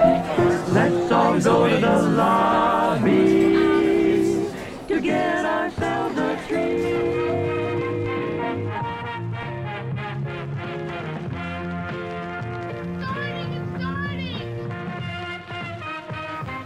Let's 0.00 1.12
all 1.12 1.38
go 1.40 1.68
to 1.68 1.76
the 1.76 2.02
lobby 2.16 3.10
to 4.88 5.00
get 5.00 5.44
ourselves 5.44 6.18
a 6.18 6.36
treat. 6.48 6.80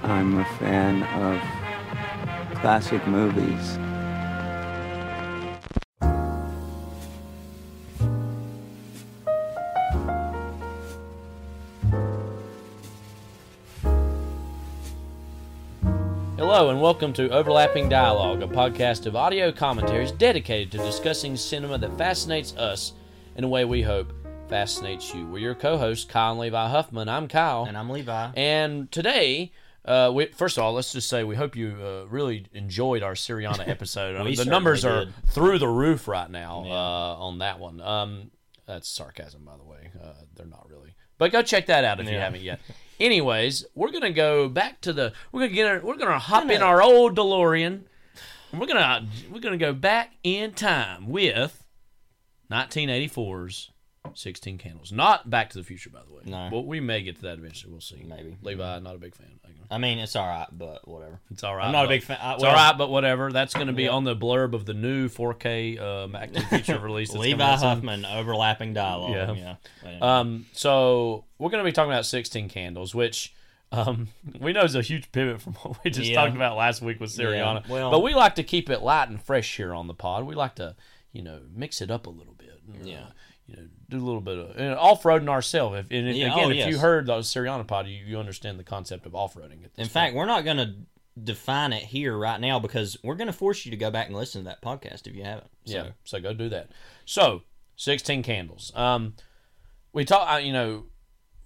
I'm 0.04 0.38
a 0.38 0.44
fan 0.58 1.02
of 1.02 1.40
classic 2.60 3.04
movies. 3.08 3.78
Hello, 16.56 16.70
and 16.70 16.80
welcome 16.80 17.12
to 17.14 17.28
Overlapping 17.30 17.88
Dialogue, 17.88 18.40
a 18.40 18.46
podcast 18.46 19.06
of 19.06 19.16
audio 19.16 19.50
commentaries 19.50 20.12
dedicated 20.12 20.70
to 20.70 20.78
discussing 20.78 21.36
cinema 21.36 21.78
that 21.78 21.98
fascinates 21.98 22.54
us 22.56 22.92
in 23.34 23.42
a 23.42 23.48
way 23.48 23.64
we 23.64 23.82
hope 23.82 24.12
fascinates 24.48 25.12
you. 25.12 25.26
We're 25.26 25.38
your 25.38 25.56
co 25.56 25.76
hosts, 25.76 26.04
Kyle 26.04 26.30
and 26.30 26.38
Levi 26.38 26.68
Huffman. 26.68 27.08
I'm 27.08 27.26
Kyle. 27.26 27.64
And 27.64 27.76
I'm 27.76 27.90
Levi. 27.90 28.30
And 28.36 28.88
today, 28.92 29.50
uh, 29.84 30.12
we, 30.14 30.26
first 30.26 30.56
of 30.56 30.62
all, 30.62 30.74
let's 30.74 30.92
just 30.92 31.08
say 31.08 31.24
we 31.24 31.34
hope 31.34 31.56
you 31.56 31.76
uh, 31.82 32.06
really 32.06 32.46
enjoyed 32.52 33.02
our 33.02 33.14
Syriana 33.14 33.66
episode. 33.68 34.14
I 34.14 34.20
We 34.20 34.28
mean, 34.28 34.36
the 34.36 34.44
numbers 34.44 34.84
are 34.84 35.06
through 35.26 35.58
the 35.58 35.66
roof 35.66 36.06
right 36.06 36.30
now 36.30 36.62
Yeah. 36.66 36.72
uh, 36.72 37.16
on 37.18 37.38
that 37.38 37.58
one. 37.58 37.80
Um, 37.80 38.30
that's 38.64 38.88
sarcasm, 38.88 39.44
by 39.44 39.56
the 39.56 39.64
way. 39.64 39.90
Uh, 40.00 40.12
they're 40.36 40.46
not 40.46 40.68
really, 40.70 40.94
but 41.18 41.32
go 41.32 41.42
check 41.42 41.66
that 41.66 41.82
out 41.82 41.98
if 41.98 42.08
you 42.08 42.16
haven't 42.16 42.42
yet. 42.42 42.60
Anyways, 43.00 43.64
we're 43.74 43.90
gonna 43.90 44.12
go 44.12 44.48
back 44.48 44.80
to 44.82 44.92
the. 44.92 45.12
We're 45.32 45.40
gonna 45.42 45.52
get. 45.52 45.66
Our, 45.66 45.80
we're 45.80 45.96
gonna 45.96 46.18
hop 46.18 46.48
in 46.50 46.62
our 46.62 46.82
old 46.82 47.16
DeLorean. 47.16 47.82
And 48.52 48.60
we're 48.60 48.66
gonna 48.66 49.08
we're 49.30 49.40
gonna 49.40 49.56
go 49.56 49.72
back 49.72 50.12
in 50.22 50.52
time 50.52 51.08
with 51.08 51.66
1984's 52.50 53.70
16 54.14 54.58
Candles. 54.58 54.92
Not 54.92 55.30
Back 55.30 55.50
to 55.50 55.58
the 55.58 55.64
Future, 55.64 55.90
by 55.90 56.00
the 56.06 56.14
way. 56.14 56.22
No. 56.26 56.48
But 56.50 56.66
we 56.66 56.80
may 56.80 57.02
get 57.02 57.16
to 57.16 57.22
that 57.22 57.38
eventually. 57.38 57.72
We'll 57.72 57.80
see. 57.80 58.04
Maybe. 58.06 58.36
Levi, 58.42 58.78
not 58.80 58.94
a 58.94 58.98
big 58.98 59.14
fan. 59.14 59.28
I 59.70 59.78
mean, 59.78 59.98
it's 59.98 60.14
all 60.14 60.26
right, 60.26 60.46
but 60.52 60.86
whatever. 60.86 61.20
It's 61.30 61.42
all 61.42 61.56
right. 61.56 61.64
I'm 61.66 61.72
not 61.72 61.86
a 61.86 61.88
big 61.88 62.02
fan. 62.02 62.18
I, 62.20 62.34
It's 62.34 62.44
all 62.44 62.52
right, 62.52 62.76
but 62.76 62.90
whatever. 62.90 63.32
That's 63.32 63.54
going 63.54 63.68
to 63.68 63.72
be 63.72 63.84
Yeah. 63.84 63.90
on 63.90 64.04
the 64.04 64.14
blurb 64.14 64.52
of 64.52 64.66
the 64.66 64.74
new 64.74 65.08
4K 65.08 65.80
uh, 65.80 66.06
Back 66.08 66.32
to 66.32 66.40
the 66.40 66.46
Future 66.46 66.78
release. 66.78 67.12
Levi 67.14 67.42
out 67.42 67.60
soon. 67.60 67.68
Huffman, 67.70 68.04
overlapping 68.04 68.74
dialogue. 68.74 69.36
Yeah. 69.36 69.56
Yeah. 69.84 69.98
Um, 70.20 70.46
so 70.52 71.24
we're 71.38 71.48
going 71.50 71.64
to 71.64 71.68
be 71.68 71.72
talking 71.72 71.90
about 71.90 72.04
16 72.04 72.50
Candles, 72.50 72.94
which 72.94 73.34
um, 73.72 74.08
we 74.40 74.52
know 74.52 74.62
is 74.64 74.74
a 74.74 74.82
huge 74.82 75.10
pivot 75.12 75.40
from 75.40 75.54
what 75.54 75.82
we 75.82 75.90
just 75.90 76.08
Yeah. 76.10 76.16
talked 76.22 76.36
about 76.36 76.56
last 76.58 76.82
week 76.82 77.00
with 77.00 77.10
Syriana. 77.10 77.66
Yeah, 77.66 77.72
well- 77.72 77.90
but 77.90 78.02
we 78.02 78.14
like 78.14 78.34
to 78.34 78.42
keep 78.42 78.68
it 78.68 78.82
light 78.82 79.08
and 79.08 79.20
fresh 79.20 79.56
here 79.56 79.72
on 79.72 79.86
the 79.86 79.94
pod. 79.94 80.24
We 80.24 80.34
like 80.34 80.56
to, 80.56 80.76
you 81.12 81.22
know, 81.22 81.40
mix 81.54 81.80
it 81.80 81.90
up 81.90 82.06
a 82.06 82.10
little 82.10 82.34
bit. 82.34 82.60
uh, 82.68 82.76
Yeah. 82.84 83.06
You 83.46 83.56
know, 83.56 83.62
do 83.88 83.96
a 83.96 84.04
little 84.04 84.20
bit 84.20 84.38
of 84.38 84.56
and 84.56 84.74
off-roading 84.74 85.28
ourselves. 85.28 85.78
If, 85.78 85.90
and 85.90 86.08
if, 86.08 86.16
Yeah, 86.16 86.32
again, 86.32 86.46
oh, 86.46 86.50
if 86.50 86.66
you 86.68 86.78
heard 86.78 87.06
the 87.06 87.18
Syriana 87.18 87.66
pod, 87.66 87.86
you, 87.86 88.04
you 88.04 88.18
understand 88.18 88.58
the 88.58 88.64
concept 88.64 89.06
of 89.06 89.14
off-roading. 89.14 89.64
At 89.64 89.74
this 89.74 89.86
In 89.86 89.88
fact, 89.88 90.14
we're 90.14 90.26
not 90.26 90.44
going 90.44 90.56
to 90.58 90.74
define 91.22 91.72
it 91.72 91.82
here 91.82 92.16
right 92.16 92.40
now 92.40 92.58
because 92.58 92.96
we're 93.04 93.14
going 93.14 93.28
to 93.28 93.32
force 93.32 93.64
you 93.64 93.70
to 93.70 93.76
go 93.76 93.90
back 93.90 94.08
and 94.08 94.16
listen 94.16 94.42
to 94.42 94.44
that 94.46 94.62
podcast 94.62 95.06
if 95.06 95.14
you 95.14 95.24
haven't. 95.24 95.50
So, 95.64 95.76
Yeah, 95.76 95.88
so 96.04 96.20
go 96.20 96.32
do 96.34 96.48
that. 96.48 96.70
So, 97.04 97.42
16 97.76 98.22
Candles. 98.22 98.72
Um, 98.74 99.14
we 99.92 100.04
talk, 100.04 100.42
you 100.42 100.52
know, 100.52 100.84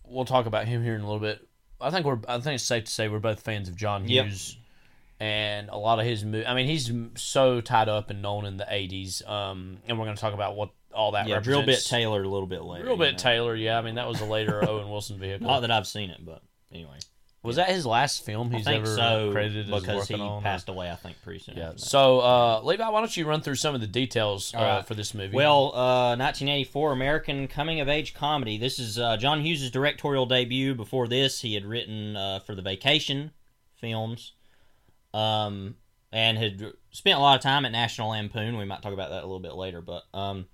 we'll 0.06 0.24
talk 0.24 0.46
about 0.46 0.66
him 0.66 0.82
here 0.82 0.94
in 0.94 1.00
a 1.00 1.04
little 1.04 1.20
bit. 1.20 1.46
I 1.80 1.90
think 1.90 2.06
we're, 2.06 2.18
I 2.28 2.40
think 2.40 2.54
it's 2.54 2.64
safe 2.64 2.84
to 2.84 2.90
say 2.90 3.08
we're 3.08 3.18
both 3.18 3.40
fans 3.42 3.68
of 3.68 3.76
John 3.76 4.08
Yep. 4.08 4.26
Hughes 4.26 4.56
and 5.20 5.68
a 5.68 5.76
lot 5.76 5.98
of 5.98 6.06
his 6.06 6.24
mo- 6.24 6.44
I 6.46 6.54
mean, 6.54 6.66
he's 6.66 6.90
so 7.16 7.60
tied 7.60 7.88
up 7.88 8.10
and 8.10 8.22
known 8.22 8.44
in 8.46 8.56
the 8.56 8.64
80s. 8.64 9.28
Um, 9.28 9.78
and 9.86 9.98
we're 9.98 10.04
going 10.04 10.16
to 10.16 10.20
talk 10.20 10.34
about 10.34 10.56
what 10.56 10.70
all 10.98 11.12
that 11.12 11.28
yeah, 11.28 11.38
Drillbit 11.40 11.58
represents. 11.58 11.88
Taylor 11.88 12.22
a 12.22 12.28
little 12.28 12.46
bit 12.46 12.62
later. 12.62 12.84
Real 12.84 12.94
you 12.94 12.98
bit 12.98 13.12
know. 13.12 13.18
Taylor, 13.18 13.54
yeah. 13.54 13.78
I 13.78 13.82
mean, 13.82 13.94
that 13.94 14.08
was 14.08 14.20
a 14.20 14.24
later 14.24 14.62
Owen 14.68 14.90
Wilson 14.90 15.18
vehicle. 15.18 15.46
Not 15.46 15.60
that 15.60 15.70
I've 15.70 15.86
seen 15.86 16.10
it, 16.10 16.24
but 16.24 16.42
anyway. 16.72 16.98
was 17.42 17.56
that 17.56 17.68
his 17.68 17.86
last 17.86 18.24
film 18.26 18.50
he's 18.50 18.66
I 18.66 18.72
think 18.72 18.84
ever 18.84 18.96
so 18.96 19.30
credited 19.32 19.72
as 19.72 19.80
because 19.80 20.08
he 20.08 20.16
on? 20.16 20.42
passed 20.42 20.68
away, 20.68 20.90
I 20.90 20.96
think, 20.96 21.16
pretty 21.22 21.38
soon. 21.38 21.56
Yeah. 21.56 21.68
after 21.68 21.78
that. 21.78 21.84
So, 21.84 22.20
uh, 22.20 22.60
Levi, 22.64 22.88
why 22.88 23.00
don't 23.00 23.16
you 23.16 23.26
run 23.26 23.40
through 23.40 23.54
some 23.54 23.74
of 23.76 23.80
the 23.80 23.86
details 23.86 24.52
uh, 24.54 24.58
All 24.58 24.64
right. 24.64 24.86
for 24.86 24.94
this 24.94 25.14
movie? 25.14 25.36
Well, 25.36 25.68
uh, 25.74 26.16
1984 26.16 26.92
American 26.92 27.46
coming 27.48 27.80
of 27.80 27.88
age 27.88 28.12
comedy. 28.12 28.58
This 28.58 28.78
is 28.80 28.98
uh, 28.98 29.16
John 29.16 29.40
Hughes' 29.40 29.70
directorial 29.70 30.26
debut. 30.26 30.74
Before 30.74 31.06
this, 31.06 31.40
he 31.40 31.54
had 31.54 31.64
written 31.64 32.16
uh, 32.16 32.40
for 32.40 32.54
the 32.56 32.62
Vacation 32.62 33.30
films, 33.80 34.32
um, 35.14 35.76
and 36.10 36.36
had 36.38 36.72
spent 36.90 37.18
a 37.18 37.20
lot 37.20 37.36
of 37.36 37.42
time 37.42 37.64
at 37.64 37.72
National 37.72 38.10
Lampoon. 38.10 38.58
We 38.58 38.64
might 38.64 38.82
talk 38.82 38.92
about 38.92 39.10
that 39.10 39.22
a 39.22 39.26
little 39.26 39.40
bit 39.40 39.54
later. 39.54 39.80
But 39.80 40.02
um, 40.12 40.46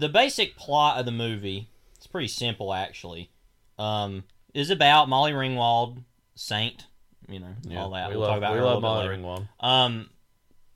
the 0.00 0.08
basic 0.08 0.56
plot 0.56 0.98
of 0.98 1.06
the 1.06 1.12
movie, 1.12 1.68
it's 1.96 2.06
pretty 2.06 2.28
simple 2.28 2.72
actually, 2.74 3.30
um, 3.78 4.24
is 4.54 4.70
about 4.70 5.08
Molly 5.08 5.32
Ringwald, 5.32 6.02
Saint. 6.34 6.86
You 7.28 7.38
know 7.40 7.54
Yeah, 7.62 7.82
all 7.82 7.90
that. 7.90 8.08
We 8.10 8.16
we'll 8.16 8.22
love, 8.22 8.30
talk 8.30 8.38
about 8.38 8.54
we 8.54 8.60
love 8.60 8.82
Molly. 8.82 9.06
Ringwald. 9.06 9.48
Um, 9.60 10.10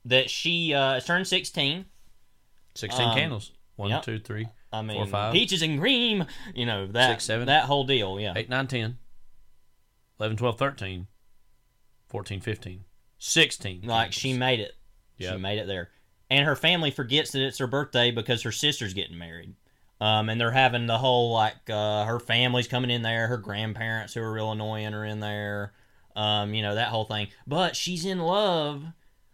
that 0.05 0.29
she 0.29 0.73
uh, 0.73 0.99
turned 1.01 1.27
16. 1.27 1.85
16 2.75 3.05
Um, 3.09 3.15
candles. 3.15 3.51
One, 3.75 3.89
yep. 3.89 4.03
two, 4.03 4.19
three, 4.19 4.47
I 4.71 4.81
mean, 4.81 5.05
five. 5.07 5.33
peaches 5.33 5.61
and 5.61 5.77
cream, 5.81 6.25
you 6.53 6.65
know 6.65 6.87
that 6.87 7.09
Six, 7.11 7.25
seven. 7.25 7.47
that 7.47 7.65
whole 7.65 7.83
deal. 7.83 8.17
Yeah, 8.21 8.31
8, 8.35 8.47
9, 8.49 8.67
10, 8.67 8.97
11, 10.19 10.37
12, 10.37 10.57
13, 10.57 11.07
14, 12.07 12.39
15, 12.39 12.83
16. 13.17 13.81
like 13.83 14.13
she 14.13 14.31
made 14.37 14.61
it. 14.61 14.75
She 15.19 15.35
made 15.35 15.57
it 15.59 15.67
there, 15.67 15.89
and 16.29 16.45
her 16.45 16.55
family 16.55 16.91
forgets 16.91 17.31
that 17.31 17.41
it's 17.45 17.57
her 17.59 17.67
birthday 17.67 18.11
because 18.11 18.41
her 18.43 18.51
sister's 18.51 18.93
getting 18.93 19.17
married. 19.17 19.53
Um, 20.01 20.27
and 20.29 20.39
they're 20.41 20.51
having 20.51 20.87
the 20.87 20.97
whole 20.97 21.31
like 21.31 21.69
uh, 21.69 22.03
her 22.05 22.19
family's 22.19 22.67
coming 22.67 22.91
in 22.91 23.01
there, 23.01 23.27
her 23.27 23.37
grandparents 23.37 24.13
who 24.13 24.21
are 24.21 24.31
real 24.31 24.51
annoying 24.51 24.93
are 24.93 25.05
in 25.05 25.21
there, 25.21 25.71
um, 26.17 26.53
you 26.53 26.61
know 26.61 26.75
that 26.75 26.89
whole 26.89 27.05
thing. 27.05 27.27
But 27.47 27.75
she's 27.77 28.03
in 28.05 28.19
love 28.19 28.83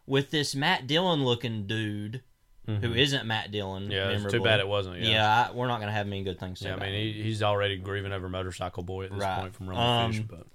with 0.05 0.29
this 0.29 0.53
Matt 0.55 0.85
Dillon 0.87 1.23
looking 1.25 1.65
dude 1.67 2.21
who 2.67 2.93
isn't 2.93 3.25
Matt 3.25 3.51
Dillon. 3.51 3.83
Mm-hmm. 3.83 3.91
Yeah, 3.91 4.09
it's 4.11 4.31
too 4.31 4.39
bad 4.41 4.61
it 4.61 4.67
wasn't. 4.67 5.01
Yeah. 5.01 5.09
Yeah, 5.09 5.47
I, 5.49 5.51
we're 5.51 5.67
not 5.67 5.81
gonna 5.81 5.91
have 5.91 6.07
many 6.07 6.23
good 6.23 6.39
things. 6.39 6.61
Yeah, 6.61 6.75
I 6.75 6.79
mean, 6.79 6.93
he, 6.93 7.23
he's 7.23 7.43
already 7.43 7.75
grieving 7.75 8.13
over 8.13 8.29
Motorcycle 8.29 8.83
Boy 8.83 9.05
at 9.05 9.11
this 9.11 9.19
Right. 9.19 9.41
point 9.41 9.55
from 9.55 9.67
Rumble 9.67 9.83
Um, 9.83 10.11
Fish. 10.13 10.21
But 10.29 10.45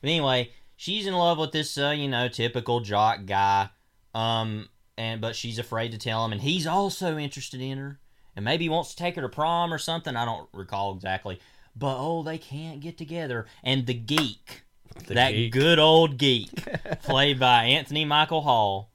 But 0.00 0.08
anyway, 0.08 0.52
she's 0.76 1.06
in 1.06 1.12
love 1.14 1.36
with 1.38 1.52
this, 1.52 1.76
uh, 1.76 1.90
you 1.90 2.08
know, 2.08 2.28
typical 2.28 2.80
jock 2.80 3.26
guy. 3.26 3.68
Um, 4.14 4.68
and 4.98 5.20
but 5.20 5.36
she's 5.36 5.58
afraid 5.58 5.92
to 5.92 5.98
tell 5.98 6.24
him, 6.24 6.32
and 6.32 6.40
he's 6.40 6.66
also 6.66 7.16
interested 7.18 7.60
in 7.60 7.78
her, 7.78 8.00
and 8.34 8.44
maybe 8.44 8.68
wants 8.68 8.90
to 8.90 8.96
take 8.96 9.16
her 9.16 9.22
to 9.22 9.28
prom 9.28 9.72
or 9.72 9.78
something. 9.78 10.16
I 10.16 10.24
don't 10.24 10.48
recall 10.52 10.94
exactly. 10.94 11.40
But 11.78 11.96
oh, 11.98 12.22
they 12.22 12.38
can't 12.38 12.80
get 12.80 12.96
together. 12.96 13.44
And 13.62 13.84
the 13.86 13.92
geek, 13.94 14.62
The 15.06 15.14
that 15.14 15.32
geek. 15.32 15.52
good 15.52 15.78
old 15.78 16.16
geek, 16.16 16.50
played 17.02 17.38
by 17.38 17.64
Anthony 17.64 18.06
Michael 18.06 18.40
Hall, 18.40 18.90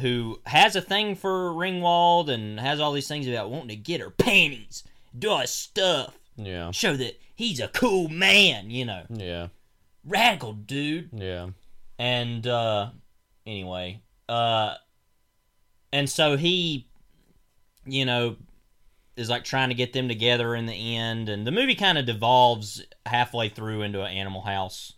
who 0.00 0.38
has 0.46 0.76
a 0.76 0.80
thing 0.82 1.14
for 1.16 1.50
Ringwald 1.52 2.28
and 2.28 2.60
has 2.60 2.78
all 2.80 2.92
these 2.92 3.08
things 3.08 3.26
about 3.26 3.50
wanting 3.50 3.68
to 3.68 3.76
get 3.76 4.00
her 4.02 4.10
panties, 4.10 4.84
do 5.18 5.38
this 5.38 5.50
stuff, 5.50 6.18
yeah, 6.36 6.70
show 6.72 6.94
that 6.96 7.18
he's 7.34 7.60
a 7.60 7.68
cool 7.68 8.08
man, 8.08 8.70
you 8.70 8.84
know, 8.84 9.04
yeah, 9.10 9.48
radical 10.04 10.52
dude. 10.54 11.10
yeah, 11.12 11.48
And 11.98 12.46
uh 12.46 12.90
anyway, 13.46 14.00
uh 14.32 14.74
and 15.92 16.08
so 16.08 16.36
he 16.36 16.86
you 17.84 18.04
know 18.04 18.36
is 19.16 19.28
like 19.28 19.44
trying 19.44 19.68
to 19.68 19.74
get 19.74 19.92
them 19.92 20.08
together 20.08 20.54
in 20.54 20.64
the 20.66 20.96
end 20.96 21.28
and 21.28 21.46
the 21.46 21.50
movie 21.50 21.74
kind 21.74 21.98
of 21.98 22.06
devolves 22.06 22.82
halfway 23.04 23.48
through 23.48 23.82
into 23.82 24.00
an 24.00 24.10
Animal 24.16 24.42
House 24.42 24.94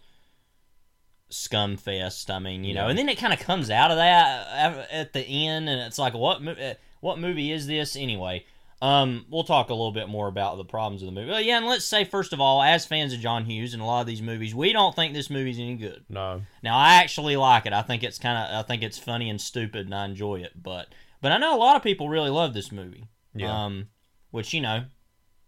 scum 1.30 1.76
fest. 1.76 2.30
I 2.30 2.38
mean, 2.38 2.62
you 2.62 2.74
know, 2.74 2.86
and 2.86 2.96
then 2.96 3.08
it 3.08 3.18
kind 3.18 3.32
of 3.32 3.40
comes 3.40 3.70
out 3.70 3.90
of 3.90 3.96
that 3.96 4.86
at- 4.92 5.12
the 5.12 5.20
end 5.26 5.68
and 5.68 5.80
it's 5.80 5.98
like 5.98 6.14
what 6.14 6.46
uh, 6.46 6.74
what 7.00 7.18
movie 7.18 7.50
is 7.50 7.66
this 7.66 7.96
anyway? 7.96 8.44
Um, 8.82 9.24
we'll 9.30 9.44
talk 9.44 9.70
a 9.70 9.74
little 9.74 9.92
bit 9.92 10.08
more 10.08 10.28
about 10.28 10.56
the 10.58 10.64
problems 10.64 11.00
of 11.02 11.06
the 11.06 11.12
movie. 11.12 11.30
But 11.30 11.44
yeah, 11.44 11.56
and 11.56 11.66
let's 11.66 11.84
say 11.86 12.04
first 12.04 12.32
of 12.32 12.40
all, 12.40 12.62
as 12.62 12.84
fans 12.84 13.12
of 13.14 13.20
John 13.20 13.44
Hughes 13.46 13.72
and 13.72 13.82
a 13.82 13.86
lot 13.86 14.02
of 14.02 14.06
these 14.06 14.20
movies, 14.20 14.54
we 14.54 14.72
don't 14.72 14.94
think 14.94 15.14
this 15.14 15.30
movie's 15.30 15.58
any 15.58 15.76
good. 15.76 16.04
No. 16.08 16.42
Now, 16.62 16.76
I 16.76 16.96
actually 16.96 17.36
like 17.36 17.64
it. 17.66 17.72
I 17.72 17.82
think 17.82 18.02
it's 18.02 18.18
kind 18.18 18.36
of, 18.36 18.64
I 18.64 18.66
think 18.66 18.82
it's 18.82 18.98
funny 18.98 19.30
and 19.30 19.40
stupid, 19.40 19.86
and 19.86 19.94
I 19.94 20.04
enjoy 20.04 20.40
it. 20.40 20.52
But, 20.60 20.88
but 21.22 21.32
I 21.32 21.38
know 21.38 21.56
a 21.56 21.58
lot 21.58 21.76
of 21.76 21.82
people 21.82 22.08
really 22.10 22.30
love 22.30 22.52
this 22.52 22.70
movie. 22.72 23.06
Yeah. 23.34 23.64
Um, 23.64 23.88
which 24.30 24.52
you 24.52 24.60
know, 24.60 24.84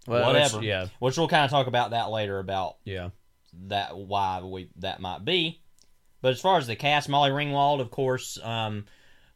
Well, 0.06 0.26
whatever. 0.32 0.62
Yeah. 0.62 0.86
which 1.00 1.18
we'll 1.18 1.28
kind 1.28 1.44
of 1.44 1.50
talk 1.50 1.66
about 1.66 1.90
that 1.90 2.10
later 2.10 2.38
about 2.38 2.76
Yeah. 2.84 3.10
that 3.66 3.96
why 3.96 4.40
we 4.42 4.70
that 4.78 5.00
might 5.00 5.24
be. 5.24 5.60
But 6.22 6.32
as 6.32 6.40
far 6.40 6.56
as 6.58 6.66
the 6.66 6.76
cast, 6.76 7.08
Molly 7.08 7.30
Ringwald, 7.30 7.80
of 7.80 7.90
course, 7.90 8.38
um, 8.42 8.86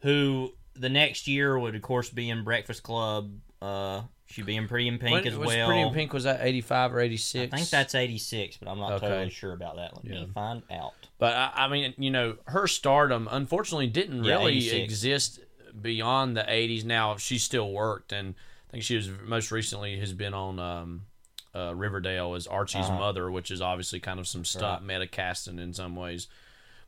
who 0.00 0.52
the 0.74 0.88
next 0.88 1.28
year 1.28 1.58
would 1.58 1.74
of 1.74 1.82
course 1.82 2.08
be 2.08 2.30
in 2.30 2.44
Breakfast 2.44 2.82
Club. 2.82 3.32
Uh, 3.62 4.02
she 4.26 4.42
being 4.42 4.68
Pretty 4.68 4.88
in 4.88 4.98
Pink 4.98 5.12
When- 5.12 5.26
as 5.26 5.36
was 5.36 5.48
well. 5.48 5.66
Pretty 5.68 5.82
in 5.82 5.92
Pink 5.92 6.12
was 6.12 6.24
that 6.24 6.40
eighty 6.42 6.60
five 6.60 6.94
or 6.94 7.00
eighty 7.00 7.16
six? 7.16 7.52
I 7.52 7.56
think 7.56 7.68
that's 7.70 7.94
eighty 7.94 8.18
six, 8.18 8.56
but 8.56 8.68
I'm 8.68 8.78
not 8.78 8.92
Okay. 8.92 9.08
totally 9.08 9.30
sure 9.30 9.52
about 9.52 9.76
that. 9.76 9.94
Let 9.96 10.04
Yeah. 10.04 10.20
me 10.20 10.30
find 10.32 10.62
out. 10.70 10.92
But 11.18 11.34
I, 11.36 11.52
I 11.64 11.68
mean, 11.68 11.94
you 11.98 12.10
know, 12.10 12.36
her 12.46 12.66
stardom 12.66 13.28
unfortunately 13.30 13.88
didn't 13.88 14.24
Yeah, 14.24 14.36
really 14.36 14.56
86. 14.58 14.84
exist 14.84 15.40
beyond 15.80 16.36
the 16.36 16.44
'80s. 16.48 16.84
Now 16.84 17.16
she 17.16 17.38
still 17.38 17.70
worked, 17.70 18.12
and 18.12 18.34
I 18.68 18.70
think 18.72 18.84
she 18.84 18.96
was 18.96 19.08
most 19.24 19.50
recently 19.50 19.98
has 19.98 20.12
been 20.12 20.32
on 20.32 20.58
um, 20.58 21.06
uh, 21.54 21.74
Riverdale 21.74 22.34
as 22.34 22.46
Archie's 22.46 22.86
Uh-huh. 22.86 22.98
mother, 22.98 23.30
which 23.30 23.50
is 23.50 23.60
obviously 23.60 23.98
kind 24.00 24.20
of 24.20 24.28
some 24.28 24.44
stunt 24.44 24.84
meta 24.84 25.06
casting 25.08 25.58
in 25.58 25.74
some 25.74 25.96
ways. 25.96 26.28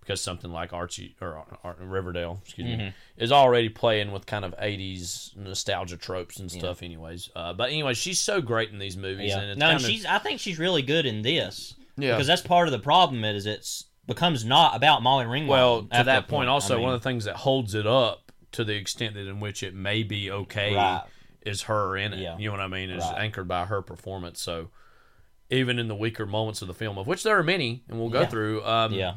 Because 0.02 0.20
something 0.20 0.50
like 0.50 0.72
Archie 0.72 1.14
or, 1.20 1.44
or 1.62 1.76
Riverdale, 1.78 2.40
excuse 2.44 2.66
Mm-hmm. 2.68 2.78
me, 2.86 2.94
is 3.16 3.30
already 3.30 3.68
playing 3.68 4.10
with 4.10 4.26
kind 4.26 4.44
of 4.44 4.52
'80s 4.58 5.36
nostalgia 5.36 5.96
tropes 5.96 6.38
and 6.40 6.50
stuff. 6.50 6.82
Anyways, 6.82 7.30
uh, 7.36 7.52
but 7.52 7.70
anyway, 7.70 7.94
she's 7.94 8.18
so 8.18 8.40
great 8.40 8.70
in 8.70 8.78
these 8.80 8.96
movies, 8.96 9.30
Yeah, 9.30 9.38
and 9.40 9.50
it's 9.52 9.58
no, 9.60 9.66
kind 9.66 9.76
of- 9.76 9.82
she's. 9.88 10.04
I 10.04 10.18
think 10.18 10.40
she's 10.40 10.58
really 10.58 10.82
good 10.82 11.06
in 11.06 11.22
this. 11.22 11.74
Yeah. 11.96 12.12
because 12.12 12.26
that's 12.26 12.40
part 12.42 12.66
of 12.68 12.72
the 12.72 12.78
problem. 12.80 13.22
Is 13.24 13.46
it's 13.46 13.84
becomes 14.06 14.44
not 14.44 14.74
about 14.74 15.02
Molly 15.02 15.24
Ringwald. 15.26 15.46
Well, 15.48 15.82
to 15.82 16.02
that 16.04 16.18
a 16.24 16.26
point, 16.26 16.48
I 16.48 16.52
also 16.52 16.74
mean, 16.74 16.84
one 16.84 16.94
of 16.94 17.00
the 17.00 17.08
things 17.08 17.24
that 17.26 17.36
holds 17.36 17.74
it 17.74 17.86
up 17.86 18.32
to 18.52 18.64
the 18.64 18.74
extent 18.74 19.14
that 19.14 19.28
in 19.28 19.38
which 19.40 19.62
it 19.62 19.72
may 19.74 20.02
be 20.02 20.30
okay 20.30 20.74
Right. 20.74 21.02
is 21.46 21.62
her 21.62 21.96
in 21.96 22.12
it. 22.12 22.18
Yeah. 22.18 22.36
You 22.38 22.46
know 22.46 22.52
what 22.56 22.60
I 22.60 22.66
mean? 22.66 22.90
Is 22.90 23.04
Right. 23.04 23.18
anchored 23.22 23.46
by 23.46 23.66
her 23.66 23.82
performance. 23.82 24.40
So 24.40 24.70
even 25.50 25.78
in 25.78 25.86
the 25.88 25.94
weaker 25.94 26.26
moments 26.26 26.60
of 26.62 26.68
the 26.68 26.74
film, 26.74 26.98
of 26.98 27.06
which 27.06 27.22
there 27.22 27.38
are 27.38 27.42
many, 27.42 27.82
and 27.88 28.00
we'll 28.00 28.08
go 28.08 28.22
Yeah. 28.22 28.26
through, 28.26 28.64
um, 28.64 28.92
yeah, 28.94 29.14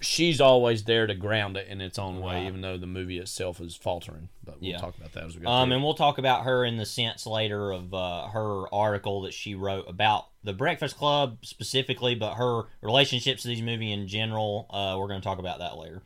she's 0.00 0.40
always 0.40 0.84
there 0.84 1.06
to 1.06 1.14
ground 1.14 1.56
it 1.56 1.68
in 1.68 1.80
its 1.80 1.98
own 1.98 2.20
way, 2.20 2.34
Right. 2.36 2.46
even 2.46 2.60
though 2.60 2.76
the 2.76 2.86
movie 2.86 3.18
itself 3.18 3.60
is 3.60 3.74
faltering. 3.74 4.28
But 4.44 4.60
we'll 4.60 4.70
Yeah. 4.70 4.78
talk 4.78 4.96
about 4.96 5.12
that 5.12 5.24
as 5.24 5.34
we 5.36 5.42
go. 5.42 5.48
Um, 5.50 5.68
through. 5.68 5.74
and 5.76 5.84
we'll 5.84 5.94
talk 5.94 6.18
about 6.18 6.44
her 6.44 6.64
in 6.64 6.76
the 6.76 6.84
sense 6.86 7.26
later 7.26 7.72
of 7.72 7.92
uh, 7.94 8.28
her 8.28 8.72
article 8.74 9.22
that 9.22 9.32
she 9.34 9.54
wrote 9.54 9.88
about 9.88 10.26
the 10.44 10.52
Breakfast 10.52 10.96
Club 10.96 11.38
specifically, 11.42 12.14
but 12.14 12.34
her 12.34 12.64
relationships 12.82 13.42
to 13.42 13.48
these 13.48 13.62
movies 13.62 13.92
in 13.94 14.06
general. 14.06 14.66
Uh, 14.70 14.96
we're 14.98 15.08
going 15.08 15.20
to 15.20 15.24
talk 15.24 15.38
about 15.38 15.58
that 15.60 15.76
later. 15.78 16.02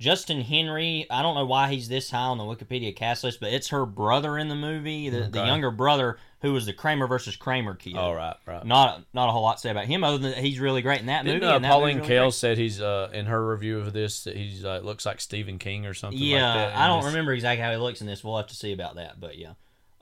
Justin 0.00 0.40
Henry, 0.40 1.06
I 1.08 1.22
don't 1.22 1.34
know 1.36 1.46
why 1.46 1.68
he's 1.72 1.88
this 1.88 2.10
high 2.10 2.18
on 2.26 2.36
the 2.38 2.44
Wikipedia 2.44 2.94
cast 2.94 3.22
list, 3.24 3.38
but 3.40 3.52
it's 3.52 3.68
her 3.68 3.86
brother 3.86 4.36
in 4.36 4.48
the 4.48 4.56
movie, 4.56 5.08
the, 5.08 5.22
the 5.30 5.44
younger 5.46 5.70
brother 5.70 6.18
who 6.44 6.52
was 6.52 6.66
the 6.66 6.72
Kramer 6.72 7.06
versus 7.06 7.34
Kramer 7.36 7.74
kid. 7.74 7.96
All 7.96 8.14
right, 8.14 8.36
right. 8.46 8.64
Not 8.64 9.02
not 9.12 9.28
a 9.28 9.32
whole 9.32 9.42
lot 9.42 9.54
to 9.56 9.60
say 9.62 9.70
about 9.70 9.86
him 9.86 10.04
other 10.04 10.18
than 10.18 10.30
that 10.32 10.38
he's 10.38 10.60
really 10.60 10.82
great 10.82 11.00
in 11.00 11.06
that 11.06 11.24
Didn't 11.24 11.40
movie. 11.40 11.52
uh, 11.52 11.56
and 11.56 11.64
that 11.64 11.70
Pauline 11.70 11.96
really 11.98 12.08
Kael 12.10 12.32
said 12.32 12.58
he's 12.58 12.80
uh, 12.80 13.10
in 13.12 13.26
her 13.26 13.44
review 13.46 13.78
of 13.80 13.92
this 13.92 14.24
that 14.24 14.36
he's 14.36 14.64
uh, 14.64 14.80
looks 14.84 15.04
like 15.06 15.20
Stephen 15.20 15.58
King 15.58 15.86
or 15.86 15.94
something 15.94 16.20
Yeah, 16.22 16.54
like 16.54 16.70
that. 16.72 16.76
I 16.76 16.86
don't 16.86 17.00
this. 17.02 17.12
remember 17.12 17.32
exactly 17.32 17.62
how 17.64 17.70
he 17.70 17.76
looks 17.78 18.00
in 18.00 18.06
this. 18.06 18.22
We'll 18.22 18.36
have 18.36 18.46
to 18.48 18.56
see 18.56 18.72
about 18.72 18.94
that, 18.96 19.18
but 19.20 19.36
yeah. 19.38 19.54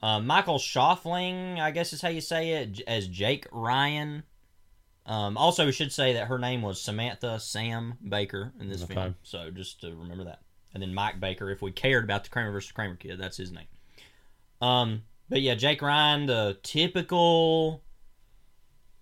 Um, 0.03 0.27
Michael 0.27 0.59
Schoeffling, 0.59 1.61
I 1.61 1.71
guess 1.71 1.93
is 1.93 2.03
how 2.03 2.09
you 2.09 2.21
say 2.21 2.50
it, 2.55 2.81
as 2.89 3.06
Jake 3.06 3.47
Ryan. 3.53 4.25
Um, 5.06 5.37
also, 5.37 5.65
we 5.67 5.73
should 5.73 5.93
say 5.93 6.12
that 6.15 6.27
her 6.29 6.39
name 6.39 6.62
was 6.62 6.81
Samantha 6.81 7.39
Sam 7.41 7.94
Baker 8.09 8.53
in 8.61 8.69
this 8.69 8.83
Okay. 8.85 8.94
film, 8.94 9.15
so 9.23 9.50
just 9.50 9.81
to 9.83 9.94
remember 9.94 10.25
that. 10.25 10.41
And 10.75 10.83
then 10.83 10.94
Mike 10.94 11.21
Baker, 11.21 11.50
if 11.50 11.61
we 11.62 11.71
cared 11.71 12.05
about 12.05 12.25
the 12.25 12.31
Kramer 12.31 12.50
versus 12.50 12.73
Kramer 12.73 12.97
kid, 12.97 13.19
that's 13.19 13.37
his 13.37 13.53
name. 13.53 13.67
Um, 14.61 15.03
but 15.32 15.40
yeah, 15.40 15.55
Jake 15.55 15.81
Ryan, 15.82 16.26
the 16.26 16.58
typical 16.62 17.82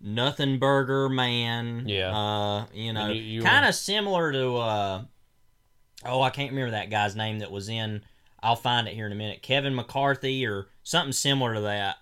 nothing 0.00 0.58
burger 0.58 1.08
man. 1.08 1.84
Yeah. 1.86 2.16
Uh, 2.16 2.66
you 2.72 2.92
know, 2.92 3.12
kind 3.42 3.66
of 3.66 3.74
similar 3.74 4.32
to 4.32 4.56
uh, 4.56 5.02
oh, 6.04 6.22
I 6.22 6.30
can't 6.30 6.50
remember 6.50 6.70
that 6.70 6.90
guy's 6.90 7.16
name 7.16 7.40
that 7.40 7.50
was 7.50 7.68
in. 7.68 8.02
I'll 8.42 8.56
find 8.56 8.88
it 8.88 8.94
here 8.94 9.06
in 9.06 9.12
a 9.12 9.16
minute. 9.16 9.42
Kevin 9.42 9.74
McCarthy 9.74 10.46
or 10.46 10.68
something 10.82 11.12
similar 11.12 11.54
to 11.54 11.60
that. 11.62 11.96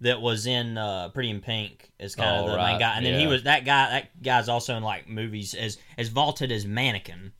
That 0.00 0.20
was 0.20 0.46
in 0.46 0.76
uh, 0.76 1.08
Pretty 1.08 1.30
in 1.30 1.40
Pink 1.40 1.90
as 1.98 2.14
kind 2.14 2.28
Oh, 2.36 2.44
of 2.44 2.50
the 2.50 2.56
right, 2.58 2.72
main 2.72 2.80
guy, 2.80 2.96
and 2.96 3.06
then 3.06 3.18
he 3.18 3.26
was 3.26 3.44
that 3.44 3.64
guy. 3.64 3.88
That 3.88 4.22
guy's 4.22 4.46
also 4.46 4.76
in 4.76 4.82
like 4.82 5.08
movies 5.08 5.54
as 5.54 5.78
as 5.96 6.08
vaulted 6.08 6.52
as 6.52 6.66
Mannequin, 6.66 7.32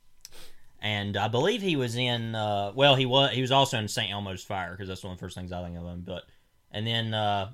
and 0.87 1.17
I 1.17 1.27
believe 1.27 1.61
he 1.61 1.75
was 1.75 1.95
in. 1.95 2.33
Uh, 2.35 2.71
well, 2.75 2.95
he 2.95 3.05
was 3.05 3.31
he 3.33 3.41
was 3.41 3.51
also 3.51 3.77
in 3.77 3.87
St. 3.87 4.11
Elmo's 4.11 4.43
Fire 4.43 4.71
because 4.71 4.87
that's 4.87 5.03
one 5.03 5.11
of 5.13 5.17
the 5.19 5.25
first 5.25 5.35
things 5.35 5.51
I 5.51 5.63
think 5.63 5.77
of 5.77 5.83
him. 5.85 6.03
But 6.05 6.23
and 6.71 6.85
then 6.87 7.13
uh, 7.13 7.49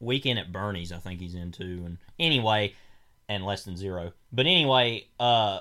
Weekend 0.00 0.38
at 0.38 0.52
Bernie's, 0.52 0.92
I 0.92 0.98
think 0.98 1.20
he's 1.20 1.34
in 1.34 1.52
too. 1.52 1.82
And 1.86 1.98
anyway, 2.18 2.74
and 3.28 3.44
Less 3.44 3.64
Than 3.64 3.76
Zero. 3.76 4.12
But 4.32 4.46
anyway, 4.46 5.06
uh, 5.18 5.60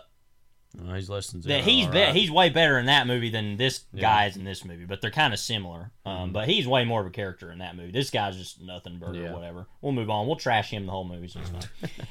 No, 0.75 0.94
he's 0.95 1.10
less 1.10 1.27
than 1.31 1.42
zero. 1.42 1.56
that 1.57 1.63
he's 1.63 1.88
be- 1.88 2.00
right. 2.00 2.15
he's 2.15 2.31
way 2.31 2.50
better 2.50 2.77
in 2.80 2.88
that 2.88 3.06
movie 3.07 3.30
than 3.30 3.57
this 3.57 3.86
Yeah. 3.94 4.01
guy 4.01 4.25
is 4.25 4.36
in 4.38 4.44
this 4.44 4.65
movie, 4.65 4.86
but 4.86 5.01
they're 5.01 5.12
kind 5.12 5.33
of 5.33 5.39
similar. 5.39 5.92
Um, 6.06 6.30
Mhm. 6.30 6.33
But 6.33 6.48
he's 6.50 6.68
way 6.68 6.83
more 6.83 7.00
of 7.01 7.07
a 7.07 7.12
character 7.12 7.51
in 7.51 7.60
that 7.60 7.75
movie. 7.75 7.92
This 7.92 8.10
guy's 8.10 8.36
just 8.38 8.60
nothing 8.60 8.98
burger, 8.98 9.21
Yeah. 9.21 9.33
whatever. 9.33 9.68
We'll 9.81 9.92
move 9.94 10.10
on. 10.10 10.25
We'll 10.27 10.36
trash 10.36 10.71
him 10.71 10.86
the 10.88 10.92
whole 10.92 11.06
movie, 11.06 11.27
so 11.27 11.39
it's 11.42 11.50
fine. 11.51 11.62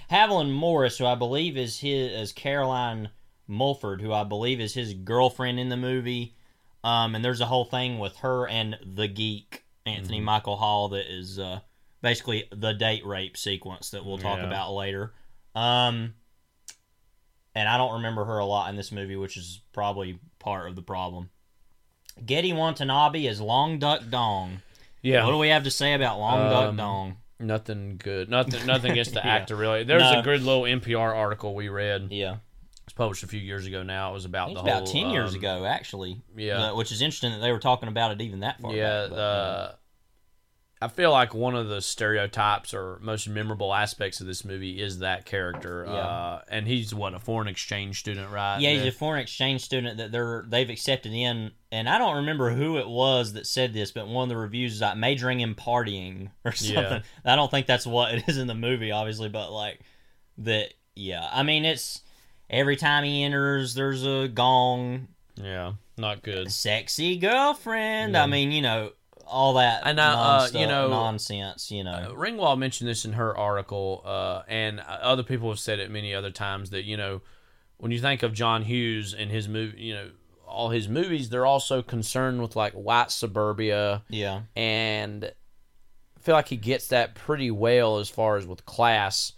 Haviland 0.10 0.52
Morris, 0.52 0.96
who 0.98 1.06
I 1.06 1.16
believe 1.16 1.56
is 1.56 1.80
his 1.80 2.12
as 2.12 2.32
Caroline 2.32 3.10
Mulford, 3.52 4.00
who 4.00 4.12
I 4.12 4.24
believe 4.24 4.60
is 4.60 4.74
his 4.74 4.94
girlfriend 4.94 5.60
in 5.60 5.68
the 5.68 5.76
movie. 5.76 6.34
Um, 6.82 7.14
and 7.14 7.24
there's 7.24 7.40
a 7.40 7.46
whole 7.46 7.64
thing 7.64 7.98
with 8.00 8.16
her 8.18 8.48
and 8.48 8.76
the 8.84 9.06
geek 9.06 9.64
Anthony 9.86 10.16
Mm-hmm. 10.18 10.24
Michael 10.26 10.56
Hall 10.56 10.88
that 10.88 11.12
is 11.12 11.38
uh, 11.38 11.60
basically 12.00 12.48
the 12.50 12.72
date 12.72 13.06
rape 13.06 13.36
sequence 13.36 13.90
that 13.90 14.04
we'll 14.04 14.18
talk 14.18 14.38
Yeah. 14.38 14.46
about 14.46 14.72
later. 14.72 15.12
Um, 15.54 16.14
and 17.54 17.68
I 17.68 17.76
don't 17.76 17.94
remember 17.94 18.24
her 18.24 18.38
a 18.38 18.44
lot 18.46 18.70
in 18.70 18.76
this 18.76 18.90
movie, 18.92 19.16
which 19.16 19.36
is 19.36 19.60
probably 19.72 20.18
part 20.38 20.68
of 20.68 20.74
the 20.76 20.82
problem. 20.82 21.30
Gedde 22.24 22.54
Watanabe 22.56 23.26
is 23.26 23.40
Long 23.40 23.78
Duck 23.78 24.02
Dong. 24.10 24.62
yeah. 25.02 25.24
What 25.24 25.32
do 25.32 25.38
we 25.38 25.48
have 25.48 25.64
to 25.64 25.70
say 25.70 25.94
about 25.94 26.18
Long 26.18 26.50
Duck 26.50 26.68
Um, 26.70 26.76
Dong? 26.76 27.16
Nothing 27.38 27.96
good. 27.96 28.28
Nothing. 28.30 28.66
Nothing 28.66 28.92
against 28.92 29.14
the 29.14 29.20
Yeah. 29.24 29.34
actor 29.34 29.56
really. 29.56 29.82
There's 29.84 30.02
No. 30.02 30.20
a 30.20 30.22
good 30.22 30.42
little 30.42 30.62
NPR 30.62 31.14
article 31.14 31.54
we 31.54 31.68
read. 31.68 32.08
Yeah, 32.10 32.36
It's 32.84 32.92
published 32.94 33.22
a 33.22 33.28
few 33.28 33.40
years 33.40 33.66
ago. 33.66 33.82
Now 33.82 34.10
it 34.10 34.14
was 34.14 34.24
about 34.24 34.52
about 34.52 34.66
whole, 34.66 34.86
ten 34.86 35.10
years 35.10 35.30
um, 35.30 35.38
ago, 35.38 35.64
actually. 35.64 36.20
Yeah. 36.36 36.70
Uh, 36.70 36.76
which 36.76 36.90
is 36.90 37.00
interesting 37.00 37.32
that 37.32 37.40
they 37.40 37.52
were 37.52 37.60
talking 37.60 37.88
about 37.88 38.12
it 38.12 38.20
even 38.20 38.40
that 38.40 38.60
far. 38.60 38.74
Yeah. 38.74 39.02
back, 39.02 39.10
but, 39.10 39.16
the. 39.16 39.74
I 40.82 40.88
feel 40.88 41.12
like 41.12 41.32
one 41.32 41.54
of 41.54 41.68
the 41.68 41.80
stereotypes 41.80 42.74
or 42.74 42.98
most 43.00 43.28
memorable 43.28 43.72
aspects 43.72 44.20
of 44.20 44.26
this 44.26 44.44
movie 44.44 44.82
is 44.82 44.98
that 44.98 45.24
character. 45.24 45.84
Yeah. 45.86 45.92
Uh, 45.92 46.40
and 46.48 46.66
he's 46.66 46.92
what 46.92 47.14
a 47.14 47.20
foreign 47.20 47.46
exchange 47.46 48.00
student, 48.00 48.32
right? 48.32 48.58
yeah, 48.60 48.70
he's 48.70 48.86
a 48.86 48.90
foreign 48.90 49.20
exchange 49.20 49.62
student 49.62 49.98
that 49.98 50.10
they're 50.10 50.44
they've 50.48 50.68
accepted 50.68 51.12
in, 51.12 51.52
and 51.70 51.88
I 51.88 51.98
don't 51.98 52.16
remember 52.16 52.50
who 52.50 52.78
it 52.78 52.88
was 52.88 53.34
that 53.34 53.46
said 53.46 53.72
this, 53.72 53.92
but 53.92 54.08
one 54.08 54.24
of 54.24 54.28
the 54.28 54.36
reviews 54.36 54.74
is 54.74 54.80
like 54.80 54.96
majoring 54.96 55.38
in 55.38 55.54
partying 55.54 56.30
or 56.44 56.50
something. 56.50 57.02
I 57.24 57.36
don't 57.36 57.50
think 57.50 57.68
that's 57.68 57.86
what 57.86 58.12
it 58.12 58.24
is 58.26 58.36
in 58.36 58.48
the 58.48 58.54
movie, 58.56 58.90
obviously, 58.90 59.28
but 59.28 59.52
like 59.52 59.80
that. 60.38 60.74
Yeah, 60.94 61.26
I 61.32 61.42
mean, 61.42 61.64
it's 61.64 62.01
every 62.52 62.76
time 62.76 63.04
he 63.04 63.24
enters, 63.24 63.74
there's 63.74 64.04
a 64.06 64.28
gong, 64.28 65.08
yeah, 65.36 65.72
not 65.96 66.22
good. 66.22 66.52
sexy 66.52 67.16
girlfriend. 67.16 68.12
Yeah. 68.12 68.22
I 68.22 68.26
mean, 68.26 68.52
you 68.52 68.62
know, 68.62 68.92
all 69.26 69.54
that 69.54 69.82
And, 69.86 69.98
uh, 69.98 70.02
uh, 70.02 70.48
you 70.52 70.66
know, 70.66 70.88
nonsense. 70.88 71.70
You 71.70 71.84
know, 71.84 71.92
Uh, 71.92 72.08
Ringwald 72.10 72.58
mentioned 72.58 72.88
this 72.88 73.04
in 73.04 73.14
her 73.14 73.36
article, 73.36 74.02
uh, 74.04 74.42
and 74.46 74.80
other 74.80 75.22
people 75.22 75.48
have 75.48 75.58
said 75.58 75.78
it 75.78 75.90
many 75.90 76.14
other 76.14 76.30
times 76.30 76.70
that 76.70 76.84
you 76.84 76.96
know 76.96 77.22
when 77.78 77.90
you 77.90 77.98
think 78.00 78.22
of 78.22 78.32
John 78.34 78.62
Hughes 78.62 79.14
and 79.14 79.30
his 79.30 79.48
movie, 79.48 79.80
you 79.80 79.94
know 79.94 80.10
all 80.46 80.68
his 80.68 80.86
movies, 80.86 81.30
they're 81.30 81.46
also 81.46 81.80
concerned 81.80 82.42
with 82.42 82.54
like 82.54 82.74
white 82.74 83.10
suburbia, 83.10 84.02
yeah, 84.10 84.42
and 84.54 85.24
I 85.24 86.20
feel 86.20 86.34
like 86.34 86.48
he 86.48 86.56
gets 86.58 86.88
that 86.88 87.14
pretty 87.14 87.50
well 87.50 87.98
as 87.98 88.10
far 88.10 88.36
as 88.36 88.46
with 88.46 88.66
class, 88.66 89.32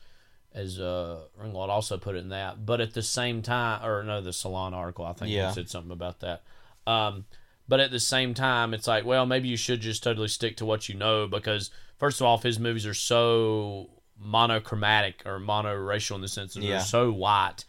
as 0.55 0.79
uh, 0.79 1.19
Ringwald 1.43 1.69
also 1.69 1.99
put 1.99 2.15
it 2.15 2.19
in 2.19 2.29
that. 2.29 2.65
But 2.65 2.81
at 2.81 2.95
the 2.95 3.03
same 3.03 3.43
time, 3.43 3.85
or 3.85 4.03
no, 4.05 4.21
the 4.21 4.33
Salon 4.33 4.73
article, 4.73 5.05
I 5.05 5.13
think 5.13 5.31
Yeah. 5.33 5.49
he 5.49 5.55
said 5.55 5.69
something 5.69 5.91
about 5.93 6.21
that. 6.21 6.43
Um, 6.87 7.25
but 7.67 7.81
at 7.81 7.91
the 7.91 7.99
same 8.01 8.35
time, 8.35 8.73
it's 8.75 8.87
like, 8.87 9.05
well, 9.05 9.27
maybe 9.27 9.49
you 9.49 9.57
should 9.57 9.81
just 9.81 10.03
totally 10.05 10.29
stick 10.29 10.57
to 10.59 10.65
what 10.65 10.89
you 10.89 10.95
know 10.95 11.27
because, 11.27 11.71
first 11.99 12.21
of 12.21 12.27
all, 12.27 12.37
if 12.37 12.43
his 12.43 12.59
movies 12.61 12.87
are 12.87 12.95
so 12.95 13.91
monochromatic 14.19 15.23
or 15.27 15.39
monoracial 15.41 16.15
in 16.17 16.21
the 16.21 16.29
sense 16.29 16.55
that 16.55 16.63
Yeah. 16.63 16.71
they're 16.77 16.81
so 16.81 17.11
white, 17.11 17.65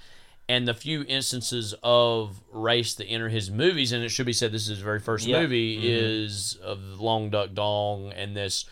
and 0.48 0.68
the 0.68 0.74
few 0.75 1.04
instances 1.08 1.74
of 1.82 2.42
race 2.51 2.94
that 2.96 3.06
enter 3.06 3.30
his 3.30 3.50
movies, 3.50 3.92
and 3.92 4.04
it 4.04 4.10
should 4.10 4.25
be 4.27 4.34
said 4.34 4.51
this 4.51 4.63
is 4.63 4.68
his 4.70 4.80
very 4.80 5.00
first 5.00 5.25
Yeah. 5.25 5.42
movie, 5.42 5.80
is 5.88 6.56
of 6.62 7.00
Long 7.01 7.30
Duck 7.30 7.54
Dong 7.54 8.12
and 8.12 8.36
this. 8.36 8.65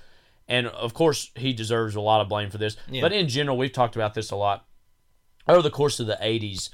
And 0.47 0.67
of 0.67 0.93
course, 0.93 1.31
he 1.35 1.53
deserves 1.53 1.95
a 1.95 2.01
lot 2.01 2.21
of 2.21 2.29
blame 2.29 2.49
for 2.49 2.57
this. 2.57 2.75
Yeah. 2.89 3.01
But 3.01 3.13
in 3.13 3.27
general, 3.29 3.57
we've 3.57 3.71
talked 3.71 3.95
about 3.95 4.13
this 4.13 4.31
a 4.31 4.35
lot 4.35 4.65
over 5.47 5.61
the 5.61 5.69
course 5.71 5.99
of 5.99 6.07
the 6.07 6.17
80s. 6.21 6.69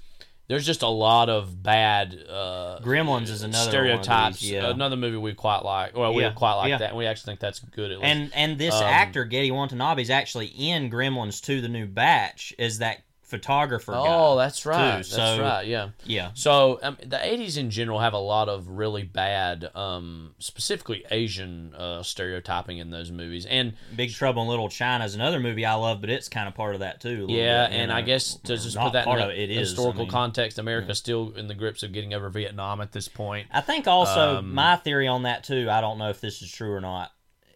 There's 0.47 0.65
just 0.65 0.81
a 0.81 0.87
lot 0.87 1.29
of 1.29 1.61
bad 1.61 2.25
uh, 2.27 2.79
Gremlins 2.81 3.29
is 3.29 3.43
another 3.43 3.69
stereotypes. 3.69 4.39
These, 4.39 4.49
yeah. 4.51 4.71
Another 4.71 4.95
movie 4.95 5.17
we 5.17 5.35
quite 5.35 5.59
like. 5.63 5.95
Well, 5.95 6.11
we 6.15 6.23
Yeah, 6.23 6.31
quite 6.31 6.55
like 6.55 6.69
yeah. 6.69 6.79
that. 6.79 6.89
And 6.89 6.97
we 6.97 7.05
actually 7.05 7.33
think 7.33 7.39
that's 7.39 7.59
good. 7.59 7.91
At 7.91 7.99
least. 7.99 8.09
and 8.09 8.31
and 8.33 8.57
this 8.57 8.73
Um, 8.73 8.83
actor 8.83 9.25
Gedde 9.25 9.51
Watanabe 9.51 10.01
is 10.01 10.09
actually 10.09 10.47
in 10.47 10.89
Gremlins 10.89 11.39
2: 11.43 11.61
The 11.61 11.69
New 11.69 11.85
Batch 11.85 12.51
as 12.57 12.79
that 12.79 13.03
photographer. 13.29 13.93
oh, 13.95 14.35
that's 14.37 14.65
right. 14.65 14.91
too. 14.91 14.95
That's 14.97 15.09
So, 15.09 15.41
right. 15.41 15.65
Yeah. 15.67 15.89
Yeah, 16.05 16.31
So 16.33 16.79
um, 16.81 16.97
the 17.01 17.17
'80s 17.17 17.57
in 17.57 17.69
general 17.69 17.99
have 17.99 18.13
a 18.13 18.17
lot 18.19 18.49
of 18.49 18.67
really 18.67 19.03
bad, 19.03 19.69
um, 19.75 20.33
specifically 20.39 21.05
Asian 21.11 21.73
uh, 21.75 22.01
stereotyping 22.03 22.79
in 22.79 22.89
those 22.89 23.11
movies, 23.11 23.45
and 23.45 23.73
Big 23.95 24.11
Trouble 24.13 24.41
in 24.41 24.47
Little 24.47 24.69
China 24.69 25.05
is 25.05 25.13
another 25.15 25.39
movie 25.39 25.65
I 25.65 25.75
love, 25.75 26.01
but 26.01 26.09
it's 26.09 26.27
kind 26.27 26.47
of 26.47 26.55
part 26.55 26.73
of 26.73 26.79
that 26.81 26.99
too. 27.01 27.27
yeah, 27.29 27.67
bit, 27.67 27.77
and 27.77 27.91
I 27.91 28.01
guess 28.01 28.33
to 28.45 28.57
just 28.57 28.75
not 28.75 28.85
put 28.85 28.93
that 28.93 29.07
in 29.07 29.19
a 29.19 29.29
it, 29.29 29.51
is, 29.51 29.69
historical 29.69 30.01
I 30.01 30.05
mean. 30.05 30.11
context, 30.11 30.57
America's 30.57 30.97
still 30.97 31.31
in 31.35 31.47
the 31.47 31.55
grips 31.55 31.83
of 31.83 31.93
getting 31.93 32.13
over 32.13 32.29
Vietnam 32.29 32.81
at 32.81 32.91
this 32.91 33.07
point. 33.07 33.47
I 33.51 33.61
think 33.61 33.87
also 33.87 34.37
Um, 34.37 34.53
my 34.53 34.75
theory 34.77 35.07
on 35.07 35.23
that 35.23 35.43
too. 35.43 35.69
I 35.69 35.81
don't 35.81 35.97
know 35.99 36.09
if 36.09 36.19
this 36.19 36.41
is 36.41 36.51
true 36.51 36.73
or 36.73 36.81
not. 36.81 37.11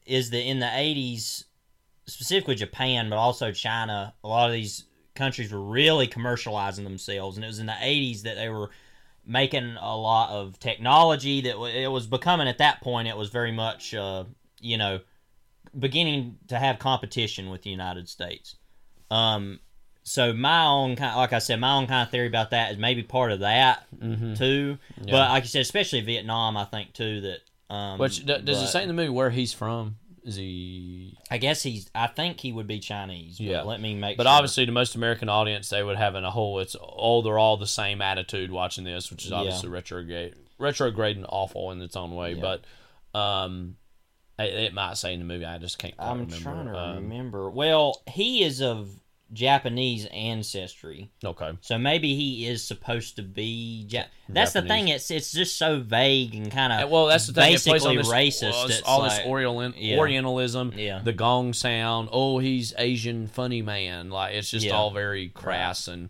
Is 0.06 0.30
that 0.30 0.44
in 0.44 0.60
the 0.60 0.68
'80s, 0.68 1.46
specifically 2.06 2.56
Japan, 2.56 3.10
but 3.10 3.16
also 3.18 3.52
China, 3.52 4.14
a 4.24 4.28
lot 4.28 4.48
of 4.48 4.54
these 4.54 4.84
countries 5.16 5.52
were 5.52 5.62
really 5.62 6.08
commercializing 6.08 6.84
themselves, 6.84 7.38
and 7.38 7.44
it 7.44 7.48
was 7.48 7.60
in 7.60 7.66
the 7.68 7.74
'80s 7.74 8.24
that 8.24 8.36
they 8.36 8.50
were 8.50 8.70
making 9.26 9.76
a 9.80 9.98
lot 9.98 10.32
of 10.32 10.60
technology 10.60 11.42
that 11.42 11.56
it 11.76 11.88
was 11.88 12.08
becoming 12.08 12.48
at 12.48 12.58
that 12.58 12.82
point. 12.82 13.08
It 13.08 13.16
was 13.16 13.30
very 13.30 13.52
much, 13.52 13.94
uh, 13.94 14.26
you 14.60 14.78
know, 14.78 15.00
beginning 15.78 16.38
to 16.50 16.60
have 16.60 16.80
competition 16.80 17.50
with 17.50 17.62
the 17.64 17.70
United 17.70 18.10
States. 18.10 18.56
Um, 19.10 19.60
so 20.04 20.34
my 20.34 20.66
own 20.66 20.96
kind, 20.98 21.16
like 21.16 21.32
I 21.34 21.40
said, 21.40 21.60
my 21.60 21.74
own 21.76 21.88
kind 21.88 22.04
of 22.06 22.12
theory 22.12 22.28
about 22.28 22.52
that 22.52 22.72
is 22.74 22.78
maybe 22.78 23.04
part 23.04 23.32
of 23.32 23.40
that 23.40 23.86
Mm-hmm. 23.98 24.34
too. 24.34 24.78
Yeah. 24.98 25.12
But 25.12 25.30
like 25.30 25.44
you 25.44 25.50
said, 25.50 25.62
especially 25.62 26.02
Vietnam, 26.02 26.58
I 26.58 26.66
think 26.66 26.94
too 26.94 27.22
that. 27.22 27.40
Um, 27.74 27.98
Which 27.98 28.26
does 28.26 28.40
it 28.40 28.46
but 28.46 28.56
say 28.68 28.82
in 28.82 28.88
the 28.90 28.94
movie 28.94 29.10
where 29.10 29.30
he's 29.30 29.54
from? 29.54 29.96
Is 30.26 30.36
he? 30.36 31.18
I 31.30 31.38
guess 31.38 31.62
he's. 31.64 31.90
I 31.94 32.08
think 32.08 32.40
he 32.40 32.52
would 32.54 32.68
be 32.68 32.80
Chinese. 32.80 33.38
But 33.38 33.44
Yeah. 33.46 33.62
Let 33.64 33.82
me 33.82 33.94
make. 33.94 34.16
But 34.18 34.24
sure. 34.24 34.32
obviously, 34.32 34.66
the 34.66 34.72
most 34.72 34.96
American 34.96 35.28
audience, 35.30 35.70
they 35.70 35.84
would 35.84 35.98
have 35.98 36.16
in 36.16 36.24
a 36.24 36.32
whole. 36.32 36.60
It's 36.60 36.76
oh, 36.82 37.22
they're 37.22 37.38
all 37.40 37.58
the 37.58 37.68
same 37.68 38.02
attitude 38.02 38.50
watching 38.52 38.86
this, 38.86 39.12
which 39.12 39.26
is 39.26 39.32
Yeah. 39.32 39.38
obviously 39.38 39.70
retrograde, 39.70 40.36
retrograde 40.58 41.18
and 41.18 41.26
awful 41.28 41.72
in 41.72 41.82
its 41.82 41.96
own 41.98 42.16
way. 42.16 42.34
Yeah. 42.36 42.42
But 43.14 43.20
um, 43.20 43.76
it, 44.40 44.54
it 44.54 44.74
might 44.74 44.96
say 44.98 45.14
in 45.14 45.20
the 45.20 45.26
movie. 45.26 45.46
I 45.46 45.58
just 45.58 45.78
can't. 45.78 45.94
I'm 46.00 46.22
remember. 46.22 46.36
trying 46.38 46.66
to 46.68 46.78
Um, 46.78 46.96
remember. 46.96 47.50
Well, 47.50 48.02
he 48.08 48.44
is 48.44 48.62
of 48.62 48.90
Japanese 49.34 50.06
ancestry, 50.08 51.10
Okay. 51.24 51.52
so 51.62 51.78
maybe 51.78 52.16
he 52.16 52.46
is 52.48 52.64
supposed 52.64 53.16
to 53.18 53.24
be. 53.24 53.86
Ja- 53.90 54.04
That's 54.30 54.54
the 54.54 54.62
thing. 54.62 54.88
It's 54.90 55.10
it's 55.12 55.32
just 55.32 55.58
so 55.58 55.80
vague 55.80 56.36
and 56.36 56.52
kind 56.52 56.72
of. 56.72 56.90
Well, 56.90 57.08
that's 57.08 57.28
the 57.28 57.34
thing. 57.34 57.52
Basically 57.54 57.80
on 57.90 57.96
this, 57.98 58.08
racist. 58.10 58.52
well, 58.52 58.80
all 58.86 59.00
like- 59.00 59.12
this 59.18 59.26
Oriental, 59.28 59.74
Yeah. 59.76 59.98
Orientalism, 59.98 60.74
Yeah. 60.78 61.00
the 61.04 61.14
gong 61.14 61.54
sound. 61.54 62.10
Oh, 62.12 62.40
he's 62.40 62.74
Asian, 62.78 63.28
funny 63.28 63.62
man. 63.62 64.10
Like 64.10 64.36
it's 64.36 64.52
just 64.52 64.66
Yeah. 64.66 64.74
all 64.74 64.92
very 64.92 65.30
crass 65.30 65.88
and. 65.88 66.10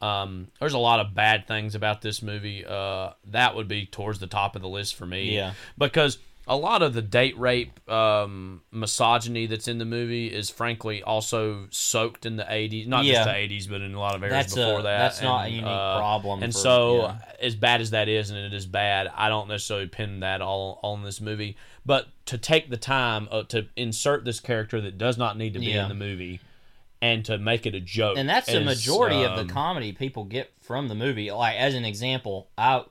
Um, 0.00 0.46
there's 0.60 0.74
a 0.74 0.78
lot 0.78 1.00
of 1.00 1.12
bad 1.12 1.48
things 1.48 1.74
about 1.74 2.02
this 2.02 2.22
movie. 2.22 2.64
Uh, 2.64 3.14
that 3.32 3.56
would 3.56 3.66
be 3.66 3.84
towards 3.84 4.20
the 4.20 4.28
top 4.28 4.54
of 4.54 4.62
the 4.62 4.68
list 4.68 4.94
for 4.94 5.06
me. 5.06 5.34
Yeah. 5.34 5.54
because 5.76 6.18
a 6.48 6.56
lot 6.56 6.82
of 6.82 6.94
the 6.94 7.02
date 7.02 7.38
rape, 7.38 7.78
um, 7.90 8.62
misogyny 8.72 9.46
that's 9.46 9.68
in 9.68 9.78
the 9.78 9.84
movie 9.84 10.26
is 10.28 10.50
frankly 10.50 11.02
also 11.02 11.66
soaked 11.70 12.24
in 12.26 12.36
the 12.36 12.44
'80s. 12.44 12.86
Not 12.86 13.04
Yeah. 13.04 13.14
just 13.14 13.28
the 13.28 13.34
'80s, 13.34 13.66
but 13.68 13.80
in 13.82 13.94
a 13.94 14.00
lot 14.00 14.14
of 14.14 14.22
eras 14.22 14.32
That's 14.32 14.52
a- 14.54 14.56
before 14.56 14.82
that. 14.82 14.98
that's 14.98 15.22
not 15.22 15.46
a 15.46 15.48
unique 15.50 15.64
uh, 15.66 15.98
problem 15.98 16.42
And 16.42 16.52
for- 16.52 16.58
so, 16.58 16.96
yeah. 17.02 17.18
as 17.40 17.54
bad 17.54 17.80
as 17.80 17.90
that 17.90 18.08
is, 18.08 18.30
and 18.30 18.38
it 18.38 18.52
is 18.52 18.66
bad, 18.66 19.10
I 19.14 19.28
don't 19.28 19.48
necessarily 19.48 19.86
pin 19.86 20.20
that 20.20 20.40
all 20.40 20.80
on 20.82 21.02
this 21.04 21.20
movie. 21.20 21.56
But 21.86 22.08
to 22.26 22.38
take 22.38 22.70
the 22.70 22.76
time 22.76 23.28
uh, 23.30 23.42
to 23.44 23.66
insert 23.76 24.24
this 24.24 24.40
character 24.40 24.80
that 24.80 24.98
does 24.98 25.16
not 25.18 25.36
need 25.38 25.52
to 25.54 25.58
be 25.60 25.66
Yeah. 25.66 25.82
in 25.84 25.88
the 25.88 25.94
movie, 25.94 26.40
and 27.00 27.24
to 27.26 27.38
make 27.38 27.64
it 27.64 27.74
a 27.76 27.80
joke, 27.80 28.18
and 28.18 28.28
that's 28.28 28.50
the 28.52 28.60
majority 28.60 29.22
of 29.22 29.38
um, 29.38 29.46
the 29.46 29.52
comedy 29.52 29.92
people 29.92 30.24
get 30.24 30.50
from 30.60 30.88
the 30.88 30.94
movie. 30.96 31.30
Like 31.30 31.56
as 31.56 31.74
an 31.74 31.84
example, 31.84 32.48
I 32.58 32.82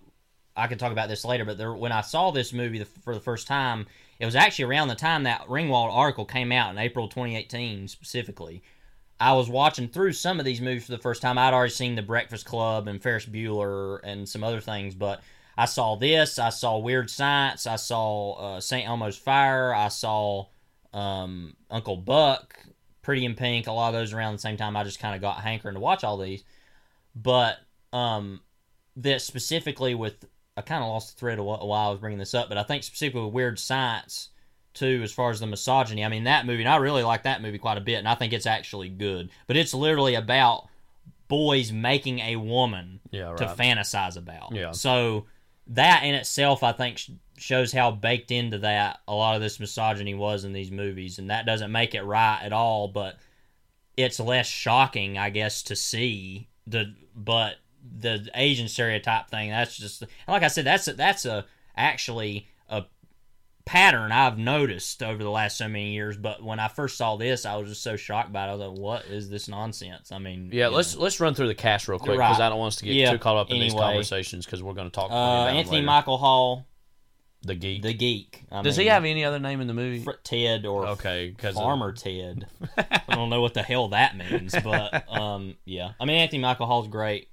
I 0.57 0.67
can 0.67 0.77
talk 0.77 0.91
about 0.91 1.07
this 1.07 1.23
later, 1.23 1.45
but 1.45 1.57
there, 1.57 1.73
when 1.73 1.91
I 1.91 2.01
saw 2.01 2.31
this 2.31 2.51
movie 2.51 2.79
the, 2.79 2.85
for 2.85 3.13
the 3.13 3.21
first 3.21 3.47
time, 3.47 3.85
it 4.19 4.25
was 4.25 4.35
actually 4.35 4.65
around 4.65 4.87
the 4.87 4.95
time 4.95 5.23
that 5.23 5.47
Ringwald 5.47 5.93
article 5.93 6.25
came 6.25 6.51
out 6.51 6.71
in 6.71 6.79
April 6.79 7.07
2018 7.07 7.87
specifically. 7.87 8.63
I 9.19 9.33
was 9.33 9.49
watching 9.49 9.87
through 9.87 10.13
some 10.13 10.39
of 10.39 10.45
these 10.45 10.61
movies 10.61 10.85
for 10.85 10.91
the 10.91 10.97
first 10.97 11.21
time. 11.21 11.37
I'd 11.37 11.53
already 11.53 11.71
seen 11.71 11.95
The 11.95 12.01
Breakfast 12.01 12.45
Club 12.45 12.87
and 12.87 13.01
Ferris 13.01 13.25
Bueller 13.25 13.99
and 14.03 14.27
some 14.27 14.43
other 14.43 14.59
things, 14.59 14.95
but 14.95 15.21
I 15.57 15.65
saw 15.65 15.95
this. 15.95 16.37
I 16.37 16.49
saw 16.49 16.77
Weird 16.77 17.09
Science. 17.09 17.65
I 17.65 17.77
saw 17.77 18.33
uh, 18.33 18.59
St. 18.59 18.87
Elmo's 18.87 19.17
Fire. 19.17 19.73
I 19.73 19.87
saw 19.87 20.45
um, 20.93 21.55
Uncle 21.71 21.97
Buck, 21.97 22.57
Pretty 23.01 23.25
in 23.25 23.33
Pink. 23.35 23.67
A 23.67 23.71
lot 23.71 23.89
of 23.89 23.93
those 23.93 24.13
around 24.13 24.33
the 24.33 24.39
same 24.39 24.57
time. 24.57 24.77
I 24.77 24.83
just 24.83 24.99
kind 24.99 25.15
of 25.15 25.21
got 25.21 25.41
hankering 25.41 25.73
to 25.73 25.79
watch 25.79 26.03
all 26.03 26.17
these, 26.17 26.43
but 27.15 27.57
um, 27.91 28.41
that 28.97 29.21
specifically 29.21 29.95
with 29.95 30.25
I 30.57 30.61
kind 30.61 30.83
of 30.83 30.89
lost 30.89 31.13
the 31.13 31.19
thread 31.19 31.39
of 31.39 31.45
while 31.45 31.87
I 31.87 31.89
was 31.91 31.99
bringing 31.99 32.19
this 32.19 32.33
up, 32.33 32.49
but 32.49 32.57
I 32.57 32.63
think 32.63 32.83
specifically 32.83 33.23
with 33.23 33.33
Weird 33.33 33.59
Science 33.59 34.29
too, 34.73 35.01
as 35.03 35.11
far 35.11 35.31
as 35.31 35.39
the 35.39 35.47
misogyny. 35.47 36.05
I 36.05 36.09
mean, 36.09 36.25
that 36.25 36.45
movie, 36.45 36.61
and 36.61 36.69
I 36.69 36.77
really 36.77 37.03
like 37.03 37.23
that 37.23 37.41
movie 37.41 37.57
quite 37.57 37.77
a 37.77 37.81
bit, 37.81 37.95
and 37.95 38.07
I 38.07 38.15
think 38.15 38.31
it's 38.31 38.45
actually 38.45 38.89
good. 38.89 39.29
But 39.47 39.57
it's 39.57 39.73
literally 39.73 40.15
about 40.15 40.67
boys 41.27 41.71
making 41.71 42.19
a 42.19 42.35
woman 42.35 42.99
Yeah, 43.11 43.35
to 43.35 43.45
fantasize 43.45 44.17
about. 44.17 44.53
Yeah. 44.53 44.71
So 44.71 45.25
that 45.67 46.03
in 46.03 46.13
itself, 46.15 46.63
I 46.63 46.71
think, 46.71 47.01
shows 47.37 47.71
how 47.71 47.91
baked 47.91 48.31
into 48.31 48.59
that 48.59 48.99
a 49.07 49.13
lot 49.13 49.35
of 49.35 49.41
this 49.41 49.59
misogyny 49.59 50.13
was 50.13 50.43
in 50.43 50.53
these 50.53 50.71
movies, 50.71 51.19
and 51.19 51.29
that 51.29 51.45
doesn't 51.45 51.71
make 51.71 51.95
it 51.95 52.03
right 52.03 52.39
at 52.41 52.53
all. 52.53 52.87
But 52.87 53.17
it's 53.95 54.19
less 54.19 54.47
shocking, 54.47 55.17
I 55.17 55.31
guess, 55.31 55.63
to 55.63 55.75
see 55.75 56.49
the 56.67 56.93
but 57.15 57.55
the 57.99 58.29
Asian 58.35 58.67
stereotype 58.67 59.29
thing. 59.29 59.49
That's 59.49 59.77
just 59.77 60.03
like 60.27 60.43
I 60.43 60.47
said. 60.47 60.65
That's 60.65 60.87
a, 60.87 60.93
that's 60.93 61.25
a 61.25 61.45
actually 61.75 62.47
a 62.69 62.85
pattern 63.65 64.11
I've 64.11 64.37
noticed 64.37 65.03
over 65.03 65.21
the 65.21 65.29
last 65.29 65.57
so 65.57 65.67
many 65.67 65.91
years. 65.93 66.17
But 66.17 66.41
when 66.41 66.59
I 66.59 66.67
first 66.69 66.97
saw 66.97 67.15
this, 67.17 67.45
I 67.45 67.57
was 67.57 67.69
just 67.69 67.83
so 67.83 67.95
shocked 67.95 68.31
by 68.31 68.45
it. 68.45 68.49
I 68.49 68.55
was 68.55 68.61
like, 68.69 68.79
"What 68.79 69.05
is 69.05 69.29
this 69.29 69.47
nonsense?" 69.47 70.11
I 70.11 70.19
mean, 70.19 70.49
Yeah, 70.53 70.67
let's 70.69 70.95
know. 70.95 71.01
let's 71.01 71.19
run 71.19 71.33
through 71.35 71.47
the 71.47 71.55
cast 71.55 71.87
real 71.87 71.99
quick 71.99 72.17
Right. 72.17 72.29
because 72.29 72.41
I 72.41 72.49
don't 72.49 72.59
want 72.59 72.73
us 72.73 72.79
to 72.79 72.85
get 72.85 72.93
Yeah, 72.95 73.11
too 73.11 73.17
caught 73.19 73.37
up 73.37 73.51
in 73.51 73.59
these 73.59 73.73
conversations 73.73 74.45
because 74.45 74.63
we're 74.63 74.73
going 74.73 74.87
to 74.89 74.93
talk. 74.95 75.11
Uh, 75.11 75.13
about 75.15 75.49
Anthony. 75.55 75.81
Michael 75.81 76.17
Hall, 76.17 76.65
the 77.43 77.55
geek. 77.55 77.81
the 77.83 77.93
geek. 77.93 78.43
I 78.51 78.61
Does 78.61 78.77
mean, 78.77 78.85
he 78.85 78.89
have 78.89 79.05
any 79.05 79.23
other 79.25 79.39
name 79.39 79.59
in 79.61 79.67
the 79.67 79.73
movie? 79.73 79.99
Fr- 80.03 80.11
Ted 80.23 80.65
or 80.65 80.87
Okay, 80.87 81.35
Farmer 81.53 81.91
Ted? 81.91 82.47
I 82.77 83.01
don't 83.15 83.29
know 83.29 83.41
what 83.41 83.53
the 83.53 83.63
hell 83.63 83.89
that 83.89 84.15
means, 84.17 84.55
but 84.63 85.09
um, 85.11 85.55
yeah. 85.65 85.91
I 85.99 86.05
mean, 86.05 86.17
Anthony 86.17 86.41
Michael 86.41 86.65
Hall's 86.67 86.87
great. 86.87 87.29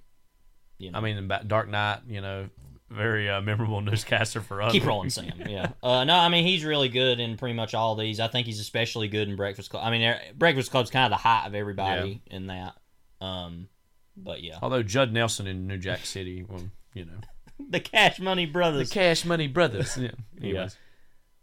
You 0.79 0.91
know, 0.91 0.99
I 0.99 1.01
mean, 1.03 1.31
Dark 1.47 1.69
Knight, 1.69 2.01
you 2.09 2.21
know, 2.21 2.49
very 2.91 3.29
uh, 3.31 3.41
memorable 3.41 3.81
newscaster 3.83 4.41
for 4.41 4.61
us. 4.63 4.73
keep 4.73 4.85
rolling, 4.85 5.11
Sam. 5.11 5.33
Yeah. 5.47 5.69
Uh, 5.83 6.05
no, 6.05 6.15
I 6.17 6.29
mean 6.29 6.47
he's 6.47 6.65
really 6.65 6.89
good 6.89 7.21
in 7.21 7.37
pretty 7.37 7.55
much 7.55 7.75
all 7.75 7.95
these. 7.95 8.21
I 8.21 8.29
think 8.29 8.47
he's 8.47 8.61
especially 8.61 9.09
good 9.09 9.29
in 9.29 9.37
Breakfast 9.37 9.71
Club. 9.71 9.85
I 9.85 9.91
mean, 9.91 10.03
er- 10.03 10.21
Breakfast 10.37 10.71
Club's 10.71 10.91
kind 10.91 11.05
of 11.05 11.11
the 11.11 11.23
height 11.23 11.47
of 11.47 11.55
everybody 11.55 12.23
in 12.27 12.47
that. 12.49 12.75
Um, 13.21 13.69
but 14.17 14.43
yeah, 14.43 14.59
Although 14.63 14.83
Judd 14.83 15.13
Nelson 15.13 15.47
in 15.47 15.67
New 15.67 15.79
Jack 15.79 16.05
City, 16.07 16.45
well, 16.49 16.63
you 16.95 17.05
know, 17.05 17.19
the 17.71 17.81
Cash 17.81 18.19
Money 18.21 18.47
Brothers. 18.47 18.89
the 18.89 18.95
Cash 18.95 19.25
Money 19.25 19.47
Brothers. 19.49 19.97
Yeah. 19.97 20.11
Anyways. 20.41 20.77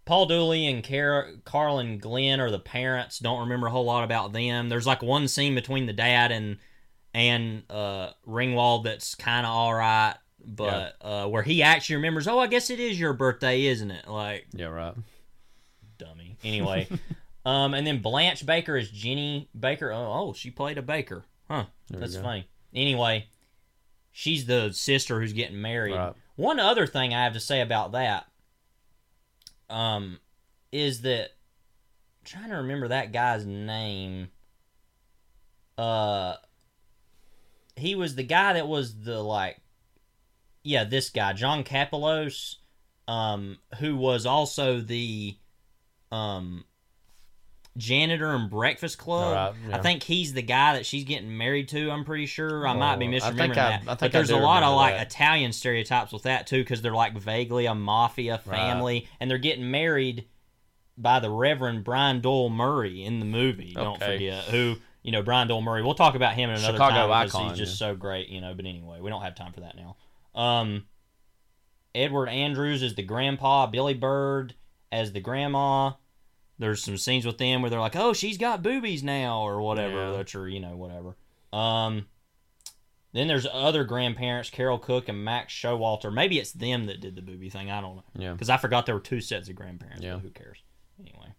Paul 0.06 0.26
Dooley 0.26 0.66
and 0.68 0.84
Car- 0.84 1.30
Carlin 1.46 2.00
Glynn 2.00 2.40
are 2.40 2.50
the 2.52 2.60
parents. 2.60 3.20
Don't 3.20 3.42
remember 3.42 3.68
a 3.68 3.72
whole 3.72 3.86
lot 3.86 4.04
about 4.04 4.34
them. 4.34 4.68
There's 4.68 4.88
like 4.88 5.02
one 5.04 5.28
scene 5.28 5.54
between 5.54 5.86
the 5.86 5.94
dad 5.94 6.32
and 6.32 6.58
and 7.14 7.64
uh, 7.70 8.12
Ringwald 8.28 8.86
that's 8.86 9.16
kind 9.16 9.46
of 9.46 9.52
all 9.52 9.74
right, 9.74 10.16
but 10.44 10.96
uh, 11.02 11.28
where 11.28 11.44
he 11.44 11.64
actually 11.64 11.98
remembers, 11.98 12.28
oh, 12.28 12.40
I 12.40 12.48
guess 12.48 12.70
it 12.70 12.80
is 12.80 13.00
your 13.00 13.14
birthday, 13.14 13.66
isn't 13.66 13.92
it? 13.92 14.08
Like 14.08 14.48
Yeah, 14.54 14.68
right. 14.68 14.96
dummy. 15.98 16.38
Anyway, 16.44 16.88
um, 17.46 17.74
and 17.74 17.86
then 17.86 18.02
Blanche 18.02 18.46
Baker 18.46 18.78
is 18.78 18.90
Jenny 18.90 19.50
Baker. 19.58 19.92
Oh, 19.92 20.12
oh 20.30 20.34
she 20.34 20.52
played 20.52 20.78
a 20.78 20.82
baker. 20.82 21.26
Huh. 21.50 21.66
There 21.90 22.00
That's 22.00 22.16
funny. 22.16 22.48
Anyway, 22.74 23.28
she's 24.12 24.46
the 24.46 24.72
sister 24.72 25.20
who's 25.20 25.34
getting 25.34 25.62
married. 25.62 25.96
Right. 25.96 26.14
One 26.36 26.60
other 26.60 26.88
thing 26.88 27.14
I 27.14 27.24
have 27.24 27.34
to 27.34 27.40
say 27.40 27.62
about 27.62 27.92
that 27.92 28.26
um, 29.70 30.20
is 30.72 31.02
that 31.02 31.24
I'm 31.26 32.26
trying 32.26 32.50
to 32.50 32.58
remember 32.58 32.90
that 32.90 33.12
guy's 33.12 33.46
name. 33.46 34.30
Uh, 35.78 36.36
he 37.76 37.96
was 37.96 38.16
the 38.16 38.24
guy 38.24 38.54
that 38.54 38.68
was 38.68 39.02
the 39.02 39.20
like, 39.22 39.58
yeah, 40.64 40.84
this 40.84 41.10
guy 41.10 41.34
John 41.34 41.64
Kapelos, 41.64 42.56
um, 43.08 43.58
who 43.80 43.96
was 43.98 44.26
also 44.26 44.80
the, 44.82 45.36
um, 46.12 46.64
janitor 47.78 48.34
in 48.36 48.50
Breakfast 48.50 48.98
Club. 48.98 49.56
Right, 49.56 49.70
yeah. 49.70 49.78
I 49.78 49.82
think 49.82 50.04
he's 50.04 50.34
the 50.34 50.42
guy 50.42 50.74
that 50.74 50.86
she's 50.86 51.06
getting 51.06 51.38
married 51.38 51.70
to. 51.70 51.90
I'm 51.90 52.04
pretty 52.04 52.26
sure. 52.26 52.68
I 52.68 52.74
might 52.74 52.98
be 52.98 53.06
Oh, 53.06 53.10
I 53.10 53.12
misremembering 53.14 53.38
think 53.38 53.52
I- 53.54 53.56
that. 53.56 53.82
I 53.84 53.86
think 53.86 54.00
but 54.00 54.12
there's 54.12 54.30
a 54.30 54.38
lot 54.38 54.64
of 54.64 54.76
like 54.76 54.96
that. 54.96 55.08
Italian 55.08 55.54
stereotypes 55.54 56.12
with 56.12 56.24
that 56.24 56.48
too, 56.48 56.62
because 56.62 56.82
they're 56.82 56.94
like 56.94 57.18
vaguely 57.18 57.66
a 57.68 57.76
mafia 57.76 58.38
family, 58.40 59.08
and 59.20 59.32
they're 59.32 59.38
getting 59.38 59.72
married 59.72 60.26
by 60.98 61.20
the 61.22 61.30
Reverend 61.30 61.84
Brian 61.86 62.20
Doyle 62.20 62.50
Murray 62.50 63.04
in 63.06 63.20
the 63.20 63.26
movie. 63.26 63.74
Don't 63.74 64.00
forget 64.00 64.44
who. 64.46 64.76
You 65.04 65.12
know 65.12 65.24
Brian 65.24 65.48
Doyle 65.48 65.62
Murray. 65.62 65.82
We'll 65.82 65.96
talk 65.96 66.16
about 66.16 66.34
him 66.36 66.50
in 66.50 66.58
another 66.58 66.74
Chicago 66.74 67.08
time 67.08 67.26
because 67.26 67.36
icon, 67.36 67.50
he's 67.50 67.58
just 67.58 67.82
yeah. 67.82 67.88
so 67.88 67.96
great, 67.96 68.30
you 68.30 68.42
know. 68.42 68.54
But 68.54 68.66
anyway, 68.66 69.02
we 69.02 69.10
don't 69.10 69.24
have 69.24 69.36
time 69.36 69.52
for 69.54 69.62
that 69.62 69.76
now. 69.76 69.96
Um, 70.40 70.86
Edward 71.96 72.30
Andrews 72.30 72.84
is 72.84 72.96
the 72.96 73.04
grandpa. 73.04 73.68
Billie 73.68 73.94
Bird 73.94 74.54
as 74.92 75.12
the 75.12 75.20
grandma. 75.20 75.94
There's 76.60 76.84
some 76.84 76.98
scenes 76.98 77.26
with 77.26 77.40
them 77.40 77.62
where 77.62 77.72
they're 77.72 77.80
like, 77.80 77.96
"Oh, 77.96 78.14
she's 78.14 78.38
got 78.38 78.62
boobies 78.62 79.02
now," 79.04 79.42
or 79.42 79.62
whatever, 79.62 80.12
Yeah. 80.12 80.18
which 80.18 80.36
are 80.36 80.48
you 80.48 80.60
know 80.60 80.78
whatever. 80.78 81.18
Um, 81.52 82.06
then 83.14 83.28
there's 83.28 83.48
other 83.52 83.84
grandparents, 83.84 84.50
Carole 84.50 84.78
Cook 84.78 85.10
and 85.10 85.26
Max 85.26 85.54
Showalter. 85.54 86.14
Maybe 86.14 86.40
it's 86.40 86.52
them 86.52 86.86
that 86.86 87.02
did 87.02 87.16
the 87.16 87.22
booby 87.22 87.50
thing. 87.50 87.70
I 87.72 87.82
don't 87.82 87.98
know. 87.98 88.04
Yeah. 88.16 88.32
Because 88.34 88.50
I 88.50 88.58
forgot 88.58 88.86
there 88.86 88.96
were 88.96 89.02
two 89.02 89.20
sets 89.20 89.50
of 89.50 89.56
grandparents. 89.56 90.04
Yeah. 90.04 90.14
But 90.14 90.22
who 90.22 90.30
cares? 90.30 90.60
Anyway. 91.00 91.34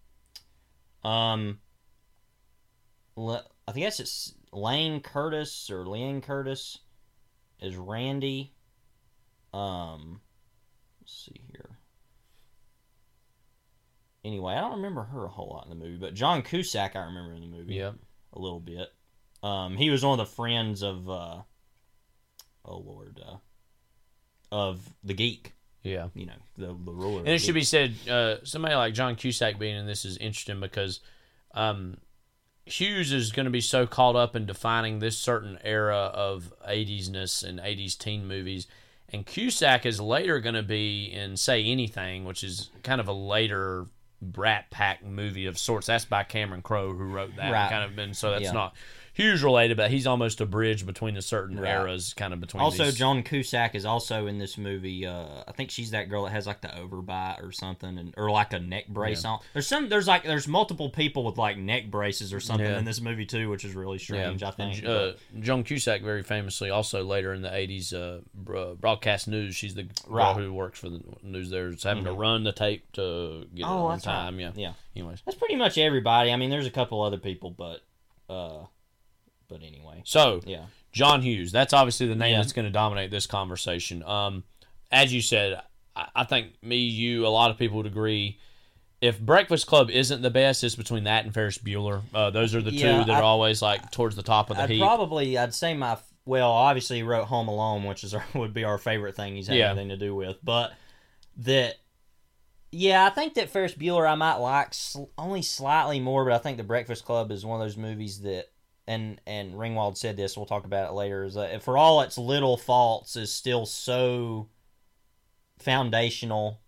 Um. 1.04 1.60
Le- 3.16 3.44
I 3.68 3.72
think 3.72 3.86
that's 3.86 4.00
it's 4.00 4.34
Lane 4.52 5.00
Curtis 5.00 5.70
or 5.70 5.86
Lane 5.86 6.20
Curtis 6.20 6.78
is 7.60 7.76
Randy. 7.76 8.52
Um. 9.54 10.20
Let's 11.00 11.26
see 11.26 11.40
here. 11.52 11.78
Anyway, 14.24 14.54
I 14.54 14.60
don't 14.60 14.76
remember 14.76 15.02
her 15.02 15.24
a 15.24 15.28
whole 15.28 15.48
lot 15.48 15.64
in 15.64 15.70
the 15.70 15.84
movie, 15.84 15.98
but 15.98 16.14
John 16.14 16.42
Cusack 16.42 16.94
I 16.94 17.00
remember 17.00 17.34
in 17.34 17.40
the 17.40 17.46
movie 17.56 17.74
Yep. 17.74 17.96
a 18.34 18.38
little 18.38 18.60
bit. 18.60 18.88
Um, 19.42 19.76
he 19.76 19.90
was 19.90 20.04
one 20.04 20.18
of 20.18 20.24
the 20.28 20.32
friends 20.32 20.82
of, 20.82 21.10
uh, 21.10 21.42
oh 22.64 22.78
lord, 22.78 23.20
uh, 23.24 23.36
of 24.52 24.80
the 25.02 25.14
geek. 25.14 25.54
Yeah. 25.82 26.08
You 26.14 26.26
know, 26.26 26.36
the 26.56 26.66
the 26.68 26.92
ruler. 26.92 27.20
And 27.20 27.30
it 27.30 27.40
should 27.40 27.54
be 27.56 27.64
said, 27.64 27.94
uh, 28.08 28.36
somebody 28.44 28.76
like 28.76 28.94
John 28.94 29.16
Cusack 29.16 29.58
being 29.58 29.76
in 29.76 29.86
this 29.86 30.04
is 30.04 30.16
interesting 30.18 30.60
because 30.60 31.00
um, 31.54 31.96
Hughes 32.72 33.12
is 33.12 33.32
going 33.32 33.44
to 33.44 33.50
be 33.50 33.60
so 33.60 33.86
caught 33.86 34.16
up 34.16 34.34
in 34.34 34.46
defining 34.46 34.98
this 34.98 35.18
certain 35.18 35.58
era 35.62 36.10
of 36.14 36.52
80s-ness 36.68 37.42
and 37.42 37.58
80s 37.60 37.96
teen 37.98 38.26
movies. 38.26 38.66
And 39.10 39.26
Cusack 39.26 39.84
is 39.84 40.00
later 40.00 40.40
going 40.40 40.54
to 40.54 40.62
be 40.62 41.04
in 41.04 41.36
Say 41.36 41.64
Anything, 41.64 42.24
which 42.24 42.42
is 42.42 42.70
kind 42.82 43.00
of 43.00 43.08
a 43.08 43.12
later 43.12 43.86
Brat 44.22 44.70
Pack 44.70 45.04
movie 45.04 45.46
of 45.46 45.58
sorts. 45.58 45.86
That's 45.88 46.04
by 46.04 46.22
Cameron 46.24 46.62
Crowe, 46.62 46.94
who 46.94 47.04
wrote 47.04 47.36
that. 47.36 47.52
Right. 47.52 47.70
Kind 47.70 47.84
of 47.84 47.94
been 47.94 48.14
so 48.14 48.30
that's 48.30 48.44
Yeah. 48.44 48.52
not 48.52 48.74
Hughes 49.14 49.42
related, 49.42 49.76
but 49.76 49.90
he's 49.90 50.06
almost 50.06 50.40
a 50.40 50.46
bridge 50.46 50.86
between 50.86 51.14
the 51.14 51.20
certain 51.22 51.60
Right. 51.60 51.70
eras, 51.70 52.14
kind 52.14 52.32
of 52.32 52.40
between. 52.40 52.62
Also, 52.62 52.86
these- 52.86 52.96
Joan 52.96 53.22
Cusack 53.22 53.74
is 53.74 53.84
also 53.84 54.26
in 54.26 54.38
this 54.38 54.56
movie. 54.56 55.04
Uh, 55.06 55.44
I 55.46 55.52
think 55.52 55.70
she's 55.70 55.90
that 55.90 56.08
girl 56.08 56.24
that 56.24 56.30
has 56.32 56.46
like 56.46 56.62
the 56.62 56.68
overbite 56.68 57.42
or 57.42 57.52
something, 57.52 57.98
and 57.98 58.14
or 58.16 58.30
like 58.30 58.54
a 58.54 58.58
neck 58.58 58.88
brace 58.88 59.24
on. 59.26 59.40
There's 59.52 59.66
some. 59.66 59.90
There's 59.90 60.08
like 60.08 60.22
there's 60.24 60.48
multiple 60.48 60.88
people 60.88 61.24
with 61.24 61.36
like 61.36 61.58
neck 61.58 61.90
braces 61.90 62.32
or 62.32 62.40
something 62.40 62.66
Yeah. 62.66 62.78
in 62.78 62.86
this 62.86 63.00
movie 63.02 63.26
too, 63.26 63.50
which 63.50 63.64
is 63.66 63.74
really 63.74 63.98
strange. 63.98 64.42
I 64.42 64.50
think. 64.50 64.78
And, 64.78 64.86
uh, 64.88 65.12
Joan 65.40 65.62
Cusack, 65.64 66.00
very 66.02 66.22
famously, 66.22 66.70
also 66.70 67.04
later 67.04 67.34
in 67.34 67.42
the 67.42 67.50
'80s, 67.54 67.92
uh, 67.92 68.20
broadcast 68.34 69.28
news. 69.28 69.54
She's 69.54 69.74
the 69.74 69.82
girl 69.82 69.92
Right. 70.08 70.32
Mm-hmm. 70.36 70.40
who 70.44 70.52
works 70.54 70.78
for 70.80 70.88
the 70.88 71.02
news. 71.22 71.50
there, 71.50 71.68
is 71.68 71.82
having 71.82 72.04
to 72.04 72.12
run 72.12 72.44
the 72.44 72.52
tape 72.52 72.90
to 72.92 73.46
get 73.54 73.62
it 73.62 73.66
Oh, 73.68 73.86
on 73.86 73.96
that's 73.96 74.06
right. 74.06 74.12
time. 74.14 74.40
Yeah. 74.40 74.52
yeah. 74.54 74.72
Anyways, 74.96 75.20
That's 75.26 75.36
pretty 75.36 75.56
much 75.56 75.76
everybody. 75.76 76.32
I 76.32 76.36
mean, 76.36 76.50
there's 76.50 76.66
a 76.66 76.70
couple 76.70 77.02
other 77.02 77.18
people, 77.18 77.50
but, 77.50 77.80
uh, 78.30 78.66
but 79.52 79.62
anyway, 79.62 80.02
so 80.04 80.40
yeah. 80.44 80.64
John 80.92 81.22
Hughes. 81.22 81.52
That's 81.52 81.72
obviously 81.72 82.06
the 82.08 82.14
name 82.14 82.32
Yeah. 82.32 82.38
that's 82.40 82.52
going 82.52 82.66
to 82.66 82.70
dominate 82.72 83.10
this 83.10 83.26
conversation. 83.26 84.02
Um, 84.02 84.44
as 84.90 85.12
you 85.12 85.22
said, 85.22 85.60
I, 85.96 86.08
I 86.16 86.24
think 86.24 86.48
me, 86.62 86.76
you, 86.78 87.26
a 87.26 87.28
lot 87.28 87.50
of 87.50 87.58
people 87.58 87.78
would 87.78 87.86
agree. 87.86 88.38
If 89.00 89.18
Breakfast 89.20 89.66
Club 89.66 89.90
isn't 89.90 90.22
the 90.22 90.30
best, 90.30 90.62
it's 90.62 90.76
between 90.76 91.04
that 91.04 91.24
and 91.24 91.34
Ferris 91.34 91.58
Bueller. 91.58 92.02
Uh, 92.14 92.30
those 92.30 92.54
are 92.54 92.60
the 92.62 92.70
Yeah, 92.72 92.98
two 93.00 93.04
that 93.06 93.16
I- 93.16 93.20
are 93.20 93.22
always 93.22 93.60
like 93.62 93.90
towards 93.90 94.16
the 94.16 94.22
top 94.22 94.50
of 94.50 94.56
the 94.56 94.62
I'd 94.64 94.70
heap. 94.70 94.80
probably 94.80 95.36
I'd 95.38 95.54
say 95.54 95.74
my 95.74 95.96
well 96.24 96.50
obviously 96.52 96.98
he 96.98 97.02
wrote 97.02 97.24
Home 97.24 97.48
Alone 97.48 97.82
which 97.82 98.04
is 98.04 98.14
our, 98.14 98.24
would 98.34 98.54
be 98.54 98.62
our 98.62 98.78
favorite 98.78 99.16
thing 99.16 99.34
he's 99.34 99.48
had 99.48 99.56
Yeah. 99.56 99.70
anything 99.70 99.88
to 99.88 99.96
do 99.96 100.14
with 100.14 100.38
but 100.44 100.72
that 101.38 101.74
yeah 102.70 103.04
I 103.04 103.10
think 103.10 103.34
that 103.34 103.50
Ferris 103.50 103.74
Bueller 103.74 104.08
I 104.08 104.14
might 104.14 104.36
like 104.36 104.72
sl- 104.72 105.06
only 105.18 105.42
slightly 105.42 105.98
more 105.98 106.24
but 106.24 106.32
I 106.32 106.38
think 106.38 106.58
The 106.58 106.62
Breakfast 106.62 107.04
Club 107.04 107.32
is 107.32 107.44
one 107.44 107.60
of 107.60 107.66
those 107.66 107.76
movies 107.76 108.20
that 108.20 108.51
and 108.86 109.20
and 109.26 109.54
Ringwald 109.54 109.96
said 109.96 110.16
this 110.16 110.36
we'll 110.36 110.46
talk 110.46 110.64
about 110.64 110.90
it 110.90 110.94
later 110.94 111.24
is 111.24 111.34
that 111.34 111.62
for 111.62 111.76
all 111.78 112.00
its 112.02 112.18
little 112.18 112.56
faults 112.56 113.16
is 113.16 113.32
still 113.32 113.64
so 113.66 114.48
foundational 115.58 116.60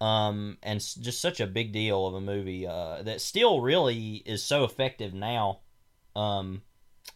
um 0.00 0.56
and 0.62 0.80
just 0.80 1.20
such 1.20 1.40
a 1.40 1.46
big 1.46 1.72
deal 1.72 2.06
of 2.06 2.14
a 2.14 2.20
movie 2.20 2.66
uh 2.66 3.02
that 3.02 3.20
still 3.20 3.60
really 3.60 4.14
is 4.26 4.42
so 4.42 4.64
effective 4.64 5.14
now 5.14 5.60
um 6.16 6.62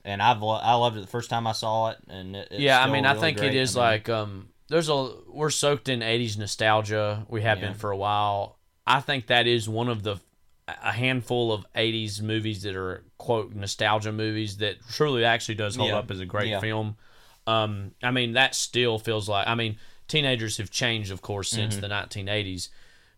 and 0.04 0.20
I've 0.22 0.42
lo- 0.42 0.60
I 0.62 0.74
loved 0.74 0.98
it 0.98 1.00
the 1.00 1.06
first 1.06 1.30
time 1.30 1.46
I 1.46 1.52
saw 1.52 1.90
it, 1.90 1.98
and 2.08 2.36
it, 2.36 2.48
yeah, 2.52 2.82
I 2.82 2.90
mean, 2.90 3.06
I 3.06 3.14
think 3.14 3.38
great. 3.38 3.54
it 3.54 3.56
is 3.56 3.74
I 3.76 3.80
mean, 3.80 3.88
like 3.90 4.08
um, 4.10 4.48
there's 4.68 4.88
a 4.90 5.12
we're 5.28 5.48
soaked 5.50 5.88
in 5.88 6.00
'80s 6.00 6.36
nostalgia. 6.36 7.24
We 7.28 7.40
have 7.42 7.58
Yeah. 7.58 7.68
been 7.68 7.74
for 7.74 7.90
a 7.90 7.96
while. 7.96 8.58
I 8.86 9.00
think 9.00 9.28
that 9.28 9.46
is 9.46 9.66
one 9.66 9.88
of 9.88 10.02
the 10.02 10.16
a 10.66 10.92
handful 10.92 11.53
of 11.53 11.66
'80s 11.74 12.22
movies 12.22 12.62
that 12.62 12.74
are 12.74 13.05
quote 13.18 13.55
nostalgia 13.55 14.12
movies 14.12 14.57
that 14.59 14.77
truly 14.90 15.24
actually 15.24 15.57
does 15.57 15.77
hold 15.77 15.90
Yeah. 15.90 15.98
up 15.98 16.11
as 16.11 16.20
a 16.20 16.27
great 16.27 16.48
Yeah. 16.48 16.61
film. 16.61 16.96
Um, 17.46 17.92
I 18.03 18.11
mean, 18.11 18.33
that 18.33 18.55
still 18.55 18.98
feels 18.98 19.29
like. 19.29 19.46
I 19.46 19.55
mean, 19.55 19.77
teenagers 20.09 20.57
have 20.57 20.70
changed, 20.70 21.11
of 21.11 21.20
course, 21.22 21.50
since 21.50 21.74
Mm-hmm. 21.77 21.81
the 21.83 21.88
1980s, 21.88 22.68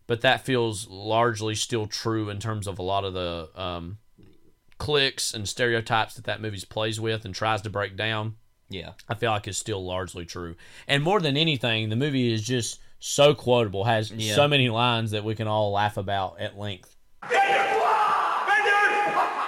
but 0.07 0.21
that 0.21 0.41
feels 0.45 0.87
largely 0.89 1.55
still 1.55 1.87
true 1.87 2.29
in 2.29 2.39
terms 2.39 2.67
of 2.67 2.77
a 2.79 2.83
lot 2.83 3.05
of 3.05 3.13
the 3.13 3.49
um, 3.55 3.97
clicks 4.77 5.33
and 5.33 5.47
stereotypes 5.47 6.15
that 6.15 6.25
that 6.25 6.41
movie 6.41 6.61
plays 6.69 6.99
with 6.99 7.23
and 7.25 7.33
tries 7.33 7.61
to 7.61 7.69
break 7.69 7.95
down. 7.95 8.35
yeah, 8.69 8.91
I 9.07 9.15
feel 9.15 9.31
like 9.31 9.47
is 9.47 9.57
still 9.57 9.83
largely 9.85 10.25
true. 10.25 10.55
And 10.89 11.01
more 11.01 11.21
than 11.21 11.37
anything, 11.37 11.87
the 11.87 11.95
movie 11.95 12.33
is 12.33 12.43
just 12.43 12.79
so 12.99 13.33
quotable, 13.33 13.85
has 13.85 14.11
Yeah. 14.11 14.35
so 14.35 14.45
many 14.49 14.67
lines 14.69 15.11
that 15.11 15.23
we 15.23 15.35
can 15.35 15.47
all 15.47 15.71
laugh 15.71 15.95
about 15.95 16.41
at 16.41 16.59
length. 16.59 16.96
Bender! 17.29 17.63
Bender! 18.47 18.81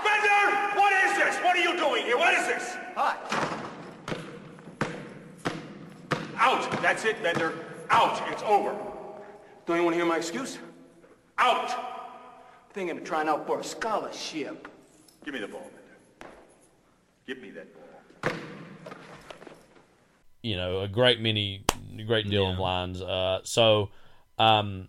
Bender! 0.04 0.42
What 0.80 0.92
is 1.06 1.18
this? 1.18 1.36
What 1.44 1.56
are 1.56 1.62
you 1.62 1.78
doing 1.78 2.04
here? 2.04 2.18
What 2.18 2.34
is 2.34 2.48
this? 2.48 2.78
Out! 2.98 3.22
That's 6.82 7.06
it, 7.06 7.22
Bender. 7.22 7.54
Out! 7.90 8.22
It's 8.32 8.44
over. 8.44 8.76
Don't 9.66 9.78
you 9.78 9.84
want 9.84 9.94
to 9.94 9.98
hear 9.98 10.06
my 10.06 10.18
excuse? 10.18 10.58
Out! 11.38 11.72
Thinking 12.74 12.98
of 12.98 13.04
trying 13.04 13.28
out 13.28 13.46
for 13.46 13.60
a 13.60 13.64
scholarship. 13.64 14.68
Give 15.26 15.34
me 15.34 15.40
the 15.40 15.48
ball, 15.48 15.62
Bender. 15.62 16.34
Give 17.28 17.40
me 17.40 17.52
that 17.52 17.68
ball. 17.74 18.32
You 20.42 20.56
know, 20.56 20.80
a 20.80 20.88
great 20.88 21.20
many, 21.20 21.66
a 21.98 22.04
great 22.04 22.30
deal 22.30 22.52
of 22.52 22.58
lines. 22.58 23.02
Uh, 23.02 23.42
so, 23.44 23.90
um, 24.38 24.88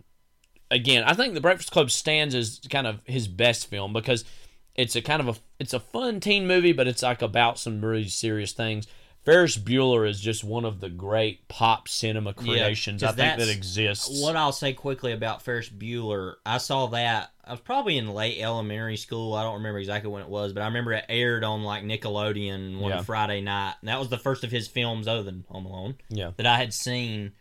again, 0.71 1.03
I 1.03 1.13
think 1.13 1.35
The 1.35 1.41
Breakfast 1.41 1.69
Club 1.71 1.91
stands 1.91 2.33
as 2.33 2.59
kind 2.69 2.87
of 2.87 2.99
his 3.05 3.27
best 3.27 3.67
film 3.67 3.93
because 3.93 4.25
it's 4.73 4.95
a 4.95 5.01
kind 5.01 5.21
of 5.21 5.27
a 5.37 5.39
it's 5.59 5.73
a 5.73 5.79
fun 5.79 6.19
teen 6.19 6.47
movie, 6.47 6.73
but 6.73 6.87
it's 6.87 7.03
like 7.03 7.21
about 7.21 7.59
some 7.59 7.83
really 7.85 8.07
serious 8.07 8.53
things. 8.53 8.87
Ferris 9.23 9.55
Bueller 9.55 10.09
is 10.09 10.19
just 10.19 10.43
one 10.43 10.65
of 10.65 10.79
the 10.79 10.89
great 10.89 11.47
pop 11.47 11.87
cinema 11.87 12.33
creations 12.33 13.03
I 13.03 13.11
think 13.11 13.37
that 13.37 13.49
exists. 13.49 14.19
What 14.19 14.35
I'll 14.35 14.51
say 14.51 14.73
quickly 14.73 15.11
about 15.11 15.43
Ferris 15.43 15.69
Bueller, 15.69 16.35
I 16.43 16.57
saw 16.57 16.87
that. 16.87 17.29
I 17.45 17.51
was 17.51 17.59
probably 17.59 17.99
in 17.99 18.07
late 18.07 18.39
elementary 18.41 18.97
school. 18.97 19.35
I 19.35 19.43
don't 19.43 19.55
remember 19.55 19.77
exactly 19.77 20.09
when 20.09 20.23
it 20.23 20.27
was, 20.29 20.53
but 20.53 20.61
I 20.61 20.65
remember 20.67 20.93
it 20.93 21.05
aired 21.07 21.43
on 21.43 21.61
like 21.63 21.83
Nickelodeon 21.83 22.79
one 22.79 22.91
Yeah. 22.91 23.01
Friday 23.03 23.41
night. 23.41 23.75
And 23.81 23.89
that 23.89 23.99
was 23.99 24.09
the 24.09 24.17
first 24.17 24.43
of 24.43 24.49
his 24.49 24.67
films, 24.67 25.07
other 25.07 25.21
than 25.21 25.45
Home 25.49 25.67
Alone, 25.67 25.95
yeah, 26.09 26.31
that 26.37 26.47
I 26.47 26.57
had 26.57 26.73
seen, 26.73 27.33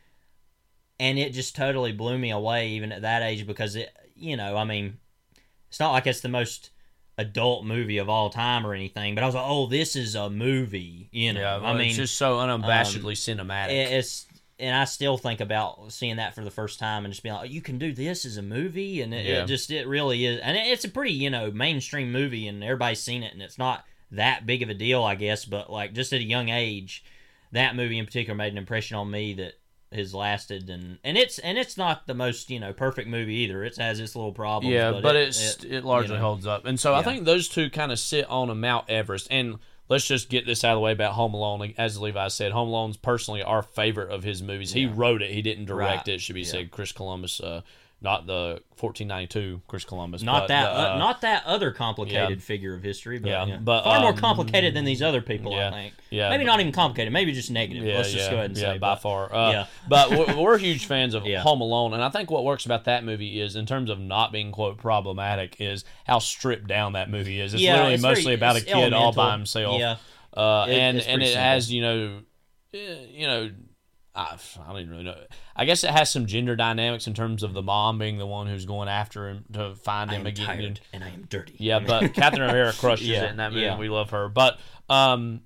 and 1.01 1.19
it 1.19 1.33
just 1.33 1.57
totally 1.57 1.91
blew 1.93 2.17
me 2.19 2.31
away, 2.31 2.69
even 2.69 2.93
at 2.93 3.03
that 3.03 3.23
age, 3.23 3.47
because 3.47 3.75
it, 3.75 3.91
you 4.15 4.37
know, 4.37 4.57
I 4.57 4.65
mean, 4.65 4.99
it's 5.69 5.81
not 5.81 5.91
like 5.93 6.07
it's 6.07 6.21
the 6.21 6.29
most 6.29 6.71
adult 7.19 7.65
movie 7.65 7.99
of 7.99 8.09
all 8.09 8.31
time 8.31 8.67
or 8.67 8.73
anything, 8.75 9.15
but 9.15 9.25
I 9.25 9.27
was 9.27 9.35
like, 9.35 9.45
oh, 9.47 9.67
this 9.67 9.97
is 9.97 10.15
a 10.15 10.31
movie, 10.31 11.09
you 11.13 11.33
know. 11.33 11.41
yeah. 11.41 11.57
I 11.69 11.73
mean, 11.73 11.89
it's 11.89 11.97
just 11.97 12.17
so 12.17 12.39
um, 12.39 12.63
unabashedly 12.63 13.13
cinematic. 13.15 13.71
it- 13.71 13.93
it's 13.93 14.27
and 14.59 14.77
I 14.77 14.85
still 14.85 15.17
think 15.17 15.41
about 15.41 15.91
seeing 15.91 16.17
that 16.17 16.35
for 16.35 16.45
the 16.45 16.51
first 16.51 16.79
time 16.79 17.07
and 17.07 17.13
just 17.15 17.23
being 17.23 17.35
like, 17.35 17.45
oh, 17.49 17.51
you 17.51 17.63
can 17.63 17.79
do 17.79 17.95
this 17.95 18.27
as 18.27 18.37
a 18.37 18.43
movie, 18.43 19.01
and 19.01 19.15
it, 19.15 19.25
Yeah. 19.25 19.43
it 19.43 19.47
just 19.47 19.71
it 19.71 19.89
really 19.89 20.27
is, 20.27 20.39
and 20.41 20.55
it, 20.57 20.67
it's 20.67 20.85
a 20.85 20.89
pretty 20.91 21.13
you 21.13 21.31
know 21.31 21.51
mainstream 21.51 22.13
movie, 22.13 22.47
and 22.47 22.63
everybody's 22.63 23.01
seen 23.01 23.23
it, 23.23 23.33
and 23.33 23.41
it's 23.41 23.57
not 23.57 23.85
that 24.11 24.45
big 24.45 24.63
of 24.63 24.69
a 24.69 24.75
deal, 24.75 25.03
I 25.03 25.15
guess. 25.15 25.47
But 25.47 25.71
like 25.73 25.95
just 25.95 26.13
at 26.13 26.21
a 26.21 26.25
young 26.25 26.51
age, 26.51 27.03
that 27.53 27.75
movie 27.75 27.97
in 27.99 28.05
particular 28.05 28.37
made 28.37 28.53
an 28.53 28.59
impression 28.59 28.99
on 28.99 29.11
me 29.11 29.33
that 29.35 29.55
has 29.93 30.15
lasted 30.15 30.71
and 30.71 30.99
and 31.03 31.19
it's 31.19 31.39
and 31.41 31.59
it's 31.59 31.77
not 31.77 32.07
the 32.07 32.15
most 32.15 32.49
you 32.49 32.61
know 32.61 32.73
perfect 32.73 33.09
movie 33.09 33.35
either. 33.37 33.65
It 33.65 33.77
has 33.77 33.99
its 34.01 34.15
little 34.15 34.33
problems. 34.33 34.73
Yeah, 34.73 34.93
but, 34.93 35.03
but, 35.03 35.17
it, 35.17 35.29
it's 35.29 35.65
it, 35.65 35.73
it, 35.73 35.85
largely 35.85 36.15
you 36.15 36.21
know. 36.21 36.27
holds 36.27 36.47
up, 36.47 36.65
and 36.65 36.79
so 36.79 36.95
I 36.95 37.03
think 37.03 37.25
those 37.25 37.49
two 37.49 37.71
kind 37.71 37.91
of 37.91 37.99
sit 37.99 38.29
on 38.29 38.51
a 38.51 38.55
Mount 38.55 38.89
Everest. 38.89 39.27
And 39.31 39.59
let's 39.89 40.07
just 40.07 40.29
get 40.29 40.47
this 40.47 40.63
out 40.65 40.73
of 40.73 40.77
the 40.77 40.81
way 40.81 40.93
about 40.93 41.15
Home 41.15 41.35
Alone. 41.35 41.75
As 41.77 41.99
Levi 42.01 42.29
said, 42.29 42.53
Home 42.53 42.69
Alone's 42.69 42.97
personally 42.97 43.43
our 43.43 43.63
favorite 43.63 44.11
of 44.11 44.23
his 44.23 44.43
movies. 44.43 44.73
He 44.73 44.87
wrote 44.87 45.23
it, 45.23 45.31
he 45.33 45.43
didn't 45.43 45.65
direct 45.67 46.07
Right. 46.07 46.15
it. 46.15 46.21
Should 46.21 46.35
be 46.35 46.43
Yeah. 46.43 46.47
said. 46.47 46.71
Chris 46.71 46.93
Columbus, 46.93 47.41
uh, 47.41 47.63
not 48.03 48.27
the 48.27 48.63
1492 48.79 49.61
Chris 49.69 49.85
Columbus, 49.85 50.23
Not 50.23 50.49
that, 50.49 50.63
the, 50.63 50.71
uh, 50.71 50.95
uh, 50.95 50.99
not 50.99 51.21
that 51.21 51.45
other 51.45 51.71
complicated 51.71 52.39
yeah. 52.39 52.45
figure 52.45 52.75
of 52.75 52.83
history, 52.83 53.19
but, 53.19 53.29
Yeah, 53.29 53.45
yeah, 53.45 53.57
but, 53.59 53.85
far 53.85 54.01
more 54.01 54.11
um, 54.13 54.17
complicated 54.17 54.75
than 54.75 54.87
these 54.87 55.03
other 55.03 55.21
people. 55.21 55.53
yeah, 55.53 55.69
I 55.69 55.71
think. 55.71 55.95
yeah, 56.09 56.31
maybe 56.31 56.45
but- 56.45 56.51
not 56.53 56.61
even 56.61 56.73
complicated. 56.73 57.13
Maybe 57.13 57.33
just 57.33 57.51
negative. 57.51 57.85
Yeah, 57.85 57.99
Let's 57.99 58.11
just 58.13 58.31
go 58.31 58.37
ahead 58.37 58.51
and 58.51 58.59
yeah, 58.59 58.73
say 58.73 58.79
by 58.79 58.95
but- 58.95 59.03
far. 59.03 59.35
Uh, 59.35 59.53
yeah. 59.53 59.67
but 59.87 60.11
we're, 60.11 60.35
we're 60.37 60.59
huge 60.59 60.87
fans 60.87 61.15
of. 61.15 61.25
Home 61.41 61.61
Alone, 61.61 61.93
and 61.95 62.03
I 62.03 62.09
think 62.09 62.31
what 62.31 62.45
works 62.45 62.65
about 62.65 62.85
that 62.87 63.05
movie 63.05 63.41
is, 63.41 63.55
in 63.55 63.67
terms 63.67 63.91
of 63.91 64.01
not 64.01 64.33
being 64.33 64.51
quote 64.51 64.79
problematic, 64.79 65.57
is 65.61 65.85
how 66.07 66.19
stripped 66.19 66.67
down 66.67 66.95
that 66.95 67.11
movie 67.11 67.39
is. 67.41 67.53
It's 67.55 67.63
literally 67.63 67.95
it's 67.95 68.03
mostly 68.03 68.25
very- 68.25 68.35
about 68.37 68.57
a 68.57 68.63
kid 68.63 68.93
all 68.93 69.13
by 69.13 69.33
himself. 69.33 69.79
Yeah. 69.79 69.97
uh, 70.35 70.67
It- 70.69 70.73
and 70.75 70.99
and 71.01 71.23
it 71.23 71.37
has 71.37 71.71
you 71.71 71.83
know, 71.83 72.21
eh, 72.73 72.79
you 73.11 73.27
know. 73.27 73.51
I, 74.13 74.37
I 74.59 74.67
don't 74.73 74.81
even 74.81 74.91
really 74.91 75.05
know. 75.05 75.17
I 75.61 75.67
guess 75.67 75.85
it 75.85 75.91
has 75.91 76.09
some 76.11 76.25
gender 76.25 76.57
dynamics 76.57 77.07
in 77.07 77.13
terms 77.13 77.43
of 77.43 77.53
the 77.53 77.61
mom 77.61 77.99
being 77.99 78.17
the 78.17 78.27
one 78.27 78.47
who's 78.47 78.65
going 78.65 78.89
after 78.89 79.29
him 79.29 79.45
to 79.53 79.75
find 79.75 80.11
I 80.11 80.15
him 80.15 80.27
again. 80.27 80.47
tired 80.47 80.81
and 80.95 81.05
I 81.05 81.09
am 81.11 81.27
dirty. 81.29 81.55
Yeah, 81.59 81.79
but 81.87 82.15
Catherine 82.15 82.49
O'Hara 82.49 82.73
crushes 82.73 83.07
Yeah, 83.09 83.25
it 83.27 83.31
in 83.33 83.37
that 83.37 83.53
movie. 83.53 83.65
yeah. 83.67 83.73
and 83.73 83.79
We 83.79 83.91
love 83.91 84.09
her, 84.11 84.31
but 84.31 84.59
um, 84.89 85.43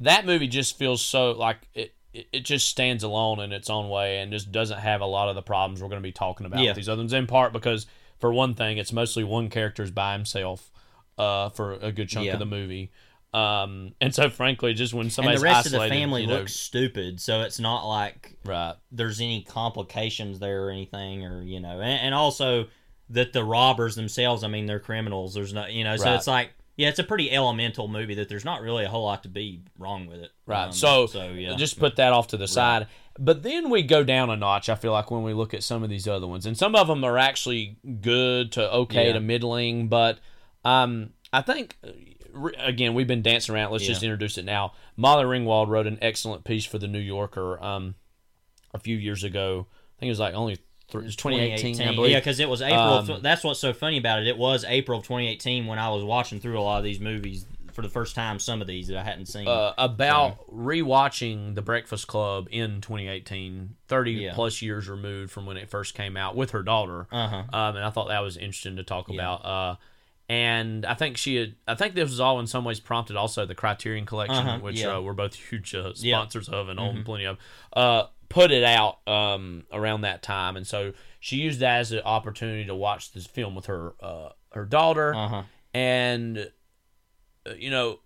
that 0.00 0.26
movie 0.26 0.48
just 0.48 0.76
feels 0.76 1.00
so 1.00 1.30
like 1.30 1.58
it. 1.74 1.94
It 2.12 2.44
just 2.46 2.66
stands 2.68 3.04
alone 3.04 3.40
in 3.40 3.52
its 3.52 3.68
own 3.70 3.90
way 3.90 4.18
and 4.20 4.32
just 4.32 4.50
doesn't 4.50 4.78
have 4.78 5.00
a 5.02 5.06
lot 5.06 5.28
of 5.28 5.34
the 5.34 5.42
problems 5.42 5.82
we're 5.82 5.90
going 5.90 6.00
to 6.02 6.06
be 6.06 6.12
talking 6.12 6.46
about 6.46 6.60
Yeah. 6.60 6.70
with 6.70 6.76
these 6.76 6.88
other 6.88 7.02
ones. 7.02 7.12
In 7.12 7.26
part 7.26 7.52
because, 7.52 7.86
for 8.18 8.32
one 8.32 8.54
thing, 8.54 8.78
it's 8.78 8.90
mostly 8.92 9.22
one 9.22 9.50
character's 9.50 9.90
by 9.90 10.14
himself 10.14 10.72
uh, 11.18 11.50
for 11.50 11.74
a 11.74 11.92
good 11.92 12.08
chunk 12.08 12.28
of 12.30 12.38
the 12.38 12.46
movie. 12.46 12.90
Um, 13.36 13.92
and 14.00 14.14
so, 14.14 14.30
frankly, 14.30 14.72
just 14.72 14.94
when 14.94 15.10
and 15.18 15.36
the 15.36 15.40
rest 15.40 15.66
of 15.66 15.72
the 15.72 15.88
family 15.88 16.22
you 16.22 16.26
know, 16.26 16.36
looks 16.38 16.54
stupid, 16.54 17.20
so 17.20 17.42
it's 17.42 17.58
not 17.60 17.86
like 17.86 18.34
right. 18.46 18.74
there's 18.90 19.20
any 19.20 19.42
complications 19.42 20.38
there 20.38 20.64
or 20.64 20.70
anything, 20.70 21.24
or 21.24 21.42
you 21.42 21.60
know, 21.60 21.80
and, 21.80 22.00
and 22.00 22.14
also 22.14 22.68
that 23.10 23.34
the 23.34 23.44
robbers 23.44 23.94
themselves, 23.94 24.42
I 24.42 24.48
mean, 24.48 24.64
they're 24.64 24.80
criminals. 24.80 25.34
There's 25.34 25.52
not, 25.52 25.72
you 25.72 25.84
know, 25.84 25.96
so 25.96 26.06
Right. 26.06 26.14
it's 26.14 26.26
like, 26.26 26.50
yeah, 26.76 26.88
it's 26.88 26.98
a 26.98 27.04
pretty 27.04 27.30
elemental 27.30 27.88
movie 27.88 28.14
that 28.14 28.28
there's 28.28 28.44
not 28.44 28.62
really 28.62 28.84
a 28.84 28.88
whole 28.88 29.04
lot 29.04 29.22
to 29.24 29.28
be 29.28 29.62
wrong 29.78 30.06
with 30.06 30.20
it. 30.20 30.30
Right. 30.46 30.64
Um, 30.64 30.72
so, 30.72 31.06
so 31.06 31.28
yeah, 31.28 31.54
just 31.56 31.78
put 31.78 31.96
that 31.96 32.12
off 32.12 32.28
to 32.28 32.36
the 32.36 32.48
side. 32.48 32.86
But 33.18 33.42
then 33.42 33.70
we 33.70 33.82
go 33.82 34.02
down 34.02 34.28
a 34.30 34.36
notch, 34.36 34.68
I 34.68 34.74
feel 34.74 34.92
like, 34.92 35.10
when 35.10 35.22
we 35.22 35.34
look 35.34 35.54
at 35.54 35.62
some 35.62 35.82
of 35.82 35.88
these 35.88 36.08
other 36.08 36.26
ones. 36.26 36.46
And 36.46 36.56
some 36.56 36.74
of 36.74 36.88
them 36.88 37.04
are 37.04 37.16
actually 37.16 37.76
good 38.00 38.52
to 38.52 38.72
okay 38.72 39.08
Yeah. 39.08 39.12
to 39.12 39.20
middling. 39.20 39.88
But 39.88 40.18
um, 40.64 41.10
I 41.32 41.42
think, 41.42 41.76
again, 42.58 42.94
we've 42.94 43.06
been 43.06 43.22
dancing 43.22 43.54
around. 43.54 43.72
Let's 43.72 43.86
just 43.86 44.02
introduce 44.02 44.38
it 44.38 44.44
now. 44.44 44.72
Molly 44.96 45.24
Ringwald 45.24 45.68
wrote 45.68 45.86
an 45.86 45.98
excellent 46.02 46.44
piece 46.44 46.64
for 46.64 46.78
The 46.78 46.88
New 46.88 46.98
Yorker 46.98 47.62
um, 47.62 47.94
a 48.74 48.78
few 48.78 48.96
years 48.96 49.24
ago. 49.24 49.66
I 49.70 50.00
think 50.00 50.08
it 50.08 50.12
was 50.12 50.20
like 50.20 50.34
only 50.34 50.56
th- 50.56 50.66
it 51.02 51.04
was 51.04 51.16
2018, 51.16 51.80
I 51.80 51.94
believe. 51.94 52.12
Yeah, 52.12 52.20
because 52.20 52.38
it 52.40 52.48
was 52.48 52.62
April. 52.62 52.78
Um, 52.78 53.22
that's 53.22 53.42
what's 53.44 53.60
so 53.60 53.72
funny 53.72 53.98
about 53.98 54.20
it. 54.20 54.26
It 54.28 54.38
was 54.38 54.64
April 54.68 54.98
of 54.98 55.04
2018 55.04 55.66
when 55.66 55.78
I 55.78 55.88
was 55.90 56.04
watching 56.04 56.38
through 56.40 56.58
a 56.58 56.62
lot 56.62 56.78
of 56.78 56.84
these 56.84 57.00
movies 57.00 57.46
for 57.72 57.82
the 57.82 57.88
first 57.88 58.14
time. 58.14 58.38
Some 58.38 58.60
of 58.62 58.66
these 58.66 58.88
that 58.88 58.96
I 58.98 59.02
hadn't 59.02 59.26
seen. 59.26 59.46
uh, 59.48 59.74
about 59.76 60.38
rewatching 60.50 61.54
The 61.54 61.62
Breakfast 61.62 62.06
Club 62.06 62.48
in 62.50 62.80
2018, 62.80 63.76
30 63.88 64.12
Yeah. 64.12 64.34
plus 64.34 64.62
years 64.62 64.88
removed 64.88 65.30
from 65.32 65.46
when 65.46 65.56
it 65.56 65.68
first 65.68 65.94
came 65.94 66.16
out 66.16 66.36
with 66.36 66.52
her 66.52 66.62
daughter. 66.62 67.06
Uh-huh. 67.10 67.36
Um, 67.52 67.76
and 67.76 67.84
I 67.84 67.90
thought 67.90 68.08
that 68.08 68.20
was 68.20 68.36
interesting 68.36 68.76
to 68.76 68.82
talk 68.82 69.08
about. 69.10 69.44
Uh, 69.44 69.76
and 70.28 70.84
I 70.84 70.94
think 70.94 71.16
she 71.16 71.36
had, 71.36 71.54
I 71.68 71.74
think 71.74 71.94
this 71.94 72.10
was 72.10 72.20
all 72.20 72.40
in 72.40 72.46
some 72.46 72.64
ways 72.64 72.80
prompted 72.80 73.16
also 73.16 73.46
the 73.46 73.54
Criterion 73.54 74.06
Collection, 74.06 74.46
Uh-huh, 74.46 74.58
which 74.58 74.80
yeah. 74.80 74.96
uh, 74.96 75.00
we're 75.00 75.12
both 75.12 75.34
huge 75.34 75.74
uh, 75.74 75.78
Yeah. 75.78 75.84
Mm-hmm. 75.84 75.98
sponsors 76.30 76.48
of 76.48 76.68
and 76.68 76.80
own 76.80 77.04
plenty 77.04 77.24
of, 77.26 77.38
uh, 77.72 78.04
put 78.28 78.50
it 78.50 78.64
out 78.64 79.06
um, 79.08 79.64
around 79.72 80.00
that 80.00 80.22
time. 80.22 80.56
And 80.56 80.66
so 80.66 80.92
she 81.20 81.36
used 81.36 81.60
that 81.60 81.78
as 81.80 81.92
an 81.92 82.00
opportunity 82.04 82.64
to 82.64 82.74
watch 82.74 83.12
this 83.12 83.26
film 83.26 83.54
with 83.54 83.66
her, 83.66 83.94
uh, 84.02 84.30
her 84.52 84.64
daughter. 84.64 85.14
Uh-huh. 85.14 85.42
And, 85.72 86.50
uh, 87.46 87.54
you 87.56 87.70
know, 87.70 88.00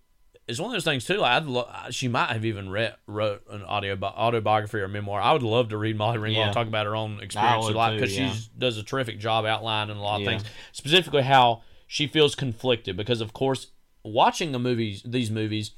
it's 0.47 0.59
one 0.59 0.71
of 0.71 0.73
those 0.73 0.85
things 0.85 1.05
too. 1.07 1.19
Like 1.19 1.31
I'd 1.43 1.47
lo- 1.47 1.71
she 1.91 2.09
might 2.09 2.31
have 2.31 2.45
even 2.45 2.71
read 2.71 2.97
wrote 3.07 3.43
an 3.51 3.63
audio 3.63 3.97
autobiography 4.03 4.79
or 4.79 4.89
memoir. 4.89 5.21
I 5.21 5.33
would 5.33 5.45
love 5.45 5.69
to 5.69 5.79
read 5.79 5.97
Molly 5.97 6.19
Ringwald 6.19 6.35
Yeah. 6.47 6.53
talk 6.53 6.67
about 6.67 6.87
her 6.87 6.97
own 6.97 7.21
experience 7.23 7.71
lot 7.71 7.91
too, 7.91 7.97
because 7.97 8.19
yeah. 8.19 8.33
she 8.33 8.49
does 8.59 8.77
a 8.77 8.83
terrific 8.83 9.21
job 9.21 9.45
outlining 9.45 9.97
a 9.97 10.03
lot 10.03 10.17
of 10.17 10.23
Yeah. 10.23 10.39
things. 10.39 10.45
Specifically, 10.73 11.23
how 11.23 11.63
she 11.92 12.07
feels 12.07 12.37
conflicted 12.37 12.96
because, 12.96 13.20
of 13.20 13.33
course, 13.33 13.66
watching 14.05 14.53
the 14.53 14.61
movies, 14.61 15.03
these 15.05 15.29
movies, 15.29 15.72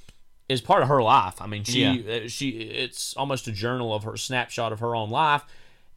is 0.47 0.61
part 0.61 0.83
of 0.83 0.89
her 0.89 1.03
life. 1.03 1.41
I 1.41 1.47
mean, 1.47 1.65
she 1.65 1.87
uh, 1.87 2.29
she 2.29 2.51
it's 2.51 3.17
almost 3.17 3.49
a 3.49 3.51
journal 3.53 3.95
of 3.95 4.05
her 4.05 4.19
snapshot 4.19 4.75
of 4.75 4.81
her 4.81 4.95
own 4.95 5.09
life, 5.09 5.43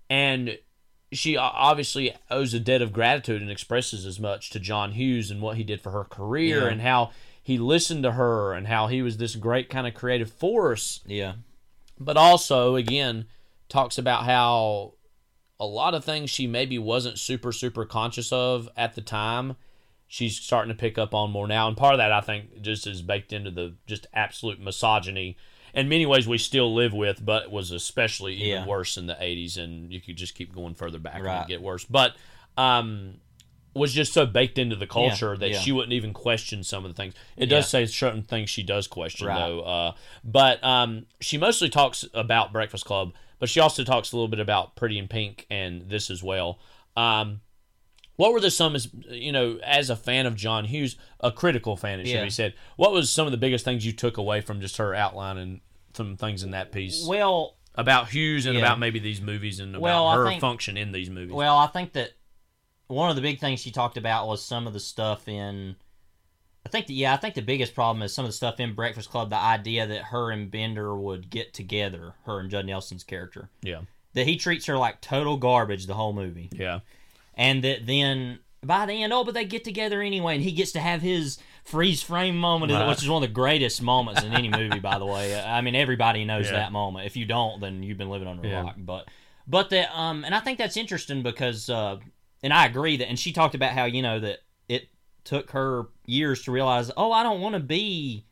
and 0.10 0.58
she 1.12 1.36
obviously 1.36 2.16
owes 2.32 2.54
a 2.54 2.62
debt 2.62 2.82
of 2.82 2.94
gratitude 2.94 3.42
and 3.42 3.52
expresses 3.52 4.06
as 4.06 4.18
much 4.18 4.52
to 4.52 4.60
John 4.60 4.94
Hughes 4.94 5.30
and 5.32 5.42
what 5.42 5.58
he 5.58 5.66
did 5.66 5.82
for 5.82 5.92
her 5.92 6.06
career 6.06 6.62
Yeah. 6.64 6.72
and 6.72 6.80
how 6.82 7.12
he 7.44 7.58
listened 7.58 8.04
to 8.04 8.14
her 8.14 8.54
and 8.54 8.68
how 8.68 8.88
he 8.88 9.02
was 9.02 9.18
this 9.18 9.36
great 9.36 9.70
kind 9.70 9.86
of 9.86 9.94
creative 9.94 10.32
force 10.32 11.02
yeah. 11.06 11.34
but 12.00 12.16
also 12.18 12.76
again 12.76 13.26
talks 13.70 13.98
about 13.98 14.24
how 14.24 14.94
a 15.60 15.66
lot 15.66 15.94
of 15.94 16.04
things 16.04 16.30
she 16.30 16.48
maybe 16.48 16.80
wasn't 16.80 17.20
super 17.20 17.52
super 17.52 17.86
conscious 17.86 18.32
of 18.32 18.68
at 18.76 18.96
the 18.96 19.02
time 19.02 19.56
she's 20.08 20.38
starting 20.38 20.74
to 20.74 20.78
pick 20.80 20.98
up 20.98 21.14
on 21.14 21.32
more 21.32 21.48
now 21.48 21.68
and 21.68 21.76
part 21.78 21.94
of 21.94 21.98
that 21.98 22.12
i 22.12 22.22
think 22.22 22.62
just 22.62 22.86
is 22.88 23.02
baked 23.02 23.34
into 23.34 23.50
the 23.52 23.74
just 23.88 24.06
absolute 24.14 24.60
misogyny 24.60 25.36
in 25.74 25.90
many 25.90 26.06
ways 26.06 26.28
we 26.28 26.38
still 26.38 26.74
live 26.74 26.94
with 26.94 27.26
but 27.26 27.52
was 27.52 27.72
especially 27.72 28.34
even 28.36 28.48
Yeah. 28.48 28.66
worse 28.66 28.98
in 28.98 29.08
the 29.08 29.16
80s 29.16 29.58
and 29.58 29.92
you 29.92 30.00
could 30.02 30.16
just 30.16 30.36
keep 30.36 30.54
going 30.54 30.76
further 30.76 31.00
back 31.00 31.16
and 31.16 31.24
Right. 31.26 31.42
it 31.42 31.48
get 31.48 31.62
worse 31.62 31.84
but 31.86 32.16
um 32.58 33.16
was 33.74 33.92
just 33.94 34.14
so 34.14 34.26
baked 34.26 34.58
into 34.58 34.76
the 34.78 34.88
culture 34.88 35.36
that 35.36 35.50
yeah. 35.50 35.60
she 35.60 35.74
wouldn't 35.74 35.92
even 35.92 36.14
question 36.14 36.64
some 36.64 36.86
of 36.86 36.90
the 36.92 36.96
things. 36.96 37.14
It 37.36 37.48
does 37.48 37.66
Yeah. 37.66 37.82
say 37.82 37.86
certain 37.88 38.24
things 38.24 38.50
she 38.50 38.64
does 38.64 38.88
question 38.88 39.28
Right. 39.28 39.38
though. 39.38 39.60
Uh, 39.60 39.92
but 40.24 40.64
um, 40.64 41.08
she 41.20 41.38
mostly 41.38 41.68
talks 41.68 42.06
about 42.14 42.54
Breakfast 42.54 42.86
Club, 42.86 43.12
but 43.38 43.50
she 43.50 43.60
also 43.60 43.84
talks 43.84 44.14
a 44.14 44.16
little 44.16 44.30
bit 44.30 44.40
about 44.40 44.78
Pretty 44.78 44.98
in 44.98 45.10
Pink 45.10 45.46
and 45.52 45.90
this 45.90 46.10
as 46.10 46.24
well. 46.24 46.58
Um, 46.96 47.42
what 48.18 48.32
were 48.34 48.40
the 48.40 48.52
some 48.52 48.76
as 48.76 48.90
you 49.10 49.32
know 49.32 49.60
as 49.64 49.90
a 49.90 49.96
fan 49.96 50.26
of 50.26 50.36
John 50.36 50.66
Hughes, 50.66 50.96
a 51.20 51.32
critical 51.32 51.76
fan, 51.78 52.00
it 52.00 52.06
should 52.08 52.16
Yeah. 52.16 52.24
be 52.24 52.30
said. 52.30 52.54
What 52.78 52.92
was 52.92 53.10
some 53.10 53.26
of 53.28 53.32
the 53.32 53.38
biggest 53.38 53.66
things 53.66 53.86
you 53.86 53.92
took 53.94 54.18
away 54.18 54.42
from 54.42 54.62
just 54.62 54.78
her 54.78 54.94
outline 54.96 55.38
and 55.38 55.62
some 55.94 56.18
things 56.18 56.44
in 56.44 56.52
that 56.52 56.72
piece 56.72 57.06
Well, 57.08 57.56
about 57.76 58.10
Hughes 58.10 58.46
and 58.46 58.56
Yeah. 58.56 58.62
about 58.62 58.80
maybe 58.80 59.00
these 59.00 59.22
movies 59.22 59.60
and 59.60 59.76
about 59.76 59.82
Well, 59.82 60.12
her 60.12 60.28
think- 60.28 60.42
function 60.42 60.78
in 60.78 60.92
these 60.92 61.10
movies? 61.10 61.34
Well, 61.34 61.58
I 61.58 61.68
think 61.68 61.94
that 61.94 62.12
one 62.88 63.10
of 63.10 63.16
the 63.16 63.22
big 63.22 63.40
things 63.40 63.62
she 63.62 63.72
talked 63.72 63.98
about 63.98 64.28
was 64.28 64.44
some 64.44 64.68
of 64.68 64.74
the 64.74 64.80
stuff 64.80 65.28
in. 65.28 65.76
I 66.66 66.70
think 66.70 66.88
that 66.88 66.94
yeah, 66.94 67.14
I 67.14 67.18
think 67.18 67.36
the 67.36 67.42
biggest 67.42 67.76
problem 67.76 68.02
is 68.02 68.14
some 68.14 68.26
of 68.26 68.30
the 68.30 68.34
stuff 68.36 68.60
in 68.60 68.74
Breakfast 68.74 69.10
Club. 69.10 69.30
The 69.30 69.38
idea 69.38 69.86
that 69.88 70.06
her 70.06 70.32
and 70.32 70.50
Bender 70.50 70.96
would 70.96 71.30
get 71.30 71.54
together, 71.54 72.16
her 72.26 72.40
and 72.40 72.50
Judd 72.50 72.66
Nelson's 72.66 73.04
character, 73.04 73.50
yeah, 73.62 73.82
that 74.14 74.26
he 74.28 74.36
treats 74.36 74.66
her 74.66 74.78
like 74.78 75.00
total 75.02 75.38
garbage 75.38 75.86
the 75.86 75.94
whole 75.94 76.12
movie, 76.14 76.50
yeah, 76.52 76.80
and 77.36 77.64
that 77.64 77.86
then 77.86 78.40
by 78.64 78.86
the 78.88 79.04
end, 79.04 79.14
oh, 79.14 79.24
but 79.24 79.34
they 79.36 79.46
get 79.46 79.64
together 79.64 80.02
anyway, 80.02 80.36
and 80.36 80.44
he 80.44 80.52
gets 80.52 80.72
to 80.72 80.80
have 80.80 81.02
his 81.02 81.38
freeze 81.64 82.02
frame 82.02 82.38
moment, 82.38 82.72
Right. 82.72 82.88
which 82.88 83.02
is 83.04 83.10
one 83.10 83.22
of 83.24 83.30
the 83.30 83.34
greatest 83.34 83.82
moments 83.82 84.24
in 84.24 84.34
any 84.34 84.50
movie, 84.50 84.80
by 84.80 84.98
the 85.00 85.06
way. 85.06 85.40
I 85.40 85.62
mean, 85.62 85.76
everybody 85.76 86.26
knows 86.26 86.46
Yeah. 86.48 86.54
that 86.54 86.72
moment. 86.72 87.06
If 87.06 87.16
you 87.18 87.26
don't, 87.26 87.60
then 87.60 87.84
you've 87.84 87.98
been 87.98 88.10
living 88.10 88.28
under 88.28 88.44
a 88.48 88.50
Yeah. 88.50 88.62
rock. 88.62 88.76
But 88.78 89.08
but 89.48 89.70
that 89.70 89.96
um, 89.98 90.24
and 90.26 90.34
I 90.34 90.40
think 90.40 90.58
that's 90.58 90.78
interesting 90.78 91.22
because 91.24 91.70
uh, 91.70 91.98
and 92.42 92.52
I 92.54 92.66
agree 92.66 92.98
that, 92.98 93.08
and 93.08 93.20
she 93.20 93.32
talked 93.32 93.54
about 93.56 93.72
how 93.74 93.86
you 93.86 94.02
know 94.02 94.20
that 94.20 94.40
it 94.68 94.90
took 95.24 95.52
her 95.52 95.88
years 96.08 96.44
to 96.44 96.52
realize, 96.52 96.92
oh, 96.98 97.12
I 97.12 97.22
don't 97.24 97.42
want 97.42 97.54
to 97.54 97.60
be 97.62 98.26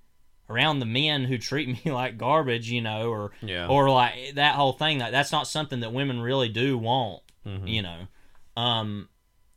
around 0.49 0.79
the 0.79 0.85
men 0.85 1.25
who 1.25 1.37
treat 1.37 1.67
me 1.85 1.91
like 1.91 2.17
garbage, 2.17 2.69
you 2.71 2.81
know, 2.81 3.09
or 3.09 3.31
Yeah. 3.41 3.67
or 3.67 3.89
like 3.91 4.33
that 4.35 4.55
whole 4.55 4.73
thing. 4.73 4.97
Like 4.99 5.11
that's 5.11 5.31
not 5.31 5.47
something 5.47 5.79
that 5.81 5.93
women 5.93 6.21
really 6.21 6.49
do 6.49 6.77
want, 6.77 7.21
Mm-hmm. 7.45 7.67
you 7.67 7.81
know, 7.83 8.07
um, 8.55 9.09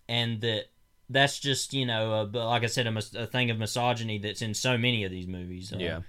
and 0.08 0.40
that 0.40 0.64
that's 1.08 1.38
just 1.38 1.72
you 1.72 1.86
know, 1.86 2.12
uh, 2.12 2.24
but 2.24 2.46
like 2.46 2.62
I 2.62 2.66
said, 2.66 2.86
a, 2.86 2.96
a 3.16 3.26
thing 3.26 3.50
of 3.50 3.58
misogyny 3.58 4.18
that's 4.18 4.42
in 4.42 4.54
so 4.54 4.76
many 4.76 5.04
of 5.04 5.10
these 5.10 5.26
movies. 5.26 5.72
uh, 5.72 5.76
Yeah. 5.78 6.00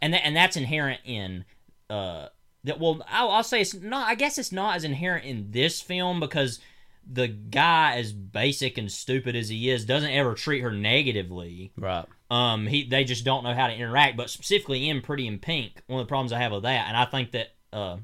and 0.00 0.14
that, 0.14 0.24
and 0.24 0.36
that's 0.36 0.56
inherent 0.56 1.00
in 1.04 1.44
uh 1.90 2.28
that. 2.64 2.80
Well, 2.80 3.04
I'll, 3.08 3.30
I'll 3.30 3.44
say 3.44 3.60
it's 3.60 3.74
not. 3.74 4.08
I 4.08 4.14
guess 4.14 4.38
it's 4.38 4.52
not 4.52 4.76
as 4.76 4.84
inherent 4.84 5.24
in 5.24 5.50
this 5.50 5.80
film 5.80 6.20
because 6.20 6.60
the 7.06 7.28
guy, 7.28 7.96
as 7.96 8.12
basic 8.12 8.78
and 8.78 8.90
stupid 8.90 9.36
as 9.36 9.48
he 9.48 9.68
is, 9.70 9.84
doesn't 9.84 10.10
ever 10.10 10.34
treat 10.34 10.60
her 10.60 10.72
negatively. 10.72 11.72
Right. 11.76 12.06
Um, 12.30 12.66
he 12.66 12.88
they 12.88 13.04
just 13.04 13.24
don't 13.24 13.44
know 13.44 13.54
how 13.54 13.66
to 13.66 13.74
interact. 13.74 14.16
But 14.16 14.30
specifically 14.30 14.88
in 14.88 15.02
Pretty 15.02 15.26
in 15.26 15.38
Pink, 15.38 15.82
one 15.86 16.00
of 16.00 16.06
the 16.06 16.08
problems 16.08 16.32
I 16.32 16.38
have 16.38 16.52
with 16.52 16.62
that, 16.62 16.88
and 16.88 16.96
I 16.96 17.04
think 17.04 17.32
that 17.32 17.48
uh, 17.72 17.98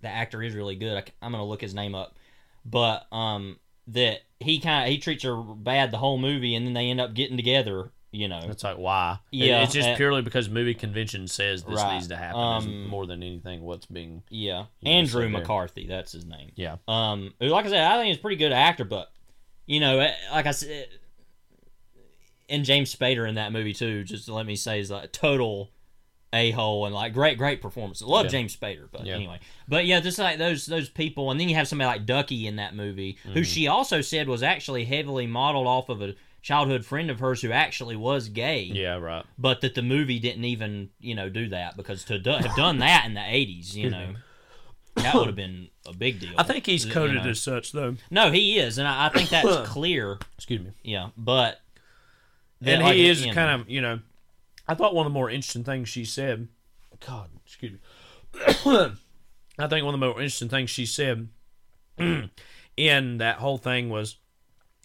the 0.00 0.08
actor 0.08 0.42
is 0.42 0.54
really 0.54 0.76
good. 0.76 0.96
I, 0.96 1.26
am 1.26 1.32
gonna 1.32 1.44
look 1.44 1.60
his 1.60 1.74
name 1.74 1.94
up, 1.94 2.16
but 2.64 3.06
um, 3.12 3.58
that 3.88 4.18
he 4.40 4.60
kind 4.60 4.84
of 4.84 4.90
he 4.90 4.98
treats 4.98 5.24
her 5.24 5.36
bad 5.36 5.90
the 5.90 5.98
whole 5.98 6.18
movie, 6.18 6.54
and 6.54 6.66
then 6.66 6.74
they 6.74 6.90
end 6.90 7.00
up 7.00 7.14
getting 7.14 7.36
together. 7.36 7.90
You 8.10 8.26
know, 8.26 8.40
It's 8.44 8.64
like 8.64 8.78
why? 8.78 9.18
Yeah, 9.30 9.64
it's 9.64 9.74
just 9.74 9.90
uh, 9.90 9.96
purely 9.96 10.22
because 10.22 10.48
movie 10.48 10.72
convention 10.72 11.28
says 11.28 11.62
this 11.62 11.76
Right. 11.76 11.92
needs 11.94 12.08
to 12.08 12.16
happen 12.16 12.40
Um, 12.40 12.86
more 12.86 13.04
than 13.06 13.22
anything. 13.22 13.60
What's 13.60 13.84
being 13.84 14.22
yeah, 14.30 14.64
Andrew 14.82 15.20
there. 15.20 15.28
McCarthy, 15.28 15.86
that's 15.86 16.12
his 16.12 16.24
name. 16.24 16.52
yeah. 16.54 16.76
Um, 16.88 17.34
who, 17.38 17.48
like 17.48 17.66
I 17.66 17.68
said, 17.68 17.82
I 17.84 17.96
think 17.98 18.08
he's 18.08 18.16
a 18.16 18.20
pretty 18.20 18.36
good 18.36 18.52
actor, 18.52 18.84
but 18.86 19.12
you 19.66 19.80
know, 19.80 19.98
eh, 19.98 20.14
like 20.32 20.46
I 20.46 20.52
said, 20.52 20.88
and 22.48 22.64
James 22.64 22.94
Spader 22.94 23.28
in 23.28 23.34
that 23.34 23.52
movie 23.52 23.74
too. 23.74 24.04
Just 24.04 24.24
to 24.24 24.34
let 24.34 24.46
me 24.46 24.56
say, 24.56 24.80
is 24.80 24.90
like 24.90 25.12
total 25.12 25.70
a 26.32 26.50
hole 26.50 26.84
and 26.86 26.94
like 26.94 27.14
great, 27.14 27.38
great 27.38 27.62
performance. 27.62 28.02
Love 28.02 28.26
Yeah. 28.26 28.30
James 28.32 28.54
Spader, 28.56 28.88
but 28.92 29.06
Yeah. 29.06 29.14
anyway, 29.14 29.40
but 29.66 29.86
yeah, 29.86 30.00
just 30.00 30.18
like 30.18 30.38
those 30.38 30.66
those 30.66 30.88
people, 30.88 31.30
and 31.30 31.40
then 31.40 31.48
you 31.48 31.54
have 31.54 31.66
somebody 31.68 31.86
like 31.86 32.04
Ducky 32.06 32.46
in 32.46 32.56
that 32.56 32.74
movie, 32.74 33.14
Mm-hmm. 33.24 33.32
who 33.32 33.44
she 33.44 33.66
also 33.66 34.00
said 34.02 34.28
was 34.28 34.42
actually 34.42 34.84
heavily 34.84 35.26
modeled 35.26 35.66
off 35.66 35.88
of 35.88 36.02
a 36.02 36.14
childhood 36.42 36.84
friend 36.84 37.10
of 37.10 37.18
hers 37.20 37.42
who 37.42 37.50
actually 37.50 37.96
was 37.96 38.28
gay 38.28 38.62
Yeah, 38.62 38.96
right. 38.96 39.24
but 39.38 39.60
that 39.62 39.74
the 39.74 39.82
movie 39.82 40.18
didn't 40.18 40.44
even 40.44 40.90
you 41.00 41.14
know 41.14 41.28
do 41.28 41.48
that 41.48 41.76
because 41.76 42.04
to 42.04 42.18
do, 42.18 42.30
have 42.30 42.54
done 42.56 42.78
that 42.78 43.04
in 43.06 43.14
the 43.14 43.20
80s 43.20 43.74
you 43.74 43.90
know 43.90 44.14
that 44.94 45.14
would 45.14 45.26
have 45.26 45.36
been 45.36 45.68
a 45.86 45.92
big 45.92 46.20
deal 46.20 46.30
I 46.38 46.44
think 46.44 46.64
he's 46.64 46.86
You 46.86 46.92
coded 46.92 47.24
know. 47.24 47.30
as 47.30 47.40
such 47.40 47.72
though. 47.72 47.96
no 48.10 48.30
he 48.30 48.58
is 48.58 48.78
and 48.78 48.86
i, 48.86 49.06
I 49.06 49.08
think 49.10 49.30
that's 49.30 49.56
clear 49.68 50.18
Excuse 50.36 50.60
me. 50.62 50.70
yeah 50.84 51.08
but 51.16 51.60
and 52.62 52.82
like, 52.82 52.94
he 52.96 53.08
is 53.08 53.20
you 53.22 53.28
know, 53.28 53.34
kind 53.34 53.60
of 53.60 53.68
you 53.68 53.80
know 53.80 53.98
i 54.68 54.74
thought 54.74 54.94
one 54.94 55.06
of 55.06 55.12
the 55.12 55.14
more 55.14 55.30
interesting 55.30 55.64
things 55.64 55.88
she 55.88 56.04
said 56.04 56.48
god 57.06 57.30
excuse 57.44 57.72
me. 57.72 57.78
I 59.60 59.66
think 59.66 59.84
one 59.84 59.94
of 59.94 60.00
the 60.00 60.06
more 60.06 60.20
interesting 60.20 60.48
things 60.48 60.70
she 60.70 60.86
said 60.86 61.28
in 62.76 63.18
that 63.18 63.36
whole 63.38 63.58
thing 63.58 63.90
was 63.90 64.16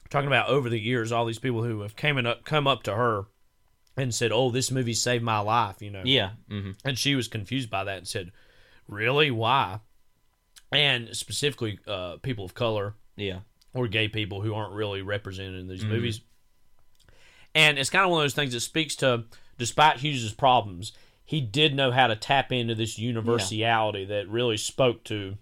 talking 0.09 0.27
about 0.27 0.49
over 0.49 0.69
the 0.69 0.79
years 0.79 1.11
all 1.11 1.25
these 1.25 1.39
people 1.39 1.63
who 1.63 1.81
have 1.81 1.95
came 1.95 2.17
up 2.25 2.45
come 2.45 2.67
up 2.67 2.83
to 2.83 2.95
her 2.95 3.25
and 3.95 4.15
said 4.15 4.31
oh 4.31 4.49
this 4.49 4.71
movie 4.71 4.93
saved 4.93 5.23
my 5.23 5.39
life 5.39 5.81
you 5.81 5.91
know. 5.91 6.01
Yeah 6.03 6.31
hmm 6.49 6.71
and 6.83 6.97
she 6.97 7.15
was 7.15 7.27
confused 7.27 7.69
by 7.69 7.83
that 7.83 7.97
and 7.97 8.07
said 8.07 8.31
really? 8.87 9.31
Why? 9.31 9.79
And 10.71 11.15
specifically 11.15 11.79
uh, 11.87 12.17
people 12.21 12.45
of 12.45 12.53
color 12.53 12.95
yeah. 13.15 13.39
or 13.73 13.87
gay 13.87 14.07
people 14.07 14.41
who 14.41 14.53
aren't 14.53 14.73
really 14.73 15.01
represented 15.01 15.59
in 15.59 15.67
these 15.67 15.85
movies. 15.85 16.21
And 17.53 17.77
it's 17.77 17.91
kind 17.91 18.05
of 18.05 18.11
one 18.11 18.21
of 18.21 18.23
those 18.23 18.33
things 18.33 18.53
that 18.53 18.61
speaks 18.61 18.95
to, 18.97 19.25
despite 19.57 19.97
Hughes's 19.97 20.33
problems, 20.33 20.91
he 21.25 21.41
did 21.41 21.73
know 21.75 21.91
how 21.91 22.07
to 22.07 22.15
tap 22.15 22.51
into 22.51 22.75
this 22.75 22.97
universality 22.99 24.05
that 24.05 24.27
really 24.27 24.57
spoke 24.57 25.03
to 25.05 25.37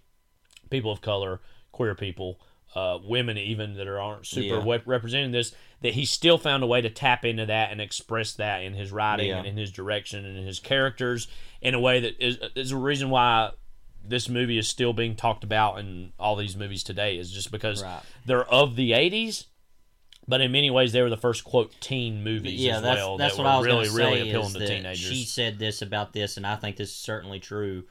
people 0.70 0.92
of 0.92 1.02
color, 1.02 1.42
queer 1.72 1.96
people, 1.96 2.40
uh, 2.76 2.98
women 3.04 3.38
even 3.38 3.74
that 3.76 3.88
are, 3.88 4.00
aren't 4.00 4.26
super 4.26 4.58
Yeah. 4.60 4.64
we- 4.64 4.80
representing 4.86 5.32
this. 5.32 5.54
That 5.82 5.96
he 5.96 6.06
still 6.06 6.38
found 6.38 6.64
a 6.64 6.68
way 6.68 6.80
to 6.82 6.90
tap 6.90 7.26
into 7.26 7.46
that 7.48 7.72
and 7.72 7.82
express 7.82 8.34
that 8.34 8.64
in 8.64 8.74
his 8.76 8.92
writing 8.92 9.30
Yeah. 9.30 9.40
and 9.40 9.48
in 9.48 9.58
his 9.58 9.72
direction 9.72 10.26
and 10.26 10.38
in 10.38 10.46
his 10.46 10.60
characters 10.60 11.28
in 11.62 11.74
a 11.74 11.80
way 11.80 12.00
that 12.00 12.24
is 12.24 12.38
is 12.56 12.72
a 12.72 12.78
reason 12.78 13.10
why 13.10 13.52
this 14.04 14.30
movie 14.30 14.58
is 14.58 14.68
still 14.68 14.94
being 14.94 15.16
talked 15.16 15.44
about 15.44 15.80
in 15.80 16.14
all 16.20 16.36
these 16.36 16.56
movies 16.56 16.84
today 16.84 17.18
is 17.18 17.32
just 17.32 17.52
because 17.52 17.84
Right. 17.84 18.02
they're 18.26 18.46
of 18.52 18.76
the 18.76 18.94
80s 18.94 19.46
but 20.32 20.42
in 20.42 20.52
many 20.52 20.72
ways 20.72 20.94
they 20.94 21.02
were 21.02 21.10
the 21.10 21.18
first 21.18 21.44
quote 21.44 21.74
teen 21.80 22.24
movies 22.24 22.60
yeah 22.60 22.78
as 22.78 22.82
that's, 22.82 22.98
well 22.98 23.18
that's 23.18 23.36
that 23.36 23.44
what 23.44 23.62
were 23.64 23.70
i 23.70 23.78
was 23.78 23.90
really 23.90 23.90
gonna 23.90 23.98
really 23.98 24.22
say 24.22 24.30
appealing 24.30 24.54
to 24.54 24.68
teenagers 24.68 25.00
she 25.00 25.24
said 25.24 25.60
this 25.60 25.82
about 25.82 26.14
this 26.14 26.38
and 26.38 26.48
i 26.48 26.56
think 26.56 26.78
this 26.78 26.90
is 26.90 26.96
certainly 26.96 27.40
true 27.40 27.84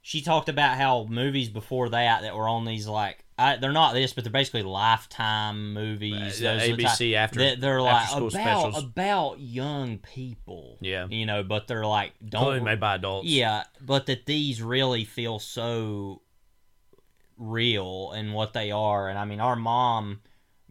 she 0.00 0.20
talked 0.20 0.48
about 0.48 0.76
how 0.76 1.06
movies 1.08 1.48
before 1.48 1.88
that 1.90 2.22
that 2.22 2.34
were 2.36 2.48
on 2.48 2.64
these 2.64 2.86
like 2.88 3.24
I, 3.38 3.56
they're 3.56 3.72
not 3.72 3.94
this, 3.94 4.12
but 4.12 4.22
they're 4.22 4.32
basically 4.32 4.62
lifetime 4.62 5.72
movies. 5.72 6.40
Uh, 6.40 6.54
those 6.54 6.62
are 6.62 6.76
the 6.76 6.84
ABC 6.84 7.12
type- 7.12 7.18
after- 7.18 7.40
that 7.40 7.60
they're 7.60 7.82
like 7.82 8.02
after-school 8.02 8.28
about 8.28 8.32
specials. 8.32 8.84
about 8.84 9.40
young 9.40 9.98
people. 9.98 10.78
Yeah. 10.80 11.06
you 11.08 11.26
know, 11.26 11.42
but 11.42 11.66
they're 11.66 11.86
like 11.86 12.12
totally 12.30 12.56
don't 12.58 12.64
made 12.64 12.78
by 12.78 12.96
adults 12.96 13.28
yeah, 13.28 13.64
but 13.80 14.06
that 14.06 14.26
these 14.26 14.62
really 14.62 15.04
feel 15.04 15.38
so 15.38 16.22
real 17.36 18.12
in 18.14 18.32
what 18.32 18.52
they 18.52 18.70
are. 18.70 19.08
And 19.08 19.18
I 19.18 19.24
mean, 19.24 19.40
our 19.40 19.56
mom 19.56 20.20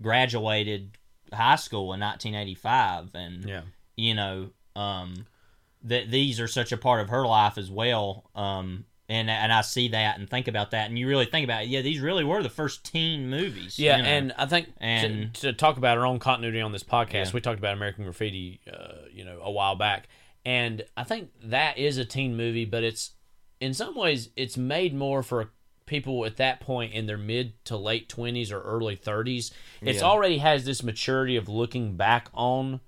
graduated 0.01 0.97
high 1.33 1.55
school 1.55 1.93
in 1.93 1.99
1985, 1.99 3.09
and 3.15 3.45
yeah 3.45 3.61
you 3.97 4.15
know, 4.15 4.49
um, 4.75 5.25
that 5.83 6.09
these 6.09 6.39
are 6.39 6.47
such 6.47 6.71
a 6.71 6.77
part 6.77 7.01
of 7.01 7.09
her 7.09 7.25
life 7.27 7.57
as 7.57 7.69
well. 7.69 8.29
Um, 8.35 8.85
and 9.09 9.29
and 9.29 9.51
I 9.51 9.61
see 9.61 9.89
that 9.89 10.17
and 10.17 10.29
think 10.29 10.47
about 10.47 10.71
that, 10.71 10.87
and 10.89 10.97
you 10.97 11.07
really 11.07 11.25
think 11.25 11.43
about 11.43 11.63
it. 11.63 11.67
Yeah, 11.67 11.81
these 11.81 11.99
really 11.99 12.23
were 12.23 12.41
the 12.41 12.49
first 12.49 12.85
teen 12.85 13.29
movies. 13.29 13.77
yeah 13.77 13.97
you 13.97 14.03
know. 14.03 14.09
and 14.09 14.33
i 14.37 14.45
think 14.45 14.69
And- 14.79 15.33
to, 15.35 15.41
to 15.41 15.53
talk 15.53 15.77
about 15.77 15.97
our 15.97 16.05
own 16.05 16.19
continuity 16.19 16.61
on 16.61 16.71
this 16.71 16.83
podcast 16.83 17.25
Yeah. 17.25 17.31
we 17.33 17.41
talked 17.41 17.59
about 17.59 17.73
american 17.73 18.05
graffiti 18.05 18.61
uh, 18.71 19.07
you 19.11 19.25
know 19.25 19.39
a 19.43 19.51
while 19.51 19.75
back 19.75 20.07
and 20.45 20.83
i 20.95 21.03
think 21.03 21.29
that 21.43 21.77
is 21.77 21.97
a 21.97 22.05
teen 22.05 22.37
movie 22.37 22.65
but 22.65 22.83
it's 22.83 23.11
in 23.59 23.73
some 23.73 23.95
ways 23.95 24.29
it's 24.37 24.55
made 24.57 24.95
more 24.95 25.21
for 25.21 25.51
people 25.91 26.25
at 26.25 26.37
that 26.37 26.61
point 26.61 26.93
in 26.93 27.05
their 27.05 27.17
mid 27.17 27.53
to 27.65 27.75
late 27.77 28.07
20s 28.09 28.51
or 28.51 28.61
early 28.61 28.95
30s 28.95 29.51
it's 29.81 29.99
Yeah. 29.99 30.05
already 30.07 30.37
has 30.39 30.63
this 30.65 30.81
maturity 30.81 31.35
of 31.35 31.47
looking 31.49 31.97
back 31.97 32.29
on 32.33 32.79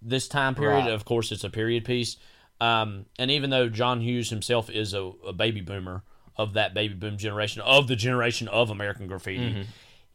this 0.00 0.26
time 0.26 0.54
period 0.54 0.86
Right. 0.86 0.90
of 0.92 1.04
course 1.04 1.30
it's 1.30 1.44
a 1.44 1.50
period 1.50 1.84
piece 1.84 2.16
um, 2.60 3.04
and 3.18 3.30
even 3.30 3.50
though 3.50 3.68
john 3.68 4.00
hughes 4.00 4.30
himself 4.30 4.70
is 4.70 4.94
a, 4.94 5.12
a 5.26 5.32
baby 5.34 5.60
boomer 5.60 6.02
of 6.36 6.54
that 6.54 6.72
baby 6.74 6.94
boom 6.94 7.18
generation 7.18 7.60
of 7.62 7.88
the 7.88 7.96
generation 7.96 8.48
of 8.48 8.70
american 8.70 9.06
graffiti 9.06 9.50
Mm-hmm. 9.52 9.62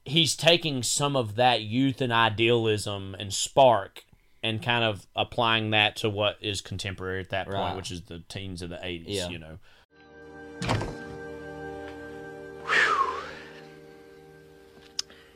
he's 0.03 0.35
taking 0.35 0.81
some 0.83 1.15
of 1.15 1.35
that 1.35 1.61
youth 1.61 2.01
and 2.01 2.11
idealism 2.11 3.15
and 3.19 3.31
spark 3.33 4.03
and 4.41 4.63
kind 4.63 4.83
of 4.83 5.05
applying 5.15 5.69
that 5.71 5.95
to 5.97 6.09
what 6.09 6.37
is 6.41 6.61
contemporary 6.61 7.19
at 7.21 7.29
that 7.29 7.45
point 7.45 7.57
Right. 7.57 7.75
which 7.75 7.91
is 7.91 8.01
the 8.03 8.19
teens 8.27 8.61
of 8.63 8.69
the 8.71 8.77
80s 8.77 9.03
Yeah. 9.07 9.29
you 9.29 9.37
know 9.39 9.59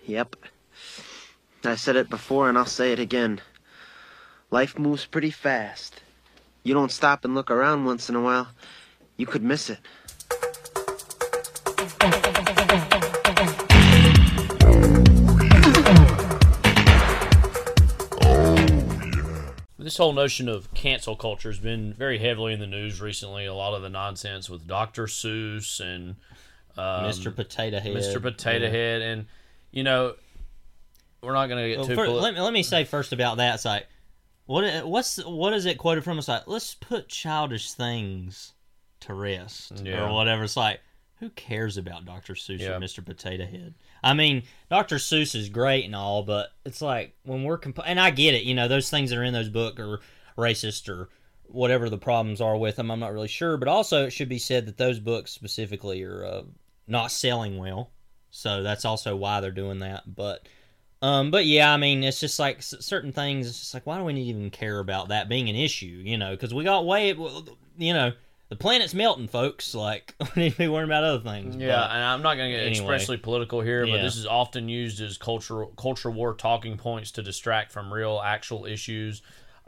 Yep. 0.05 0.35
I 1.63 1.75
said 1.75 1.95
it 1.95 2.09
before 2.09 2.49
and 2.49 2.57
I'll 2.57 2.65
say 2.65 2.91
it 2.91 2.99
again. 2.99 3.41
Life 4.51 4.77
moves 4.77 5.05
pretty 5.05 5.31
fast. 5.31 6.01
You 6.63 6.73
don't 6.73 6.91
stop 6.91 7.25
and 7.25 7.33
look 7.33 7.49
around 7.49 7.85
once 7.85 8.09
in 8.09 8.15
a 8.15 8.21
while, 8.21 8.49
you 9.17 9.25
could 9.25 9.43
miss 9.43 9.69
it. 9.69 9.79
this 19.93 19.97
whole 19.97 20.13
notion 20.13 20.49
of 20.49 20.73
cancel 20.73 21.15
culture 21.15 21.49
has 21.49 21.59
been 21.59 21.93
very 21.93 22.17
heavily 22.17 22.51
in 22.51 22.59
the 22.59 22.65
news 22.65 22.99
recently. 22.99 23.45
A 23.45 23.53
lot 23.53 23.75
of 23.75 23.83
the 23.83 23.89
nonsense 23.89 24.49
with 24.49 24.65
Dr. 24.65 25.05
Seuss 25.05 25.79
and 25.79 26.15
um, 26.77 27.05
Mr. 27.05 27.35
Potato 27.35 27.79
Head, 27.79 27.95
Mr. 27.95 28.21
Potato 28.21 28.65
Yeah. 28.65 28.71
Head, 28.71 29.01
and 29.01 29.25
you 29.71 29.83
know, 29.83 30.15
we're 31.21 31.33
not 31.33 31.47
going 31.47 31.63
to 31.63 31.69
get 31.69 31.77
Well, 31.79 31.87
too. 31.87 31.95
poli- 31.95 32.09
let, 32.21 32.33
me, 32.33 32.39
let 32.41 32.53
me 32.53 32.63
say 32.63 32.83
first 32.83 33.13
about 33.13 33.37
that. 33.37 33.55
It's 33.55 33.65
like, 33.65 33.87
what 34.45 34.85
what's 34.85 35.23
what 35.23 35.53
is 35.53 35.65
it 35.65 35.77
quoted 35.77 36.03
from? 36.03 36.17
It's 36.19 36.27
like, 36.27 36.47
let's 36.47 36.73
put 36.75 37.07
childish 37.07 37.71
things 37.71 38.53
to 39.01 39.13
rest 39.13 39.81
Yeah. 39.83 40.05
or 40.09 40.13
whatever. 40.13 40.43
It's 40.43 40.57
like, 40.57 40.79
who 41.19 41.29
cares 41.29 41.77
about 41.77 42.05
Dr. 42.05 42.33
Seuss 42.33 42.59
Yeah. 42.59 42.75
or 42.75 42.79
Mr. 42.79 43.03
Potato 43.05 43.45
Head? 43.45 43.73
I 44.03 44.13
mean, 44.13 44.43
Dr. 44.69 44.97
Seuss 44.97 45.33
is 45.35 45.47
great 45.49 45.85
and 45.85 45.95
all, 45.95 46.23
but 46.23 46.51
it's 46.65 46.81
like 46.81 47.15
when 47.23 47.43
we're 47.43 47.57
comp- 47.57 47.79
and 47.85 47.99
I 47.99 48.11
get 48.11 48.33
it. 48.33 48.43
You 48.43 48.53
know, 48.55 48.67
those 48.67 48.89
things 48.89 49.09
that 49.11 49.17
are 49.19 49.23
in 49.23 49.33
those 49.33 49.49
book 49.49 49.79
are 49.79 50.01
racist 50.37 50.89
or 50.89 51.07
whatever 51.45 51.89
the 51.89 51.97
problems 51.97 52.41
are 52.41 52.57
with 52.57 52.75
them. 52.75 52.91
I'm 52.91 52.99
not 52.99 53.13
really 53.13 53.27
sure, 53.29 53.55
but 53.57 53.67
also 53.69 54.05
it 54.05 54.09
should 54.11 54.27
be 54.29 54.39
said 54.39 54.65
that 54.65 54.77
those 54.77 54.99
books 54.99 55.31
specifically 55.31 56.03
are 56.03 56.25
uh, 56.25 56.41
not 56.87 57.11
selling 57.11 57.57
well. 57.57 57.91
So 58.31 58.63
that's 58.63 58.85
also 58.85 59.15
why 59.15 59.39
they're 59.41 59.51
doing 59.51 59.79
that. 59.79 60.03
But 60.15 60.47
um, 61.01 61.31
but 61.31 61.45
yeah, 61.45 61.71
I 61.73 61.77
mean, 61.77 62.03
it's 62.03 62.19
just 62.19 62.39
like 62.39 62.61
certain 62.63 63.11
things. 63.11 63.47
It's 63.47 63.59
just 63.59 63.73
like, 63.73 63.85
why 63.85 63.97
do 63.97 64.03
we 64.05 64.13
need 64.13 64.27
even 64.27 64.49
care 64.49 64.79
about 64.79 65.09
that 65.09 65.27
being 65.29 65.49
an 65.49 65.55
issue? 65.55 65.85
You 66.03 66.17
know, 66.17 66.31
because 66.31 66.53
we 66.53 66.63
got 66.63 66.85
way, 66.85 67.09
you 67.77 67.93
know, 67.93 68.13
the 68.49 68.55
planet's 68.55 68.93
melting, 68.93 69.27
folks. 69.27 69.75
Like, 69.75 70.15
we 70.35 70.43
need 70.43 70.51
to 70.53 70.57
be 70.59 70.67
worrying 70.69 70.89
about 70.89 71.03
other 71.03 71.19
things. 71.23 71.55
Yeah, 71.57 71.75
But- 71.75 71.91
and 71.91 72.03
I'm 72.03 72.21
not 72.21 72.35
going 72.35 72.51
to 72.51 72.57
get 72.57 72.65
anyway. 72.67 72.79
expressly 72.95 73.17
political 73.17 73.59
here, 73.61 73.85
but 73.85 73.93
Yeah. 73.95 74.01
this 74.01 74.15
is 74.15 74.25
often 74.25 74.69
used 74.69 75.01
as 75.01 75.17
cultural 75.17 75.67
culture 75.77 76.09
war 76.09 76.33
talking 76.35 76.77
points 76.77 77.11
to 77.11 77.21
distract 77.21 77.71
from 77.73 77.93
real 77.93 78.21
actual 78.23 78.65
issues. 78.65 79.21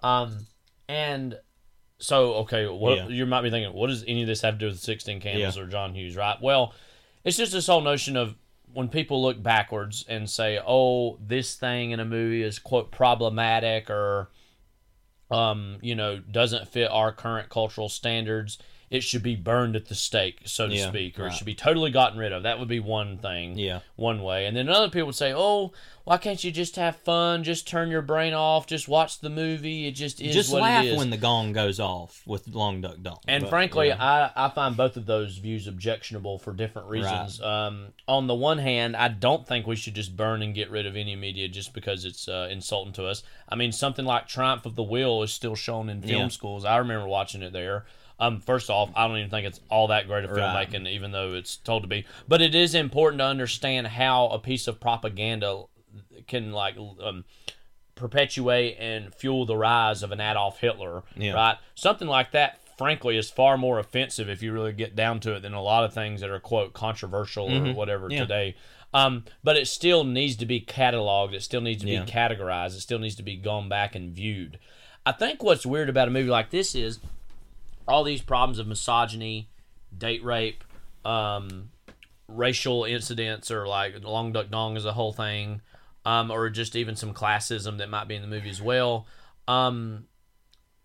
Um, 0.04 0.48
and 0.88 1.38
so 2.00 2.34
okay, 2.36 2.66
what 2.68 2.98
Yeah. 2.98 3.08
you 3.08 3.26
might 3.26 3.42
be 3.42 3.50
thinking, 3.50 3.74
what 3.74 3.88
does 3.88 4.04
any 4.08 4.22
of 4.22 4.28
this 4.28 4.42
have 4.42 4.56
to 4.56 4.60
do 4.60 4.66
with 4.68 4.80
Sixteen 4.80 5.20
Candles 5.20 5.58
Yeah. 5.58 5.64
or 5.64 5.68
John 5.68 5.94
Hughes, 5.96 6.16
right? 6.16 6.42
Well, 6.42 6.74
it's 7.26 7.38
just 7.38 7.52
this 7.52 7.68
whole 7.68 7.82
notion 7.82 8.16
of 8.16 8.36
when 8.72 8.88
people 8.88 9.22
look 9.22 9.42
backwards 9.42 10.06
and 10.08 10.30
say, 10.30 10.60
"Oh, 10.66 11.18
this 11.18 11.56
thing 11.56 11.92
in 11.92 12.00
a 12.00 12.06
movie 12.06 12.44
is 12.44 12.60
quote 12.60 12.92
problematic," 12.92 13.90
or 13.90 14.30
um, 15.32 15.80
you 15.82 15.96
know, 15.96 16.20
doesn't 16.20 16.68
fit 16.70 16.90
our 16.92 17.12
current 17.12 17.50
cultural 17.50 17.90
standards, 17.90 18.60
it 18.90 19.04
should 19.04 19.24
be 19.24 19.36
burned 19.36 19.76
at 19.76 19.86
the 19.88 19.96
stake, 19.96 20.42
so 20.46 20.68
to 20.68 20.76
Yeah, 20.76 20.88
speak, 20.90 21.20
or 21.20 21.28
it 21.28 21.34
should 21.34 21.46
be 21.46 21.56
totally 21.56 21.92
gotten 21.92 22.20
rid 22.20 22.32
of. 22.32 22.44
That 22.44 22.60
would 22.60 22.68
be 22.68 22.80
one 22.80 23.18
thing. 23.18 23.58
Yeah. 23.58 23.80
One 23.96 24.22
way. 24.22 24.46
And 24.46 24.56
then 24.56 24.70
other 24.70 24.90
people 24.90 25.08
would 25.08 25.16
say, 25.16 25.34
Oh, 25.36 25.74
why 26.04 26.18
can't 26.18 26.44
you 26.44 26.52
just 26.52 26.76
have 26.76 26.96
fun? 26.98 27.44
Just 27.44 27.68
turn 27.68 27.90
your 27.90 28.04
brain 28.04 28.34
off, 28.36 28.68
just 28.68 28.88
watch 28.88 29.20
the 29.22 29.30
movie. 29.32 29.88
It 29.88 29.94
just 29.94 30.22
is 30.22 30.36
Just 30.36 30.54
what 30.54 30.62
laugh 30.62 30.86
it 30.86 30.90
is. 30.90 30.98
when 31.00 31.10
the 31.10 31.18
gong 31.18 31.52
goes 31.52 31.80
off 31.80 32.22
with 32.28 32.48
Long 32.50 32.82
Duck 32.82 32.98
Dong. 33.02 33.18
And 33.28 33.42
But, 33.44 33.50
frankly, 33.50 33.88
yeah. 33.88 34.30
I, 34.36 34.46
I 34.46 34.50
find 34.50 34.78
both 34.78 34.98
of 34.98 35.08
those 35.08 35.38
views 35.38 35.66
objectionable 35.68 36.38
for 36.38 36.54
different 36.54 36.90
reasons. 36.90 37.42
Um, 37.42 37.88
on 38.08 38.28
the 38.28 38.36
one 38.36 38.60
hand, 38.60 38.96
I 38.96 39.08
don't 39.08 39.48
think 39.48 39.66
we 39.66 39.76
should 39.76 39.96
just 39.96 40.16
burn 40.16 40.44
and 40.44 40.54
get 40.54 40.70
rid 40.70 40.86
of 40.86 40.96
any 40.96 41.16
media 41.16 41.48
just 41.48 41.74
because 41.74 42.06
it's 42.06 42.28
uh, 42.28 42.50
insulting 42.52 42.94
to 42.94 43.06
us. 43.08 43.24
I 43.50 43.56
mean, 43.56 43.72
something 43.72 44.06
like 44.06 44.28
Triumph 44.28 44.68
of 44.68 44.76
the 44.76 44.84
Will 44.84 45.24
is 45.24 45.34
still 45.34 45.56
shown 45.56 45.90
in 45.90 46.02
film 46.04 46.22
Yeah. 46.22 46.28
schools. 46.28 46.66
I 46.66 46.78
remember 46.78 47.08
watching 47.08 47.42
it 47.42 47.52
there. 47.52 47.86
Um, 48.20 48.40
first 48.40 48.70
off, 48.70 48.90
I 48.96 49.08
don't 49.08 49.18
even 49.18 49.30
think 49.30 49.46
it's 49.46 49.60
all 49.70 49.88
that 49.88 50.08
great 50.08 50.24
of 50.24 50.32
Right. 50.32 50.70
filmmaking, 50.70 50.88
even 50.90 51.12
though 51.12 51.34
it's 51.34 51.58
told 51.58 51.84
to 51.84 51.88
be. 51.88 52.06
But 52.28 52.42
it 52.42 52.56
is 52.56 52.74
important 52.76 53.20
to 53.20 53.26
understand 53.26 53.88
how 53.88 54.28
a 54.30 54.40
piece 54.40 54.68
of 54.68 54.80
propaganda 54.80 55.64
can 56.28 56.52
like 56.54 56.76
um, 57.02 57.26
perpetuate 57.96 58.78
and 58.80 59.14
fuel 59.14 59.46
the 59.46 59.56
rise 59.58 60.04
of 60.04 60.12
an 60.12 60.20
Adolf 60.20 60.60
Hitler, 60.60 61.04
Yeah. 61.16 61.34
right? 61.34 61.58
Something 61.76 62.08
like 62.08 62.32
that, 62.32 62.60
frankly, 62.78 63.18
is 63.18 63.30
far 63.30 63.58
more 63.58 63.80
offensive 63.80 64.30
if 64.30 64.42
you 64.44 64.52
really 64.52 64.74
get 64.74 64.96
down 64.96 65.20
to 65.22 65.36
it 65.36 65.42
than 65.42 65.54
a 65.54 65.62
lot 65.62 65.84
of 65.86 65.94
things 65.94 66.22
that 66.22 66.30
are 66.30 66.40
quote 66.40 66.74
controversial 66.74 67.50
or 67.52 67.74
whatever 67.74 68.06
Mm-hmm. 68.06 68.12
Yeah. 68.14 68.20
today. 68.22 68.56
Um, 68.94 69.26
but 69.44 69.58
it 69.58 69.68
still 69.68 70.04
needs 70.06 70.36
to 70.38 70.46
be 70.46 70.62
cataloged. 70.62 71.34
It 71.34 71.44
still 71.44 71.62
needs 71.62 71.84
to 71.84 71.90
Yeah. 71.90 72.04
be 72.06 72.12
categorized. 72.12 72.76
It 72.78 72.82
still 72.82 73.00
needs 73.00 73.16
to 73.16 73.24
be 73.24 73.36
gone 73.36 73.68
back 73.70 73.94
and 73.96 74.14
viewed. 74.14 74.58
I 75.06 75.12
think 75.12 75.44
what's 75.44 75.66
weird 75.66 75.90
about 75.90 76.08
a 76.08 76.12
movie 76.12 76.30
like 76.30 76.50
this 76.50 76.74
is 76.76 77.00
all 77.88 78.04
these 78.04 78.22
problems 78.22 78.60
of 78.60 78.68
misogyny, 78.68 79.50
date 79.98 80.24
rape, 80.24 80.64
um, 81.04 81.70
racial 82.28 82.84
incidents, 82.86 83.52
or 83.52 83.68
like 83.68 84.04
Long 84.04 84.32
Duck 84.32 84.50
Dong 84.50 84.76
is 84.78 84.86
a 84.86 84.94
whole 84.94 85.14
thing, 85.14 85.62
um, 86.06 86.32
or 86.32 86.50
just 86.50 86.76
even 86.76 86.96
some 86.96 87.14
classism 87.14 87.78
that 87.78 87.90
might 87.90 88.08
be 88.08 88.16
in 88.16 88.22
the 88.22 88.28
movie 88.28 88.50
as 88.50 88.62
well. 88.62 89.06
Um, 89.48 90.06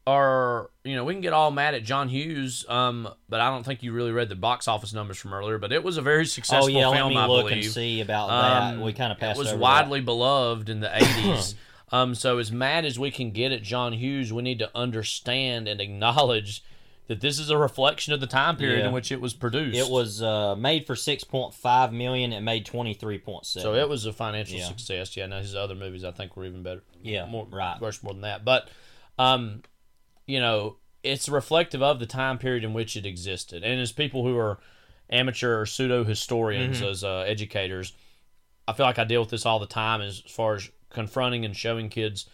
are 0.06 0.70
you 0.82 0.96
know 0.96 1.04
we 1.04 1.12
can 1.12 1.20
get 1.20 1.32
all 1.32 1.50
mad 1.50 1.74
at 1.74 1.84
John 1.84 2.08
Hughes, 2.08 2.64
um, 2.68 3.08
but 3.28 3.40
I 3.40 3.50
don't 3.50 3.64
think 3.64 3.82
you 3.82 3.92
really 3.92 4.12
read 4.12 4.28
the 4.28 4.34
box 4.34 4.66
office 4.66 4.92
numbers 4.92 5.18
from 5.18 5.32
earlier. 5.34 5.58
But 5.58 5.72
it 5.72 5.84
was 5.84 5.98
a 5.98 6.02
very 6.02 6.22
oh 6.22 6.24
successful 6.24 6.70
yeah, 6.70 6.88
let 6.88 6.96
film, 6.96 7.10
me 7.10 7.16
I 7.18 7.26
look 7.26 7.48
believe. 7.48 7.64
and 7.64 7.72
see 7.72 8.00
about 8.00 8.30
Um, 8.30 8.78
that. 8.78 8.84
We 8.84 8.92
kind 8.92 9.12
of 9.12 9.18
passed. 9.18 9.36
It 9.36 9.38
was 9.38 9.48
over 9.48 9.58
that. 9.58 9.62
widely 9.62 10.00
beloved 10.00 10.68
in 10.68 10.80
the 10.80 10.88
80s. 10.94 11.54
um, 11.92 12.14
so, 12.14 12.38
as 12.38 12.50
mad 12.50 12.84
as 12.84 12.98
we 12.98 13.10
can 13.10 13.30
get 13.30 13.52
at 13.52 13.62
John 13.62 13.92
Hughes, 13.92 14.32
we 14.32 14.42
need 14.42 14.58
to 14.60 14.70
understand 14.74 15.68
and 15.68 15.80
acknowledge 15.80 16.64
that 17.10 17.20
this 17.20 17.40
is 17.40 17.50
a 17.50 17.58
reflection 17.58 18.12
of 18.12 18.20
the 18.20 18.26
time 18.28 18.56
period 18.56 18.78
Yeah. 18.78 18.86
in 18.86 18.92
which 18.92 19.10
it 19.10 19.20
was 19.20 19.34
produced. 19.34 19.76
It 19.76 19.90
was 19.90 20.22
uh, 20.22 20.54
made 20.54 20.86
for 20.86 20.94
six 20.94 21.24
point 21.24 21.52
five 21.54 21.92
million. 21.92 22.32
It 22.32 22.40
made 22.40 22.64
twenty 22.64 22.94
three 22.94 23.18
point 23.18 23.46
seven. 23.46 23.64
So 23.64 23.74
it 23.74 23.88
was 23.88 24.06
a 24.06 24.12
financial 24.12 24.58
Yeah. 24.58 24.68
success. 24.68 25.16
Yeah, 25.16 25.26
now 25.26 25.40
his 25.40 25.56
other 25.56 25.74
movies 25.74 26.04
I 26.04 26.12
think 26.12 26.36
were 26.36 26.44
even 26.44 26.62
better. 26.62 26.84
Yeah, 27.02 27.26
more 27.26 27.48
right. 27.50 27.80
worse 27.80 28.00
more 28.04 28.12
than 28.12 28.22
that. 28.22 28.44
But, 28.44 28.68
um, 29.18 29.62
you 30.24 30.38
know, 30.38 30.76
it's 31.02 31.28
reflective 31.28 31.82
of 31.82 31.98
the 31.98 32.06
time 32.06 32.38
period 32.38 32.62
in 32.62 32.74
which 32.74 32.96
it 32.96 33.04
existed, 33.04 33.64
and 33.64 33.80
as 33.80 33.90
people 33.90 34.22
who 34.22 34.38
are 34.38 34.60
amateur 35.10 35.60
or 35.60 35.66
pseudo 35.66 36.04
historians, 36.04 36.76
Mm-hmm. 36.78 36.90
as 36.90 37.02
uh, 37.02 37.24
educators, 37.26 37.92
I 38.68 38.72
feel 38.72 38.86
like 38.86 39.00
I 39.00 39.04
deal 39.04 39.20
with 39.20 39.30
this 39.30 39.44
all 39.44 39.58
the 39.58 39.66
time 39.66 40.00
as 40.00 40.20
far 40.20 40.54
as 40.54 40.70
confronting 40.90 41.44
and 41.44 41.56
showing 41.56 41.88
kids 41.88 42.30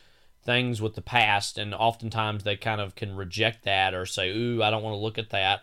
things 0.47 0.81
with 0.81 0.95
the 0.95 1.03
past, 1.03 1.59
and 1.59 1.75
oftentimes 1.75 2.45
they 2.45 2.57
kind 2.57 2.81
of 2.81 2.95
can 2.95 3.15
reject 3.17 3.65
that 3.65 3.93
or 3.93 4.07
say, 4.07 4.31
"Ooh, 4.31 4.63
I 4.63 4.71
don't 4.71 4.83
want 4.83 4.95
to 4.95 4.99
look 4.99 5.19
at 5.19 5.31
that," 5.31 5.63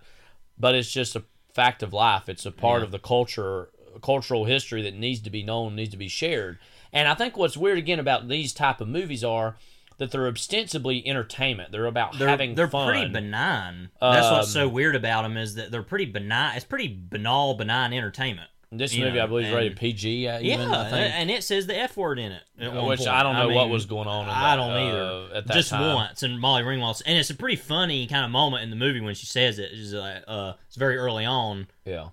but 0.59 0.75
it's 0.75 0.91
just 0.91 1.15
a 1.15 1.23
fact 1.53 1.81
of 1.81 1.93
life. 1.93 2.29
It's 2.29 2.45
a 2.45 2.51
part 2.51 2.83
of 2.83 2.91
the 2.91 2.99
culture, 2.99 3.69
cultural 4.01 4.45
history 4.45 4.81
that 4.83 4.93
needs 4.95 5.21
to 5.21 5.29
be 5.29 5.41
known, 5.43 5.75
needs 5.75 5.91
to 5.91 5.97
be 5.97 6.07
shared. 6.07 6.59
And 6.91 7.07
I 7.07 7.15
think 7.15 7.37
what's 7.37 7.57
weird 7.57 7.77
again 7.79 7.99
about 7.99 8.27
these 8.27 8.53
type 8.53 8.81
of 8.81 8.87
movies 8.87 9.23
are 9.23 9.55
that 9.99 10.09
they're 10.11 10.27
ostensibly 10.27 11.05
entertainment. 11.07 11.71
They're 11.71 11.85
about 11.85 12.17
they're 12.17 12.27
having 12.27 12.55
they're 12.55 12.67
fun. 12.67 12.87
pretty 12.87 13.09
benign. 13.11 13.89
That's 14.01 14.29
what's 14.31 14.51
so 14.51 14.67
Um, 14.67 14.73
weird 14.73 14.95
about 14.95 15.21
them 15.21 15.37
is 15.37 15.55
that 15.55 15.69
they're 15.71 15.83
pretty 15.83 16.05
benign. 16.05 16.55
It's 16.55 16.65
pretty 16.65 16.87
banal, 16.87 17.53
benign 17.53 17.93
entertainment. 17.93 18.49
This 18.77 18.97
movie, 18.97 19.17
know, 19.17 19.23
I 19.23 19.27
believe, 19.27 19.47
is 19.47 19.53
rated 19.53 19.77
PG. 19.77 20.27
Uh, 20.27 20.39
even, 20.41 20.69
yeah, 20.69 20.81
I 20.81 20.89
think. 20.89 21.13
and 21.15 21.31
it 21.31 21.43
says 21.43 21.67
the 21.67 21.77
F 21.77 21.95
word 21.97 22.19
in 22.19 22.31
it. 22.31 22.43
Which 22.57 22.99
point. 22.99 23.07
I 23.09 23.23
don't 23.23 23.35
know 23.35 23.49
what 23.49 23.65
mean, 23.65 23.71
was 23.71 23.85
going 23.85 24.07
on 24.07 24.25
in 24.25 24.29
I 24.29 24.55
don't 24.55 24.71
uh, 24.71 24.75
either. 24.75 25.35
at 25.35 25.47
that 25.47 25.53
Just 25.53 25.69
time. 25.69 25.95
once, 25.95 26.23
and 26.23 26.39
Molly 26.39 26.63
Ringwald, 26.63 27.01
and 27.05 27.17
it's 27.17 27.29
a 27.29 27.35
pretty 27.35 27.55
funny 27.55 28.07
kind 28.07 28.25
of 28.25 28.31
moment 28.31 28.63
in 28.63 28.69
the 28.69 28.75
movie 28.75 29.01
when 29.01 29.15
she 29.15 29.25
says 29.25 29.59
it. 29.59 29.71
It's 29.73 29.93
like, 29.93 30.23
uh, 30.27 30.53
it's 30.67 30.75
very 30.75 30.97
early 30.97 31.25
on. 31.25 31.67
yeah. 31.85 32.09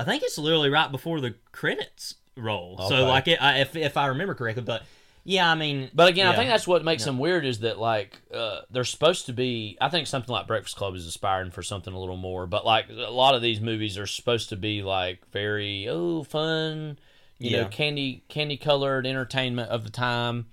I 0.00 0.04
think 0.04 0.22
it's 0.22 0.38
literally 0.38 0.70
right 0.70 0.92
before 0.92 1.20
the 1.20 1.34
credits 1.50 2.14
roll. 2.36 2.76
Okay. 2.78 2.88
So 2.88 3.06
like, 3.06 3.26
it, 3.26 3.42
I, 3.42 3.58
if 3.60 3.74
if 3.74 3.96
I 3.96 4.06
remember 4.06 4.34
correctly, 4.34 4.62
but 4.62 4.84
yeah, 5.28 5.50
I 5.50 5.54
mean, 5.56 5.90
But 5.92 6.08
again, 6.08 6.26
I 6.26 6.34
think 6.34 6.48
that's 6.48 6.66
what 6.66 6.82
makes 6.82 7.04
them 7.04 7.18
weird 7.18 7.44
is 7.44 7.58
that 7.60 7.78
like 7.78 8.18
uh, 8.32 8.60
they're 8.70 8.82
supposed 8.84 9.26
to 9.26 9.34
be. 9.34 9.76
I 9.78 9.90
think 9.90 10.06
something 10.06 10.32
like 10.32 10.46
Breakfast 10.46 10.74
Club 10.76 10.94
is 10.94 11.06
aspiring 11.06 11.50
for 11.50 11.62
something 11.62 11.92
a 11.92 12.00
little 12.00 12.16
more. 12.16 12.46
But 12.46 12.64
like 12.64 12.86
a 12.88 13.10
lot 13.10 13.34
of 13.34 13.42
these 13.42 13.60
movies 13.60 13.98
are 13.98 14.06
supposed 14.06 14.48
to 14.48 14.56
be 14.56 14.82
like 14.82 15.20
very 15.30 15.86
oh 15.86 16.22
fun, 16.22 16.98
you 17.38 17.50
Yeah. 17.50 17.64
know, 17.64 17.68
candy 17.68 18.24
candy 18.28 18.56
colored 18.56 19.06
entertainment 19.06 19.68
of 19.70 19.84
the 19.84 19.90
time. 19.90 20.46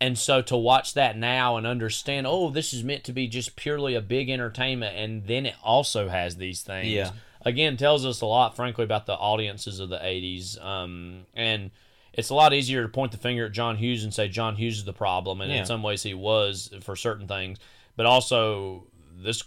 And 0.00 0.18
so 0.18 0.42
to 0.42 0.56
watch 0.56 0.94
that 0.94 1.16
now 1.16 1.56
and 1.56 1.64
understand, 1.64 2.26
oh, 2.26 2.50
this 2.50 2.72
is 2.74 2.82
meant 2.82 3.04
to 3.04 3.12
be 3.12 3.28
just 3.28 3.54
purely 3.54 3.94
a 3.94 4.00
big 4.00 4.28
entertainment, 4.28 4.96
and 4.96 5.24
then 5.28 5.46
it 5.46 5.54
also 5.62 6.08
has 6.08 6.34
these 6.34 6.62
things. 6.62 6.88
Yeah. 6.88 7.12
Again, 7.42 7.76
tells 7.76 8.04
us 8.04 8.22
a 8.22 8.26
lot, 8.26 8.56
frankly, 8.56 8.82
about 8.82 9.06
the 9.06 9.14
audiences 9.14 9.78
of 9.78 9.88
the 9.88 9.98
'80s. 9.98 10.58
Um, 10.60 11.26
and 11.32 11.70
it's 12.12 12.30
a 12.30 12.34
lot 12.34 12.52
easier 12.52 12.82
to 12.82 12.88
point 12.88 13.12
the 13.12 13.18
finger 13.18 13.46
at 13.46 13.52
John 13.52 13.76
Hughes 13.76 14.04
and 14.04 14.12
say 14.12 14.28
John 14.28 14.56
Hughes 14.56 14.78
is 14.78 14.84
the 14.84 14.92
problem, 14.92 15.40
and 15.40 15.50
Yeah. 15.50 15.58
in 15.60 15.66
some 15.66 15.82
ways 15.82 16.02
he 16.02 16.14
was 16.14 16.72
for 16.82 16.96
certain 16.96 17.26
things. 17.28 17.58
But 17.96 18.06
also, 18.06 18.86
this 19.16 19.42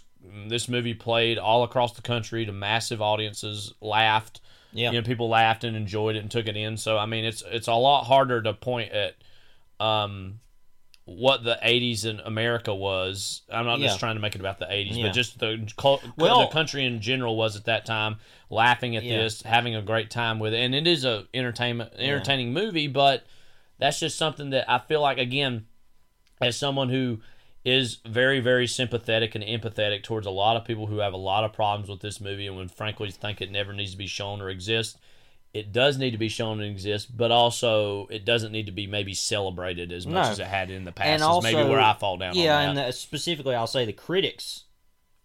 this 0.46 0.68
movie 0.68 0.94
played 0.94 1.38
all 1.38 1.64
across 1.64 1.92
the 1.92 2.02
country 2.02 2.46
to 2.46 2.52
massive 2.52 3.02
audiences, 3.02 3.74
laughed. 3.80 4.40
Yeah. 4.72 4.90
You 4.90 5.00
know, 5.00 5.04
people 5.06 5.28
laughed 5.28 5.62
and 5.64 5.76
enjoyed 5.76 6.16
it 6.16 6.20
and 6.20 6.30
took 6.30 6.46
it 6.48 6.56
in. 6.56 6.76
So 6.76 6.96
I 6.98 7.06
mean, 7.06 7.24
it's 7.24 7.42
it's 7.46 7.68
a 7.68 7.74
lot 7.74 8.04
harder 8.04 8.40
to 8.42 8.54
point 8.54 8.90
at 8.92 9.16
um, 9.84 10.40
what 11.06 11.44
the 11.44 11.58
'80s 11.62 12.04
in 12.06 12.20
America 12.20 12.74
was. 12.74 13.42
I'm 13.52 13.66
not 13.66 13.78
Yeah. 13.78 13.88
just 13.88 14.00
trying 14.00 14.16
to 14.16 14.20
make 14.22 14.34
it 14.34 14.40
about 14.40 14.58
the 14.58 14.66
'80s, 14.72 14.96
Yeah. 14.96 15.06
but 15.06 15.12
just 15.14 15.38
the 15.38 15.66
Well- 16.16 16.40
the 16.40 16.46
country 16.46 16.84
in 16.84 17.00
general 17.00 17.36
was 17.36 17.56
at 17.56 17.64
that 17.64 17.84
time 17.84 18.16
laughing 18.48 18.96
at 18.96 19.02
Yeah. 19.04 19.18
this, 19.18 19.42
having 19.42 19.74
a 19.74 19.82
great 19.82 20.10
time 20.10 20.38
with 20.38 20.54
it, 20.54 20.58
and 20.60 20.74
it 20.74 20.86
is 20.86 21.04
a 21.04 21.26
entertainment 21.34 21.92
entertaining 21.98 22.52
movie. 22.54 22.86
But 22.86 23.24
that's 23.78 24.00
just 24.00 24.16
something 24.16 24.50
that 24.50 24.70
I 24.70 24.78
feel 24.78 25.00
like 25.02 25.18
again, 25.18 25.66
as 26.40 26.56
someone 26.56 26.88
who 26.88 27.20
is 27.66 27.98
very 28.06 28.40
very 28.40 28.66
sympathetic 28.66 29.34
and 29.34 29.42
empathetic 29.44 30.02
towards 30.02 30.26
a 30.26 30.30
lot 30.30 30.54
of 30.56 30.64
people 30.66 30.86
who 30.86 30.98
have 30.98 31.12
a 31.14 31.18
lot 31.18 31.44
of 31.44 31.52
problems 31.52 31.88
with 31.88 32.00
this 32.00 32.20
movie 32.20 32.46
and 32.46 32.56
when 32.56 32.68
frankly 32.68 33.10
think 33.10 33.40
it 33.40 33.50
never 33.50 33.72
needs 33.72 33.92
to 33.92 33.96
be 33.96 34.06
shown 34.06 34.40
or 34.42 34.50
exist 34.50 34.98
it 35.54 35.72
does 35.72 35.96
need 35.96 36.10
to 36.10 36.18
be 36.18 36.28
shown 36.28 36.60
and 36.60 36.70
exist 36.70 37.16
but 37.16 37.30
also 37.30 38.06
it 38.10 38.24
doesn't 38.24 38.52
need 38.52 38.66
to 38.66 38.72
be 38.72 38.86
maybe 38.86 39.14
celebrated 39.14 39.92
as 39.92 40.06
much 40.06 40.14
No. 40.26 40.30
as 40.32 40.38
it 40.40 40.46
had 40.46 40.70
in 40.70 40.84
the 40.84 40.92
past 40.92 41.08
and 41.08 41.22
also 41.22 41.50
maybe 41.50 41.68
where 41.68 41.80
i 41.80 41.94
fall 41.94 42.16
down 42.18 42.34
Yeah, 42.36 42.58
and 42.60 42.76
the, 42.76 42.90
specifically, 42.92 43.54
I'll 43.54 43.66
say 43.66 43.84
the 43.86 43.92
critics 43.92 44.64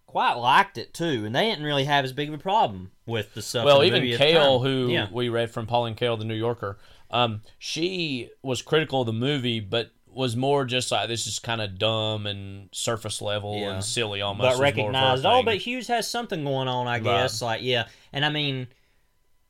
quite 0.05 0.33
liked 0.33 0.77
it 0.77 0.91
too, 0.93 1.23
and 1.25 1.35
they 1.35 1.45
didn't 1.45 1.63
really 1.65 1.85
have 1.85 2.03
as 2.05 2.13
big 2.13 2.29
of 2.29 2.33
a 2.33 2.37
problem 2.39 2.91
with 3.05 3.33
the 3.33 3.41
stuff. 3.41 3.65
well 3.65 3.79
the 3.79 3.85
even 3.85 4.01
Kael 4.03 4.61
who 4.63 4.87
yeah, 4.91 5.07
we 5.11 5.29
read 5.29 5.51
from 5.51 5.65
Pauline 5.67 5.95
Kael 5.95 6.17
the 6.17 6.25
new 6.25 6.33
yorker 6.35 6.77
um, 7.11 7.41
she 7.57 8.29
was 8.43 8.61
critical 8.61 9.01
of 9.01 9.07
the 9.07 9.13
movie 9.13 9.59
but 9.59 9.91
was 10.11 10.35
more 10.35 10.65
just 10.65 10.91
like 10.91 11.07
this 11.07 11.27
is 11.27 11.37
kind 11.39 11.61
of 11.61 11.77
dumb 11.77 12.25
and 12.27 12.69
surface 12.71 13.21
level 13.21 13.59
Yeah. 13.59 13.73
and 13.73 13.83
silly 13.83 14.21
almost 14.21 14.41
but 14.41 14.49
was 14.51 14.57
more 14.59 14.67
of 14.67 14.75
her 14.75 14.81
recognized, 14.81 15.25
oh, 15.25 15.43
but 15.43 15.57
Hughes 15.57 15.87
has 15.87 16.07
something 16.09 16.43
going 16.43 16.67
on, 16.67 16.87
I 16.87 16.97
guess. 16.99 17.41
Like, 17.43 17.61
yeah, 17.61 17.85
and 18.11 18.25
I 18.25 18.29
mean, 18.29 18.67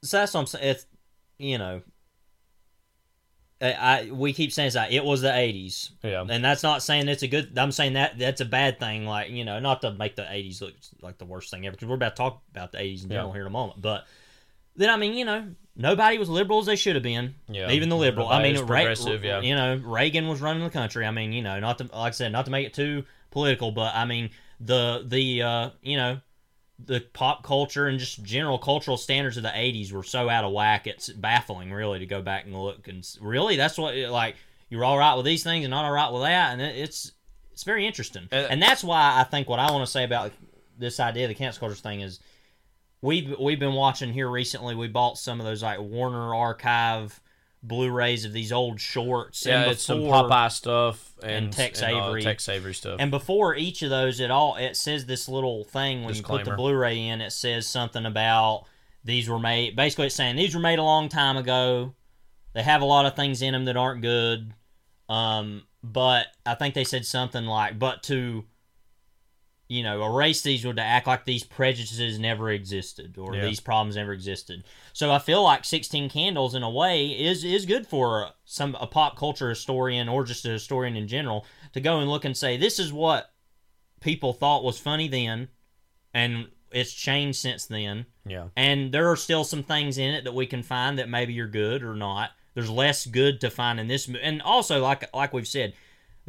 so 0.04 0.18
that's 0.18 0.34
what 0.34 0.42
I'm 0.42 0.48
saying. 0.48 0.66
It's 0.70 0.86
you 1.38 1.58
know. 1.58 1.82
I, 3.62 3.74
I 3.74 4.12
we 4.12 4.32
keep 4.32 4.54
saying 4.54 4.72
that 4.74 4.94
it 4.94 5.04
was 5.04 5.20
the 5.20 5.28
'80s, 5.28 5.90
yeah 6.02 6.24
and 6.30 6.44
that's 6.46 6.64
not 6.64 6.82
saying 6.82 7.10
it's 7.10 7.24
a 7.24 7.28
good. 7.28 7.58
I'm 7.58 7.74
saying 7.74 7.94
that 7.94 8.18
that's 8.18 8.40
a 8.40 8.46
bad 8.46 8.80
thing. 8.80 9.06
Like 9.06 9.32
you 9.32 9.44
know, 9.44 9.60
not 9.60 9.82
to 9.82 9.92
make 9.92 10.16
the 10.16 10.22
'80s 10.22 10.62
look 10.62 10.74
like 11.02 11.18
the 11.18 11.26
worst 11.26 11.52
thing 11.52 11.66
ever, 11.66 11.76
because 11.76 11.90
we're 11.90 11.96
about 11.96 12.16
to 12.16 12.22
talk 12.22 12.42
about 12.52 12.72
the 12.72 12.78
'80s 12.78 13.04
in 13.04 13.10
Yeah. 13.10 13.18
general 13.18 13.34
here 13.34 13.42
in 13.42 13.48
a 13.48 13.50
moment. 13.50 13.82
But 13.82 14.06
then 14.78 14.90
I 14.90 14.96
mean, 14.96 15.14
you 15.14 15.26
know, 15.26 15.50
nobody 15.76 16.18
was 16.18 16.30
liberal 16.30 16.60
as 16.60 16.68
they 16.68 16.78
should 16.78 16.96
have 16.96 17.04
been. 17.04 17.36
Yeah. 17.50 17.70
even 17.72 17.90
the 17.90 17.98
liberal. 17.98 18.30
I 18.30 18.38
Nobody 18.38 18.54
mean, 18.54 18.62
was 18.62 18.70
Ra- 18.70 18.78
progressive, 18.78 19.24
yeah. 19.26 19.42
You 19.42 19.56
know, 19.56 19.76
Reagan 19.84 20.30
was 20.30 20.40
running 20.40 20.64
the 20.64 20.70
country. 20.70 21.06
I 21.06 21.12
mean, 21.12 21.34
you 21.34 21.42
know, 21.42 21.60
not 21.60 21.80
to 21.80 21.84
like 21.84 21.94
I 21.94 22.12
said, 22.12 22.32
not 22.32 22.46
to 22.46 22.52
make 22.52 22.66
it 22.66 22.74
too 22.74 23.04
political, 23.30 23.72
but 23.74 23.94
I 23.94 24.06
mean 24.06 24.30
the 24.62 25.04
the 25.06 25.42
uh, 25.42 25.70
you 25.82 25.98
know 25.98 26.22
the 26.86 27.02
pop 27.14 27.44
culture 27.44 27.88
and 27.88 28.00
just 28.00 28.24
general 28.24 28.58
cultural 28.58 28.98
standards 28.98 29.38
of 29.38 29.44
the 29.44 29.50
80s 29.50 29.92
were 29.92 30.04
so 30.04 30.30
out 30.30 30.46
of 30.46 30.54
whack 30.54 30.88
it's 30.88 31.10
baffling 31.10 31.72
really 31.72 32.00
to 32.00 32.06
go 32.06 32.22
back 32.22 32.46
and 32.46 32.56
look 32.56 32.88
and 32.88 33.06
really 33.22 33.58
that's 33.58 33.78
what 33.78 33.96
like 33.96 34.36
you're 34.70 34.86
all 34.86 34.98
right 34.98 35.16
with 35.16 35.26
these 35.26 35.44
things 35.44 35.66
and 35.66 35.72
not 35.72 35.86
all 35.86 35.92
right 35.92 36.12
with 36.12 36.22
that 36.22 36.54
and 36.54 36.62
it's 36.62 37.12
it's 37.52 37.64
very 37.64 37.86
interesting. 37.86 38.30
Uh, 38.32 38.36
and 38.50 38.62
that's 38.62 38.84
why 38.84 39.20
i 39.20 39.24
think 39.24 39.50
what 39.50 39.60
i 39.60 39.70
want 39.72 39.86
to 39.86 39.92
say 39.92 40.04
about 40.04 40.32
this 40.78 41.00
idea 41.00 41.26
of 41.26 41.30
the 41.30 41.36
cancel 41.36 41.60
culture 41.60 41.76
thing 41.76 42.02
is 42.02 42.20
we've 43.02 43.36
we've 43.40 43.60
been 43.60 43.74
watching 43.74 44.14
here 44.14 44.30
recently 44.30 44.76
we 44.76 44.88
bought 44.88 45.18
some 45.18 45.40
of 45.40 45.46
those 45.46 45.62
like 45.62 45.80
warner 45.80 46.34
archive 46.34 47.20
blu-rays 47.62 48.26
of 48.26 48.34
these 48.34 48.52
old 48.52 48.80
shorts 48.80 49.46
Yeah, 49.46 49.64
and 49.64 49.72
it's 49.72 49.84
some 49.84 50.02
Popeye 50.02 50.52
stuff 50.52 51.14
and, 51.22 51.46
and 51.46 51.54
Tex 51.54 51.82
uh, 51.82 51.88
Avery. 51.88 52.22
Tex 52.22 52.48
Avery 52.48 52.74
stuff. 52.74 52.98
and 53.00 53.12
before 53.12 53.56
each 53.56 53.82
of 53.82 53.90
those, 53.90 54.20
it 54.20 54.32
all 54.32 54.56
it 54.56 54.76
says 54.78 55.06
this 55.06 55.28
little 55.28 55.64
thing 55.64 56.04
when 56.04 56.16
you 56.16 56.24
put 56.24 56.46
the 56.46 56.56
Blu-ray 56.56 57.08
in. 57.08 57.22
It 57.22 57.32
says 57.32 57.68
something 57.68 58.06
about 58.06 58.66
these 59.04 59.30
were 59.30 59.40
made. 59.40 59.76
Basically, 59.76 60.08
it's 60.08 60.16
saying 60.16 60.36
these 60.36 60.56
were 60.56 60.62
made 60.62 60.80
a 60.80 60.84
long 60.84 61.10
time 61.10 61.38
ago. 61.38 61.94
They 62.54 62.64
have 62.64 62.82
a 62.82 62.86
lot 62.86 63.06
of 63.06 63.16
things 63.16 63.42
in 63.42 63.54
them 63.54 63.66
that 63.66 63.78
aren't 63.78 64.02
good. 64.02 64.54
Um, 65.08 65.64
but 65.84 66.28
I 66.46 66.56
think 66.56 66.76
they 66.76 66.84
said 66.84 67.06
something 67.06 67.46
like, 67.46 67.80
"But 67.80 68.04
to, 68.04 68.46
you 69.70 69.84
know, 69.84 70.04
erase 70.04 70.42
these 70.42 70.66
or 70.66 70.74
to 70.74 70.82
act 70.82 71.08
like 71.08 71.24
these 71.24 71.44
prejudices 71.44 72.20
never 72.20 72.50
existed 72.50 73.18
or 73.18 73.36
Yeah. 73.36 73.46
these 73.46 73.60
problems 73.62 73.96
never 73.96 74.12
existed." 74.12 74.64
So 74.94 75.12
I 75.12 75.20
feel 75.20 75.44
like 75.44 75.64
Sixteen 75.64 76.10
Candles, 76.10 76.56
in 76.56 76.64
a 76.64 76.70
way, 76.70 77.08
is 77.08 77.44
is 77.44 77.66
good 77.66 77.88
for 77.88 78.32
some 78.44 78.76
a 78.82 78.88
pop 78.88 79.16
culture 79.16 79.48
historian 79.50 80.10
or 80.10 80.26
just 80.26 80.46
a 80.46 80.50
historian 80.50 80.98
in 80.98 81.08
general 81.08 81.46
to 81.74 81.80
go 81.80 82.00
and 82.00 82.10
look 82.10 82.26
and 82.26 82.36
say, 82.36 82.58
"This 82.58 82.80
is 82.80 82.92
what 82.92 83.32
people 84.02 84.34
thought 84.34 84.64
was 84.64 84.80
funny 84.80 85.08
then, 85.08 85.50
and 86.14 86.48
it's 86.72 86.94
changed 86.94 87.40
since 87.40 87.66
then." 87.66 88.06
yeah. 88.26 88.48
and 88.56 88.92
there 88.92 89.10
are 89.10 89.16
still 89.16 89.44
some 89.44 89.64
things 89.64 89.98
in 89.98 90.14
it 90.14 90.24
that 90.24 90.34
we 90.36 90.46
can 90.46 90.62
find 90.62 91.00
that 91.00 91.10
maybe 91.10 91.40
are 91.40 91.48
good 91.48 91.82
or 91.84 91.96
not. 91.96 92.32
There's 92.54 92.70
less 92.70 93.06
good 93.08 93.40
to 93.42 93.50
find 93.50 93.80
in 93.80 93.88
this, 93.88 94.08
and 94.22 94.42
also 94.42 94.82
like 94.82 95.14
like 95.16 95.32
we've 95.34 95.48
said, 95.48 95.74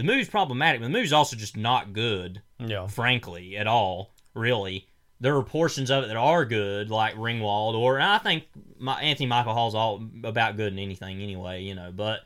the 0.01 0.07
movie's 0.07 0.29
problematic. 0.29 0.81
But 0.81 0.87
the 0.87 0.93
movie's 0.93 1.13
also 1.13 1.37
just 1.37 1.57
not 1.57 1.93
good, 1.93 2.43
Yeah. 2.59 2.87
frankly, 2.87 3.57
at 3.57 3.67
all. 3.67 4.15
Really, 4.35 4.87
there 5.21 5.37
are 5.37 5.43
portions 5.43 5.91
of 5.91 6.05
it 6.05 6.07
that 6.07 6.17
are 6.17 6.45
good, 6.45 6.91
like 6.91 7.15
Ringwald, 7.17 7.75
or 7.75 7.97
and 7.97 8.05
I 8.05 8.19
think 8.19 8.45
my, 8.79 9.01
Anthony 9.01 9.27
Michael 9.27 9.53
Hall's 9.55 9.75
all 9.75 10.03
about 10.25 10.57
good 10.57 10.73
in 10.73 10.79
anything 10.79 11.21
anyway, 11.21 11.63
you 11.63 11.75
know. 11.75 11.93
But 11.95 12.21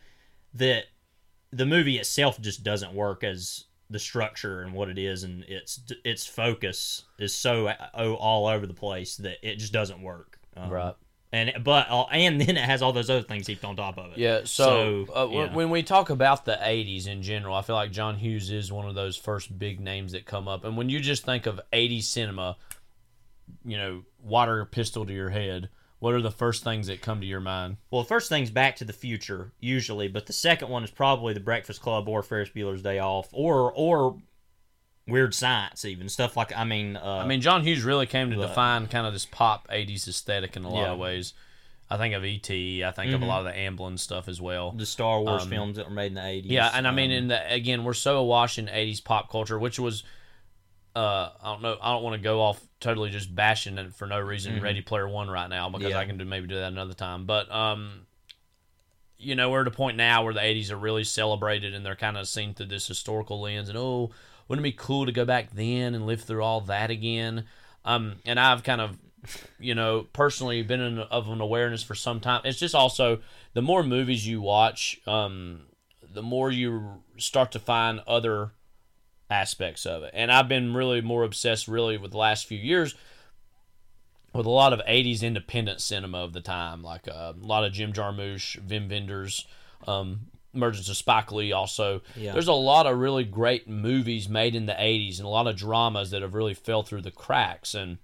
that 0.54 0.84
the 1.50 1.66
movie 1.66 1.98
itself 1.98 2.40
just 2.40 2.62
doesn't 2.62 2.92
work 2.94 3.24
as 3.24 3.64
the 3.90 3.98
structure 3.98 4.62
and 4.62 4.72
what 4.72 4.88
it 4.88 4.98
is, 4.98 5.24
and 5.24 5.42
its 5.44 5.80
its 6.04 6.26
focus 6.26 7.02
is 7.18 7.34
so 7.34 7.68
uh, 7.68 8.14
all 8.18 8.46
over 8.46 8.66
the 8.66 8.74
place 8.74 9.16
that 9.16 9.38
it 9.42 9.56
just 9.56 9.72
doesn't 9.72 10.00
work. 10.02 10.38
Um, 10.56 10.70
Right. 10.70 10.94
And 11.34 11.64
but 11.64 11.90
uh, 11.90 12.04
and 12.12 12.40
then 12.40 12.56
it 12.56 12.64
has 12.64 12.80
all 12.80 12.92
those 12.92 13.10
other 13.10 13.22
things 13.22 13.48
heaped 13.48 13.64
on 13.64 13.74
top 13.74 13.98
of 13.98 14.12
it. 14.12 14.18
Yeah, 14.18 14.42
so, 14.44 15.06
So, 15.06 15.14
uh, 15.14 15.28
yeah. 15.32 15.52
when 15.52 15.68
we 15.68 15.82
talk 15.82 16.10
about 16.10 16.44
the 16.44 16.52
80s 16.52 17.08
in 17.08 17.22
general, 17.22 17.56
I 17.56 17.62
feel 17.62 17.74
like 17.74 17.90
John 17.90 18.14
Hughes 18.14 18.50
is 18.50 18.70
one 18.70 18.88
of 18.88 18.94
those 18.94 19.16
first 19.16 19.58
big 19.58 19.80
names 19.80 20.12
that 20.12 20.26
come 20.26 20.46
up. 20.46 20.64
And 20.64 20.76
when 20.76 20.88
you 20.88 21.00
just 21.00 21.24
think 21.24 21.46
of 21.46 21.60
80s 21.72 22.04
cinema, 22.04 22.56
you 23.64 23.76
know, 23.76 24.04
water 24.22 24.64
pistol 24.64 25.04
to 25.06 25.12
your 25.12 25.30
head, 25.30 25.70
what 25.98 26.14
are 26.14 26.22
the 26.22 26.30
first 26.30 26.62
things 26.62 26.86
that 26.86 27.00
come 27.00 27.20
to 27.20 27.26
your 27.26 27.40
mind? 27.40 27.78
Well, 27.90 28.02
the 28.02 28.08
first 28.08 28.28
thing's 28.28 28.50
Back 28.50 28.76
to 28.76 28.84
the 28.84 28.92
Future 28.92 29.50
usually, 29.58 30.06
but 30.06 30.26
the 30.26 30.32
second 30.32 30.68
one 30.68 30.84
is 30.84 30.90
probably 30.92 31.34
The 31.34 31.40
Breakfast 31.40 31.80
Club 31.80 32.08
or 32.08 32.22
Ferris 32.22 32.50
Bueller's 32.50 32.82
Day 32.82 33.00
Off 33.00 33.28
or 33.32 33.72
or 33.74 34.18
Weird 35.06 35.34
Science 35.34 35.84
even 35.84 36.08
stuff 36.08 36.36
like 36.36 36.56
I 36.56 36.64
mean 36.64 36.96
uh, 36.96 37.18
I 37.22 37.26
mean, 37.26 37.40
John 37.42 37.62
Hughes 37.62 37.82
really 37.84 38.06
came 38.06 38.30
to 38.30 38.36
But- 38.36 38.48
define 38.48 38.86
kind 38.86 39.06
of 39.06 39.12
this 39.12 39.26
pop 39.26 39.68
80s 39.68 40.08
aesthetic 40.08 40.56
in 40.56 40.64
a 40.64 40.68
lot 40.70 40.82
Yeah. 40.82 40.92
of 40.92 40.98
ways. 40.98 41.34
I 41.90 41.98
think 41.98 42.14
of 42.14 42.24
E.T., 42.24 42.82
I 42.82 42.90
think 42.92 43.12
of 43.12 43.20
a 43.20 43.26
lot 43.26 43.40
of 43.40 43.44
the 43.44 43.52
Amblin 43.52 43.98
stuff 43.98 44.26
as 44.26 44.40
well. 44.40 44.72
the 44.72 44.86
Star 44.86 45.20
Wars 45.20 45.42
um, 45.42 45.50
films 45.50 45.76
that 45.76 45.84
were 45.86 45.94
made 45.94 46.06
in 46.06 46.14
the 46.14 46.24
eighties. 46.26 46.50
Yeah, 46.50 46.70
and 46.72 46.88
I 46.88 46.90
mean, 46.90 47.10
in 47.10 47.28
the 47.28 47.52
again, 47.52 47.84
we're 47.84 47.92
so 47.92 48.16
awash 48.16 48.58
in 48.58 48.66
'80s 48.68 49.04
pop 49.04 49.30
culture, 49.30 49.58
which 49.58 49.78
was, 49.78 50.02
uh, 50.96 51.28
I 51.42 51.52
don't 51.52 51.60
know, 51.60 51.76
I 51.80 51.92
don't 51.92 52.02
want 52.02 52.14
to 52.16 52.22
go 52.22 52.40
off 52.40 52.58
totally 52.80 53.10
just 53.10 53.32
bashing 53.34 53.76
it 53.76 53.94
for 53.94 54.06
no 54.06 54.18
reason. 54.18 54.60
Ready 54.62 54.80
Player 54.80 55.06
One 55.06 55.28
right 55.28 55.48
now 55.48 55.68
because 55.68 55.84
Mm-hmm. 55.84 55.90
Yeah. 55.90 55.98
I 55.98 56.04
can 56.06 56.16
do, 56.16 56.24
maybe 56.24 56.46
do 56.46 56.54
that 56.56 56.72
another 56.72 56.94
time. 56.94 57.26
But 57.26 57.52
um, 57.52 58.06
you 59.18 59.34
know, 59.34 59.50
we're 59.50 59.60
at 59.60 59.68
a 59.68 59.70
point 59.70 59.96
now 59.98 60.24
where 60.24 60.32
the 60.34 60.40
'80s 60.40 60.70
are 60.70 60.76
really 60.76 61.04
celebrated 61.04 61.74
and 61.74 61.84
they're 61.84 61.94
kind 61.96 62.16
of 62.16 62.26
seen 62.26 62.54
through 62.54 62.66
this 62.66 62.86
historical 62.88 63.40
lens. 63.42 63.68
And 63.68 63.76
oh, 63.78 64.10
wouldn't 64.48 64.66
it 64.66 64.70
be 64.70 64.76
cool 64.76 65.06
to 65.06 65.12
go 65.12 65.24
back 65.24 65.50
then 65.52 65.94
and 65.94 66.06
live 66.06 66.22
through 66.22 66.42
all 66.42 66.60
that 66.62 66.90
again? 66.90 67.44
Um, 67.84 68.16
and 68.24 68.38
I've 68.40 68.62
kind 68.62 68.80
of 68.80 68.98
you 69.58 69.74
know, 69.74 70.06
personally 70.12 70.62
been 70.62 70.80
in, 70.80 70.98
of 70.98 71.28
an 71.28 71.40
awareness 71.40 71.82
for 71.82 71.94
some 71.94 72.20
time. 72.20 72.42
It's 72.44 72.58
just 72.58 72.74
also 72.74 73.20
the 73.54 73.62
more 73.62 73.82
movies 73.82 74.26
you 74.26 74.40
watch, 74.40 75.00
um, 75.06 75.62
the 76.02 76.22
more 76.22 76.50
you 76.50 77.02
start 77.16 77.52
to 77.52 77.58
find 77.58 78.00
other 78.06 78.52
aspects 79.30 79.86
of 79.86 80.02
it. 80.02 80.10
And 80.14 80.30
I've 80.30 80.48
been 80.48 80.74
really 80.74 81.00
more 81.00 81.24
obsessed, 81.24 81.68
really, 81.68 81.96
with 81.96 82.12
the 82.12 82.18
last 82.18 82.46
few 82.46 82.58
years 82.58 82.94
with 84.34 84.46
a 84.46 84.50
lot 84.50 84.72
of 84.72 84.80
80s 84.80 85.22
independent 85.22 85.80
cinema 85.80 86.18
of 86.18 86.32
the 86.32 86.40
time, 86.40 86.82
like 86.82 87.06
uh, 87.06 87.32
a 87.40 87.46
lot 87.46 87.64
of 87.64 87.72
Jim 87.72 87.92
Jarmusch, 87.92 88.60
Wim 88.66 88.90
Wenders, 88.90 89.46
um, 89.86 90.26
emergence 90.54 90.88
of 90.88 90.96
Spike 90.96 91.32
Lee 91.32 91.52
also. 91.52 92.00
Yeah. 92.16 92.32
There's 92.32 92.48
a 92.48 92.52
lot 92.52 92.86
of 92.86 92.98
really 92.98 93.24
great 93.24 93.68
movies 93.68 94.28
made 94.28 94.54
in 94.54 94.66
the 94.66 94.72
80s 94.74 95.18
and 95.18 95.26
a 95.26 95.30
lot 95.30 95.46
of 95.46 95.56
dramas 95.56 96.10
that 96.10 96.22
have 96.22 96.34
really 96.34 96.54
fell 96.54 96.82
through 96.82 97.02
the 97.02 97.10
cracks. 97.10 97.74
And 97.74 97.98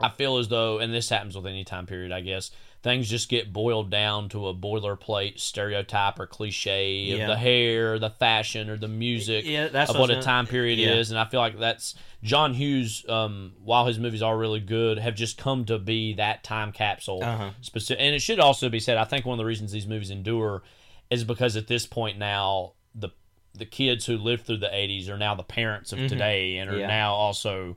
I 0.00 0.08
feel 0.08 0.38
as 0.38 0.48
though, 0.48 0.78
and 0.78 0.92
this 0.92 1.08
happens 1.08 1.36
with 1.36 1.46
any 1.46 1.64
time 1.64 1.86
period, 1.86 2.12
I 2.12 2.20
guess, 2.20 2.50
things 2.82 3.08
just 3.08 3.30
get 3.30 3.50
boiled 3.50 3.88
down 3.90 4.28
to 4.28 4.46
a 4.48 4.54
boilerplate 4.54 5.40
stereotype 5.40 6.20
or 6.20 6.26
cliche 6.26 6.96
Yeah. 6.96 7.14
of 7.22 7.28
the 7.28 7.36
hair, 7.36 7.98
the 7.98 8.10
fashion, 8.10 8.68
or 8.68 8.76
the 8.76 8.88
music 8.88 9.46
Yeah, 9.46 9.68
that's 9.68 9.90
of 9.90 9.96
what 9.98 10.10
what 10.10 10.18
a 10.18 10.20
time 10.20 10.46
period 10.46 10.78
yeah. 10.78 10.92
is. 10.94 11.10
And 11.10 11.18
I 11.18 11.24
feel 11.24 11.40
like 11.40 11.58
that's 11.58 11.94
John 12.22 12.52
Hughes. 12.52 13.02
Um, 13.08 13.52
while 13.62 13.86
his 13.86 13.98
movies 13.98 14.20
are 14.20 14.36
really 14.36 14.60
good, 14.60 14.98
have 14.98 15.14
just 15.14 15.38
come 15.38 15.64
to 15.66 15.78
be 15.78 16.12
that 16.14 16.44
time 16.44 16.72
capsule. 16.72 17.22
Uh-huh. 17.24 17.50
Specific, 17.62 18.02
and 18.04 18.14
it 18.14 18.20
should 18.20 18.38
also 18.40 18.68
be 18.68 18.80
said. 18.80 18.98
I 18.98 19.04
think 19.04 19.24
one 19.24 19.34
of 19.34 19.38
the 19.38 19.46
reasons 19.46 19.72
these 19.72 19.86
movies 19.86 20.10
endure 20.10 20.62
is 21.10 21.24
because 21.24 21.56
at 21.56 21.66
this 21.66 21.86
point 21.86 22.18
now 22.18 22.72
the 22.94 23.10
the 23.56 23.66
kids 23.66 24.06
who 24.06 24.16
lived 24.18 24.44
through 24.46 24.56
the 24.58 24.66
80s 24.68 25.08
are 25.08 25.16
now 25.18 25.34
the 25.34 25.42
parents 25.44 25.92
of 25.92 26.00
today 26.08 26.56
and 26.58 26.68
are 26.68 26.72
Mm-hmm. 26.74 26.80
Yeah. 26.80 26.86
now 26.88 27.14
also 27.14 27.76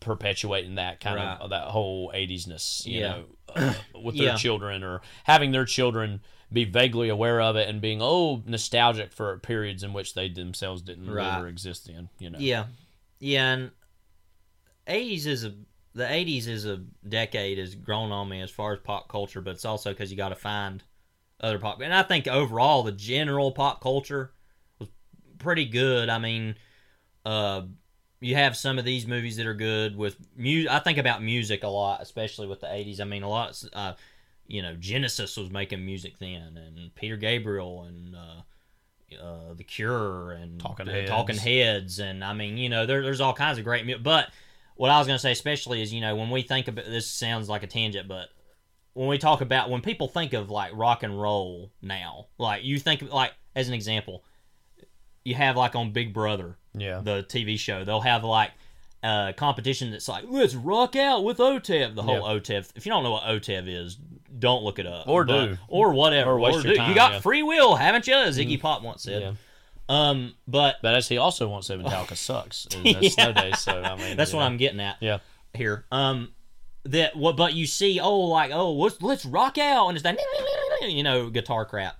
perpetuating 0.00 0.74
that 0.74 1.00
kind 1.00 1.16
Right. 1.16 1.38
of 1.40 1.50
that 1.50 1.68
whole 1.68 2.10
80s-ness 2.14 2.84
you 2.86 3.00
Yeah. 3.00 3.08
know 3.08 3.24
uh, 3.54 3.74
with 4.02 4.16
their 4.16 4.28
Yeah. 4.28 4.36
children 4.36 4.82
or 4.82 5.00
having 5.24 5.52
their 5.52 5.64
children 5.64 6.20
be 6.52 6.64
vaguely 6.64 7.08
aware 7.08 7.40
of 7.40 7.56
it 7.56 7.68
and 7.68 7.80
being 7.80 8.00
oh 8.02 8.42
nostalgic 8.46 9.12
for 9.12 9.38
periods 9.38 9.82
in 9.82 9.92
which 9.92 10.14
they 10.14 10.28
themselves 10.28 10.82
didn't 10.82 11.06
live 11.06 11.14
Right. 11.14 11.40
or 11.40 11.48
exist 11.48 11.88
in 11.88 12.08
you 12.18 12.30
know 12.30 12.38
Yeah, 12.38 12.66
yeah, 13.20 13.52
and 13.54 13.70
eighties 14.86 15.26
is 15.26 15.44
a 15.44 15.54
the 15.94 16.10
eighties 16.12 16.46
is 16.48 16.64
a 16.66 16.82
decade 17.08 17.58
has 17.58 17.74
grown 17.76 18.10
on 18.10 18.28
me 18.28 18.40
as 18.40 18.50
far 18.50 18.72
as 18.72 18.80
pop 18.80 19.08
culture, 19.08 19.40
but 19.40 19.52
it's 19.52 19.64
also 19.64 19.90
because 19.90 20.10
you 20.10 20.16
got 20.16 20.30
to 20.30 20.34
find 20.34 20.82
other 21.44 21.58
pop. 21.58 21.80
And 21.80 21.92
I 21.92 22.02
think 22.02 22.26
overall 22.26 22.82
the 22.82 22.92
general 22.92 23.52
pop 23.52 23.80
culture 23.80 24.32
was 24.78 24.88
pretty 25.38 25.66
good. 25.66 26.08
I 26.08 26.18
mean, 26.18 26.56
uh, 27.24 27.62
you 28.20 28.34
have 28.36 28.56
some 28.56 28.78
of 28.78 28.84
these 28.84 29.06
movies 29.06 29.36
that 29.36 29.46
are 29.46 29.54
good 29.54 29.96
with 29.96 30.16
music. 30.36 30.70
I 30.70 30.78
think 30.78 30.98
about 30.98 31.22
music 31.22 31.62
a 31.62 31.68
lot, 31.68 32.00
especially 32.02 32.46
with 32.46 32.60
the 32.60 32.72
eighties. 32.72 33.00
I 33.00 33.04
mean, 33.04 33.22
a 33.22 33.28
lot. 33.28 33.62
Uh, 33.72 33.94
you 34.46 34.62
know, 34.62 34.74
Genesis 34.74 35.36
was 35.36 35.50
making 35.50 35.84
music 35.84 36.18
then, 36.18 36.56
and 36.56 36.94
Peter 36.94 37.16
Gabriel 37.16 37.84
and. 37.84 38.16
Uh, 38.16 38.40
uh, 39.22 39.54
the 39.54 39.62
Cure 39.62 40.32
and 40.32 40.58
Talking 40.60 40.86
Heads. 40.86 41.08
Talking 41.08 41.36
Heads, 41.36 42.00
and 42.00 42.24
I 42.24 42.32
mean, 42.32 42.56
you 42.56 42.68
know, 42.68 42.84
there, 42.84 43.02
there's 43.02 43.20
all 43.20 43.34
kinds 43.34 43.58
of 43.58 43.64
great 43.64 43.86
music. 43.86 44.02
But 44.02 44.28
what 44.76 44.90
I 44.90 44.98
was 44.98 45.06
going 45.06 45.16
to 45.16 45.22
say, 45.22 45.32
especially, 45.32 45.82
is 45.82 45.92
you 45.92 46.00
know, 46.00 46.16
when 46.16 46.30
we 46.30 46.42
think 46.42 46.68
about 46.68 46.86
this, 46.86 47.06
sounds 47.06 47.48
like 47.48 47.62
a 47.62 47.68
tangent, 47.68 48.08
but 48.08 48.30
when 48.94 49.08
we 49.08 49.18
talk 49.18 49.40
about 49.40 49.70
when 49.70 49.80
people 49.82 50.08
think 50.08 50.32
of 50.32 50.50
like 50.50 50.72
rock 50.74 51.02
and 51.02 51.20
roll 51.20 51.70
now, 51.82 52.26
like 52.38 52.64
you 52.64 52.78
think 52.78 53.02
like 53.12 53.32
as 53.54 53.68
an 53.68 53.74
example, 53.74 54.24
you 55.24 55.34
have 55.34 55.56
like 55.56 55.74
on 55.76 55.92
Big 55.92 56.12
Brother, 56.12 56.56
yeah 56.74 57.00
the 57.02 57.22
TV 57.28 57.58
show, 57.58 57.84
they'll 57.84 58.00
have 58.00 58.24
like 58.24 58.50
a 59.02 59.34
competition 59.36 59.90
that's 59.90 60.08
like 60.08 60.24
let's 60.28 60.54
rock 60.54 60.96
out 60.96 61.24
with 61.24 61.38
OTEV, 61.38 61.94
the 61.94 62.02
whole 62.02 62.16
Yeah. 62.16 62.38
OTEV. 62.40 62.70
If 62.74 62.86
you 62.86 62.90
don't 62.90 63.02
know 63.02 63.10
what 63.12 63.24
OTEV 63.24 63.68
is, 63.68 63.96
don't 64.38 64.62
look 64.64 64.78
it 64.78 64.86
up 64.86 65.06
Or 65.08 65.24
But- 65.24 65.46
do. 65.46 65.58
or 65.68 65.92
whatever, 65.92 66.32
Or 66.32 66.38
waste 66.40 66.64
your 66.64 66.72
do. 66.74 66.76
time, 66.78 66.88
You 66.88 66.94
got 66.94 67.12
yeah. 67.12 67.20
Free 67.20 67.42
will, 67.42 67.76
haven't 67.76 68.06
you? 68.06 68.14
As 68.14 68.38
Iggy 68.38 68.60
Pop 68.60 68.82
once 68.82 69.02
said. 69.02 69.22
Yeah. 69.22 69.32
Um, 69.86 70.34
but 70.48 70.76
but 70.82 70.94
as 70.94 71.08
he 71.08 71.18
also 71.18 71.46
wants 71.48 71.66
to 71.66 71.74
say 71.76 71.82
Metallica 71.82 72.16
sucks 72.16 72.66
in 72.74 72.82
the 73.00 73.10
snow 73.10 73.32
days 73.34 73.58
so 73.58 73.82
I 73.82 73.96
mean 73.96 74.16
That's 74.16 74.32
what 74.32 74.40
know. 74.40 74.46
I'm 74.46 74.56
getting 74.56 74.80
at. 74.80 74.96
yeah 75.00 75.18
Here. 75.52 75.84
Um 75.92 76.32
that 76.84 77.16
what 77.16 77.36
but 77.36 77.54
you 77.54 77.66
see, 77.66 77.98
oh 78.00 78.20
like, 78.20 78.50
oh 78.52 78.72
let's 78.72 79.00
let's 79.02 79.24
rock 79.24 79.58
out 79.58 79.88
and 79.88 79.96
it's 79.96 80.02
that 80.02 80.18
you 80.82 81.02
know, 81.02 81.30
guitar 81.30 81.64
crap. 81.64 81.96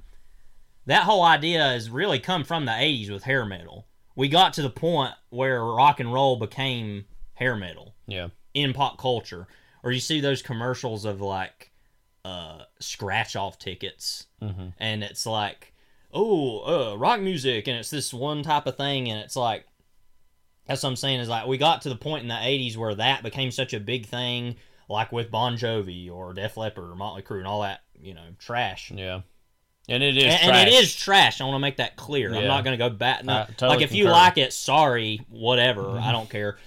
That 0.86 1.04
whole 1.04 1.22
idea 1.24 1.60
has 1.62 1.88
really 1.88 2.18
come 2.18 2.44
from 2.44 2.66
the 2.66 2.76
eighties 2.78 3.10
with 3.10 3.22
hair 3.24 3.44
metal. 3.46 3.86
We 4.16 4.28
got 4.28 4.52
to 4.54 4.62
the 4.62 4.70
point 4.70 5.14
where 5.30 5.64
rock 5.64 5.98
and 6.00 6.12
roll 6.12 6.36
became 6.36 7.06
hair 7.34 7.56
metal. 7.56 7.94
yeah 8.06 8.28
in 8.52 8.72
pop 8.72 8.98
culture, 8.98 9.48
or 9.82 9.90
you 9.90 9.98
see 10.00 10.20
those 10.20 10.40
commercials 10.42 11.04
of 11.04 11.20
like 11.20 11.72
uh 12.24 12.64
scratch 12.80 13.34
off 13.36 13.58
tickets, 13.58 14.26
Mm-hmm. 14.42 14.68
and 14.78 15.02
it's 15.02 15.24
like, 15.26 15.72
oh, 16.12 16.92
uh, 16.92 16.96
rock 16.96 17.20
music, 17.20 17.66
and 17.66 17.78
it's 17.78 17.90
this 17.90 18.12
one 18.12 18.42
type 18.42 18.66
of 18.66 18.76
thing, 18.76 19.08
and 19.10 19.20
it's 19.20 19.36
like. 19.36 19.64
That's 20.66 20.82
what 20.82 20.88
I'm 20.88 20.96
saying 20.96 21.20
is 21.20 21.28
like 21.28 21.46
we 21.46 21.58
got 21.58 21.82
to 21.82 21.90
the 21.90 21.94
point 21.96 22.22
in 22.22 22.28
the 22.28 22.34
80s 22.34 22.74
where 22.74 22.94
that 22.94 23.22
became 23.22 23.50
such 23.50 23.74
a 23.74 23.80
big 23.80 24.06
thing, 24.06 24.56
like 24.88 25.12
with 25.12 25.30
Bon 25.30 25.56
Jovi 25.56 26.10
or 26.10 26.32
Def 26.34 26.56
Leppard 26.56 26.90
or 26.90 26.94
Motley 26.94 27.22
Crue 27.22 27.38
and 27.38 27.46
all 27.46 27.62
that, 27.62 27.80
you 28.00 28.14
know, 28.14 28.26
trash. 28.38 28.90
Yeah, 28.90 29.20
and 29.88 30.02
it 30.02 30.16
is 30.16 30.24
and, 30.24 30.42
trash. 30.42 30.44
and 30.44 30.68
it 30.68 30.72
is 30.74 30.94
trash. 30.94 31.40
I 31.40 31.44
want 31.44 31.56
to 31.56 31.60
make 31.60 31.76
that 31.76 31.96
clear. 31.96 32.34
I'm 32.34 32.46
not 32.46 32.64
going 32.64 32.78
to 32.78 32.82
go 32.88 32.90
back. 32.90 33.24
No, 33.24 33.44
totally 33.56 33.76
like 33.76 33.84
if 33.84 33.94
you 33.94 34.08
like 34.08 34.38
it, 34.38 34.52
sorry, 34.52 35.20
whatever. 35.28 35.98
I 35.98 36.12
don't 36.12 36.28
care. 36.30 36.58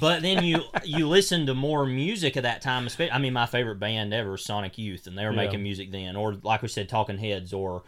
But 0.00 0.22
then 0.22 0.42
you 0.42 0.62
you 0.84 1.06
listen 1.08 1.46
to 1.46 1.54
more 1.54 1.84
music 1.84 2.36
at 2.36 2.44
that 2.44 2.62
time. 2.62 2.88
I 3.12 3.18
mean, 3.18 3.32
my 3.32 3.46
favorite 3.46 3.78
band 3.78 4.14
ever, 4.14 4.36
Sonic 4.38 4.78
Youth, 4.78 5.06
and 5.06 5.18
they 5.18 5.24
were 5.24 5.32
Yeah. 5.32 5.36
making 5.36 5.62
music 5.62 5.90
then, 5.90 6.16
or 6.16 6.34
like 6.42 6.62
we 6.62 6.68
said, 6.68 6.88
Talking 6.88 7.18
Heads, 7.18 7.52
or 7.52 7.82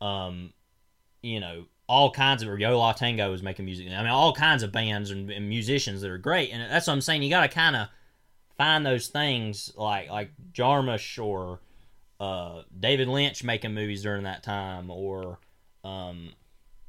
um, 0.00 0.52
you 1.22 1.38
know, 1.40 1.66
all 1.86 2.10
kinds 2.10 2.42
of 2.42 2.48
or 2.48 2.58
Yo 2.58 2.78
La 2.78 2.92
Tengo 2.92 3.30
was 3.30 3.42
making 3.42 3.66
music. 3.66 3.86
then. 3.86 3.98
I 3.98 4.02
mean, 4.02 4.10
all 4.12 4.32
kinds 4.32 4.62
of 4.62 4.72
bands 4.72 5.10
and, 5.10 5.30
and 5.30 5.48
musicians 5.48 6.00
that 6.00 6.10
are 6.10 6.18
great, 6.18 6.50
and 6.50 6.62
that's 6.70 6.86
what 6.86 6.94
I'm 6.94 7.00
saying. 7.02 7.22
You 7.22 7.28
got 7.30 7.42
to 7.42 7.48
kind 7.48 7.76
of 7.76 7.88
find 8.60 8.84
those 8.84 9.08
things 9.08 9.72
like 9.74 10.10
like 10.10 10.32
Jarmusch 10.52 11.18
or 11.18 11.60
uh, 12.20 12.60
David 12.78 13.08
Lynch 13.08 13.42
making 13.42 13.72
movies 13.72 14.02
during 14.02 14.24
that 14.24 14.42
time, 14.42 14.90
or 14.90 15.38
um, 15.82 16.34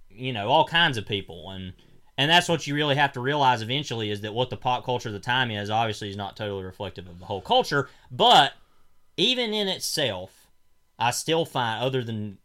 you 0.10 0.34
know, 0.34 0.50
all 0.50 0.68
kinds 0.68 0.98
of 0.98 1.08
people, 1.08 1.50
and 1.52 1.72
and 2.18 2.30
that's 2.30 2.50
what 2.50 2.68
you 2.68 2.76
really 2.76 2.96
have 2.96 3.14
to 3.14 3.22
realize 3.22 3.62
eventually 3.62 4.12
is 4.12 4.20
that 4.20 4.34
what 4.34 4.50
the 4.50 4.58
pop 4.58 4.84
culture 4.84 5.08
of 5.08 5.14
the 5.14 5.20
time 5.20 5.50
is 5.50 5.70
obviously 5.70 6.10
is 6.10 6.18
not 6.18 6.36
totally 6.36 6.66
reflective 6.66 7.08
of 7.08 7.20
the 7.20 7.26
whole 7.26 7.40
culture, 7.40 7.88
but 8.12 8.52
even 9.16 9.54
in 9.54 9.70
itself, 9.70 10.50
I 11.00 11.12
still 11.12 11.46
find 11.46 11.82
other 11.82 12.04
than 12.04 12.38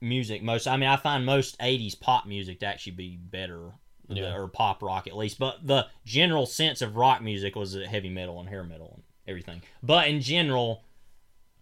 music 0.00 0.44
most 0.44 0.68
I 0.68 0.76
mean 0.76 0.88
I 0.88 0.96
find 0.96 1.26
most 1.26 1.58
80s 1.58 1.98
pop 1.98 2.26
music 2.26 2.60
to 2.60 2.66
actually 2.66 2.92
be 2.92 3.16
better 3.16 3.72
Yeah. 4.08 4.34
or 4.34 4.48
pop 4.48 4.82
rock 4.82 5.06
at 5.06 5.16
least 5.16 5.38
but 5.38 5.66
the 5.66 5.86
general 6.04 6.46
sense 6.46 6.82
of 6.82 6.96
rock 6.96 7.22
music 7.22 7.56
was 7.56 7.74
heavy 7.88 8.10
metal 8.10 8.38
and 8.40 8.48
hair 8.48 8.62
metal 8.64 8.92
and 8.94 9.02
everything 9.26 9.62
but 9.82 10.08
in 10.08 10.20
general 10.20 10.82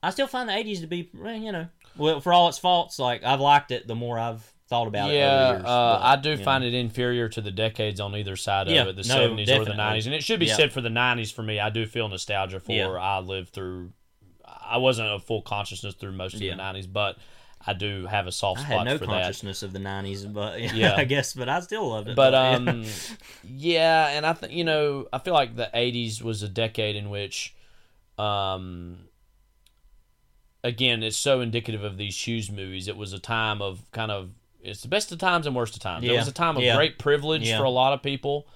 I 0.02 0.10
still 0.10 0.26
find 0.26 0.48
the 0.48 0.52
80s 0.52 0.80
to 0.80 0.86
be 0.88 1.10
eh, 1.24 1.34
you 1.36 1.52
know 1.52 1.68
well 1.96 2.20
for 2.20 2.32
all 2.32 2.48
its 2.48 2.58
faults 2.58 2.98
like 2.98 3.22
I've 3.22 3.40
liked 3.40 3.70
it 3.70 3.86
the 3.86 3.94
more 3.94 4.18
I've 4.18 4.42
thought 4.68 4.86
about 4.88 5.10
it 5.10 5.16
yeah, 5.16 5.60
uh, 5.64 6.00
I 6.02 6.16
do 6.16 6.30
you 6.30 6.36
know. 6.38 6.44
find 6.44 6.64
it 6.64 6.72
inferior 6.74 7.28
to 7.28 7.40
the 7.42 7.50
decades 7.50 8.00
on 8.00 8.16
either 8.16 8.36
side 8.36 8.68
of 8.68 8.72
Yeah, 8.72 8.84
it, 8.88 8.96
the 8.96 9.02
no, 9.02 9.14
seventies 9.14 9.50
or 9.50 9.64
the 9.66 9.74
nineties, 9.74 10.06
and 10.06 10.14
it 10.14 10.24
should 10.24 10.40
be 10.40 10.46
Yeah. 10.46 10.56
said 10.56 10.72
for 10.72 10.80
the 10.80 10.88
nineties 10.88 11.30
for 11.30 11.42
me. 11.42 11.60
I 11.60 11.68
do 11.68 11.84
feel 11.84 12.08
nostalgia 12.08 12.58
for 12.58 12.72
Yeah. 12.72 12.88
I 12.88 13.18
lived 13.20 13.50
through. 13.50 13.92
I 14.46 14.78
wasn't 14.78 15.12
a 15.12 15.18
full 15.20 15.42
consciousness 15.42 15.94
through 15.94 16.12
most 16.12 16.34
of 16.34 16.40
Yeah. 16.40 16.52
the 16.52 16.56
nineties, 16.56 16.86
but 16.86 17.18
I 17.66 17.72
do 17.74 18.06
have 18.06 18.26
a 18.26 18.32
soft 18.32 18.60
I 18.60 18.64
spot 18.64 18.78
had 18.78 18.84
no 18.84 18.98
for 18.98 19.06
that. 19.06 19.22
consciousness 19.24 19.62
of 19.62 19.72
the 19.72 19.78
90s 19.78 20.32
but 20.32 20.60
yeah, 20.60 20.72
Yeah. 20.74 20.94
I 20.96 21.04
guess 21.04 21.32
but 21.34 21.48
I 21.48 21.60
still 21.60 21.88
loved 21.88 22.08
it 22.08 22.16
But 22.16 22.32
yeah. 22.32 22.50
um, 22.56 22.84
yeah, 23.44 24.08
and 24.08 24.26
I 24.26 24.32
think 24.32 24.52
you 24.52 24.64
know, 24.64 25.06
I 25.12 25.18
feel 25.18 25.34
like 25.34 25.54
the 25.56 25.70
'80s 25.74 26.22
was 26.22 26.42
a 26.42 26.48
decade 26.48 26.96
in 26.96 27.08
which, 27.10 27.54
um, 28.18 28.98
again, 30.64 31.02
it's 31.02 31.16
so 31.16 31.40
indicative 31.40 31.82
of 31.84 31.96
these 31.96 32.16
Hughes 32.26 32.50
movies. 32.50 32.88
It 32.88 32.96
was 32.96 33.12
a 33.12 33.18
time 33.18 33.60
of 33.62 33.80
kind 33.92 34.10
of 34.10 34.30
it's 34.62 34.82
the 34.82 34.88
best 34.88 35.10
of 35.10 35.18
times 35.18 35.46
and 35.46 35.56
worst 35.56 35.74
of 35.74 35.82
times. 35.82 36.04
It 36.04 36.12
was 36.12 36.28
a 36.28 36.32
time 36.32 36.56
of 36.56 36.62
Yeah. 36.62 36.76
great 36.76 36.98
privilege 36.98 37.48
Yeah. 37.48 37.58
for 37.58 37.64
a 37.64 37.70
lot 37.70 37.92
of 37.92 38.02
people. 38.02 38.46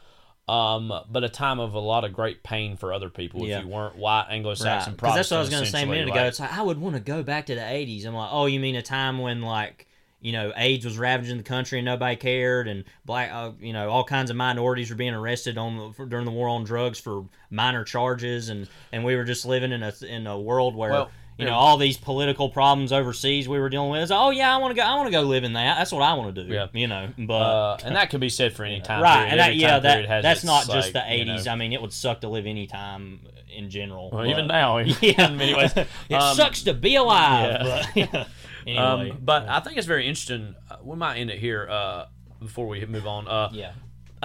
Um, 0.49 0.93
but 1.11 1.25
a 1.25 1.29
time 1.29 1.59
of 1.59 1.75
a 1.75 1.81
lot 1.81 2.05
of 2.05 2.13
great 2.13 2.45
pain 2.45 2.77
for 2.77 2.93
other 2.93 3.11
people 3.11 3.45
Yeah. 3.45 3.59
if 3.59 3.65
you 3.65 3.69
weren't 3.69 3.97
white 3.97 4.27
Anglo-Saxon 4.31 4.95
Because 4.95 5.17
that's 5.17 5.31
what 5.33 5.39
I 5.39 5.41
was 5.41 5.51
going 5.51 5.65
to 5.65 5.71
say 5.71 5.83
a 5.83 5.87
minute 5.87 6.09
ago. 6.09 6.25
It's 6.25 6.39
like 6.39 6.53
I 6.57 6.63
would 6.63 6.79
want 6.79 6.95
to 6.95 7.01
go 7.01 7.25
back 7.25 7.47
to 7.47 7.57
the 7.57 7.61
'80s. 7.63 8.07
I'm 8.07 8.15
like, 8.15 8.29
oh, 8.31 8.47
you 8.47 8.61
mean 8.61 8.77
a 8.77 8.83
time 8.83 9.19
when 9.19 9.43
like 9.43 9.89
you 10.21 10.33
know 10.33 10.53
AIDS 10.57 10.85
was 10.85 10.99
ravaging 10.99 11.37
the 11.37 11.43
country 11.43 11.81
and 11.81 11.85
nobody 11.85 12.15
cared, 12.15 12.69
and 12.69 12.85
black, 13.05 13.33
uh, 13.33 13.53
you 13.61 13.73
know, 13.73 13.91
all 13.91 14.05
kinds 14.05 14.31
of 14.31 14.37
minorities 14.37 14.89
were 14.89 14.97
being 14.97 15.15
arrested 15.15 15.59
on 15.59 15.93
for, 15.95 16.07
during 16.07 16.25
the 16.25 16.31
war 16.31 16.49
on 16.49 16.63
drugs 16.63 17.01
for 17.01 17.25
minor 17.51 17.83
charges, 17.83 18.49
and 18.49 18.69
and 18.93 19.05
we 19.05 19.17
were 19.17 19.25
just 19.25 19.47
living 19.47 19.73
in 19.73 19.83
a 19.83 19.93
in 20.07 20.29
a 20.29 20.39
world 20.39 20.77
where. 20.77 20.91
Well, 20.93 21.11
you 21.39 21.45
know 21.45 21.55
all 21.55 21.77
these 21.77 21.97
political 21.99 22.49
problems 22.49 22.93
overseas 22.93 23.49
we 23.49 23.59
were 23.59 23.69
dealing 23.69 23.91
with. 23.91 24.03
It's 24.03 24.11
oh 24.11 24.31
yeah, 24.31 24.55
I 24.55 24.59
want 24.59 24.75
to 24.75 24.81
go. 24.81 24.87
I 24.87 24.95
want 24.97 25.07
to 25.09 25.13
go 25.13 25.23
live 25.23 25.45
in 25.45 25.53
that. 25.55 25.77
That's 25.79 25.93
what 25.93 26.03
I 26.03 26.15
want 26.15 26.35
to 26.35 26.45
do. 26.45 26.53
Yeah. 26.53 26.67
you 26.73 26.87
know. 26.87 27.09
But 27.19 27.35
uh, 27.35 27.77
and 27.85 27.95
that 27.97 28.11
could 28.11 28.21
be 28.21 28.29
said 28.31 28.53
for 28.55 28.65
any 28.65 28.81
time 28.81 29.03
right, 29.03 29.15
period. 29.17 29.31
and 29.33 29.41
that, 29.41 29.47
Every 29.51 29.57
yeah, 29.61 29.79
that 29.81 30.23
that's 30.23 30.45
not 30.45 30.67
just 30.67 30.95
like, 30.95 31.07
the 31.09 31.17
you 31.17 31.25
know- 31.27 31.35
'80s. 31.37 31.47
I 31.49 31.57
mean, 31.57 31.73
it 31.73 31.81
would 31.83 31.93
suck 31.93 32.21
to 32.23 32.29
live 32.29 32.47
any 32.47 32.67
time 32.67 33.21
in 33.55 33.69
general. 33.71 34.11
Well, 34.11 34.23
but- 34.25 34.31
even 34.31 34.47
now, 34.47 34.77
in 34.79 34.89
yeah. 35.01 35.29
many 35.31 35.55
ways. 35.55 35.73
it 35.77 36.15
Um, 36.15 36.35
sucks 36.37 36.63
to 36.65 36.75
be 36.75 36.95
alive. 36.97 37.61
yeah. 37.63 37.63
But, 37.65 37.97
yeah. 38.15 38.25
Anyway, 38.67 39.11
Um, 39.11 39.19
but 39.23 39.49
I 39.49 39.61
think 39.61 39.77
it's 39.77 39.87
very 39.87 40.07
interesting. 40.09 40.55
Uh, 40.71 40.77
we 40.83 40.97
might 40.97 41.19
end 41.19 41.31
it 41.31 41.39
here 41.39 41.69
uh, 41.71 42.07
before 42.41 42.67
we 42.67 42.85
move 42.87 43.07
on. 43.07 43.29
Uh, 43.29 43.49
yeah, 43.53 43.73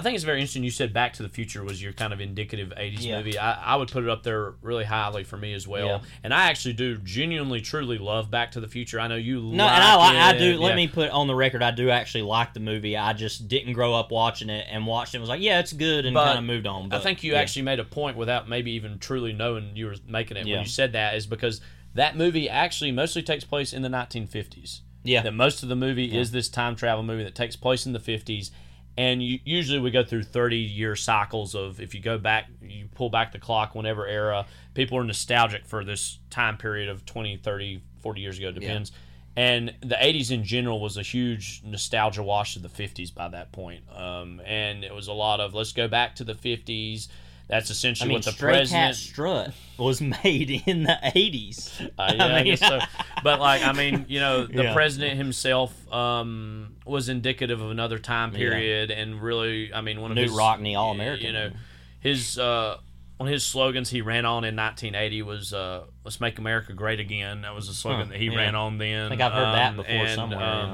I 0.01 0.03
think 0.03 0.15
it's 0.15 0.23
very 0.23 0.39
interesting. 0.39 0.63
You 0.63 0.71
said 0.71 0.93
Back 0.93 1.13
to 1.13 1.23
the 1.23 1.29
Future 1.29 1.63
was 1.63 1.81
your 1.81 1.93
kind 1.93 2.11
of 2.11 2.19
indicative 2.19 2.73
'80s 2.75 2.97
Yeah. 3.05 3.17
movie. 3.17 3.37
I, 3.37 3.73
I 3.73 3.75
would 3.75 3.89
put 3.91 4.03
it 4.03 4.09
up 4.09 4.23
there 4.23 4.55
really 4.61 4.83
highly 4.83 5.23
for 5.23 5.37
me 5.37 5.53
as 5.53 5.67
well. 5.67 5.87
Yeah. 5.87 5.99
And 6.23 6.33
I 6.33 6.49
actually 6.49 6.73
do 6.73 6.97
genuinely, 6.97 7.61
truly 7.61 7.97
love 7.97 8.31
Back 8.31 8.51
to 8.53 8.59
the 8.59 8.67
Future. 8.67 8.99
I 8.99 9.07
know 9.07 9.15
you. 9.15 9.41
no, 9.41 9.65
like 9.65 9.73
and 9.81 10.17
I. 10.17 10.29
I 10.29 10.37
do. 10.37 10.57
Let 10.57 10.75
me 10.75 10.87
put 10.87 11.09
on 11.11 11.27
the 11.27 11.35
record. 11.35 11.61
I 11.63 11.71
do 11.71 11.89
actually 11.89 12.23
like 12.23 12.53
the 12.53 12.59
movie. 12.59 12.97
I 12.97 13.13
just 13.13 13.47
didn't 13.47 13.73
grow 13.73 13.93
up 13.93 14.11
watching 14.11 14.49
it 14.49 14.65
and 14.69 14.85
watched 14.87 15.13
it. 15.13 15.17
and 15.17 15.21
Was 15.21 15.29
like, 15.29 15.41
yeah, 15.41 15.59
it's 15.59 15.73
good, 15.73 16.05
and 16.05 16.15
kind 16.15 16.39
of 16.39 16.43
moved 16.45 16.67
on. 16.67 16.89
But, 16.89 16.99
I 16.99 17.03
think 17.03 17.23
you 17.23 17.33
yeah. 17.33 17.39
actually 17.39 17.61
made 17.63 17.79
a 17.79 17.85
point 17.85 18.17
without 18.17 18.49
maybe 18.49 18.71
even 18.71 18.99
truly 18.99 19.33
knowing 19.33 19.75
you 19.75 19.85
were 19.85 19.95
making 20.07 20.37
it 20.37 20.47
Yeah. 20.47 20.55
when 20.57 20.63
you 20.63 20.69
said 20.69 20.93
that 20.93 21.15
is 21.15 21.27
because 21.27 21.61
that 21.93 22.15
movie 22.17 22.49
actually 22.49 22.91
mostly 22.91 23.21
takes 23.21 23.43
place 23.43 23.73
in 23.73 23.81
the 23.81 23.89
1950s. 23.89 24.79
Yeah. 25.03 25.21
That 25.23 25.33
most 25.33 25.63
of 25.63 25.69
the 25.69 25.75
movie 25.75 26.15
is 26.17 26.31
this 26.31 26.47
time 26.47 26.75
travel 26.75 27.03
movie 27.03 27.23
that 27.23 27.35
takes 27.35 27.55
place 27.55 27.85
in 27.85 27.93
the 27.93 27.99
50s. 27.99 28.51
And 28.97 29.23
you, 29.23 29.39
usually 29.45 29.79
we 29.79 29.89
go 29.89 30.03
through 30.03 30.23
30 30.23 30.57
year 30.57 30.95
cycles 30.95 31.55
of 31.55 31.79
if 31.79 31.95
you 31.95 32.01
go 32.01 32.17
back, 32.17 32.47
you 32.61 32.87
pull 32.93 33.09
back 33.09 33.31
the 33.31 33.39
clock, 33.39 33.73
whenever 33.73 34.05
era, 34.05 34.45
people 34.73 34.97
are 34.97 35.03
nostalgic 35.03 35.65
for 35.65 35.83
this 35.83 36.19
time 36.29 36.57
period 36.57 36.89
of 36.89 37.05
20, 37.05 37.37
30, 37.37 37.81
40 38.01 38.21
years 38.21 38.37
ago, 38.37 38.51
depends. 38.51 38.91
And 39.35 39.73
the 39.79 39.95
80s 39.95 40.31
in 40.31 40.43
general 40.43 40.81
was 40.81 40.97
a 40.97 41.03
huge 41.03 41.61
nostalgia 41.63 42.21
wash 42.21 42.57
of 42.57 42.63
the 42.63 42.69
50s 42.69 43.13
by 43.13 43.29
that 43.29 43.51
point. 43.53 43.83
Um, 43.95 44.41
and 44.45 44.83
it 44.83 44.93
was 44.93 45.07
a 45.07 45.13
lot 45.13 45.39
of 45.39 45.53
let's 45.53 45.71
go 45.71 45.87
back 45.87 46.15
to 46.15 46.23
the 46.23 46.33
50s. 46.33 47.07
That's 47.51 47.69
I 47.69 47.73
essentially 47.73 48.07
mean, 48.09 48.15
what 48.15 48.25
the 48.25 48.31
Stray 48.31 48.51
president. 48.53 48.87
Cat 48.87 48.95
Strut 48.95 49.53
was 49.77 50.01
made 50.23 50.63
in 50.65 50.83
the 50.83 50.97
'80s. 51.03 51.81
Uh, 51.99 52.13
yeah, 52.15 52.23
I, 52.25 52.29
I 52.29 52.35
mean- 52.43 52.45
guess 52.55 52.59
so. 52.61 52.79
But 53.23 53.39
like, 53.39 53.61
I 53.63 53.73
mean, 53.73 54.05
you 54.07 54.19
know, 54.19 54.45
the 54.47 54.63
Yeah. 54.63 54.73
president 54.73 55.17
himself 55.17 55.71
um, 55.93 56.77
was 56.85 57.09
indicative 57.09 57.61
of 57.61 57.69
another 57.69 57.99
time 57.99 58.31
Yeah. 58.31 58.37
period, 58.39 58.89
and 58.89 59.21
really, 59.21 59.71
I 59.73 59.81
mean, 59.81 60.01
one 60.01 60.11
of 60.11 60.17
Knute 60.17 60.23
his 60.23 60.31
Rockne, 60.31 60.75
All-American. 60.75 61.25
You 61.27 61.33
know, 61.33 61.51
his 61.99 62.39
uh, 62.39 62.77
one 63.17 63.27
of 63.27 63.33
his 63.33 63.43
slogans 63.43 63.89
he 63.91 64.01
ran 64.01 64.25
on 64.25 64.43
in 64.45 64.55
1980 64.55 65.21
was 65.21 65.53
uh, 65.53 65.83
"Let's 66.05 66.19
make 66.21 66.39
America 66.39 66.73
great 66.73 66.99
again." 66.99 67.41
That 67.41 67.53
was 67.53 67.67
a 67.69 67.73
slogan 67.73 68.07
Huh, 68.07 68.11
that 68.13 68.17
he 68.19 68.27
yeah. 68.27 68.37
ran 68.37 68.55
on 68.55 68.77
then. 68.77 69.07
I 69.07 69.09
think 69.09 69.21
I've 69.21 69.33
heard 69.33 69.53
that 69.55 69.69
Um, 69.71 69.75
before 69.75 69.91
and, 69.91 70.15
somewhere. 70.15 70.39
um, 70.43 70.69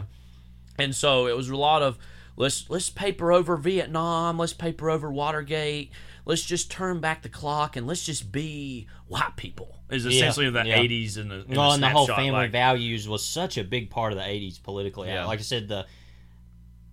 yeah. 0.77 0.83
and 0.85 0.95
so 0.95 1.27
it 1.27 1.35
was 1.35 1.49
a 1.49 1.57
lot 1.57 1.81
of 1.81 1.97
let's 2.37 2.69
let's 2.69 2.89
paper 2.91 3.31
over 3.33 3.57
Vietnam, 3.57 4.37
let's 4.37 4.53
paper 4.53 4.89
over 4.91 5.11
Watergate, 5.11 5.91
let's 6.27 6.43
just 6.43 6.69
turn 6.69 6.99
back 6.99 7.23
the 7.23 7.29
clock 7.29 7.75
and 7.75 7.87
let's 7.87 8.05
just 8.05 8.31
be 8.31 8.87
white 9.07 9.35
people. 9.37 9.75
Is 9.89 10.05
Yeah, 10.05 10.11
essentially 10.11 10.49
the 10.49 10.63
yeah. 10.65 10.77
'80s 10.77 11.17
and 11.17 11.31
the, 11.31 11.45
well, 11.49 11.69
the 11.69 11.75
and 11.75 11.83
the 11.83 11.89
whole 11.89 12.07
family 12.07 12.31
like- 12.31 12.51
values 12.51 13.07
was 13.07 13.25
such 13.25 13.57
a 13.57 13.63
big 13.63 13.89
part 13.89 14.11
of 14.11 14.17
the 14.19 14.25
'80s 14.25 14.61
politically. 14.61 15.07
Yeah. 15.07 15.25
Like 15.25 15.39
I 15.39 15.43
said, 15.43 15.67
the 15.67 15.85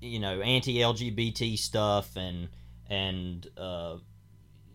you 0.01 0.20
know 0.20 0.41
anti-LGBT 0.41 1.59
stuff 1.59 2.16
and 2.16 2.49
and 2.89 3.47
uh, 3.57 3.97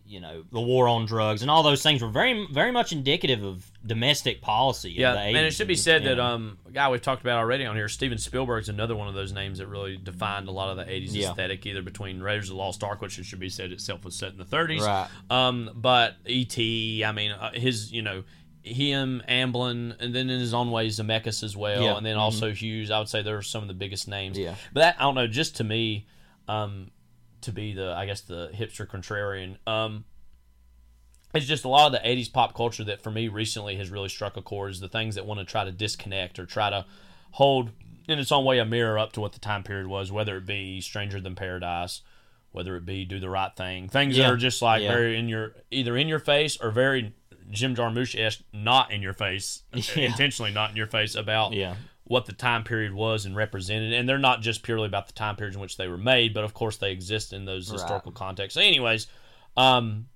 you 0.09 0.19
know 0.19 0.43
the 0.51 0.59
war 0.59 0.87
on 0.87 1.05
drugs 1.05 1.41
and 1.43 1.51
all 1.51 1.61
those 1.63 1.83
things 1.83 2.01
were 2.01 2.09
very 2.09 2.47
very 2.51 2.71
much 2.71 2.91
indicative 2.91 3.43
of 3.43 3.71
domestic 3.85 4.41
policy. 4.41 4.91
Yeah, 4.91 5.11
of 5.11 5.15
the 5.15 5.21
80s. 5.21 5.27
and 5.37 5.45
it 5.45 5.51
should 5.53 5.67
be 5.67 5.75
said 5.75 6.03
that 6.05 6.19
um, 6.19 6.57
a 6.67 6.71
guy 6.71 6.89
we've 6.89 7.01
talked 7.01 7.21
about 7.21 7.37
already 7.37 7.65
on 7.65 7.75
here, 7.75 7.87
Steven 7.87 8.17
Spielberg's 8.17 8.67
another 8.69 8.95
one 8.95 9.07
of 9.07 9.13
those 9.13 9.31
names 9.31 9.59
that 9.59 9.67
really 9.67 9.97
defined 9.97 10.47
a 10.47 10.51
lot 10.51 10.69
of 10.69 10.77
the 10.77 10.91
'80s 10.91 11.13
Yeah. 11.13 11.29
aesthetic, 11.29 11.65
either 11.65 11.81
between 11.81 12.19
Raiders 12.21 12.49
of 12.49 12.55
the 12.55 12.61
Lost 12.61 12.83
Ark, 12.83 13.01
which 13.01 13.19
it 13.19 13.25
should 13.25 13.39
be 13.39 13.49
said 13.49 13.71
itself 13.71 14.03
was 14.03 14.15
set 14.15 14.31
in 14.31 14.37
the 14.37 14.45
'30s, 14.45 14.81
Right. 14.81 15.07
Um, 15.29 15.69
but 15.75 16.15
E.T., 16.25 17.03
I 17.05 17.11
mean, 17.11 17.31
uh, 17.31 17.51
his 17.53 17.91
you 17.91 18.01
know. 18.01 18.23
Him, 18.61 19.23
Amblin, 19.27 19.95
and 20.01 20.13
then 20.13 20.29
in 20.29 20.39
his 20.39 20.53
own 20.53 20.69
way, 20.69 20.87
Zemeckis 20.89 21.43
as 21.43 21.55
well, 21.55 21.81
Yeah. 21.81 21.95
and 21.97 22.05
then 22.05 22.17
also 22.17 22.51
Hughes. 22.51 22.91
I 22.91 22.99
would 22.99 23.07
say 23.07 23.21
they're 23.21 23.41
some 23.41 23.61
of 23.61 23.69
the 23.69 23.73
biggest 23.73 24.07
names. 24.07 24.37
Yeah. 24.37 24.55
but 24.73 24.81
that 24.81 24.95
I 24.99 25.03
don't 25.03 25.15
know. 25.15 25.27
Just 25.27 25.55
to 25.55 25.63
me, 25.63 26.05
um, 26.49 26.91
to 27.41 27.51
be 27.51 27.73
the 27.73 27.93
I 27.93 28.05
guess 28.05 28.21
the 28.21 28.49
hipster 28.53 28.87
contrarian, 28.87 29.57
um, 29.67 30.05
it's 31.33 31.45
just 31.45 31.63
a 31.63 31.67
lot 31.67 31.85
of 31.87 31.91
the 31.91 32.07
80s 32.07 32.31
pop 32.31 32.55
culture 32.55 32.83
that 32.85 33.01
for 33.01 33.11
me 33.11 33.27
recently 33.27 33.75
has 33.75 33.89
really 33.89 34.09
struck 34.09 34.35
a 34.37 34.41
chord 34.41 34.71
is 34.71 34.79
the 34.79 34.87
things 34.89 35.15
that 35.15 35.25
want 35.25 35.39
to 35.39 35.45
try 35.45 35.63
to 35.63 35.71
disconnect 35.71 36.39
or 36.39 36.45
try 36.45 36.69
to 36.69 36.85
hold 37.31 37.71
in 38.07 38.17
its 38.17 38.31
own 38.31 38.43
way 38.45 38.57
a 38.57 38.65
mirror 38.65 38.97
up 38.97 39.11
to 39.13 39.21
what 39.21 39.33
the 39.33 39.39
time 39.39 39.61
period 39.61 39.85
was 39.85 40.11
whether 40.11 40.37
it 40.37 40.45
be 40.47 40.81
stranger 40.81 41.21
than 41.21 41.35
paradise 41.35 42.01
whether 42.51 42.75
it 42.75 42.83
be 42.83 43.05
Do 43.05 43.19
the 43.19 43.29
Right 43.29 43.55
Thing, 43.55 43.87
things 43.89 44.17
Yeah. 44.17 44.23
that 44.23 44.33
are 44.33 44.37
just 44.37 44.59
like 44.63 44.81
Yeah. 44.81 44.91
very 44.91 45.15
in 45.19 45.29
your 45.29 45.53
either 45.69 45.95
in 45.95 46.07
your 46.07 46.17
face 46.17 46.57
or 46.57 46.71
very 46.71 47.13
Jim 47.51 47.75
Jarmusch 47.75 48.19
esque, 48.19 48.41
not 48.53 48.91
in 48.91 49.03
your 49.03 49.13
face, 49.13 49.61
Yeah. 49.73 50.05
intentionally 50.05 50.51
not 50.51 50.71
in 50.71 50.75
your 50.75 50.87
face 50.87 51.13
about 51.13 51.53
Yeah. 51.53 51.75
What 52.09 52.25
the 52.25 52.33
time 52.33 52.63
period 52.63 52.91
was 52.91 53.25
and 53.27 53.35
represented. 53.35 53.93
And 53.93 54.09
they're 54.09 54.17
not 54.17 54.41
just 54.41 54.63
purely 54.63 54.87
about 54.87 55.05
the 55.05 55.13
time 55.13 55.35
periods 55.35 55.55
in 55.55 55.61
which 55.61 55.77
they 55.77 55.87
were 55.87 55.97
made, 55.97 56.33
but 56.33 56.43
of 56.43 56.55
course 56.55 56.75
they 56.77 56.91
exist 56.91 57.33
in 57.33 57.45
those 57.45 57.69
Right. 57.69 57.79
historical 57.79 58.11
contexts. 58.11 58.55
So, 58.55 58.61
anyways, 58.61 59.05
um, 59.55 60.07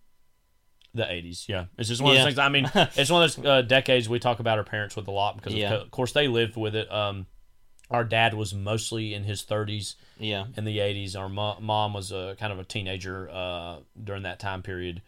the 0.95 1.03
'80s, 1.03 1.47
yeah, 1.47 1.65
it's 1.77 1.89
just 1.89 2.01
one 2.01 2.11
of 2.13 2.17
those 2.17 2.25
things. 2.25 2.39
I 2.39 2.49
mean, 2.49 2.69
it's 2.75 3.11
one 3.11 3.23
of 3.23 3.35
those 3.35 3.45
uh, 3.45 3.61
decades 3.61 4.09
we 4.09 4.17
talk 4.19 4.39
about 4.39 4.57
our 4.57 4.63
parents 4.63 4.95
with 4.95 5.07
a 5.07 5.11
lot 5.11 5.35
because, 5.37 5.53
Yeah. 5.53 5.73
of, 5.75 5.81
of 5.83 5.91
course, 5.91 6.11
they 6.13 6.27
lived 6.27 6.55
with 6.57 6.75
it. 6.75 6.91
Um, 6.91 7.27
our 7.91 8.03
dad 8.03 8.33
was 8.33 8.55
mostly 8.55 9.13
in 9.13 9.23
his 9.23 9.43
30s 9.43 9.95
Yeah. 10.19 10.45
in 10.57 10.65
the 10.65 10.79
80s. 10.79 11.15
Our 11.15 11.29
mo- 11.29 11.57
mom 11.61 11.93
was 11.93 12.11
a 12.11 12.35
kind 12.39 12.51
of 12.51 12.57
a 12.57 12.63
teenager 12.63 13.29
uh, 13.29 13.77
during 14.03 14.23
that 14.23 14.39
time 14.39 14.63
period, 14.63 15.03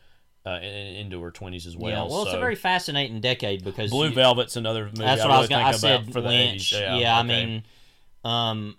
uh, 0.45 0.59
into 0.61 1.21
her 1.21 1.31
20s 1.31 1.65
as 1.65 1.75
well. 1.75 1.91
yeah. 1.91 2.03
Well, 2.03 2.23
it's 2.23 2.33
a 2.33 2.39
very 2.39 2.55
fascinating 2.55 3.19
decade 3.21 3.63
because 3.63 3.89
Blue 3.91 4.09
you- 4.09 4.13
Velvet's 4.15 4.55
another 4.55 4.85
movie. 4.85 4.99
That's 4.99 5.21
what 5.21 5.31
I 5.31 5.33
really 5.33 5.41
was 5.41 5.49
going. 5.49 5.61
to 6.05 6.09
I 6.09 6.11
for 6.13 6.21
the 6.21 6.27
Lynch. 6.29 6.71
80s. 6.73 6.79
Yeah, 6.79 6.97
Yeah, 6.97 7.17
I 7.19 7.23
mean, 7.23 7.63
um, 8.23 8.77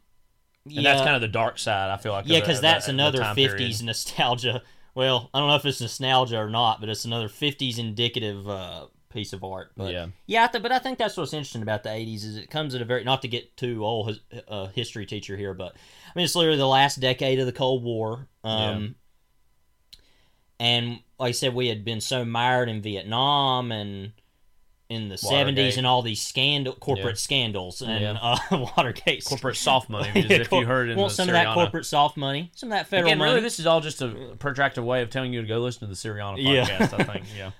and 0.65 0.85
that's 0.85 1.01
kind 1.03 1.15
of 1.15 1.21
the 1.21 1.29
dark 1.29 1.59
side. 1.59 1.91
I 1.91 1.97
feel 1.97 2.13
like. 2.13 2.25
yeah, 2.29 2.41
because 2.41 2.61
that's 2.61 2.87
the- 2.87 2.93
the 2.93 2.97
another 2.97 3.21
'50s 3.23 3.83
nostalgia. 3.83 4.63
Well, 4.95 5.29
I 5.35 5.39
don't 5.41 5.49
know 5.49 5.57
if 5.57 5.65
it's 5.67 5.81
nostalgia 5.81 6.39
or 6.39 6.49
not, 6.51 6.81
but 6.81 6.89
it's 6.89 7.05
another 7.05 7.29
'50s 7.29 7.79
indicative 7.79 8.49
uh, 8.49 8.87
piece 9.13 9.33
of 9.33 9.45
art. 9.45 9.73
But 9.77 9.93
Yeah. 9.93 10.07
yeah, 10.27 10.45
I 10.45 10.47
th- 10.49 10.63
but 10.63 10.73
I 10.73 10.79
think 10.79 10.99
that's 10.99 11.17
what's 11.17 11.33
interesting 11.33 11.63
about 11.63 11.83
the 11.83 11.91
'80s 11.91 12.25
is 12.25 12.37
it 12.37 12.51
comes 12.51 12.75
at 12.75 12.81
a 12.83 12.85
very 12.85 13.05
not 13.05 13.23
to 13.23 13.29
get 13.29 13.57
too 13.57 13.85
old 13.85 14.19
uh, 14.49 14.67
history 14.69 15.05
teacher 15.07 15.37
here, 15.37 15.53
but 15.55 15.75
I 15.75 16.11
mean 16.17 16.25
it's 16.25 16.35
literally 16.35 16.59
the 16.59 16.67
last 16.67 16.99
decade 17.01 17.39
of 17.39 17.47
the 17.47 17.53
Cold 17.53 17.83
War. 17.85 18.27
Um, 18.43 18.95
and 20.59 21.01
like 21.19 21.29
I 21.31 21.33
said, 21.33 21.55
we 21.55 21.69
had 21.69 21.85
been 21.85 22.01
so 22.01 22.25
mired 22.25 22.69
in 22.69 22.83
Vietnam 22.83 23.73
and 23.73 24.13
in 24.89 25.09
the. 25.09 25.17
'70s 25.17 25.77
and 25.79 25.87
all 25.87 26.03
these 26.03 26.23
scandal 26.23 26.75
corporate 26.75 27.07
Yeah. 27.17 27.21
scandals 27.21 27.83
and 27.83 28.01
Yeah. 28.03 28.19
uh, 28.21 28.39
Watergate 28.77 29.25
corporate 29.25 29.57
soft 29.57 29.89
money. 29.89 30.11
Because 30.15 30.31
if 30.47 30.53
you 30.53 30.65
heard 30.67 30.91
in 30.91 30.97
want 30.99 31.11
the 31.11 31.17
some 31.17 31.29
of 31.29 31.33
that 31.33 31.55
corporate 31.55 31.87
soft 31.87 32.17
money, 32.17 32.51
some 32.55 32.71
of 32.71 32.79
that 32.79 32.87
federal 32.87 33.09
Again, 33.09 33.19
money. 33.19 33.31
really, 33.33 33.43
this 33.43 33.59
is 33.59 33.67
all 33.67 33.81
just 33.81 34.01
a 34.03 34.09
protracted 34.39 34.85
way 34.85 35.03
of 35.03 35.11
telling 35.11 35.33
you 35.33 35.41
to 35.43 35.49
go 35.49 35.59
listen 35.59 35.81
to 35.81 35.87
the 35.87 35.95
Syriana 35.95 36.37
Yeah. 36.39 36.65
podcast. 36.67 37.01
I 37.01 37.05
think. 37.05 37.25
Yeah. 37.37 37.51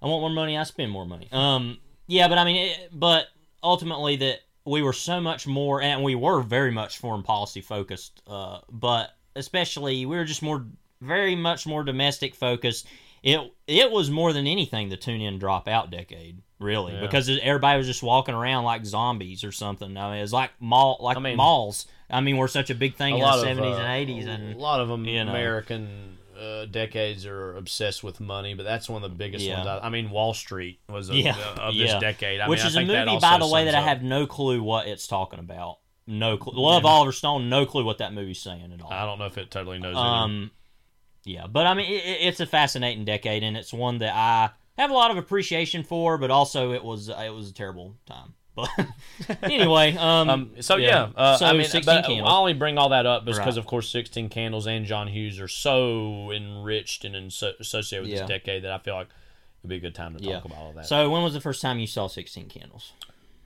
I 0.00 0.06
want 0.06 0.20
more 0.20 0.30
money, 0.30 0.56
I 0.56 0.62
spend 0.62 0.92
more 0.92 1.04
money. 1.06 1.28
Um, 1.32 1.78
yeah, 2.06 2.28
but 2.28 2.38
I 2.38 2.44
mean, 2.44 2.56
it, 2.68 2.90
but 2.92 3.26
ultimately 3.64 4.14
that 4.16 4.38
we 4.64 4.80
were 4.82 4.92
so 4.92 5.20
much 5.20 5.46
more, 5.48 5.82
and 5.82 6.04
we 6.04 6.14
were 6.14 6.40
very 6.42 6.70
much 6.70 6.98
foreign 6.98 7.24
policy 7.24 7.60
focused. 7.60 8.22
Uh, 8.26 8.60
but 8.70 9.10
especially 9.34 10.06
we 10.06 10.14
were 10.16 10.24
just 10.24 10.42
more, 10.42 10.64
very 11.00 11.34
much 11.36 11.66
more 11.66 11.82
domestic 11.84 12.34
focused. 12.34 12.86
It 13.22 13.40
it 13.66 13.90
was 13.90 14.10
more 14.10 14.32
than 14.32 14.46
anything 14.46 14.88
the 14.88 14.96
tune 14.96 15.20
in 15.20 15.38
drop 15.38 15.66
out 15.68 15.90
decade, 15.90 16.40
really, 16.60 16.94
Yeah. 16.94 17.00
because 17.00 17.28
everybody 17.28 17.76
was 17.78 17.86
just 17.86 18.02
walking 18.02 18.34
around 18.34 18.64
like 18.64 18.84
zombies 18.86 19.42
or 19.44 19.50
something. 19.52 19.96
I 19.96 20.10
mean, 20.10 20.18
it 20.18 20.22
was 20.22 20.32
like 20.32 20.50
mall, 20.60 20.98
like 21.00 21.16
I 21.16 21.20
mean- 21.20 21.36
malls. 21.36 21.86
I 22.10 22.20
mean, 22.20 22.36
we're 22.38 22.48
such 22.48 22.70
a 22.70 22.74
big 22.74 22.94
thing 22.94 23.14
a 23.14 23.16
in 23.16 23.22
the 23.22 23.40
seventies 23.42 23.74
uh, 23.76 23.80
and 23.80 23.92
eighties, 23.92 24.26
and 24.26 24.54
a 24.54 24.58
lot 24.58 24.80
of 24.80 24.88
them 24.88 25.04
you 25.04 25.22
know. 25.24 25.30
American 25.30 26.16
uh, 26.40 26.64
decades 26.66 27.26
are 27.26 27.56
obsessed 27.56 28.02
with 28.04 28.20
money, 28.20 28.54
but 28.54 28.62
that's 28.62 28.88
one 28.88 29.02
of 29.02 29.10
the 29.10 29.16
biggest 29.16 29.44
Yeah. 29.44 29.56
ones. 29.56 29.66
I, 29.82 29.86
I 29.86 29.90
mean, 29.90 30.08
Wall 30.10 30.32
Street 30.32 30.78
was 30.88 31.10
a, 31.10 31.14
yeah, 31.16 31.36
uh, 31.36 31.62
of 31.62 31.74
this 31.74 31.92
decade. 32.00 32.40
I 32.40 32.48
Which 32.48 32.60
mean, 32.60 32.66
is 32.68 32.76
a 32.76 32.84
movie, 32.84 33.18
by 33.20 33.38
the 33.38 33.48
way, 33.48 33.64
that 33.64 33.74
I 33.74 33.80
have 33.82 34.02
no 34.02 34.26
clue 34.26 34.62
what 34.62 34.86
it's 34.86 35.06
talking 35.08 35.40
about. 35.40 35.78
No 36.06 36.38
clue. 36.38 36.54
Love 36.54 36.86
Oliver 36.86 37.12
Stone, 37.12 37.50
no 37.50 37.66
clue 37.66 37.84
what 37.84 37.98
that 37.98 38.14
movie's 38.14 38.40
saying 38.40 38.72
at 38.72 38.80
all. 38.80 38.90
I 38.92 39.04
don't 39.04 39.18
know 39.18 39.26
if 39.26 39.36
it 39.36 39.50
totally 39.50 39.78
knows. 39.78 39.96
Um, 39.96 40.50
yeah, 41.28 41.46
but 41.46 41.66
I 41.66 41.74
mean, 41.74 41.86
it, 41.92 42.04
it- 42.04 42.18
it's 42.28 42.40
a 42.40 42.46
fascinating 42.46 43.04
decade, 43.04 43.42
and 43.42 43.56
it's 43.56 43.72
one 43.72 43.98
that 43.98 44.14
I 44.14 44.50
have 44.80 44.90
a 44.90 44.94
lot 44.94 45.10
of 45.10 45.16
appreciation 45.16 45.82
for, 45.82 46.18
but 46.18 46.30
also 46.30 46.72
it 46.72 46.82
was 46.84 47.08
it 47.08 47.32
was 47.34 47.50
a 47.50 47.54
terrible 47.54 47.94
time. 48.06 48.34
But 48.54 48.70
anyway, 49.42 49.94
um, 49.98 50.28
Um, 50.30 50.50
so 50.60 50.76
yeah, 50.76 51.10
uh, 51.14 51.36
so 51.36 51.46
I 51.46 51.52
mean, 51.52 51.62
16 51.66 51.84
but 51.84 52.06
Candles. 52.06 52.28
I 52.32 52.36
only 52.36 52.54
bring 52.54 52.76
all 52.78 52.88
that 52.88 53.06
up 53.06 53.24
because, 53.24 53.38
Right. 53.40 53.58
of 53.58 53.66
course, 53.66 53.88
Sixteen 53.88 54.28
Candles 54.28 54.66
and 54.66 54.84
John 54.84 55.06
Hughes 55.08 55.38
are 55.38 55.46
so 55.48 56.32
enriched 56.32 57.04
and 57.04 57.14
associated 57.16 58.02
with 58.02 58.12
Yeah. 58.12 58.20
this 58.20 58.28
decade 58.28 58.64
that 58.64 58.72
I 58.72 58.78
feel 58.78 58.94
like 58.94 59.08
it'd 59.60 59.70
be 59.70 59.76
a 59.76 59.80
good 59.80 59.94
time 59.94 60.16
to 60.16 60.22
yeah. 60.24 60.34
talk 60.34 60.46
about 60.46 60.58
all 60.58 60.72
that. 60.72 60.86
So 60.86 61.08
when 61.10 61.22
was 61.22 61.34
the 61.34 61.40
first 61.40 61.62
time 61.62 61.78
you 61.78 61.86
saw 61.86 62.08
Sixteen 62.08 62.48
Candles? 62.48 62.92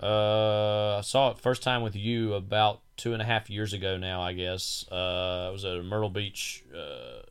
Uh, 0.03 0.97
I 0.99 1.01
saw 1.03 1.31
it 1.31 1.39
first 1.39 1.63
time 1.63 1.83
with 1.83 1.95
you 1.95 2.35
about 2.35 2.81
two 2.97 3.13
and 3.13 3.23
a 3.23 3.25
half 3.25 3.49
years 3.49 3.73
ago 3.73 3.97
now, 3.97 4.21
I 4.21 4.33
guess. 4.33 4.85
Uh, 4.91 5.49
it 5.51 5.53
was 5.53 5.65
at 5.65 5.85
Myrtle 5.85 6.11
Beach. 6.11 6.65
Uh, 6.75 7.23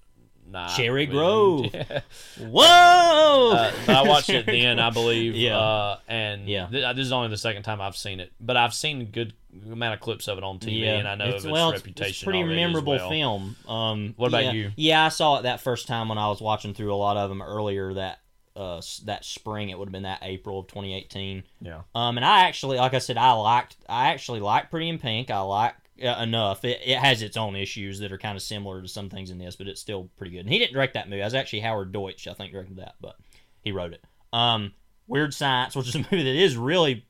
night. 0.52 0.76
Cherry 0.76 1.06
Grove. 1.06 1.68
Yeah. 1.74 2.02
Whoa! 2.40 3.52
Uh, 3.54 3.72
I 3.88 4.04
watched 4.08 4.30
it 4.30 4.46
then, 4.46 4.80
I 4.80 4.90
believe. 4.92 5.36
Yeah. 5.36 5.58
Uh, 5.58 5.98
and 6.08 6.48
Yeah. 6.48 6.68
th- 6.68 6.96
this 6.96 7.06
is 7.06 7.12
only 7.12 7.30
the 7.30 7.38
second 7.38 7.64
time 7.64 7.82
I've 7.82 7.96
seen 7.98 8.20
it, 8.20 8.32
but 8.40 8.58
I've 8.58 8.74
seen 8.74 9.02
a 9.02 9.06
good 9.06 9.34
amount 9.72 9.94
of 9.96 10.00
clips 10.00 10.28
of 10.28 10.38
it 10.38 10.44
on 10.44 10.60
TV, 10.60 10.84
and 10.86 11.08
I 11.08 11.16
know 11.16 11.26
it's, 11.26 11.44
of 11.44 11.50
its 11.50 11.52
well, 11.52 11.70
it's- 11.70 11.82
reputation. 11.82 12.10
It's 12.12 12.22
a 12.22 12.26
pretty 12.26 12.44
memorable 12.44 12.94
well. 12.94 13.10
film. 13.10 13.56
Um, 13.68 14.14
What 14.18 14.28
about 14.28 14.46
yeah, 14.46 14.52
you? 14.52 14.72
Yeah, 14.76 15.06
I 15.06 15.10
saw 15.10 15.38
it 15.40 15.44
that 15.44 15.62
first 15.62 15.88
time 15.88 16.10
when 16.10 16.18
I 16.18 16.28
was 16.28 16.42
watching 16.42 16.74
through 16.74 16.94
a 16.94 16.96
lot 16.96 17.18
of 17.18 17.30
them 17.30 17.42
earlier 17.42 17.94
that 17.96 18.20
uh 18.56 18.82
that 19.06 19.24
spring. 19.24 19.70
It 19.70 19.80
would 19.80 19.88
have 19.88 19.94
been 19.94 20.04
that 20.04 20.20
April 20.24 20.60
of 20.60 20.68
2018. 20.68 21.44
Yeah. 21.62 21.82
Um, 21.96 22.18
and 22.18 22.26
I 22.26 22.42
actually, 22.42 22.78
like 22.78 22.94
I 22.94 23.00
said, 23.00 23.18
I 23.18 23.32
liked. 23.34 23.78
I 23.88 24.10
actually 24.10 24.42
like 24.42 24.70
Pretty 24.70 24.90
in 24.90 25.00
Pink. 25.00 25.32
I 25.32 25.40
like 25.40 25.74
uh, 25.74 25.78
enough. 26.04 26.66
It, 26.66 26.82
it 26.84 26.98
has 26.98 27.22
its 27.22 27.38
own 27.38 27.56
issues 27.56 28.00
that 28.00 28.12
are 28.12 28.18
kind 28.18 28.36
of 28.36 28.42
similar 28.42 28.82
to 28.82 28.88
some 28.88 29.10
things 29.10 29.30
in 29.30 29.38
this, 29.38 29.56
but 29.56 29.68
it's 29.68 29.82
still 29.82 30.10
pretty 30.18 30.32
good. 30.32 30.42
And 30.42 30.50
he 30.50 30.60
didn't 30.60 30.74
direct 30.74 30.94
that 30.96 31.10
movie. 31.10 31.22
I 31.22 31.26
was 31.26 31.34
actually 31.34 31.62
Howard 31.62 31.92
Deutch, 31.92 32.28
I 32.28 32.34
think, 32.34 32.52
directed 32.52 32.78
that, 32.78 32.96
but 33.02 33.16
he 33.62 33.72
wrote 33.72 33.94
it. 33.94 34.04
Um, 34.34 34.74
Weird 35.08 35.34
Science, 35.34 35.76
which 35.78 35.88
is 35.88 35.96
a 35.96 36.00
movie 36.00 36.24
that 36.24 36.36
is 36.36 36.58
really 36.58 37.06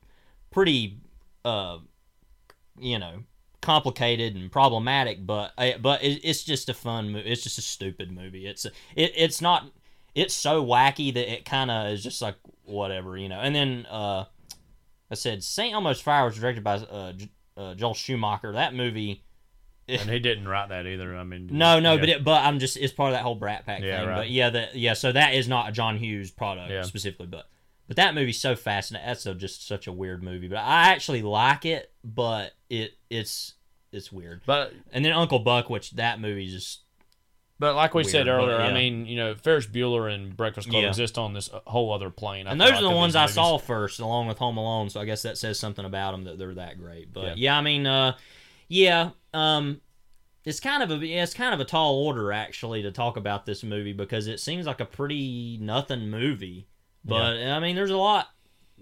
pretty, 0.50 0.98
uh, 1.44 1.78
you 2.78 2.98
know, 2.98 3.24
complicated 3.62 4.34
and 4.34 4.52
problematic, 4.52 5.24
but 5.24 5.52
uh, 5.56 5.78
but 5.80 6.02
it, 6.02 6.20
it's 6.24 6.44
just 6.44 6.68
a 6.68 6.74
fun 6.74 7.10
movie. 7.10 7.30
It's 7.30 7.42
just 7.42 7.58
a 7.58 7.62
stupid 7.62 8.12
movie. 8.12 8.46
It's 8.46 8.64
it, 8.64 9.12
it's 9.16 9.40
not. 9.40 9.70
It's 10.14 10.34
so 10.34 10.62
wacky 10.62 11.14
that 11.14 11.32
it 11.32 11.46
kind 11.46 11.70
of 11.70 11.92
is 11.92 12.02
just 12.02 12.20
like 12.20 12.34
whatever, 12.64 13.16
you 13.16 13.30
know. 13.30 13.40
And 13.40 13.54
then 13.54 13.86
uh, 13.90 14.24
I 15.10 15.14
said 15.14 15.42
St. 15.42 15.72
Elmo's 15.72 16.00
Fire 16.00 16.26
was 16.26 16.36
directed 16.36 16.62
by 16.62 16.74
uh, 16.74 17.12
uh, 17.56 17.74
Joel 17.74 17.94
Schumacher. 17.94 18.52
That 18.52 18.74
movie. 18.74 19.24
And 19.88 20.08
he 20.08 20.20
didn't 20.20 20.46
write 20.46 20.68
that 20.68 20.86
either. 20.86 21.16
I 21.16 21.24
mean, 21.24 21.48
No, 21.50 21.80
no, 21.80 21.94
yeah. 21.94 22.00
but 22.00 22.08
it, 22.08 22.24
but 22.24 22.44
I'm 22.44 22.58
just 22.60 22.76
it's 22.76 22.92
part 22.92 23.08
of 23.10 23.14
that 23.14 23.22
whole 23.22 23.34
Brat 23.34 23.66
Pack 23.66 23.82
Yeah, 23.82 23.98
thing. 24.00 24.08
right. 24.08 24.16
But 24.18 24.30
yeah, 24.30 24.50
that 24.50 24.76
yeah, 24.76 24.94
so 24.94 25.10
that 25.12 25.34
is 25.34 25.48
not 25.48 25.68
a 25.68 25.72
John 25.72 25.98
Hughes 25.98 26.30
product 26.30 26.70
Yeah. 26.70 26.82
specifically, 26.82 27.26
but 27.26 27.48
but 27.88 27.96
that 27.96 28.14
movie's 28.14 28.40
so 28.40 28.54
fascinating. 28.54 29.06
That's 29.08 29.26
a, 29.26 29.34
just 29.34 29.66
such 29.66 29.86
a 29.88 29.92
weird 29.92 30.22
movie, 30.22 30.48
but 30.48 30.58
I 30.58 30.90
actually 30.90 31.20
like 31.22 31.64
it. 31.64 31.92
But 32.04 32.52
it 32.70 32.92
it's 33.10 33.54
it's 33.90 34.10
weird. 34.12 34.42
But 34.46 34.72
And 34.92 35.04
then 35.04 35.12
Uncle 35.12 35.40
Buck, 35.40 35.68
which 35.68 35.90
that 35.92 36.20
movie 36.20 36.48
just 36.48 36.82
but 37.62 37.76
like 37.76 37.94
we 37.94 38.02
said 38.02 38.26
Weird, 38.26 38.40
but 38.40 38.44
earlier, 38.50 38.60
I 38.60 38.72
mean, 38.72 39.06
you 39.06 39.14
know, 39.14 39.36
Ferris 39.36 39.66
Bueller 39.68 40.12
and 40.12 40.36
Breakfast 40.36 40.68
Club 40.68 40.82
Yeah. 40.82 40.88
exist 40.88 41.16
on 41.16 41.32
this 41.32 41.48
uh, 41.52 41.60
whole 41.64 41.92
other 41.92 42.10
plane. 42.10 42.48
I 42.48 42.50
and 42.50 42.60
feel 42.60 42.66
those 42.66 42.72
like, 42.74 42.80
are 42.80 42.82
the 42.86 42.90
of 42.90 42.96
ones 42.96 43.12
these 43.12 43.18
I 43.18 43.22
movies. 43.22 43.34
saw 43.36 43.58
first, 43.58 44.00
along 44.00 44.26
with 44.26 44.38
Home 44.38 44.56
Alone. 44.56 44.90
So 44.90 45.00
I 45.00 45.04
guess 45.04 45.22
that 45.22 45.38
says 45.38 45.60
something 45.60 45.84
about 45.84 46.10
them 46.10 46.24
that 46.24 46.38
they're 46.38 46.54
that 46.54 46.78
great. 46.80 47.12
But 47.12 47.22
Yeah. 47.24 47.34
yeah, 47.36 47.58
I 47.58 47.60
mean, 47.60 47.86
uh, 47.86 48.16
yeah, 48.66 49.10
um, 49.32 49.80
it's 50.44 50.58
kind 50.58 50.82
of 50.82 50.90
a 50.90 51.06
yeah, 51.06 51.22
it's 51.22 51.34
kind 51.34 51.54
of 51.54 51.60
a 51.60 51.64
tall 51.64 52.04
order 52.04 52.32
actually 52.32 52.82
to 52.82 52.90
talk 52.90 53.16
about 53.16 53.46
this 53.46 53.62
movie 53.62 53.92
because 53.92 54.26
it 54.26 54.40
seems 54.40 54.66
like 54.66 54.80
a 54.80 54.84
pretty 54.84 55.56
nothing 55.60 56.10
movie. 56.10 56.66
But 57.04 57.36
I 57.36 57.60
mean, 57.60 57.76
there's 57.76 57.90
a 57.90 57.96
lot 57.96 58.28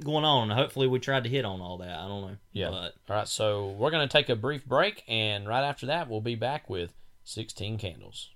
going 0.02 0.24
on. 0.24 0.48
Hopefully, 0.48 0.86
we 0.86 0.98
tried 1.00 1.24
to 1.24 1.30
hit 1.30 1.44
on 1.44 1.60
all 1.60 1.76
that. 1.78 1.98
I 1.98 2.08
don't 2.08 2.22
know. 2.22 2.36
Yeah. 2.52 2.70
But 2.70 2.94
All 3.10 3.16
right, 3.16 3.28
so 3.28 3.72
we're 3.72 3.90
going 3.90 4.08
to 4.08 4.10
take 4.12 4.30
a 4.30 4.36
brief 4.36 4.64
break, 4.64 5.04
and 5.06 5.46
right 5.46 5.62
after 5.68 5.84
that, 5.86 6.08
we'll 6.08 6.22
be 6.22 6.34
back 6.34 6.70
with 6.70 6.94
16 7.24 7.76
Candles. 7.76 8.30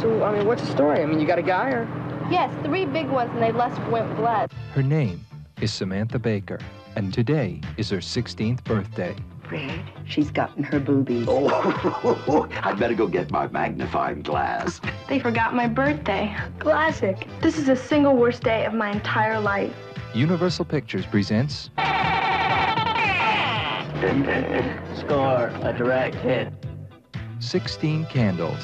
So, 0.00 0.24
I 0.24 0.36
mean, 0.36 0.46
what's 0.46 0.62
the 0.62 0.72
story? 0.72 1.02
I 1.02 1.06
mean, 1.06 1.20
you 1.20 1.26
got 1.26 1.38
a 1.38 1.42
guy 1.42 1.70
or? 1.70 1.88
Yes, 2.30 2.52
three 2.64 2.84
big 2.84 3.08
ones, 3.08 3.30
and 3.32 3.42
they 3.42 3.52
left 3.52 3.80
went 3.90 4.14
blood. 4.16 4.50
Her 4.72 4.82
name 4.82 5.24
is 5.60 5.72
Samantha 5.72 6.18
Baker, 6.18 6.58
and 6.96 7.14
today 7.14 7.60
is 7.76 7.90
her 7.90 7.98
16th 7.98 8.64
birthday. 8.64 9.14
Fred, 9.48 9.80
she's 10.04 10.30
gotten 10.30 10.64
her 10.64 10.80
boobies. 10.80 11.26
Oh, 11.28 12.48
I'd 12.62 12.78
better 12.78 12.94
go 12.94 13.06
get 13.06 13.30
my 13.30 13.46
magnifying 13.48 14.22
glass. 14.22 14.80
They 15.08 15.20
forgot 15.20 15.54
my 15.54 15.68
birthday. 15.68 16.36
Classic. 16.58 17.28
This 17.40 17.58
is 17.58 17.66
the 17.66 17.76
single 17.76 18.16
worst 18.16 18.42
day 18.42 18.64
of 18.64 18.74
my 18.74 18.90
entire 18.90 19.38
life. 19.38 19.72
Universal 20.14 20.64
Pictures 20.64 21.06
presents 21.06 21.70
Score, 24.96 25.52
a 25.62 25.72
direct 25.78 26.16
hit. 26.16 26.52
16 27.38 28.06
Candles. 28.06 28.60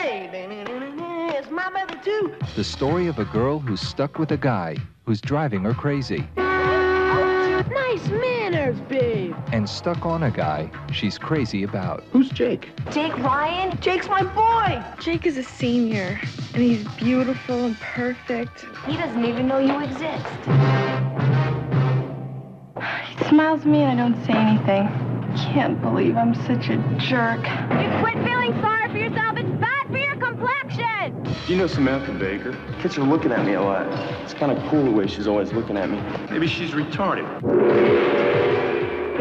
Birthday. 0.00 1.36
It's 1.38 1.50
my 1.50 1.70
birthday 1.70 2.00
too. 2.04 2.34
The 2.54 2.64
story 2.64 3.06
of 3.08 3.18
a 3.18 3.24
girl 3.26 3.58
who's 3.58 3.80
stuck 3.80 4.18
with 4.18 4.32
a 4.32 4.36
guy 4.36 4.76
who's 5.04 5.20
driving 5.20 5.62
her 5.62 5.74
crazy. 5.74 6.26
Nice 6.36 8.08
manners, 8.08 8.78
babe. 8.88 9.34
and 9.52 9.68
stuck 9.68 10.04
on 10.04 10.22
a 10.24 10.30
guy 10.30 10.70
she's 10.92 11.18
crazy 11.18 11.62
about. 11.62 12.04
Who's 12.12 12.28
Jake? 12.30 12.68
Jake 12.90 13.16
Ryan? 13.18 13.78
Jake's 13.80 14.08
my 14.08 14.22
boy! 14.22 14.82
Jake 15.00 15.24
is 15.26 15.36
a 15.38 15.42
senior, 15.42 16.20
and 16.54 16.62
he's 16.62 16.86
beautiful 16.96 17.64
and 17.64 17.76
perfect. 17.80 18.66
He 18.86 18.96
doesn't 18.96 19.24
even 19.24 19.46
know 19.48 19.58
you 19.58 19.80
exist. 19.80 20.26
He 23.08 23.28
smiles 23.28 23.60
at 23.60 23.66
me 23.66 23.82
and 23.82 24.00
I 24.00 24.08
don't 24.08 24.24
say 24.24 24.34
anything. 24.34 24.88
Can't 25.52 25.80
believe 25.80 26.16
I'm 26.16 26.34
such 26.46 26.68
a 26.68 26.76
jerk. 26.98 27.40
You 27.40 27.88
quit 28.00 28.14
feeling 28.24 28.52
sorry 28.60 28.88
for 28.90 28.98
yourself. 28.98 29.36
It's 29.38 29.50
bad 29.60 29.75
for 29.96 30.02
your 30.02 30.16
complexion. 30.16 31.22
Do 31.22 31.52
you 31.52 31.56
know 31.56 31.66
Samantha 31.66 32.12
Baker? 32.12 32.52
Catch 32.80 32.96
her 32.96 33.02
looking 33.02 33.32
at 33.32 33.46
me 33.46 33.54
a 33.54 33.62
lot. 33.62 33.86
It's 34.22 34.34
kind 34.34 34.52
of 34.52 34.62
cool 34.68 34.84
the 34.84 34.90
way 34.90 35.06
she's 35.06 35.26
always 35.26 35.52
looking 35.52 35.76
at 35.78 35.88
me. 35.88 35.98
Maybe 36.30 36.46
she's 36.46 36.72
retarded. 36.72 37.24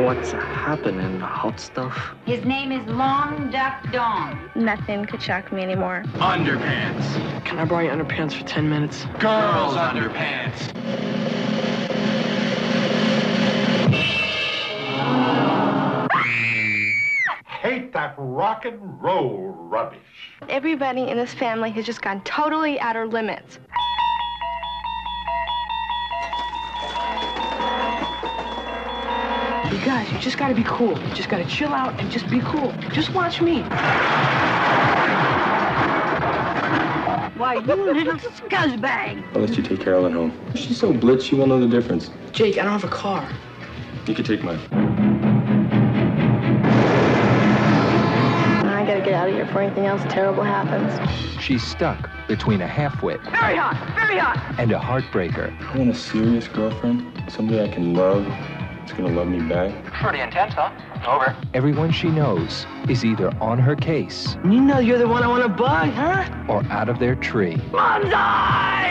What's 0.04 0.34
happening, 0.34 1.22
hot 1.22 1.62
stuff? 1.62 2.16
His 2.26 2.44
name 2.44 2.74
is 2.74 2.86
Long 2.88 3.50
Duck 3.52 3.90
Dong. 3.94 4.50
Nothing 4.54 5.06
could 5.06 5.22
shock 5.22 5.54
me 5.54 5.62
anymore. 5.62 6.04
Underpants. 6.16 7.46
Can 7.46 7.60
I 7.60 7.64
borrow 7.64 7.86
your 7.86 7.96
underpants 7.96 8.34
for 8.34 8.44
10 8.44 8.70
minutes? 8.70 9.06
Girls 9.20 9.76
underpants. 9.76 10.74
Hate 17.66 17.94
that 17.94 18.14
rock 18.20 18.66
and 18.66 18.78
roll 19.02 19.56
rubbish. 19.58 19.98
Everybody 20.50 21.02
in 21.02 21.18
this 21.18 21.34
family 21.34 21.72
has 21.72 21.84
just 21.84 22.00
gone 22.00 22.22
totally 22.22 22.80
out 22.80 22.96
of 22.96 23.12
limits. 23.12 23.58
You 29.74 29.84
guys, 29.84 30.12
you 30.12 30.20
just 30.20 30.38
gotta 30.38 30.54
be 30.54 30.64
cool. 30.64 30.92
You 30.92 31.16
just 31.16 31.28
gotta 31.28 31.46
chill 31.46 31.74
out 31.74 32.00
and 32.00 32.12
just 32.12 32.30
be 32.30 32.40
cool. 32.42 32.72
Just 32.92 33.12
watch 33.16 33.42
me. 33.42 33.62
Why, 37.34 37.56
you 37.56 37.62
little 37.62 38.14
scuzzbag. 38.14 39.26
I'll 39.34 39.42
let 39.42 39.58
you 39.58 39.64
take 39.64 39.82
Carolyn 39.82 40.14
home. 40.14 40.40
She's 40.54 40.78
so 40.78 40.94
blitz, 40.94 41.24
she 41.24 41.34
won't 41.34 41.50
know 41.50 41.60
the 41.60 41.68
difference. 41.68 42.12
Jake, 42.32 42.60
I 42.60 42.62
don't 42.62 42.74
have 42.74 42.84
a 42.84 42.88
car. 42.90 43.28
You 44.06 44.14
can 44.14 44.24
take 44.24 44.44
mine. 44.44 45.15
Get 49.06 49.14
out 49.14 49.30
of 49.30 49.36
here 49.36 49.46
before 49.46 49.62
anything 49.62 49.86
else 49.86 50.02
terrible 50.10 50.44
happens. 50.44 50.92
She's 51.42 51.64
stuck 51.64 52.10
between 52.28 52.62
a 52.62 52.68
half-wit 52.68 53.22
Very 53.24 53.56
hot, 53.56 53.76
very 53.96 54.18
hot. 54.18 54.38
and 54.60 54.72
a 54.72 54.80
heartbreaker. 54.80 55.54
I 55.74 55.78
want 55.78 55.92
a 55.92 55.96
serious 55.96 56.48
girlfriend, 56.48 57.06
somebody 57.30 57.62
I 57.62 57.68
can 57.68 57.94
love, 57.94 58.26
that's 58.26 58.94
gonna 58.94 59.14
love 59.14 59.28
me 59.28 59.40
back. 59.48 59.72
Pretty 59.86 60.20
intense, 60.20 60.54
huh? 60.56 60.72
Over. 61.08 61.36
Everyone 61.54 61.92
she 61.92 62.10
knows 62.10 62.66
is 62.90 63.06
either 63.06 63.30
on 63.40 63.60
her 63.60 63.76
case 63.76 64.38
You 64.44 64.60
know 64.60 64.80
you're 64.80 64.98
the 64.98 65.08
one 65.08 65.22
I 65.22 65.28
wanna 65.28 65.50
bug, 65.50 65.90
huh? 65.92 66.26
or 66.48 66.64
out 66.72 66.90
of 66.90 66.98
their 67.00 67.16
tree. 67.16 67.56
Bonsai! 67.72 68.84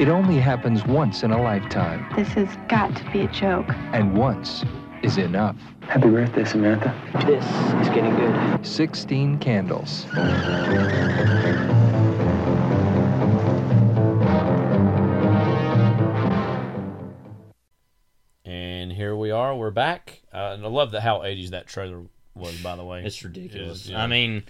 It 0.00 0.08
only 0.08 0.38
happens 0.38 0.84
once 0.84 1.22
in 1.22 1.30
a 1.32 1.40
lifetime, 1.40 2.06
This 2.16 2.28
has 2.34 2.48
got 2.68 2.94
to 2.96 3.10
be 3.12 3.20
a 3.22 3.28
joke. 3.28 3.66
and 3.92 4.16
once 4.16 4.64
is 5.02 5.18
enough. 5.18 5.56
Happy 5.82 6.08
birthday, 6.08 6.44
Samantha. 6.44 6.94
This 7.26 7.44
is 7.80 7.88
getting 7.94 8.14
good. 8.16 8.66
16 8.66 9.38
candles. 9.38 10.06
And 18.44 18.92
here 18.92 19.16
we 19.16 19.30
are. 19.30 19.56
We're 19.56 19.70
back. 19.70 20.22
Uh, 20.32 20.52
and 20.54 20.64
I 20.64 20.68
love 20.68 20.90
the 20.90 21.00
how 21.00 21.20
80s 21.20 21.50
that 21.50 21.66
trailer 21.66 22.02
was, 22.34 22.60
by 22.62 22.76
the 22.76 22.84
way. 22.84 23.04
It's 23.04 23.22
ridiculous. 23.22 23.86
It 23.88 23.92
was, 23.92 23.98
I 24.00 24.06
mean, 24.06 24.44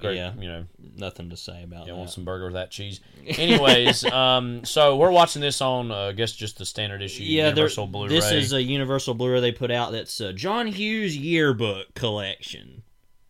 great, 0.00 0.16
yeah, 0.16 0.32
you 0.38 0.48
know, 0.48 0.66
nothing 0.96 1.30
to 1.30 1.36
say 1.36 1.62
about 1.62 1.86
you 1.86 1.92
that. 1.92 1.98
want 1.98 2.10
some 2.10 2.24
burger 2.24 2.44
with 2.44 2.54
that 2.54 2.70
cheese. 2.70 3.00
Anyways, 3.26 4.04
um, 4.12 4.64
so 4.64 4.96
we're 4.96 5.10
watching 5.10 5.42
this 5.42 5.60
on, 5.60 5.90
uh, 5.90 6.08
I 6.08 6.12
guess, 6.12 6.32
just 6.32 6.58
the 6.58 6.66
standard 6.66 7.02
issue 7.02 7.22
yeah, 7.22 7.48
Universal 7.48 7.88
Blu-ray. 7.88 8.08
this 8.08 8.32
is 8.32 8.52
a 8.52 8.62
Universal 8.62 9.14
Blu-ray 9.14 9.40
they 9.40 9.52
put 9.52 9.70
out. 9.70 9.92
That's 9.92 10.20
uh, 10.20 10.32
John 10.32 10.66
Hughes 10.66 11.16
Yearbook 11.16 11.94
Collection, 11.94 12.82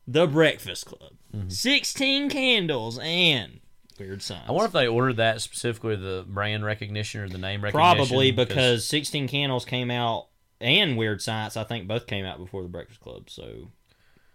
The 0.07 0.27
Breakfast 0.27 0.87
Club, 0.87 1.13
sixteen 1.49 2.31
candles, 2.31 2.99
and 2.99 3.61
Weird 4.01 4.23
Science. 4.23 4.49
I 4.49 4.53
wonder 4.53 4.67
if 4.67 4.73
they 4.73 4.89
ordered 4.89 5.19
that 5.19 5.41
specifically 5.43 5.95
the 5.95 6.25
brand 6.27 6.65
recognition 6.65 7.21
or 7.21 7.29
the 7.29 7.39
name 7.39 7.63
recognition. 7.63 7.97
Probably 7.97 8.31
because 8.33 8.87
16 8.87 9.29
Candles 9.29 9.65
came 9.65 9.91
out 9.91 10.29
and 10.61 10.97
Weird 10.97 11.23
Science, 11.23 11.57
I 11.57 11.65
think, 11.65 11.87
both 11.87 12.07
came 12.07 12.25
out 12.25 12.39
before 12.39 12.63
The 12.63 12.69
Breakfast 12.69 13.01
Club. 13.01 13.29
So, 13.31 13.71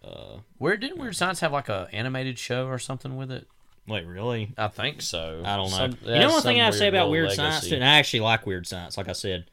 uh, 0.05 0.37
where 0.57 0.77
didn't 0.77 0.97
Weird 0.99 1.15
Science 1.15 1.39
have 1.39 1.51
like 1.51 1.69
a 1.69 1.87
animated 1.91 2.37
show 2.39 2.67
or 2.67 2.77
something 2.79 3.15
with 3.17 3.31
it? 3.31 3.47
wait, 3.87 4.05
really? 4.07 4.51
I 4.57 4.67
think 4.67 5.01
so. 5.01 5.43
I 5.45 5.55
don't 5.57 5.69
know. 5.69 5.77
Some- 5.77 5.97
you 6.03 6.19
know 6.19 6.29
one 6.31 6.41
thing 6.41 6.59
I 6.59 6.65
have 6.65 6.73
to 6.73 6.79
say 6.79 6.87
about 6.87 7.09
Weird 7.09 7.31
Science, 7.31 7.67
too, 7.67 7.75
and 7.75 7.83
I 7.83 7.97
actually 7.99 8.21
like 8.21 8.45
Weird 8.45 8.65
Science, 8.67 8.97
like 8.97 9.07
I 9.09 9.13
said. 9.13 9.45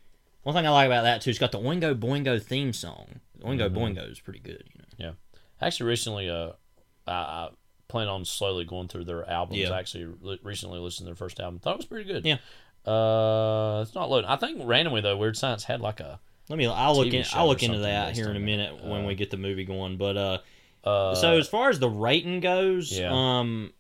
One 0.43 0.55
thing 0.55 0.67
I 0.67 0.71
like 0.71 0.87
about 0.87 1.03
that, 1.03 1.21
too, 1.21 1.31
it's 1.31 1.39
got 1.39 1.53
the 1.53 1.59
Oingo 1.61 1.95
Boingo 1.95 2.43
theme 2.43 2.73
song. 2.73 3.21
Oingo 3.43 3.69
Mhm. 3.71 3.75
Boingo 3.77 4.11
is 4.11 4.21
pretty 4.21 4.39
good. 4.41 4.65
You 4.75 4.81
know? 5.07 5.15
Yeah, 5.61 5.67
actually, 5.67 5.89
recently, 5.91 6.29
uh, 6.31 6.53
I, 7.07 7.13
I 7.13 7.49
plan 7.89 8.09
on 8.09 8.25
slowly 8.25 8.65
going 8.65 8.89
through 8.89 9.05
their 9.05 9.29
albums. 9.29 9.59
Yeah. 9.61 9.71
I 9.71 9.79
actually 9.79 10.07
li- 10.21 10.41
recently 10.43 10.79
listened 10.79 11.05
to 11.05 11.11
their 11.11 11.15
first 11.17 11.39
album. 11.39 11.59
Thought 11.61 11.75
it 11.75 11.77
was 11.79 11.87
pretty 11.87 12.11
good. 12.11 12.25
Yeah. 12.25 12.39
Uh, 12.91 13.83
it's 13.83 13.95
not 13.95 14.11
loading. 14.11 14.29
I 14.31 14.37
think 14.37 14.61
randomly 14.65 15.01
though, 15.03 15.17
Weird 15.17 15.37
Science 15.37 15.65
had 15.65 15.81
like 15.81 16.01
a. 16.01 16.21
Let 16.53 16.59
me. 16.59 16.67
I'll 16.67 16.95
look 16.95 17.15
in. 17.15 17.25
I'll 17.33 17.47
look 17.49 17.63
into 17.63 17.79
that 17.79 18.15
here 18.15 18.29
in 18.29 18.37
a 18.37 18.39
minute 18.39 18.77
that. 18.77 18.87
when 18.87 19.05
Uh, 19.05 19.07
we 19.07 19.15
get 19.15 19.31
the 19.31 19.39
movie 19.39 19.65
going. 19.65 19.97
But 19.97 20.19
uh, 20.19 20.39
Uh, 20.85 21.15
so 21.15 21.39
as 21.39 21.49
far 21.49 21.71
as 21.71 21.79
the 21.79 21.89
rating 21.89 22.41
goes, 22.41 22.93
Yeah. 22.99 23.09
um, 23.11 23.73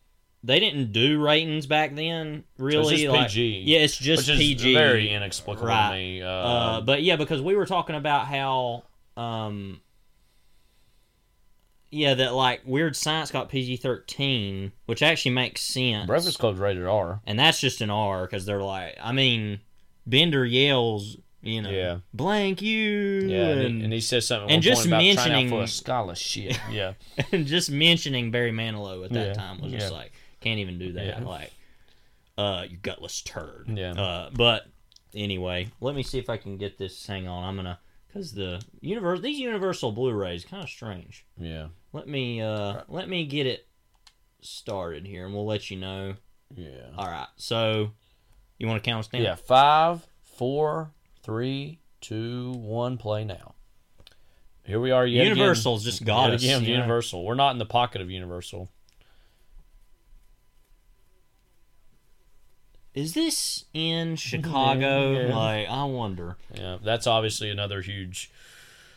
they 0.42 0.58
didn't 0.58 0.90
do 0.92 1.20
ratings 1.20 1.66
back 1.66 1.94
then. 1.94 2.44
Really, 2.56 2.96
just 2.96 3.08
like- 3.12 3.28
PG, 3.28 3.64
Yeah, 3.66 3.80
it's 3.80 3.98
just 3.98 4.22
which 4.26 4.30
is 4.30 4.38
PG. 4.38 4.72
very 4.72 5.10
inexplicable 5.10 5.66
to 5.66 5.74
right. 5.74 5.92
me. 5.98 6.22
Uh, 6.22 6.28
Uh, 6.28 6.80
but 6.80 7.02
yeah, 7.02 7.16
because 7.16 7.42
we 7.42 7.54
were 7.56 7.66
talking 7.66 7.94
about 7.94 8.26
how, 8.28 8.84
um, 9.18 9.82
yeah, 11.90 12.14
that 12.14 12.32
like 12.34 12.62
Weird 12.64 12.96
Science 12.96 13.30
got 13.30 13.50
PG 13.50 13.76
thirteen, 13.76 14.72
which 14.86 15.02
actually 15.02 15.32
makes 15.32 15.60
sense. 15.60 16.06
Breakfast 16.06 16.38
Club's 16.38 16.58
rated 16.58 16.86
R. 16.86 17.20
and 17.26 17.38
that's 17.38 17.60
just 17.60 17.82
an 17.82 17.90
R 17.90 18.22
because 18.26 18.46
they're 18.46 18.62
like, 18.62 18.96
I 19.02 19.12
mean, 19.12 19.60
Bender 20.06 20.46
yells, 20.46 21.18
you 21.42 21.60
know, 21.62 21.70
Yeah. 21.70 21.98
blank 22.14 22.62
you, 22.62 22.78
Yeah, 23.28 23.48
and, 23.48 23.60
and, 23.60 23.78
he, 23.78 23.84
and 23.84 23.92
he 23.92 24.00
says 24.00 24.26
something. 24.26 24.50
and 24.50 24.62
just 24.62 24.86
about 24.86 24.98
trying 25.00 25.10
out 25.10 25.16
mentioning 25.16 25.48
for 25.50 25.62
a 25.62 25.68
scholarship. 25.68 26.56
Yeah, 26.70 26.94
and 27.32 27.46
just 27.46 27.70
mentioning 27.70 28.30
Barry 28.30 28.52
Manilow 28.52 29.04
at 29.04 29.12
that 29.12 29.26
Yeah, 29.28 29.32
time 29.34 29.60
was 29.60 29.72
just 29.72 29.92
like, 29.92 30.12
can't 30.40 30.60
even 30.60 30.78
do 30.78 30.92
that. 30.94 31.04
Yeah. 31.06 31.20
Like, 31.24 31.52
uh, 32.38 32.64
you 32.68 32.76
gutless 32.78 33.20
turd. 33.22 33.66
Yeah. 33.68 33.92
Uh, 33.92 34.30
but 34.32 34.66
anyway, 35.14 35.68
let 35.80 35.94
me 35.94 36.02
see 36.02 36.18
if 36.18 36.30
I 36.30 36.36
can 36.36 36.56
get 36.56 36.78
this. 36.78 37.06
Hang 37.06 37.28
on, 37.28 37.44
I'm 37.44 37.56
gonna 37.56 37.78
because 38.08 38.32
the 38.32 38.62
universe 38.80 39.20
these 39.20 39.38
Universal 39.38 39.92
Blu-rays 39.92 40.44
kind 40.44 40.62
of 40.62 40.68
strange. 40.68 41.24
yeah, 41.38 41.68
Let 41.92 42.06
me 42.08 42.40
uh 42.40 42.82
let 42.88 43.08
me 43.08 43.26
get 43.26 43.46
it 43.46 43.66
started 44.40 45.06
here, 45.06 45.24
and 45.26 45.34
we'll 45.34 45.46
let 45.46 45.70
you 45.70 45.78
know. 45.78 46.14
yeah. 46.54 46.90
All 46.96 47.06
right, 47.06 47.28
so 47.36 47.90
you 48.58 48.66
want 48.66 48.82
to 48.82 48.88
count 48.90 49.00
us 49.00 49.08
down? 49.08 49.22
Yeah, 49.22 49.34
five, 49.34 50.06
four, 50.22 50.92
three, 51.22 51.78
two, 52.00 52.52
one. 52.52 52.96
Play 52.98 53.24
now. 53.24 53.54
Here 54.64 54.80
we 54.80 54.90
are. 54.92 55.06
Yet 55.06 55.26
Universal's 55.26 55.82
again. 55.82 55.90
just 55.90 56.04
got 56.04 56.26
Yet 56.26 56.34
us, 56.34 56.42
Again, 56.44 56.62
know? 56.62 56.68
Universal. 56.68 57.24
We're 57.24 57.34
not 57.34 57.50
in 57.50 57.58
the 57.58 57.66
pocket 57.66 58.00
of 58.00 58.10
Universal. 58.10 58.68
Is 62.94 63.14
this 63.14 63.64
in 63.72 64.16
Chicago? 64.16 65.12
Yeah. 65.28 65.34
Like, 65.36 65.68
I 65.68 65.84
wonder. 65.84 66.36
Yeah, 66.54 66.76
that's 66.84 67.06
obviously 67.06 67.48
another 67.50 67.80
huge 67.80 68.30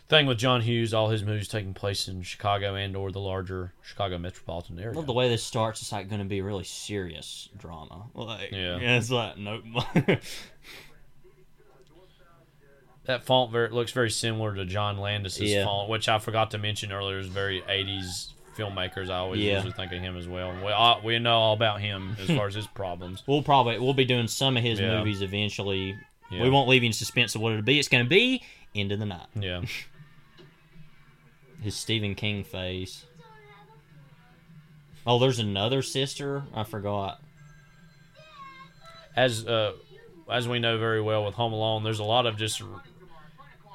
thing 0.09 0.25
with 0.25 0.37
John 0.37 0.61
Hughes. 0.61 0.93
All 0.93 1.09
his 1.09 1.23
movies 1.23 1.47
taking 1.47 1.73
place 1.73 2.07
in 2.09 2.21
Chicago 2.21 2.75
and 2.75 2.95
or 2.95 3.09
the 3.11 3.21
larger 3.21 3.71
Chicago 3.81 4.17
metropolitan 4.17 4.77
I 4.77 4.83
area. 4.83 4.97
love 4.97 5.05
the 5.07 5.13
way 5.13 5.29
this 5.29 5.43
starts. 5.43 5.81
It's 5.81 5.93
like 5.93 6.09
going 6.09 6.19
to 6.19 6.25
be 6.25 6.39
a 6.39 6.43
really 6.43 6.65
serious 6.65 7.47
drama. 7.57 8.07
Like, 8.13 8.51
Yeah. 8.51 8.77
it's 8.97 9.09
like 9.09 9.37
nope. 9.37 9.63
That 13.05 13.23
font 13.23 13.51
very, 13.51 13.69
looks 13.69 13.91
very 13.91 14.09
similar 14.09 14.55
to 14.55 14.65
John 14.65 14.97
Landis's 14.97 15.51
Yeah. 15.51 15.65
font, 15.65 15.89
which 15.89 16.09
I 16.09 16.17
forgot 16.19 16.51
to 16.51 16.57
mention 16.57 16.91
earlier. 16.91 17.19
Is 17.19 17.27
very 17.27 17.61
'80s 17.67 18.31
filmmakers. 18.57 19.09
I 19.09 19.17
always 19.17 19.41
Yeah. 19.41 19.55
usually 19.55 19.73
think 19.73 19.91
of 19.91 19.99
him 20.01 20.17
as 20.17 20.27
well. 20.27 20.51
We 20.65 20.71
all, 20.71 21.01
we 21.03 21.19
know 21.19 21.35
all 21.37 21.53
about 21.53 21.81
him 21.81 22.15
as 22.19 22.27
far 22.37 22.47
as 22.47 22.55
his 22.55 22.67
problems. 22.67 23.21
we'll 23.27 23.43
probably 23.43 23.77
we'll 23.79 23.93
be 23.93 24.05
doing 24.05 24.27
some 24.27 24.57
of 24.57 24.63
his 24.63 24.79
Yeah. 24.79 24.97
movies 24.97 25.21
eventually. 25.21 25.95
Yeah. 26.31 26.41
We 26.41 26.49
won't 26.49 26.67
leave 26.67 26.81
you 26.81 26.87
in 26.87 26.93
suspense 26.93 27.35
of 27.35 27.41
what 27.41 27.51
it'll 27.51 27.63
be. 27.63 27.77
It's 27.77 27.87
going 27.89 28.03
to 28.03 28.09
be 28.09 28.41
end 28.73 28.91
of 28.91 28.97
the 28.99 29.05
Night. 29.05 29.27
Yeah. 29.39 29.61
His 31.61 31.75
Stephen 31.75 32.15
King 32.15 32.43
face. 32.43 33.05
Oh, 35.07 35.19
there's 35.19 35.39
another 35.39 35.81
sister. 35.81 36.43
I 36.53 36.63
forgot. 36.63 37.21
as 39.15 39.45
uh, 39.47 39.73
as 40.29 40.47
we 40.47 40.59
know 40.59 40.77
very 40.77 41.01
well 41.01 41.23
with 41.25 41.35
Home 41.35 41.53
Alone, 41.53 41.83
there's 41.83 41.99
a 41.99 42.03
lot 42.03 42.25
of 42.25 42.37
just 42.37 42.61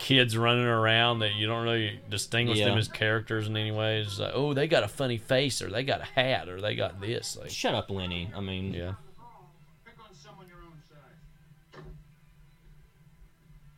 kids 0.00 0.36
running 0.36 0.64
around 0.64 1.18
that 1.20 1.34
you 1.34 1.46
don't 1.46 1.62
really 1.62 2.00
distinguish 2.08 2.58
them 2.58 2.76
as 2.76 2.88
characters 2.88 3.46
in 3.46 3.56
any 3.56 3.70
way. 3.70 4.00
It's 4.00 4.18
like, 4.18 4.32
oh, 4.34 4.54
they 4.54 4.66
got 4.66 4.82
a 4.82 4.88
funny 4.88 5.18
face, 5.18 5.62
or 5.62 5.70
they 5.70 5.84
got 5.84 6.00
a 6.00 6.04
hat, 6.04 6.48
or 6.48 6.60
they 6.60 6.74
got 6.74 7.00
this. 7.00 7.36
Like, 7.40 7.50
Shut 7.50 7.74
up, 7.74 7.90
Lenny. 7.90 8.30
I 8.34 8.40
mean, 8.40 8.72
yeah. 8.72 8.94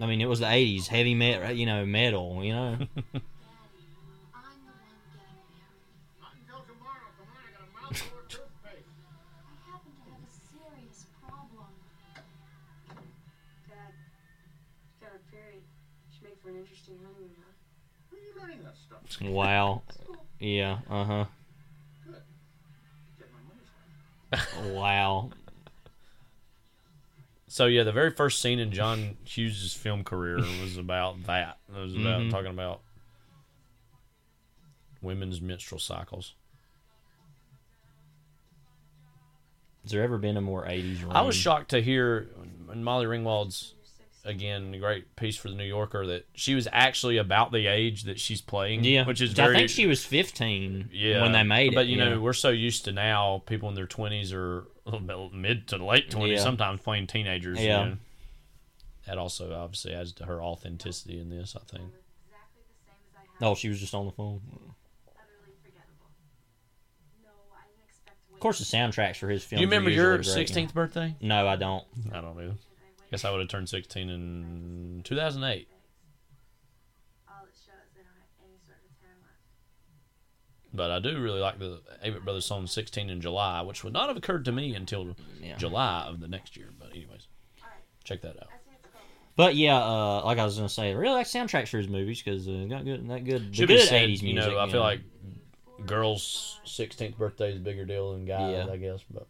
I 0.00 0.06
mean, 0.06 0.20
it 0.20 0.28
was 0.28 0.40
the 0.40 0.46
'80s, 0.46 0.86
heavy 0.86 1.14
metal, 1.14 1.52
you 1.52 1.66
know, 1.66 1.84
metal, 1.84 2.40
you 2.42 2.52
know. 2.52 2.78
wow. 19.20 19.82
Yeah. 20.40 20.78
Uh 20.88 21.04
huh. 21.04 21.24
wow. 24.64 25.30
So 27.48 27.66
yeah, 27.66 27.82
the 27.82 27.92
very 27.92 28.10
first 28.10 28.40
scene 28.40 28.58
in 28.58 28.72
John 28.72 29.16
Hughes' 29.24 29.74
film 29.74 30.04
career 30.04 30.38
was 30.62 30.76
about 30.78 31.24
that. 31.24 31.58
It 31.68 31.78
was 31.78 31.94
about 31.94 32.22
Mhm. 32.22 32.30
talking 32.30 32.50
about 32.50 32.80
women's 35.02 35.40
menstrual 35.40 35.78
cycles. 35.78 36.34
Has 39.82 39.90
there 39.90 40.02
ever 40.02 40.16
been 40.16 40.36
a 40.36 40.40
more 40.40 40.66
'80s? 40.66 41.02
Run? 41.02 41.14
I 41.16 41.22
was 41.22 41.34
shocked 41.36 41.70
to 41.70 41.82
hear 41.82 42.28
in 42.72 42.82
Molly 42.84 43.04
Ringwald's 43.06 43.74
again 44.24 44.72
a 44.74 44.78
great 44.78 45.16
piece 45.16 45.36
for 45.36 45.48
the 45.48 45.54
New 45.56 45.64
Yorker 45.64 46.06
that 46.06 46.26
she 46.34 46.54
was 46.54 46.68
actually 46.70 47.16
about 47.16 47.50
the 47.52 47.66
age 47.66 48.04
that 48.04 48.20
she's 48.20 48.40
playing. 48.40 48.84
Yeah, 48.84 49.04
which 49.06 49.20
is 49.20 49.32
very, 49.32 49.56
I 49.56 49.58
think 49.60 49.70
she 49.70 49.86
was 49.86 50.04
15 50.04 50.90
yeah, 50.92 51.22
when 51.22 51.32
they 51.32 51.42
made 51.42 51.72
it. 51.72 51.74
But 51.74 51.86
you 51.86 51.96
know, 51.96 52.20
we're 52.20 52.32
so 52.32 52.50
used 52.50 52.84
to 52.86 52.92
now 52.92 53.42
people 53.46 53.68
in 53.68 53.74
their 53.74 53.86
twenties 53.86 54.32
or 54.32 54.66
a 54.86 54.90
little 54.90 55.28
bit 55.28 55.36
mid 55.36 55.68
to 55.68 55.84
late 55.84 56.10
twenties, 56.10 56.38
Yeah. 56.38 56.44
sometimes 56.44 56.80
playing 56.80 57.06
teenagers. 57.08 57.58
you 57.60 57.66
Yeah. 57.66 57.84
know. 57.84 57.96
That 59.06 59.18
also 59.18 59.52
obviously 59.52 59.94
adds 59.94 60.12
to 60.14 60.26
her 60.26 60.40
authenticity 60.40 61.18
in 61.20 61.28
this. 61.28 61.56
I 61.56 61.64
think. 61.64 61.90
Oh, 63.40 63.56
she 63.56 63.68
was 63.68 63.80
just 63.80 63.94
on 63.94 64.06
the 64.06 64.12
phone. 64.12 64.40
Of 68.34 68.40
course, 68.40 68.58
the 68.58 68.64
soundtracks 68.64 69.16
for 69.16 69.28
his 69.28 69.44
film. 69.44 69.58
Do 69.58 69.62
you 69.62 69.66
remember 69.68 69.90
your 69.90 70.22
sixteenth 70.22 70.74
birthday? 70.74 71.14
No, 71.20 71.46
I 71.46 71.56
don't. 71.56 71.84
I 72.12 72.20
don't 72.20 72.36
either. 72.38 72.54
Guess 73.12 73.24
I 73.24 73.30
would 73.30 73.40
have 73.40 73.48
turned 73.48 73.68
sixteen 73.68 74.08
in 74.08 75.02
two 75.04 75.14
thousand 75.14 75.44
eight. 75.44 75.68
But 80.74 80.90
I 80.90 81.00
do 81.00 81.20
really 81.20 81.40
like 81.40 81.58
the 81.58 81.82
Avett 82.02 82.24
Brothers 82.24 82.46
song 82.46 82.66
16 82.66 83.10
in 83.10 83.20
July, 83.20 83.60
which 83.60 83.84
would 83.84 83.92
not 83.92 84.08
have 84.08 84.16
occurred 84.16 84.46
to 84.46 84.52
me 84.52 84.74
until 84.74 85.14
July 85.58 86.06
of 86.08 86.18
the 86.18 86.28
next 86.28 86.56
year. 86.56 86.70
But, 86.78 86.92
anyways, 86.92 87.26
check 88.04 88.22
that 88.22 88.36
out. 88.40 88.48
But 89.36 89.54
yeah, 89.54 89.76
uh, 89.82 90.22
like 90.24 90.38
I 90.38 90.44
was 90.46 90.56
gonna 90.56 90.68
say, 90.70 90.90
I 90.90 90.94
really 90.94 91.14
like 91.14 91.26
soundtracks 91.26 91.68
for 91.68 91.76
his 91.78 91.88
movies 91.88 92.22
because 92.22 92.46
uh, 92.48 92.66
got 92.68 92.84
good, 92.84 93.06
that 93.08 93.24
good, 93.24 93.50
the 93.50 93.54
Should 93.54 93.68
good 93.68 93.80
said, 93.80 94.02
'80s 94.08 94.22
music. 94.22 94.24
you 94.28 94.34
know, 94.34 94.58
I 94.58 94.66
feel 94.66 94.80
know. 94.80 94.80
like 94.80 95.00
girls' 95.86 96.60
16th 96.66 97.16
birthday 97.16 97.50
is 97.52 97.56
a 97.56 97.60
bigger 97.60 97.84
deal 97.86 98.12
than 98.12 98.24
guys, 98.26 98.66
Yeah. 98.66 98.72
I 98.72 98.76
guess. 98.76 99.00
But 99.10 99.26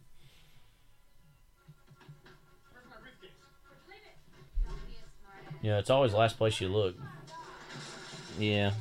yeah, 5.63 5.79
it's 5.79 5.89
always 5.89 6.11
the 6.11 6.17
last 6.17 6.37
place 6.37 6.61
you 6.61 6.67
look. 6.67 6.95
Yeah. 8.37 8.73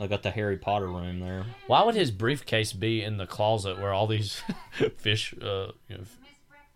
I 0.00 0.06
got 0.06 0.22
the 0.22 0.30
Harry 0.30 0.56
Potter 0.56 0.86
room 0.86 1.20
there. 1.20 1.44
Why 1.66 1.82
would 1.84 1.94
his 1.94 2.10
briefcase 2.10 2.72
be 2.72 3.02
in 3.02 3.16
the 3.16 3.26
closet 3.26 3.78
where 3.78 3.92
all 3.92 4.06
these 4.06 4.40
fish, 4.96 5.34
uh, 5.42 5.72
you 5.88 5.96
know, 5.96 6.00
f- 6.02 6.18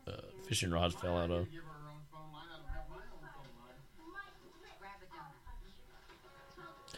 uh, 0.07 0.21
fishing 0.47 0.71
rods 0.71 0.95
fell 0.95 1.17
out 1.17 1.31
of? 1.31 1.47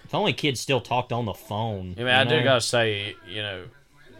If 0.05 0.15
only 0.15 0.33
kids 0.33 0.59
still 0.61 0.81
talked 0.81 1.13
on 1.13 1.25
the 1.25 1.35
phone. 1.35 1.95
I 1.97 2.01
mean, 2.01 2.09
I 2.09 2.23
you 2.25 2.29
do 2.31 2.43
gotta 2.43 2.61
say, 2.61 3.15
you 3.29 3.43
know, 3.43 3.65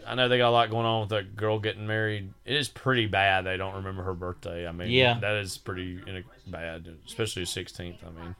I 0.07 0.15
know 0.15 0.27
they 0.27 0.37
got 0.37 0.49
a 0.49 0.51
lot 0.51 0.69
going 0.69 0.85
on 0.85 1.01
with 1.01 1.09
that 1.09 1.35
girl 1.35 1.59
getting 1.59 1.87
married. 1.87 2.33
It 2.45 2.55
is 2.55 2.67
pretty 2.69 3.05
bad. 3.07 3.45
They 3.45 3.57
don't 3.57 3.75
remember 3.75 4.03
her 4.03 4.13
birthday. 4.13 4.67
I 4.67 4.71
mean, 4.71 4.89
Yeah. 4.89 5.19
that 5.19 5.35
is 5.37 5.57
pretty 5.57 5.99
bad, 6.47 6.87
especially 7.05 7.43
the 7.43 7.47
sixteenth. 7.47 7.97
I 8.05 8.09
mean, 8.09 8.35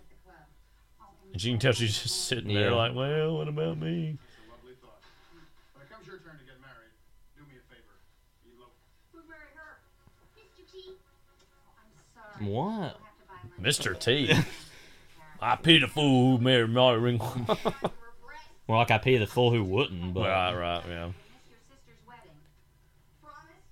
and 1.34 1.44
you 1.44 1.52
can 1.54 1.60
tell 1.60 1.72
she's 1.72 2.02
just 2.02 2.26
sitting 2.26 2.54
there 2.54 2.72
like, 2.72 2.94
well, 2.96 3.38
what 3.38 3.48
about 3.48 3.78
me? 3.78 4.18
When 5.74 5.84
it 5.84 5.90
comes 5.92 6.08
your 6.08 6.18
turn 6.18 6.38
to 6.38 6.44
get 6.46 6.60
married, 6.62 6.92
do 7.38 7.44
me 7.44 7.56
a 7.58 7.74
favor. 7.74 7.96
Elope. 8.46 8.74
Who 9.14 9.20
married 9.30 9.56
her? 9.56 9.80
Mr. 10.38 10.72
T. 10.72 10.98
I'm 11.78 12.40
sorry. 12.40 12.52
What? 12.52 12.98
Mr. 13.62 14.00
T. 14.00 14.34
I 15.42 15.56
pity 15.56 15.80
the 15.80 15.88
fool 15.88 16.38
who 16.38 16.44
married 16.44 16.70
Molly 16.70 17.00
Ringwald. 17.00 17.92
Well, 18.68 18.78
like 18.80 18.92
I 18.92 19.00
pay 19.00 19.18
the 19.18 19.28
fool 19.28 19.52
who 19.52 19.66
wouldn't, 19.66 20.14
but 20.14 20.30
right, 20.30 20.54
right, 20.54 20.82
yeah. 20.88 21.10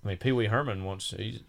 I 0.04 0.08
mean, 0.08 0.16
Pee 0.16 0.32
Wee 0.32 0.46
Herman 0.46 0.84
once 0.84 1.14
he's. 1.16 1.40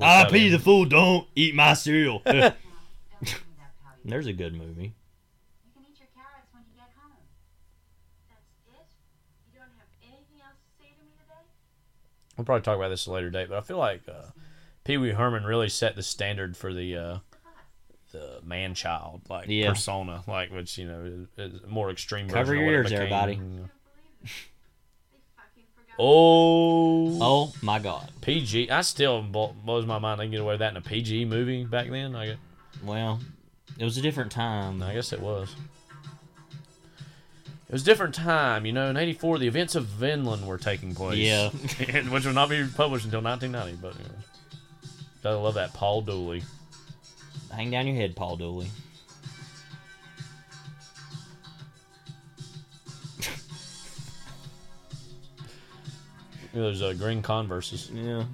I 0.00 0.24
pity 0.24 0.48
the 0.48 0.58
fool. 0.58 0.84
Don't 0.84 1.26
eat 1.34 1.54
my 1.54 1.74
cereal. 1.74 2.22
There's 4.04 4.26
a 4.26 4.32
good 4.32 4.54
movie. 4.54 4.94
You 5.64 5.70
can 5.74 5.82
eat 5.82 5.98
your 5.98 6.08
carrots 6.14 6.48
when 6.52 6.62
you 6.68 6.74
get 6.76 6.90
home. 6.96 7.12
That's 8.28 8.40
it? 8.80 8.86
You 9.52 9.58
don't 9.60 9.68
have 9.78 9.88
anything 10.02 10.40
else 10.42 10.56
to 10.56 10.82
say 10.82 10.90
to 10.96 11.04
me 11.04 11.10
today? 11.20 11.44
We'll 12.36 12.44
probably 12.46 12.62
talk 12.62 12.76
about 12.76 12.88
this 12.88 13.06
at 13.06 13.10
a 13.10 13.14
later 13.14 13.30
date, 13.30 13.48
but 13.50 13.58
I 13.58 13.60
feel 13.60 13.78
like 13.78 14.02
uh, 14.08 14.30
Pee 14.84 14.96
Wee 14.96 15.10
Herman 15.10 15.44
really 15.44 15.68
set 15.68 15.96
the 15.96 16.02
standard 16.02 16.56
for 16.56 16.72
the 16.72 16.96
uh, 16.96 17.18
the 18.12 18.40
man 18.44 18.74
child 18.74 19.22
like 19.28 19.46
Yeah. 19.48 19.70
persona, 19.70 20.24
like 20.26 20.50
which 20.50 20.78
you 20.78 20.86
know 20.86 21.26
is, 21.38 21.52
is 21.52 21.60
more 21.68 21.90
extreme. 21.90 22.28
Cover 22.28 22.46
version 22.46 22.58
of 22.58 22.64
your 22.64 22.74
ears, 22.74 22.86
became. 22.90 23.02
everybody. 23.02 23.40
Oh, 25.98 27.18
Oh 27.20 27.52
my 27.62 27.78
God. 27.78 28.10
PG. 28.22 28.70
I 28.70 28.80
still 28.82 29.22
blo- 29.22 29.54
blows 29.64 29.86
my 29.86 29.98
mind 29.98 30.20
they 30.20 30.24
can 30.24 30.30
get 30.32 30.40
away 30.40 30.54
with 30.54 30.60
that 30.60 30.70
in 30.72 30.76
a 30.76 30.80
PG 30.80 31.26
movie 31.26 31.64
back 31.64 31.88
then. 31.90 32.14
I, 32.16 32.26
get, 32.26 32.36
Well, 32.84 33.20
it 33.78 33.84
was 33.84 33.96
a 33.98 34.02
different 34.02 34.32
time. 34.32 34.82
I 34.82 34.94
guess 34.94 35.12
it 35.12 35.20
was. 35.20 35.54
It 37.68 37.72
was 37.74 37.82
a 37.82 37.84
different 37.84 38.14
time, 38.14 38.66
you 38.66 38.72
know. 38.72 38.88
In 38.90 38.96
'84, 38.96 39.38
the 39.38 39.46
events 39.46 39.74
of 39.76 39.84
Vineland 39.86 40.44
were 40.46 40.58
taking 40.58 40.94
place. 40.94 41.18
Yeah. 41.18 41.50
and- 41.88 42.10
which 42.10 42.24
would 42.26 42.34
not 42.34 42.48
be 42.48 42.66
published 42.74 43.04
until 43.04 43.22
1990. 43.22 43.78
But 43.80 43.94
you 43.96 44.04
know, 44.12 44.90
gotta 45.22 45.38
love 45.38 45.54
that 45.54 45.72
Paul 45.74 46.02
Dooley. 46.02 46.42
Hang 47.54 47.70
down 47.70 47.86
your 47.86 47.96
head, 47.96 48.16
Paul 48.16 48.36
Dooley. 48.36 48.68
Those 56.52 56.82
uh, 56.82 56.92
green 56.94 57.22
Converses. 57.22 57.90
Yeah. 57.92 58.24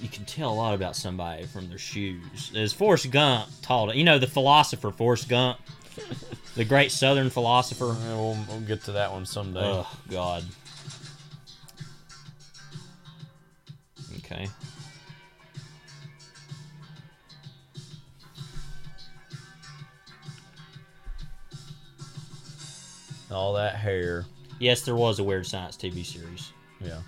You 0.00 0.08
can 0.08 0.24
tell 0.24 0.50
a 0.50 0.54
lot 0.54 0.74
about 0.74 0.96
somebody 0.96 1.44
from 1.44 1.68
their 1.68 1.78
shoes. 1.78 2.52
As 2.56 2.72
Forrest 2.72 3.10
Gump 3.10 3.48
taught 3.60 3.90
it. 3.90 3.96
You 3.96 4.04
know, 4.04 4.18
the 4.18 4.26
philosopher 4.26 4.90
Forrest 4.90 5.28
Gump, 5.28 5.58
the 6.54 6.64
great 6.64 6.90
Southern 6.90 7.28
philosopher. 7.28 7.96
Yeah, 8.00 8.14
we'll, 8.14 8.38
we'll 8.48 8.60
get 8.60 8.84
to 8.84 8.92
that 8.92 9.12
one 9.12 9.26
someday. 9.26 9.60
Oh, 9.62 9.98
God. 10.08 10.44
Okay. 14.18 14.48
All 23.30 23.54
that 23.54 23.76
hair. 23.76 24.24
Yes, 24.60 24.82
there 24.82 24.94
was 24.94 25.18
a 25.18 25.24
Weird 25.24 25.46
Science 25.46 25.76
TV 25.76 26.04
series. 26.04 26.52
Yeah. 26.80 26.98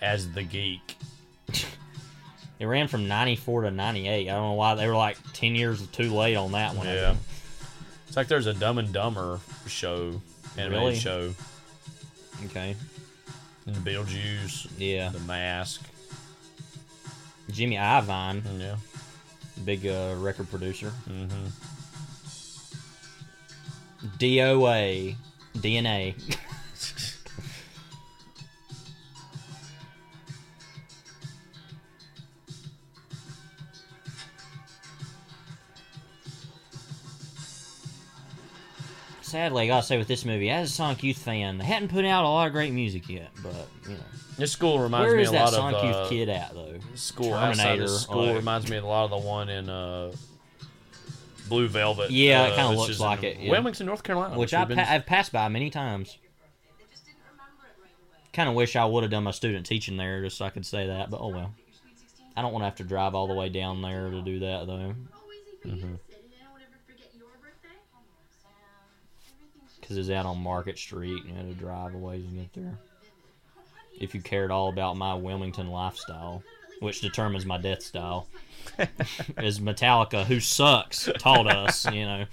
As 0.00 0.30
the 0.32 0.42
geek. 0.44 0.96
It 2.60 2.66
ran 2.66 2.86
from 2.86 3.08
94 3.08 3.62
to 3.62 3.70
98. 3.72 4.28
I 4.28 4.32
don't 4.32 4.42
know 4.42 4.52
why 4.52 4.76
they 4.76 4.86
were 4.86 4.94
like 4.94 5.18
10 5.32 5.56
years 5.56 5.84
too 5.88 6.14
late 6.14 6.36
on 6.36 6.52
that 6.52 6.74
one. 6.76 6.86
Yeah. 6.86 7.16
It's 8.06 8.16
like 8.16 8.28
there's 8.28 8.46
a 8.46 8.54
Dumb 8.54 8.78
and 8.78 8.92
Dumber 8.92 9.40
show, 9.66 10.22
animated 10.56 10.70
Really? 10.84 10.94
show. 10.94 11.34
Okay. 12.46 12.76
And 13.66 13.76
Beetlejuice. 13.78 14.68
Yeah. 14.78 15.08
The 15.08 15.18
Mask. 15.18 15.82
Jimmy 17.50 17.74
Iovine. 17.74 18.42
Yeah. 18.60 18.76
Big 19.64 19.84
uh, 19.88 20.14
record 20.18 20.48
producer. 20.48 20.92
Mm-hmm. 21.10 21.46
DOA. 24.18 25.16
DNA. 25.56 26.14
Sadly, 39.22 39.64
I 39.64 39.66
gotta 39.66 39.84
say 39.84 39.98
with 39.98 40.06
this 40.06 40.24
movie, 40.24 40.50
as 40.50 40.70
a 40.70 40.72
Sonic 40.72 41.02
Youth 41.02 41.18
fan, 41.18 41.58
they 41.58 41.64
hadn't 41.64 41.88
put 41.88 42.04
out 42.04 42.24
a 42.24 42.28
lot 42.28 42.46
of 42.46 42.52
great 42.52 42.72
music 42.72 43.08
yet, 43.08 43.30
but 43.42 43.68
you 43.88 43.94
know. 43.94 44.00
This 44.36 44.52
school 44.52 44.78
reminds 44.78 45.06
Where 45.08 45.16
me 45.16 45.24
a 45.24 45.30
lot 45.32 45.52
Sonic 45.52 45.78
of 45.78 45.84
Youth 45.84 45.96
uh, 45.96 46.08
kid 46.08 46.28
at 46.28 46.54
though? 46.54 46.74
School 46.94 47.30
Terminator. 47.30 47.84
of 47.84 47.90
school 47.90 48.26
like, 48.26 48.36
reminds 48.36 48.70
me 48.70 48.76
a 48.76 48.84
lot 48.84 49.04
of 49.04 49.10
the 49.10 49.26
one 49.26 49.48
in 49.48 49.68
uh, 49.68 50.12
Blue 51.48 51.68
Velvet. 51.68 52.10
Yeah, 52.10 52.42
uh, 52.42 52.46
it 52.46 52.56
kind 52.56 52.72
of 52.72 52.78
which 52.78 52.88
looks 52.88 53.00
like 53.00 53.22
it. 53.22 53.38
yeah. 53.38 53.50
Wilmington, 53.50 53.86
North 53.86 54.02
Carolina, 54.02 54.38
which 54.38 54.54
I've, 54.54 54.68
been- 54.68 54.78
pa- 54.78 54.86
I've 54.88 55.06
passed 55.06 55.32
by 55.32 55.48
many 55.48 55.70
times. 55.70 56.16
Kind 58.32 58.48
of 58.48 58.54
wish 58.54 58.74
I 58.74 58.84
would 58.84 59.02
have 59.04 59.10
done 59.12 59.22
my 59.24 59.30
student 59.30 59.64
teaching 59.66 59.96
there 59.96 60.20
just 60.22 60.36
so 60.38 60.44
I 60.44 60.50
could 60.50 60.66
say 60.66 60.86
that, 60.88 61.10
but 61.10 61.20
oh 61.20 61.28
well. 61.28 61.54
I 62.36 62.42
don't 62.42 62.52
want 62.52 62.62
to 62.62 62.66
have 62.66 62.74
to 62.76 62.84
drive 62.84 63.14
all 63.14 63.28
the 63.28 63.34
way 63.34 63.48
down 63.48 63.80
there 63.80 64.10
to 64.10 64.20
do 64.22 64.40
that 64.40 64.66
though. 64.66 64.94
Mhm. 65.64 65.98
Because 69.80 69.98
it's 69.98 70.10
out 70.10 70.26
on 70.26 70.38
Market 70.42 70.78
Street 70.78 71.24
and 71.24 71.28
you 71.30 71.34
had 71.36 71.46
to 71.48 71.54
drive 71.54 71.94
a 71.94 71.98
ways 71.98 72.24
to 72.24 72.30
get 72.32 72.52
there. 72.54 72.78
If 74.00 74.14
you 74.14 74.20
cared 74.22 74.50
all 74.50 74.68
about 74.70 74.96
my 74.96 75.14
Wilmington 75.14 75.68
lifestyle, 75.70 76.42
which 76.80 77.00
determines 77.00 77.46
my 77.46 77.58
death 77.58 77.82
style, 77.82 78.28
as 79.36 79.60
Metallica, 79.60 80.24
who 80.24 80.40
sucks, 80.40 81.08
taught 81.18 81.46
us, 81.46 81.84
you 81.92 82.04
know. 82.04 82.24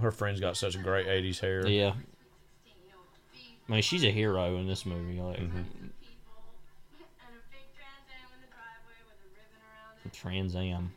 Her 0.00 0.10
friend's 0.10 0.40
got 0.40 0.56
such 0.56 0.82
great 0.82 1.06
'80s 1.06 1.38
hair. 1.40 1.66
Yeah. 1.66 1.92
I 3.68 3.72
mean, 3.72 3.82
she's 3.82 4.04
a 4.04 4.10
hero 4.10 4.56
in 4.56 4.66
this 4.66 4.84
movie. 4.84 5.20
Like, 5.20 5.38
mm-hmm. 5.38 5.62
Trans 10.12 10.54
Am. 10.54 10.92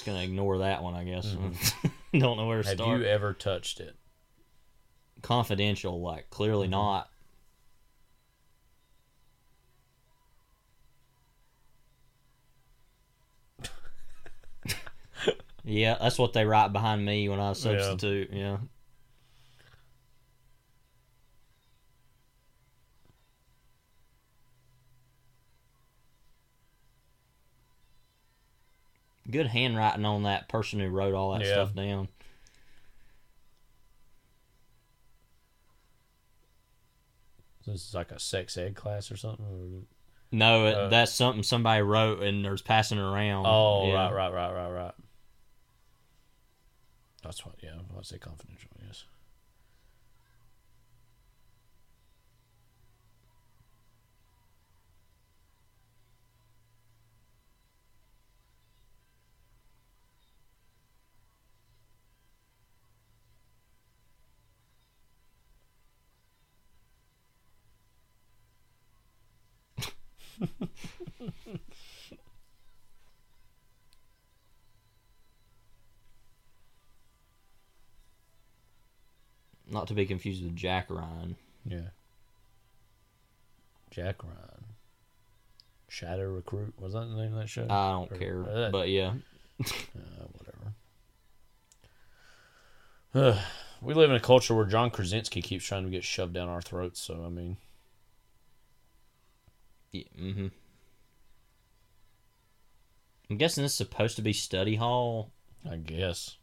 Just 0.00 0.06
gonna 0.06 0.22
ignore 0.22 0.56
that 0.60 0.82
one, 0.82 0.94
I 0.94 1.04
guess. 1.04 1.26
Mm-hmm. 1.26 1.88
Don't 2.20 2.38
know 2.38 2.46
where 2.46 2.62
to 2.62 2.68
Have 2.70 2.78
start. 2.78 3.00
you 3.00 3.04
ever 3.04 3.34
touched 3.34 3.80
it? 3.80 3.94
Confidential, 5.20 6.00
like 6.00 6.30
clearly 6.30 6.68
mm-hmm. 6.68 6.70
not. 6.70 7.10
yeah, 15.64 15.98
that's 16.00 16.18
what 16.18 16.32
they 16.32 16.46
write 16.46 16.72
behind 16.72 17.04
me 17.04 17.28
when 17.28 17.38
I 17.38 17.52
substitute. 17.52 18.30
Yeah. 18.32 18.56
Good 29.30 29.46
handwriting 29.48 30.04
on 30.04 30.24
that 30.24 30.48
person 30.48 30.80
who 30.80 30.88
wrote 30.88 31.14
all 31.14 31.32
that 31.32 31.42
Yeah. 31.42 31.52
stuff 31.52 31.74
down. 31.74 32.08
This 37.66 37.86
is 37.88 37.94
like 37.94 38.10
a 38.10 38.18
sex 38.18 38.56
ed 38.56 38.74
class 38.74 39.10
or 39.12 39.16
something. 39.16 39.86
No, 40.32 40.66
Uh, 40.66 40.88
that's 40.88 41.12
something 41.12 41.42
somebody 41.42 41.82
wrote 41.82 42.22
and 42.22 42.44
there's 42.44 42.62
passing 42.62 42.98
it 42.98 43.02
around. 43.02 43.46
Oh, 43.46 43.86
Yeah. 43.86 44.10
right, 44.10 44.12
right, 44.12 44.32
right, 44.32 44.52
right, 44.52 44.70
right. 44.70 44.94
That's 47.22 47.44
what. 47.44 47.56
Yeah, 47.62 47.78
I'd 47.96 48.06
say 48.06 48.18
confidential. 48.18 48.70
Yes. 48.84 49.04
Not 79.70 79.86
to 79.88 79.94
be 79.94 80.06
confused 80.06 80.42
with 80.42 80.56
Jack 80.56 80.86
Ryan. 80.90 81.36
Yeah. 81.64 81.90
Jack 83.90 84.22
Ryan. 84.22 84.64
Shadow 85.88 86.28
Recruit. 86.30 86.74
Was 86.78 86.92
that 86.94 87.00
the 87.08 87.14
name 87.16 87.32
of 87.34 87.40
that 87.40 87.48
show? 87.48 87.66
I 87.68 87.92
don't 87.92 88.12
Or- 88.12 88.16
care, 88.16 88.40
or 88.40 88.44
that- 88.52 88.72
but 88.72 88.88
yeah. 88.88 89.14
uh, 89.60 90.26
whatever. 90.32 90.74
we 93.82 93.94
live 93.94 94.10
in 94.10 94.16
a 94.16 94.20
culture 94.20 94.54
where 94.54 94.64
John 94.66 94.90
Krasinski 94.90 95.42
keeps 95.42 95.64
trying 95.64 95.84
to 95.84 95.90
get 95.90 96.04
shoved 96.04 96.32
down 96.32 96.48
our 96.48 96.62
throats. 96.62 97.00
So 97.00 97.24
I 97.24 97.28
mean, 97.28 97.56
Yeah, 99.92 100.04
mm-hmm. 100.18 100.46
I'm 103.28 103.36
guessing 103.36 103.62
this 103.62 103.72
is 103.72 103.78
supposed 103.78 104.16
to 104.16 104.22
be 104.22 104.32
study 104.32 104.76
hall. 104.76 105.32
I 105.70 105.76
guess. 105.76 106.36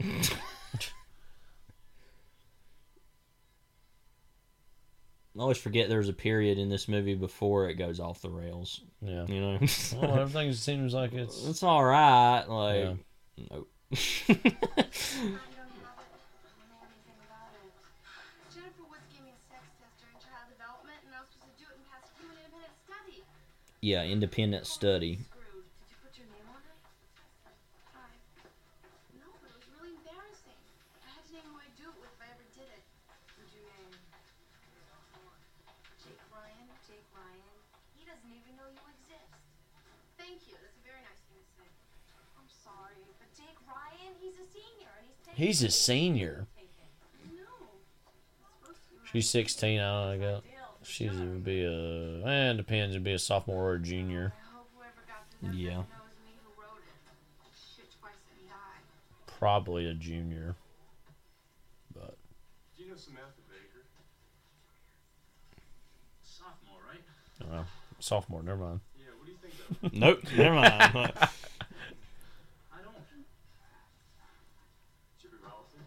I 5.36 5.40
always 5.40 5.58
forget 5.58 5.88
there's 5.88 6.08
a 6.08 6.12
period 6.14 6.58
in 6.58 6.68
this 6.68 6.86
movie 6.86 7.14
before 7.14 7.68
it 7.68 7.74
goes 7.74 7.98
off 7.98 8.22
the 8.22 8.30
rails. 8.30 8.80
Yeah. 9.02 9.26
You 9.26 9.40
know? 9.40 9.58
well, 9.96 10.18
everything 10.20 10.52
seems 10.52 10.94
like 10.94 11.12
it's. 11.12 11.44
It's 11.46 11.62
all 11.62 11.84
right. 11.84 12.44
Like, 12.46 12.96
Yeah. 13.36 13.44
nope. 13.50 13.70
but 35.84 36.00
Jake 36.00 36.16
Ryan, 36.32 36.64
Jake 36.88 37.04
Ryan. 37.12 37.44
He 37.92 38.08
doesn't 38.08 38.32
even 38.32 38.56
know 38.56 38.72
you 38.72 38.80
exist. 39.04 39.36
Thank 40.16 40.48
you. 40.48 40.56
That's 40.64 40.80
a 40.80 40.84
very 40.88 41.04
nice 41.04 41.20
thing 41.28 41.44
to 41.44 41.52
say. 41.60 41.68
I'm 42.40 42.48
sorry, 42.48 43.04
but 43.20 43.28
Jake 43.36 43.60
Ryan, 43.68 44.16
he's 44.16 44.40
a 44.40 44.48
senior, 44.48 44.96
he's 45.36 45.60
a 45.60 45.70
senior. 45.70 46.46
She's 49.12 49.28
16. 49.28 49.78
I 49.78 50.16
don't 50.16 50.20
know. 50.20 50.40
I 50.84 50.86
guess. 50.86 50.92
She's 50.92 51.10
would 51.12 51.44
be 51.44 51.64
a. 51.64 52.26
Eh, 52.26 52.50
it 52.50 52.56
depends. 52.56 52.94
It'd 52.94 53.04
be 53.04 53.12
a 53.12 53.18
sophomore 53.18 53.70
or 53.70 53.74
a 53.74 53.80
junior. 53.80 54.32
Yeah. 55.52 55.82
Probably 59.38 59.86
a 59.86 59.94
junior. 59.94 60.54
But 61.92 62.16
Do 62.76 62.82
you 62.84 62.88
know 62.90 62.96
Samantha 62.96 63.42
Baker? 63.50 63.84
Sophomore, 66.22 66.80
right? 66.88 67.58
I. 67.60 67.64
Sophomore. 68.00 68.42
Never 68.42 68.56
mind. 68.58 68.80
Yeah, 68.98 69.06
what 69.18 69.26
do 69.26 69.32
you 69.32 69.38
think 69.80 69.92
Nope, 70.00 70.20
never 70.36 70.54
mind. 70.54 70.70
I 70.72 70.88
don't. 72.80 72.96
Should 75.20 75.30
be 75.30 75.36
relative. 75.42 75.84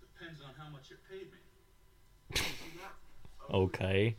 Depends 0.00 0.40
on 0.42 0.50
how 0.56 0.70
much 0.70 0.90
you 0.90 0.96
paid 1.10 1.32
me. 1.32 1.38
Okay. 3.52 4.16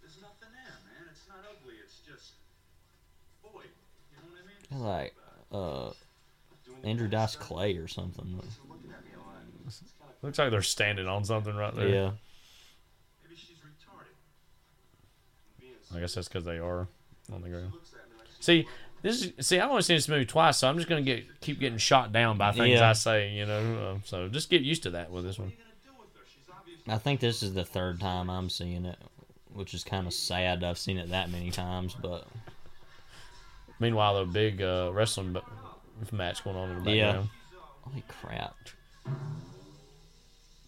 There's 0.00 0.20
nothing 0.20 0.48
there, 0.52 0.74
man. 0.84 1.08
It's 1.10 1.26
not 1.28 1.38
ugly. 1.50 1.74
It's 1.82 1.98
just 2.06 2.32
void. 3.42 3.64
You 4.10 4.18
know 4.18 4.28
what 4.30 4.40
I 4.40 4.74
mean? 4.74 4.84
Like, 4.84 5.14
uh, 5.52 5.90
Andrew 6.86 7.08
Dice 7.08 7.36
Clay 7.36 7.76
or 7.76 7.88
something. 7.88 8.40
Looks 10.22 10.38
like 10.38 10.50
they're 10.50 10.62
standing 10.62 11.06
on 11.06 11.24
something 11.24 11.54
right 11.54 11.74
there. 11.74 11.88
Yeah. 11.88 12.10
Maybe 13.22 13.36
she's 13.36 13.58
retarded. 13.58 14.14
I 15.94 16.00
guess 16.00 16.14
that's 16.14 16.28
because 16.28 16.44
they 16.44 16.58
are 16.58 16.88
on 17.32 17.42
the 17.42 17.50
ground. 17.50 17.72
See, 18.40 18.66
this 19.02 19.22
is 19.22 19.46
see. 19.46 19.60
I've 19.60 19.68
only 19.70 19.82
seen 19.82 19.96
this 19.96 20.08
movie 20.08 20.24
twice, 20.24 20.56
so 20.58 20.68
I'm 20.68 20.76
just 20.76 20.88
gonna 20.88 21.02
get 21.02 21.40
keep 21.40 21.60
getting 21.60 21.76
shot 21.78 22.10
down 22.10 22.38
by 22.38 22.52
things 22.52 22.78
Yeah. 22.80 22.88
I 22.88 22.94
say. 22.94 23.32
You 23.32 23.44
know, 23.44 23.96
uh, 23.96 23.98
so 24.04 24.28
just 24.28 24.48
get 24.48 24.62
used 24.62 24.82
to 24.84 24.90
that 24.90 25.10
with 25.10 25.24
this 25.24 25.38
one. 25.38 25.52
I 26.86 26.98
think 26.98 27.20
this 27.20 27.42
is 27.42 27.54
the 27.54 27.64
third 27.64 28.00
time 28.00 28.28
I'm 28.28 28.50
seeing 28.50 28.84
it 28.84 28.98
which 29.52 29.72
is 29.72 29.84
kind 29.84 30.08
of 30.08 30.12
sad. 30.12 30.64
I've 30.64 30.78
seen 30.78 30.98
it 30.98 31.10
that 31.10 31.30
many 31.30 31.52
times, 31.52 31.94
but 31.94 32.26
Meanwhile, 33.80 34.24
the 34.24 34.30
big 34.30 34.62
uh, 34.62 34.90
wrestling 34.92 35.36
match 36.12 36.44
going 36.44 36.56
on 36.56 36.70
in 36.70 36.84
the 36.84 36.92
yeah. 36.92 37.04
background. 37.06 37.30
Holy 37.82 38.04
crap! 38.08 38.56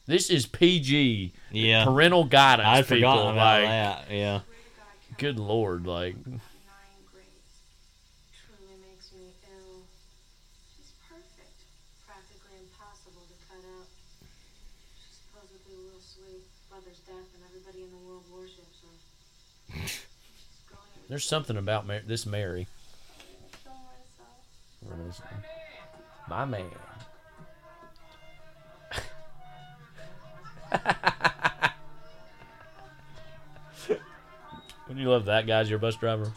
This 0.06 0.28
is 0.28 0.46
PG. 0.46 1.32
Yeah. 1.50 1.84
Parental 1.84 2.24
guidance. 2.24 2.68
I'd 2.68 2.84
people. 2.84 2.96
forgotten 2.96 3.32
about 3.32 3.62
like, 3.62 3.70
that. 3.70 4.10
Yeah. 4.10 4.40
Good 5.18 5.38
lord, 5.38 5.86
like 5.86 6.14
Truly 6.14 6.36
makes 8.84 9.10
me 9.12 9.32
ill. 9.48 9.80
She's 10.76 10.92
perfect. 11.08 11.56
Practically 12.06 12.58
impossible 12.60 13.24
to 13.24 13.36
cut 13.48 13.64
out. 13.80 13.88
She's 15.00 15.24
supposedly 15.24 15.72
a 15.72 15.82
little 15.88 16.04
sweet. 16.04 16.44
Brother's 16.68 17.00
death 17.08 17.32
and 17.32 17.42
everybody 17.48 17.80
in 17.86 17.90
the 17.90 18.02
world 18.04 18.28
worships 18.28 18.84
her. 18.84 18.92
There's 21.08 21.24
something 21.24 21.56
about 21.56 21.86
Mar- 21.86 22.02
this 22.06 22.26
Mary. 22.26 22.66
What 24.80 24.98
is 25.08 25.18
it? 25.18 25.24
My 26.28 26.44
man. 26.44 26.64
Wouldn't 34.86 35.02
you 35.04 35.10
love 35.10 35.24
that 35.26 35.46
guy's 35.46 35.68
your 35.70 35.78
bus 35.78 35.96
driver? 35.96 36.32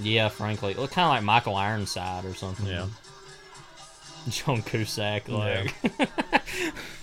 Yeah, 0.00 0.28
frankly, 0.28 0.74
look 0.74 0.90
kind 0.90 1.06
of 1.06 1.10
like 1.10 1.22
Michael 1.22 1.56
Ironside 1.56 2.24
or 2.24 2.34
something. 2.34 2.66
Yeah. 2.66 2.86
John 4.28 4.62
Cusack, 4.62 5.28
like. 5.28 5.74
There 5.82 6.08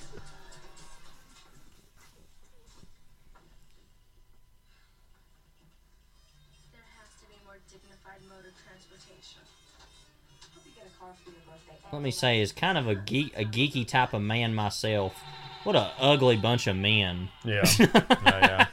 Let 11.92 12.02
me 12.02 12.12
say, 12.12 12.40
is 12.40 12.52
kind 12.52 12.78
of 12.78 12.88
a 12.88 12.96
geek, 12.96 13.34
a 13.36 13.44
geeky 13.44 13.88
type 13.88 14.14
of 14.14 14.22
man 14.22 14.54
myself. 14.54 15.16
What 15.64 15.76
a 15.76 15.92
ugly 16.00 16.38
bunch 16.38 16.68
of 16.68 16.76
men. 16.76 17.30
Yeah. 17.44 17.64
yeah. 17.80 18.66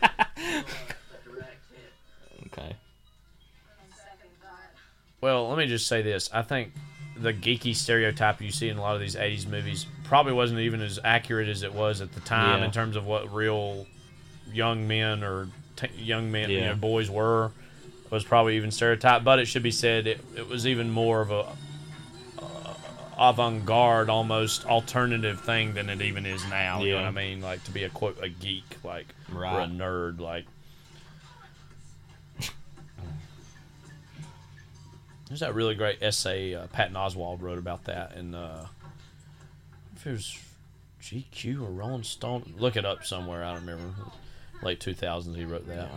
Okay. 2.47 2.77
Well, 5.21 5.49
let 5.49 5.59
me 5.59 5.67
just 5.67 5.87
say 5.87 6.03
this. 6.03 6.31
I 6.33 6.43
think 6.43 6.73
the 7.19 7.33
geeky 7.33 7.75
stereotype 7.75 8.41
you 8.43 8.51
see 8.51 8.69
in 8.69 8.77
a 8.77 8.81
lot 8.83 8.95
of 8.95 9.01
these 9.01 9.17
80s 9.17 9.47
movies 9.49 9.87
probably 10.05 10.33
wasn't 10.35 10.61
even 10.61 10.81
as 10.83 10.99
accurate 11.03 11.49
as 11.49 11.63
it 11.63 11.73
was 11.73 12.01
at 12.01 12.13
the 12.13 12.21
time 12.21 12.61
Yeah. 12.61 12.67
in 12.67 12.71
terms 12.71 12.97
of 12.97 13.07
what 13.07 13.33
real 13.33 13.87
young 14.53 14.87
men 14.87 15.25
or 15.25 15.49
t- 15.77 15.89
young 15.97 16.31
men, 16.31 16.51
you 16.51 16.61
know, 16.61 16.75
boys 16.75 17.11
were. 17.11 17.51
Was 18.09 18.23
probably 18.23 18.57
even 18.57 18.71
stereotyped, 18.71 19.25
but 19.25 19.41
it 19.41 19.47
should 19.47 19.65
be 19.65 19.73
said 19.73 20.07
it, 20.07 20.21
it 20.37 20.47
was 20.49 20.65
even 20.65 20.91
more 20.91 21.21
of 21.23 21.33
a 21.33 21.45
avant-garde, 23.19 24.11
almost 24.11 24.67
alternative 24.67 25.41
thing 25.41 25.75
than 25.75 25.89
it 25.89 26.03
even 26.03 26.27
is 26.27 26.47
now. 26.49 26.83
You 26.83 26.93
know 26.93 26.97
what 26.97 27.07
I 27.07 27.11
mean? 27.11 27.41
Like 27.41 27.65
to 27.65 27.71
be 27.71 27.85
a 27.85 27.89
quote 27.89 28.23
a 28.23 28.29
geek, 28.29 28.65
like 28.85 29.07
or 29.35 29.45
a 29.45 29.67
nerd, 29.67 30.21
like. 30.21 30.45
There's 35.29 35.41
that 35.41 35.55
really 35.55 35.75
great 35.75 36.01
essay 36.03 36.55
uh, 36.55 36.69
Patton 36.69 36.95
Oswalt 36.95 37.43
wrote 37.43 37.59
about 37.59 37.85
that, 37.85 38.15
and 38.15 38.37
uh, 38.37 38.67
if 39.97 40.07
it 40.07 40.13
was 40.13 40.39
GQ 41.03 41.63
or 41.63 41.71
Rolling 41.71 42.05
Stone, 42.05 42.55
look 42.59 42.77
it 42.77 42.85
up 42.85 43.05
somewhere. 43.05 43.45
I 43.45 43.55
don't 43.55 43.67
remember. 43.67 43.95
Late 44.63 44.79
2000s, 44.81 45.35
he 45.37 45.45
wrote 45.45 45.67
that. 45.67 45.89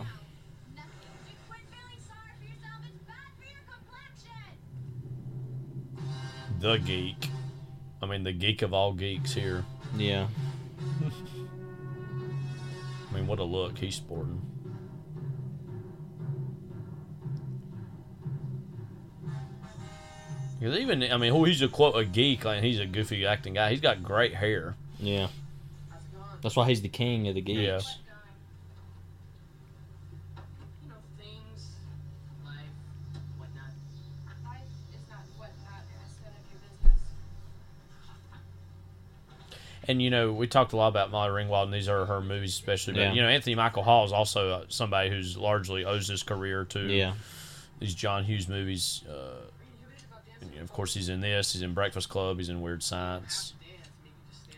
The 6.60 6.76
geek. 6.76 7.30
I 8.02 8.06
mean, 8.06 8.22
the 8.22 8.32
geek 8.32 8.62
of 8.62 8.74
all 8.74 8.92
geeks 8.92 9.32
here. 9.32 9.64
Yeah. 9.96 10.26
I 13.10 13.14
mean, 13.14 13.26
what 13.26 13.38
a 13.38 13.44
look 13.44 13.78
he's 13.78 13.96
sporting. 13.96 14.42
Because 20.58 20.78
even, 20.78 21.02
I 21.02 21.16
mean, 21.16 21.32
who 21.32 21.44
he's 21.44 21.62
a 21.62 21.68
quote 21.68 21.96
a 21.96 22.04
geek, 22.04 22.44
like 22.44 22.62
he's 22.62 22.78
a 22.78 22.84
goofy 22.86 23.24
acting 23.24 23.54
guy. 23.54 23.70
He's 23.70 23.80
got 23.80 24.02
great 24.02 24.34
hair. 24.34 24.74
Yeah. 24.98 25.28
That's 26.42 26.54
why 26.54 26.68
he's 26.68 26.82
the 26.82 26.90
king 26.90 27.28
of 27.28 27.34
the 27.34 27.40
geeks. 27.40 27.60
Yeah. 27.60 27.80
And 39.90 40.00
you 40.00 40.08
know, 40.10 40.32
we 40.32 40.46
talked 40.46 40.72
a 40.72 40.76
lot 40.76 40.88
about 40.88 41.10
Molly 41.10 41.30
Ringwald, 41.30 41.64
and 41.64 41.74
these 41.74 41.88
are 41.88 42.06
her 42.06 42.20
movies, 42.20 42.52
especially. 42.52 42.94
But 42.94 43.00
Yeah. 43.00 43.12
you 43.12 43.22
know, 43.22 43.28
Anthony 43.28 43.56
Michael 43.56 43.82
Hall 43.82 44.04
is 44.04 44.12
also 44.12 44.50
uh, 44.50 44.64
somebody 44.68 45.10
who's 45.10 45.36
largely 45.36 45.84
owes 45.84 46.06
his 46.06 46.22
career 46.22 46.64
to 46.66 46.80
Yeah. 46.86 47.14
these 47.80 47.94
John 47.94 48.22
Hughes 48.24 48.48
movies. 48.48 49.02
Uh, 49.08 49.40
and, 50.40 50.50
you 50.52 50.56
know, 50.58 50.62
of 50.62 50.72
course, 50.72 50.94
he's 50.94 51.08
in 51.08 51.20
this. 51.20 51.52
He's 51.52 51.62
in 51.62 51.74
Breakfast 51.74 52.08
Club. 52.08 52.38
He's 52.38 52.48
in 52.48 52.60
Weird 52.60 52.82
Science. 52.84 53.52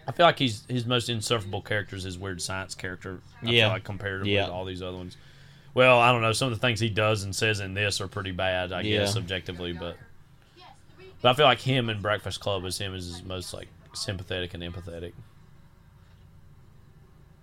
I 0.07 0.13
feel 0.13 0.27
like 0.27 0.39
he's 0.39 0.65
his 0.69 0.85
most 0.85 1.09
insufferable 1.09 1.63
character 1.63 1.97
is 1.97 2.03
his 2.03 2.19
Weird 2.19 2.43
Science 2.43 2.75
character. 2.75 3.21
I 3.43 3.47
Yeah. 3.51 3.65
feel 3.67 3.69
like 3.71 3.85
comparatively 3.85 4.35
Yeah. 4.35 4.47
to 4.47 4.53
all 4.53 4.65
these 4.67 4.83
other 4.83 4.97
ones. 4.99 5.17
Well, 5.75 5.99
I 5.99 6.13
don't 6.13 6.21
know. 6.21 6.33
Some 6.33 6.53
of 6.53 6.59
the 6.59 6.61
things 6.61 6.79
he 6.81 6.91
does 6.91 7.23
and 7.23 7.35
says 7.35 7.61
in 7.61 7.73
this 7.73 8.01
are 8.03 8.09
pretty 8.09 8.33
bad, 8.33 8.73
I 8.73 8.83
Yeah. 8.83 8.99
guess, 8.99 9.17
objectively. 9.17 9.73
But 9.73 9.97
but 11.23 11.31
I 11.31 11.35
feel 11.35 11.47
like 11.47 11.61
him 11.61 11.89
in 11.89 12.03
Breakfast 12.03 12.41
Club 12.41 12.65
is 12.67 12.77
him 12.79 12.95
is 12.95 13.07
his 13.07 13.23
most 13.23 13.55
like 13.55 13.69
sympathetic 13.95 14.55
and 14.55 14.63
empathetic. 14.63 15.13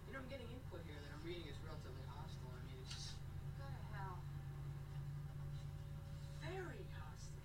You 0.07 0.13
know, 0.13 0.19
I'm 0.19 0.29
getting 0.29 0.47
input 0.47 0.81
here 0.85 0.95
that 1.01 1.11
I'm 1.13 1.23
reading 1.27 1.43
is 1.49 1.55
relatively 1.65 2.03
hostile. 2.09 2.49
I 2.51 2.61
mean, 2.67 2.77
it's 2.83 2.93
just. 2.93 3.09
Go 3.57 3.65
to 3.65 3.97
hell. 3.97 4.17
Very 6.41 6.85
hostile. 6.97 7.43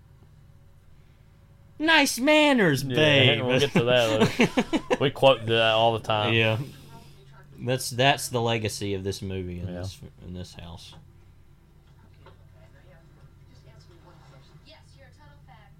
Nice 1.79 2.19
manners, 2.19 2.83
Yeah, 2.85 2.95
babe. 2.97 3.43
we'll 3.45 3.61
get 3.61 3.73
to 3.73 3.85
that. 3.85 4.39
later. 4.39 4.81
we 5.01 5.11
quote 5.11 5.47
that 5.47 5.73
all 5.73 5.93
the 5.95 6.05
time. 6.07 6.33
Yeah. 6.35 6.59
That's 7.61 7.89
that's 7.91 8.29
the 8.29 8.41
legacy 8.41 8.95
of 8.95 9.05
this 9.05 9.23
movie 9.23 9.61
in 9.61 9.69
Yeah. 9.69 9.81
this 9.81 9.99
in 10.27 10.35
this 10.35 10.55
house. 10.55 10.95
Yes, 14.67 14.79
you're 14.99 15.07
a 15.07 15.11
total 15.11 15.39
fag. 15.49 15.71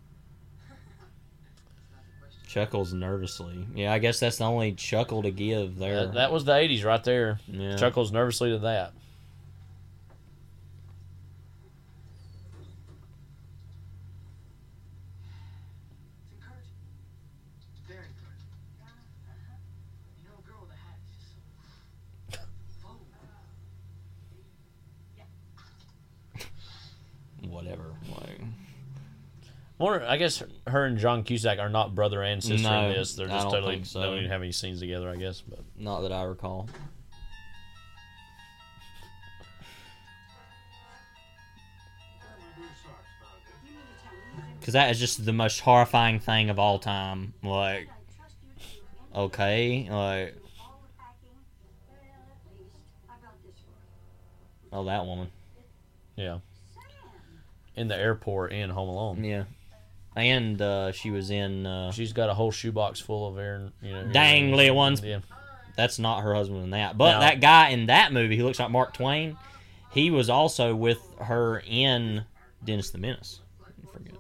Chuckles 2.55 2.93
nervously. 2.93 3.67
Yeah, 3.75 3.93
I 3.93 3.99
guess 3.99 4.21
that's 4.21 4.39
the 4.39 4.45
only 4.45 4.75
chuckle 4.75 5.25
to 5.25 5.33
give 5.33 5.77
there. 5.77 6.07
That, 6.07 6.15
that 6.15 6.33
was 6.33 6.45
the 6.45 6.53
'80s 6.53 6.85
right 6.85 7.03
there. 7.03 7.41
Yeah. 7.49 7.75
Chuckles 7.75 8.13
nervously 8.13 8.51
to 8.51 8.59
that. 8.61 8.93
It's 16.23 16.31
encouraging. 16.31 16.71
Very 17.89 18.07
encouraging. 18.07 18.55
You 20.23 20.29
know, 20.31 20.39
a 20.39 20.43
girl 20.47 20.61
with 20.63 20.71
a 20.71 20.79
hat 20.79 20.99
is 21.11 21.11
just 21.19 21.35
so. 22.81 22.89
Whatever. 27.49 27.85
Like, 28.11 28.41
Wonder, 29.79 30.07
I 30.07 30.17
guess 30.17 30.43
her 30.69 30.85
and 30.85 30.99
John 30.99 31.25
Cusack 31.25 31.59
are 31.59 31.69
not 31.69 31.95
brother 31.95 32.23
and 32.23 32.43
sister 32.43 32.69
No, 32.69 32.87
in 32.87 32.93
this. 32.93 33.15
They're 33.15 33.27
I 33.27 33.31
just 33.31 33.43
don't 33.45 33.53
totally 33.53 33.75
think 33.77 33.87
so. 33.87 34.03
don't 34.03 34.19
even 34.19 34.31
have 34.31 34.41
any 34.41 34.53
scenes 34.53 34.79
together. 34.81 35.09
I 35.11 35.17
guess, 35.17 35.41
but 35.41 35.59
not 35.77 36.03
that 36.03 36.13
I 36.13 36.23
recall. 36.23 36.69
Because 44.59 44.75
that 44.75 44.91
is 44.91 44.99
just 44.99 45.25
the 45.25 45.33
most 45.33 45.61
horrifying 45.61 46.21
thing 46.21 46.49
of 46.51 46.59
all 46.59 46.79
time. 46.79 47.35
Like, 47.43 47.89
okay, 49.15 49.87
like, 49.91 50.37
oh, 54.73 54.85
that 54.85 55.05
woman. 55.05 55.29
yeah. 56.17 56.39
In 57.77 57.89
the 57.89 57.97
airport 57.97 58.53
in 58.53 58.71
Home 58.71 58.89
Alone. 58.89 59.25
Yeah. 59.25 59.45
And 60.17 60.61
uh, 60.63 60.93
she 60.93 61.11
was 61.11 61.31
in. 61.31 61.67
Uh, 61.67 61.91
She's 61.91 62.13
got 62.13 62.31
a 62.31 62.35
whole 62.35 62.51
shoebox 62.53 63.01
full 63.01 63.27
of 63.29 63.39
air. 63.39 63.71
You 63.83 63.93
know, 63.93 64.05
dangly 64.13 64.67
earrings. 64.67 64.75
ones. 64.77 65.03
Yeah. 65.03 65.19
That's 65.77 65.99
not 65.99 66.23
her 66.23 66.35
husband 66.35 66.63
in 66.63 66.71
that. 66.71 66.97
But 66.97 67.15
No. 67.15 67.21
that 67.21 67.41
guy 67.41 67.71
in 67.71 67.87
that 67.87 68.13
movie, 68.13 68.37
he 68.37 68.43
looks 68.45 68.61
like 68.61 68.71
Mark 68.71 68.95
Twain. 68.95 69.37
He 69.91 70.11
was 70.11 70.31
also 70.31 70.75
with 70.75 71.01
her 71.21 71.63
in 71.67 72.25
Dennis 72.65 72.91
the 72.91 72.99
Menace. 72.99 73.41
I 73.61 73.87
forget. 73.93 74.15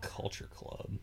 Culture 0.00 0.48
Club. 0.48 0.98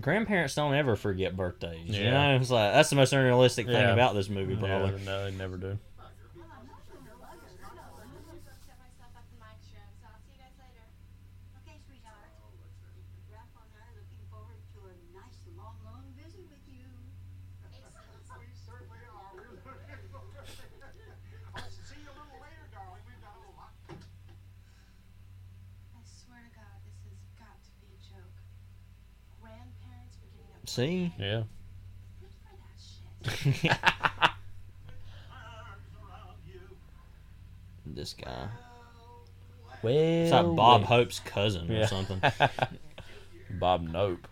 Grandparents 0.00 0.54
don't 0.54 0.74
ever 0.74 0.96
forget 0.96 1.36
birthdays. 1.36 1.96
You 1.96 2.04
Yeah. 2.04 2.32
know, 2.32 2.36
it's 2.40 2.50
like 2.50 2.72
that's 2.72 2.90
the 2.90 2.96
most 2.96 3.12
unrealistic 3.12 3.66
thing 3.66 3.74
Yeah. 3.74 3.92
about 3.92 4.14
this 4.14 4.28
movie, 4.28 4.54
Yeah, 4.54 4.60
probably. 4.60 5.00
no, 5.04 5.24
they 5.24 5.30
never 5.36 5.56
do. 5.56 5.78
Okay, 11.60 11.76
sweetheart. 11.84 12.32
Grandpa 13.28 13.60
and 13.66 13.74
I 13.76 13.84
are 13.92 14.00
looking 14.00 14.24
forward 14.32 14.56
to 14.72 14.78
a 14.88 14.94
nice 15.12 15.36
long, 15.58 15.76
long 15.84 16.04
visit 16.16 16.46
with 16.48 16.64
you. 16.68 16.86
We 17.68 18.48
certainly 18.54 19.02
are. 19.12 19.34
We're 19.36 19.76
looking 19.76 20.08
forward. 20.08 20.40
I'll 21.54 21.68
see 21.68 22.00
you 22.00 22.08
a 22.08 22.16
little 22.16 22.40
later, 22.40 22.64
darling. 22.72 23.02
We've 23.04 23.20
got 23.20 23.36
a 23.36 23.40
little 23.44 23.52
lot. 23.58 23.74
I 23.92 26.00
swear 26.06 26.40
to 26.40 26.48
God, 26.56 26.78
this 26.86 26.96
has 27.04 27.20
got 27.36 27.58
to 27.60 27.70
be 27.82 27.92
a 27.92 27.98
joke. 28.08 28.36
Grandparents 29.42 30.16
Yeah. 30.86 31.42
this 37.86 38.14
guy. 38.14 38.48
Well, 39.82 39.94
It's 39.94 40.32
like 40.32 40.56
Bob 40.56 40.82
well. 40.82 40.88
Hope's 40.88 41.20
cousin 41.20 41.70
or 41.70 41.74
Yeah. 41.74 41.86
something. 41.86 42.20
Bob 43.50 43.82
Nope. 43.82 44.28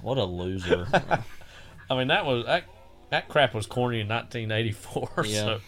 What 0.00 0.16
a 0.16 0.24
loser. 0.24 0.86
I 1.90 1.96
mean, 1.96 2.08
that 2.08 2.24
was 2.24 2.44
that, 2.46 2.64
that 3.10 3.28
crap 3.28 3.54
was 3.54 3.66
corny 3.66 4.00
in 4.00 4.08
1984. 4.08 5.10
Yeah. 5.26 5.34
So. 5.44 5.60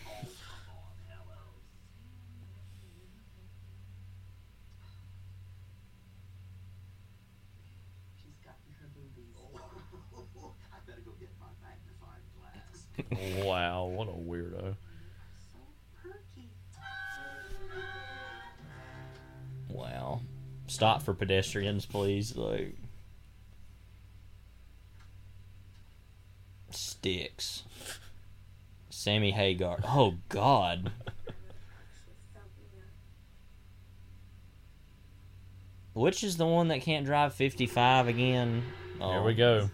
She's 8.23 8.37
gotten 8.45 8.73
her 8.81 8.89
boobies. 8.95 9.37
I 10.73 10.77
better 10.87 11.01
go 11.05 11.13
get 11.19 11.31
my 11.41 11.47
magnifying 11.63 12.27
glass. 12.39 13.45
Wow, 13.45 13.87
what 13.87 14.09
a 14.09 14.13
weirdo. 14.13 14.77
wow. 19.69 20.21
Stop 20.67 21.03
for 21.03 21.15
pedestrians, 21.15 21.87
please. 21.87 22.37
Like 22.37 22.77
sticks. 27.01 27.63
Sammy 28.91 29.31
Hagar. 29.31 29.79
Oh 29.85 30.17
God. 30.29 30.93
Which 35.95 36.23
is 36.23 36.37
the 36.37 36.47
one 36.47 36.69
that 36.69 36.83
can't 36.83 37.07
drive 37.07 37.35
55 37.35 38.09
again? 38.09 38.63
Oh. 39.01 39.13
Here 39.13 39.23
we 39.23 39.33
oh. 39.33 39.37
go. 39.37 39.71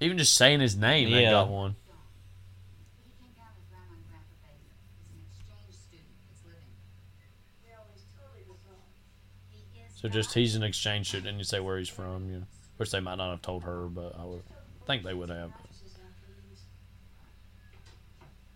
Even 0.00 0.18
just 0.18 0.34
saying 0.34 0.60
his 0.60 0.76
name, 0.76 1.10
they 1.10 1.22
Yeah. 1.22 1.30
got 1.30 1.48
one. 1.48 1.76
So 10.04 10.10
just 10.10 10.34
he's 10.34 10.54
an 10.54 10.62
exchange 10.62 11.08
student, 11.08 11.28
and 11.28 11.38
you 11.38 11.44
say 11.44 11.60
where 11.60 11.78
he's 11.78 11.88
from, 11.88 12.28
you 12.28 12.36
know, 12.40 12.46
which 12.76 12.90
they 12.90 13.00
might 13.00 13.14
not 13.14 13.30
have 13.30 13.40
told 13.40 13.64
her, 13.64 13.86
but 13.86 14.14
I 14.20 14.26
would 14.26 14.42
think 14.86 15.02
they 15.02 15.14
would 15.14 15.30
have. 15.30 15.50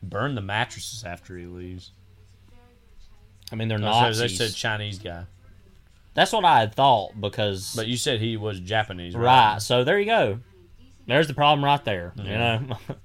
Burn 0.02 0.34
the 0.34 0.42
mattresses 0.42 1.04
after 1.04 1.38
he 1.38 1.46
leaves. 1.46 1.92
I 3.50 3.54
mean, 3.54 3.68
they're 3.68 3.78
Oh, 3.78 3.80
not. 3.80 4.14
so 4.14 4.20
They 4.20 4.28
said 4.28 4.54
Chinese 4.54 4.98
guy, 4.98 5.24
That's 6.12 6.32
what 6.32 6.44
I 6.44 6.60
had 6.60 6.74
thought 6.74 7.18
because. 7.18 7.72
but 7.74 7.86
you 7.86 7.96
said 7.96 8.20
he 8.20 8.36
was 8.36 8.60
Japanese, 8.60 9.16
right? 9.16 9.52
right. 9.52 9.62
So 9.62 9.84
there 9.84 9.98
you 9.98 10.04
go. 10.04 10.40
There's 11.06 11.28
the 11.28 11.34
problem 11.34 11.64
right 11.64 11.82
there. 11.82 12.12
You 12.16 12.24
Yeah. 12.24 12.58
know. 12.58 12.76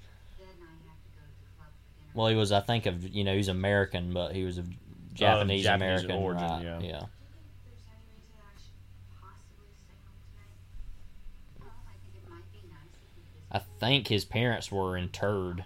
well, 2.14 2.28
he 2.28 2.36
was. 2.36 2.52
I 2.52 2.60
think 2.60 2.88
of 2.88 3.08
you 3.08 3.24
know 3.24 3.38
he's 3.38 3.48
American, 3.48 4.12
but 4.12 4.36
he 4.36 4.44
was 4.44 4.58
of 4.58 4.68
oh, 4.68 4.74
Japanese, 5.14 5.64
Japanese 5.64 6.04
American 6.04 6.22
origin, 6.22 6.50
right? 6.50 6.62
yeah. 6.62 6.80
yeah. 6.82 7.04
I 13.54 13.60
think 13.80 14.08
his 14.08 14.26
parents 14.26 14.72
were 14.72 14.98
interred. 14.98 15.64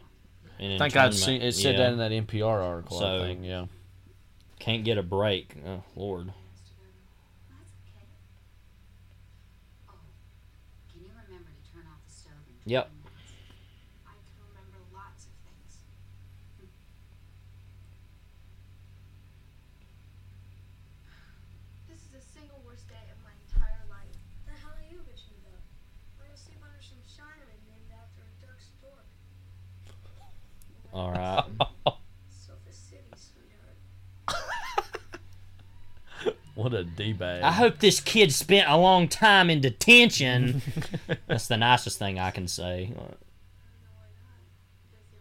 In 0.60 0.74
I 0.74 0.78
think 0.90 0.96
I'd 0.98 1.14
internment. 1.14 1.16
seen 1.16 1.42
it 1.42 1.52
said 1.54 1.76
Yeah. 1.76 1.82
that 1.86 1.92
in 1.94 1.98
that 2.00 2.12
NPR 2.12 2.62
article. 2.62 3.00
So- 3.00 3.16
I 3.18 3.20
think, 3.28 3.46
yeah. 3.46 3.68
Can't 4.60 4.84
get 4.84 4.98
a 4.98 5.04
break. 5.04 5.56
Oh, 5.66 5.84
Lord. 5.96 6.34
Can 10.92 11.02
you 11.04 11.12
remember 11.28 11.52
to 11.52 11.72
turn 11.72 11.86
off 11.88 12.04
the 12.06 12.12
stove 12.12 12.34
and 12.48 12.58
Yep. 12.66 12.90
I 14.08 14.12
can 14.12 14.36
remember 14.50 14.80
lots 14.92 15.28
of 15.28 15.32
things. 15.46 15.78
This 21.88 22.02
is 22.04 22.10
the 22.12 22.22
single 22.22 22.60
worst 22.66 22.88
day 22.90 23.06
of 23.12 23.18
my 23.24 23.32
entire 23.48 23.84
life. 23.90 24.12
The 24.46 24.54
hell 24.60 24.76
are 24.76 24.88
you 24.92 25.00
bitching 25.08 25.38
about? 25.40 25.64
I'm 26.20 26.28
gonna 26.28 26.38
sleep 26.38 26.60
under 26.62 26.82
some 26.84 27.00
Chinaman 27.08 27.60
named 27.72 27.92
after 27.96 28.22
a 28.28 28.34
Dirk 28.44 28.60
Stork. 28.60 29.08
All 30.98 31.12
right. 31.12 31.44
Sofa 32.30 32.72
City, 32.72 33.04
sweetheart. 33.16 33.78
What 36.56 36.74
a 36.74 36.84
d 36.84 37.14
bag. 37.14 37.44
I 37.44 37.52
hope 37.52 37.78
this 37.78 38.00
kid 38.00 38.34
spent 38.34 38.68
a 38.68 38.76
long 38.78 39.08
time 39.08 39.50
in 39.52 39.62
detention. 39.62 40.64
That's 41.28 41.48
the 41.48 41.58
nicest 41.58 42.00
thing 42.00 42.18
I 42.18 42.32
can 42.32 42.48
say. 42.48 42.92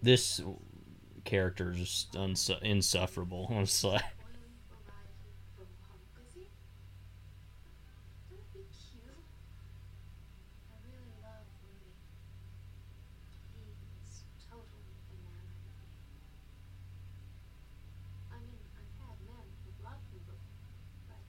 This 0.02 0.40
character 1.24 1.72
is 1.72 1.78
just 1.78 2.16
uns- 2.16 2.50
insufferable. 2.62 3.48
Honestly. 3.50 3.98
Don't 8.30 8.52
be 8.52 8.60
cute. 8.70 9.02
I 10.70 10.76
really 10.86 11.14
love 11.22 11.46
Rudy. 11.62 11.96
He's 14.00 14.22
totally 14.48 14.94
enamored 15.10 15.66
of 15.82 15.90
me. 16.06 16.22
I 18.30 18.38
mean, 18.44 18.60
I've 18.76 18.92
had 19.00 19.16
men 19.26 19.46
who've 19.64 19.80
loved 19.84 20.06
me 20.12 20.20
before, 20.24 20.70
but 21.08 21.22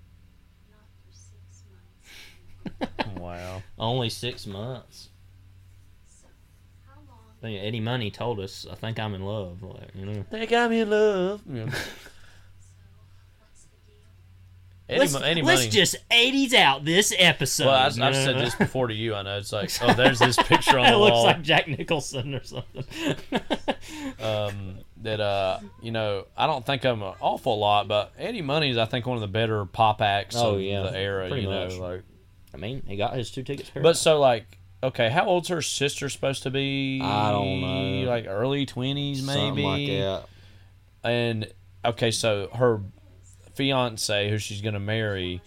not 0.69 0.87
for 1.01 1.11
six 1.11 1.63
months. 1.71 3.19
wow. 3.19 3.61
Only 3.87 4.09
six 4.09 4.45
months. 4.45 5.09
How 6.85 6.95
long? 7.07 7.19
I 7.37 7.41
think 7.41 7.63
Eddie 7.63 7.79
Money 7.79 8.11
told 8.11 8.39
us. 8.39 8.65
I 8.69 8.75
think 8.75 8.99
I'm 8.99 9.13
in 9.13 9.23
love. 9.23 9.63
Like, 9.63 9.89
you 9.95 10.05
know. 10.05 10.23
Think 10.29 10.51
I'm 10.51 10.71
in 10.73 10.89
love. 10.89 11.41
Yeah. 11.49 11.69
Eddie, 14.89 14.99
let's, 14.99 15.13
Mo- 15.13 15.19
Eddie 15.19 15.41
let's 15.41 15.61
Money. 15.61 15.69
just 15.71 15.95
80s 16.09 16.53
out 16.53 16.85
this 16.85 17.13
episode. 17.17 17.65
Well, 17.65 17.75
I, 17.75 17.89
you 17.89 18.03
I've 18.03 18.15
said 18.15 18.37
this 18.37 18.55
before 18.59 18.87
to 18.87 18.93
you. 18.93 19.15
I 19.15 19.21
know 19.21 19.37
it's 19.37 19.51
like, 19.51 19.69
oh, 19.81 19.93
there's 19.93 20.17
this 20.19 20.37
picture 20.37 20.79
on 20.79 20.85
the 20.85 20.89
it 20.89 20.91
the 20.93 20.97
looks 20.97 21.23
like 21.25 21.41
Jack 21.41 21.67
Nicholson 21.67 22.33
or 22.35 22.43
something. 22.43 22.85
um, 24.23 24.77
that 25.01 25.19
uh, 25.19 25.59
you 25.81 25.91
know, 25.91 26.25
I 26.37 26.47
don't 26.47 26.65
think 26.65 26.85
I'm 26.85 27.01
an 27.03 27.15
awful 27.19 27.59
lot, 27.59 27.89
but 27.89 28.13
Eddie 28.17 28.41
Money 28.41 28.69
is, 28.69 28.77
I 28.77 28.85
think, 28.85 29.05
one 29.05 29.17
of 29.17 29.21
the 29.21 29.27
better 29.27 29.65
pop 29.65 30.01
acts 30.01 30.37
Oh, 30.37 30.55
of 30.55 30.61
yeah. 30.61 30.83
the 30.83 30.97
era. 30.97 31.27
Pretty 31.27 31.43
you 31.43 31.49
know, 31.49 31.67
like, 31.81 32.03
I 32.57 32.59
mean, 32.59 32.83
he 32.87 32.97
got 32.97 33.15
his 33.15 33.29
two 33.29 33.43
tickets. 33.43 33.71
but 33.75 33.97
so 33.97 34.19
like, 34.19 34.57
okay, 34.81 35.09
how 35.09 35.25
old's 35.25 35.49
her 35.49 35.61
sister 35.61 36.09
supposed 36.09 36.43
to 36.43 36.49
be? 36.49 36.99
I 37.01 37.31
don't 37.31 37.61
know. 37.61 38.09
Like 38.09 38.25
early 38.27 38.65
twenties, 38.65 39.25
maybe. 39.25 39.37
Something 39.63 39.63
like 39.63 39.87
that. 39.87 40.25
And 41.03 41.53
okay, 41.85 42.11
so 42.11 42.49
her 42.55 42.81
fiance, 43.55 44.29
who 44.29 44.37
she's 44.39 44.61
gonna 44.61 44.79
marry, 44.79 45.41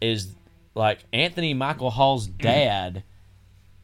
is 0.00 0.34
like 0.74 1.04
Anthony 1.12 1.54
Michael 1.54 1.90
Hall's 1.90 2.26
dad, 2.26 3.04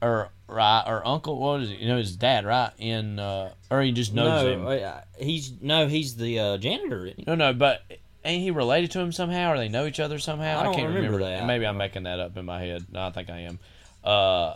or 0.01 0.31
right, 0.49 0.83
or 0.85 1.07
uncle. 1.07 1.39
What 1.39 1.63
is 1.63 1.71
it? 1.71 1.79
You 1.79 1.89
know, 1.89 1.99
his 1.99 2.17
dad, 2.17 2.45
right? 2.45 2.73
In 2.79 3.21
uh, 3.21 3.53
or 3.71 3.81
he 3.83 3.93
just 3.93 4.13
knows 4.13 4.43
no, 4.43 4.51
him. 4.51 4.85
uh, 4.85 5.01
he's 5.19 5.53
no, 5.61 5.87
he's 5.87 6.17
the 6.17 6.39
uh, 6.39 6.59
janitor. 6.59 7.13
No, 7.27 7.37
no, 7.37 7.53
but 7.53 7.83
ain't 8.25 8.43
he 8.43 8.51
related 8.51 8.91
to 8.93 9.01
him 9.01 9.13
somehow, 9.13 9.53
or 9.53 9.59
they 9.59 9.69
know 9.69 9.87
each 9.87 10.01
other 10.01 10.19
somehow? 10.19 10.61
I 10.61 10.63
don't 10.65 10.75
can't 10.75 10.95
remember 10.95 11.19
that. 11.21 11.47
Maybe 11.47 11.67
I'm 11.67 11.77
making 11.77 12.05
that 12.05 12.21
up 12.21 12.37
in 12.37 12.45
my 12.45 12.61
head. 12.61 12.87
No, 12.91 13.07
I 13.07 13.11
think 13.11 13.31
I 13.31 13.41
am. 13.41 13.59
Uh, 14.05 14.55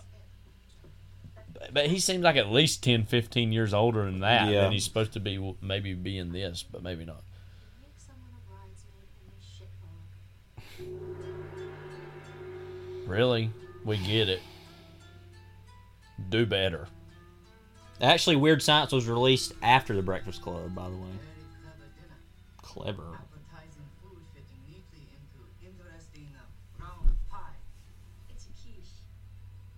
But 1.73 1.87
he 1.87 1.99
seems 1.99 2.23
like 2.23 2.37
at 2.37 2.51
least 2.51 2.83
10, 2.85 3.05
15 3.05 3.53
years 3.53 3.75
older 3.75 4.05
than 4.05 4.21
that. 4.21 4.49
Yeah. 4.51 4.65
And 4.65 4.73
he's 4.73 4.85
supposed 4.85 5.13
to 5.15 5.21
be 5.21 5.57
maybe 5.61 5.95
be 5.95 6.19
in 6.19 6.33
this, 6.33 6.63
but 6.63 6.83
maybe 6.83 7.05
not. 7.05 7.23
Really? 13.07 13.51
We 13.85 13.99
get 13.99 14.29
it. 14.29 14.41
Do 16.29 16.45
better. 16.47 16.89
Actually, 18.01 18.37
Weird 18.37 18.63
Science 18.63 18.93
was 18.93 19.07
released 19.07 19.55
after 19.63 19.95
The 19.95 20.03
Breakfast 20.03 20.43
Club, 20.43 20.75
by 20.75 20.85
the 20.89 20.97
way. 20.97 21.09
Clever. 22.59 23.16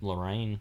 It. 0.03 0.59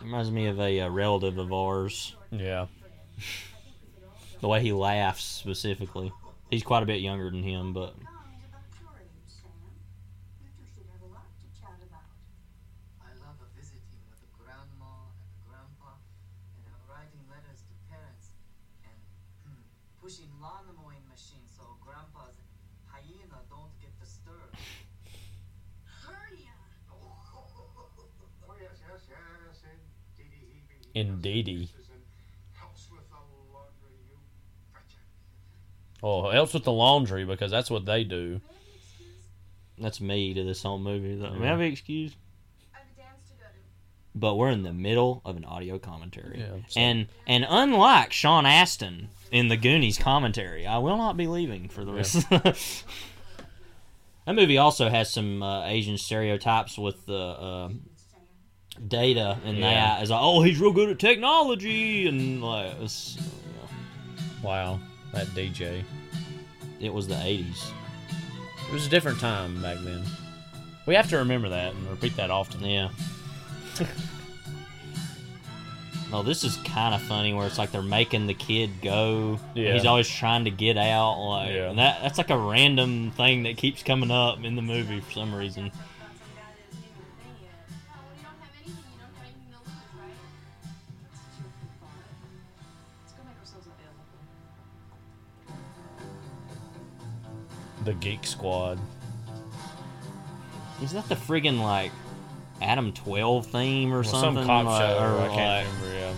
Reminds 0.02 0.30
me 0.30 0.46
of 0.46 0.60
a 0.60 0.80
uh, 0.80 0.88
relative 0.88 1.38
of 1.38 1.52
ours. 1.52 2.14
Yeah. 2.30 2.66
The 4.40 4.48
way 4.48 4.60
he 4.62 4.72
laughs, 4.72 5.24
specifically. 5.24 6.12
He's 6.50 6.62
quite 6.62 6.82
a 6.82 6.86
bit 6.86 7.00
younger 7.00 7.30
than 7.30 7.42
him, 7.42 7.72
but 7.72 7.94
I 13.02 13.10
love 13.20 13.36
uh, 13.42 13.46
visiting 13.58 14.00
with 14.08 14.20
the 14.22 14.30
grandma 14.38 15.10
and 15.10 15.34
the 15.34 15.42
grandpa 15.50 15.98
and 16.56 16.64
uh, 16.70 16.72
writing 16.88 17.20
letters 17.28 17.66
to 17.66 17.74
parents 17.90 18.30
and 18.86 18.96
pushing 20.00 20.30
lawn 20.40 20.64
mowing 20.78 21.02
machine 21.10 21.44
so 21.50 21.64
grandpa's 21.82 22.38
hyena 22.86 23.42
don't 23.50 23.74
get 23.82 23.92
disturbed. 24.00 24.54
Hernia. 26.06 26.54
Oh, 26.88 28.54
yes, 28.60 28.78
yes, 28.86 29.02
yes, 29.10 29.58
indeedy. 30.98 31.52
Indeedy. 31.52 31.68
Helps 32.54 32.88
with 32.90 33.08
the 33.10 33.16
laundry. 33.52 33.96
Oh, 36.02 36.30
helps 36.30 36.54
with 36.54 36.64
the 36.64 36.72
laundry 36.72 37.24
because 37.24 37.50
that's 37.50 37.70
what 37.70 37.84
they 37.86 38.04
do. 38.04 38.40
that's 39.80 40.00
me 40.00 40.34
to 40.34 40.42
this 40.44 40.62
whole 40.62 40.78
movie. 40.78 41.14
Though. 41.16 41.30
May 41.34 41.46
Yeah. 41.46 41.54
I 41.54 41.56
be 41.58 41.66
excused? 41.66 42.16
I 42.74 42.78
have 42.78 42.86
a 42.92 43.00
dance 43.00 43.28
to 43.28 43.34
go 43.36 43.44
to. 43.44 43.50
But 44.14 44.34
we're 44.36 44.50
in 44.50 44.62
the 44.64 44.72
middle 44.72 45.22
of 45.24 45.36
an 45.36 45.44
audio 45.44 45.78
commentary. 45.78 46.40
Yeah, 46.40 46.56
so- 46.68 46.80
And 46.80 47.06
and 47.26 47.46
unlike 47.48 48.12
Sean 48.12 48.44
Astin 48.46 49.08
in 49.30 49.48
the 49.48 49.56
Goonies 49.56 49.96
commentary, 49.98 50.66
I 50.66 50.78
will 50.78 50.96
not 50.96 51.16
be 51.16 51.26
leaving 51.28 51.68
for 51.68 51.84
the 51.84 51.92
rest. 51.92 52.28
that 52.30 52.56
movie 54.26 54.58
also 54.58 54.88
has 54.88 55.10
some 55.12 55.42
uh, 55.42 55.64
Asian 55.66 55.96
stereotypes 55.98 56.76
with 56.78 57.06
the 57.06 57.14
uh, 57.16 57.68
data 58.86 59.38
and 59.44 59.58
Yeah. 59.58 59.70
that 59.96 60.02
as 60.02 60.10
like, 60.10 60.20
oh 60.22 60.42
he's 60.42 60.60
real 60.60 60.72
good 60.72 60.88
at 60.90 60.98
technology 60.98 62.06
and 62.06 62.42
like 62.42 62.74
it's, 62.80 63.18
Wow, 64.42 64.78
that 65.12 65.26
DJ. 65.28 65.82
it 66.80 66.92
was 66.94 67.08
the 67.08 67.14
80s. 67.16 67.70
It 68.68 68.72
was 68.72 68.86
a 68.86 68.90
different 68.90 69.18
time 69.20 69.60
back 69.62 69.78
then. 69.80 70.02
We 70.86 70.94
have 70.94 71.08
to 71.10 71.16
remember 71.18 71.48
that 71.48 71.74
and 71.74 71.88
repeat 71.90 72.16
that 72.16 72.30
often. 72.30 72.64
Yeah. 72.64 72.88
Oh, 76.10 76.22
this 76.22 76.42
is 76.42 76.56
kind 76.64 76.94
of 76.94 77.02
funny 77.02 77.34
where 77.34 77.46
it's 77.46 77.58
like 77.58 77.70
they're 77.70 77.82
making 77.82 78.26
the 78.28 78.32
kid 78.34 78.70
go. 78.80 79.38
Yeah. 79.54 79.74
He's 79.74 79.84
always 79.84 80.08
trying 80.08 80.44
to 80.44 80.50
get 80.50 80.78
out. 80.78 81.20
Like 81.22 81.50
Yeah. 81.52 81.68
and 81.68 81.78
that. 81.78 82.00
That's 82.02 82.16
like 82.16 82.30
a 82.30 82.38
random 82.38 83.10
thing 83.10 83.42
that 83.42 83.58
keeps 83.58 83.82
coming 83.82 84.10
up 84.10 84.42
in 84.42 84.56
the 84.56 84.62
movie 84.62 85.00
for 85.00 85.12
some 85.12 85.34
reason. 85.34 85.70
The 97.84 97.94
Geek 97.94 98.26
Squad. 98.26 98.78
Is 100.82 100.92
that 100.92 101.08
the 101.08 101.14
friggin' 101.16 101.60
like 101.60 101.90
Adam 102.62 102.92
Twelve 102.92 103.46
theme 103.46 103.92
or 103.92 104.00
Well, 104.02 104.04
something? 104.04 104.44
some 104.44 104.46
cop 104.46 104.66
Like, 104.66 104.80
show. 104.80 104.98
or, 104.98 105.20
I 105.20 105.28
can't 105.34 105.66
like- 105.68 105.74
remember. 105.82 105.98
Yeah. 105.98 106.12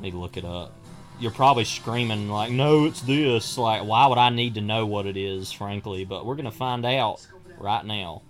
Need 0.00 0.10
to 0.12 0.18
look 0.18 0.36
it 0.36 0.44
up. 0.44 0.72
You're 1.20 1.30
probably 1.30 1.64
screaming 1.64 2.28
like, 2.28 2.50
"No, 2.50 2.86
it's 2.86 3.00
this!" 3.02 3.56
Like, 3.56 3.84
why 3.84 4.06
would 4.06 4.18
I 4.18 4.30
need 4.30 4.54
to 4.54 4.60
know 4.60 4.84
what 4.84 5.06
it 5.06 5.16
is? 5.16 5.52
Frankly, 5.52 6.04
but 6.04 6.26
we're 6.26 6.34
gonna 6.34 6.50
find 6.50 6.84
out 6.84 7.24
right 7.58 7.84
now. 7.84 8.22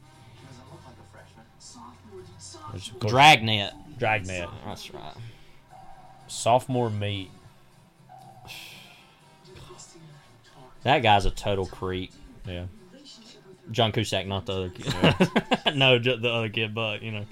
Which, 2.72 2.90
of 2.90 2.98
course- 3.01 3.10
Dragnet. 3.12 3.72
Dragnet. 3.98 4.48
That's 4.66 4.92
right. 4.92 5.14
Sophomore 6.26 6.90
meet. 6.90 7.30
That 10.82 10.98
guy's 11.02 11.24
a 11.24 11.30
total 11.30 11.66
creep. 11.66 12.12
Yeah. 12.47 12.66
John 13.71 13.93
Cusack, 13.93 14.27
not 14.27 14.47
the 14.47 14.53
other 14.53 14.71
kid. 14.71 15.75
no, 15.75 15.99
ju- 15.99 16.16
the 16.16 16.31
other 16.31 16.49
kid, 16.49 16.75
but 16.75 17.03
you 17.03 17.12
know, 17.12 17.25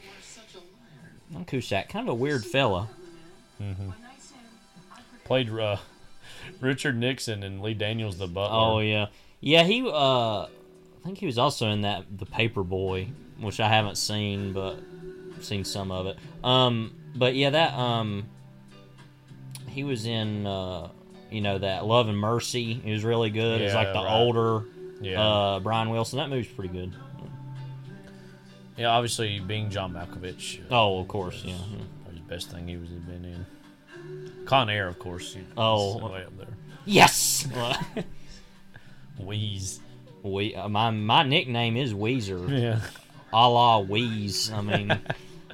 John 1.32 1.44
Cusack, 1.44 1.88
kind 1.88 2.08
of 2.08 2.12
a 2.12 2.16
weird 2.16 2.44
fella. 2.44 2.88
Mm-hmm. 3.60 3.90
Played 5.24 5.50
uh, 5.50 5.76
Richard 6.60 6.96
Nixon 6.96 7.42
and 7.42 7.60
Lee 7.60 7.74
Daniels 7.74 8.18
the 8.18 8.26
butler. 8.26 8.56
Oh 8.56 8.78
yeah, 8.80 9.06
yeah. 9.40 9.62
He, 9.64 9.86
uh, 9.86 10.42
I 10.42 10.48
think 11.04 11.18
he 11.18 11.26
was 11.26 11.38
also 11.38 11.68
in 11.68 11.82
that 11.82 12.04
The 12.18 12.26
Paper 12.26 12.62
Boy, 12.62 13.08
which 13.38 13.60
I 13.60 13.68
haven't 13.68 13.96
seen, 13.96 14.52
but 14.52 14.78
seen 15.40 15.64
some 15.64 15.90
of 15.90 16.06
it. 16.06 16.18
Um, 16.42 16.94
but 17.14 17.34
yeah, 17.34 17.50
that 17.50 17.74
um, 17.74 18.24
he 19.68 19.84
was 19.84 20.06
in 20.06 20.46
uh, 20.46 20.88
you 21.30 21.40
know 21.40 21.58
that 21.58 21.84
Love 21.84 22.08
and 22.08 22.18
Mercy. 22.18 22.74
He 22.74 22.92
was 22.92 23.04
really 23.04 23.30
good. 23.30 23.60
It's 23.60 23.74
like 23.74 23.92
the 23.92 24.02
right. 24.02 24.12
older 24.12 24.64
Yeah. 25.02 25.20
uh 25.20 25.60
Brian 25.60 25.90
Wilson. 25.90 26.18
That 26.18 26.30
movie's 26.30 26.46
pretty 26.52 26.72
good. 26.72 26.92
Yeah, 28.76 28.86
obviously 28.88 29.38
being 29.38 29.68
John 29.68 29.92
Malkovich. 29.92 30.60
uh, 30.60 30.64
Oh, 30.70 30.98
of 31.00 31.08
course, 31.08 31.42
yeah. 31.44 31.54
Probably 32.04 32.20
the 32.20 32.26
best 32.28 32.50
thing 32.50 32.66
he 32.66 32.76
was 32.78 32.88
been 32.88 33.24
in. 33.24 34.44
Con 34.46 34.70
Air, 34.70 34.88
of 34.88 34.98
course. 34.98 35.34
he- 35.34 35.42
Oh. 35.56 35.98
way 36.08 36.24
up 36.24 36.36
there. 36.38 36.46
Yes. 36.86 37.46
Wheeze. 39.18 39.80
We 40.22 40.54
uh, 40.54 40.68
my 40.68 40.90
my 40.90 41.22
nickname 41.24 41.76
is 41.76 41.92
Weezer. 41.92 42.48
Yeah. 42.48 42.80
A 43.32 43.48
la 43.48 43.80
Wheeze. 43.80 44.50
I 44.52 44.60
mean, 44.62 44.98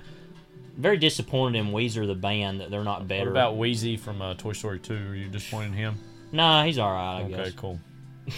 very 0.77 0.97
disappointed 0.99 1.59
in 1.59 1.67
Weezer 1.73 2.07
the 2.07 2.15
band 2.15 2.61
that 2.61 2.71
they're 2.71 2.85
not 2.85 3.09
better. 3.09 3.25
What 3.27 3.31
about 3.31 3.57
Wheezy 3.57 3.97
from 3.97 4.21
uh, 4.23 4.35
Toy 4.35 4.53
Story 4.53 4.79
2? 4.79 4.95
Are 4.95 5.15
you 5.15 5.29
disappointed 5.29 5.69
in 5.69 5.73
him? 5.75 5.99
Nah, 6.33 6.65
he's 6.65 6.79
all 6.79 6.93
right. 6.93 7.19
I 7.19 7.23
okay, 7.25 7.35
guess. 7.45 7.53
cool. 7.53 7.81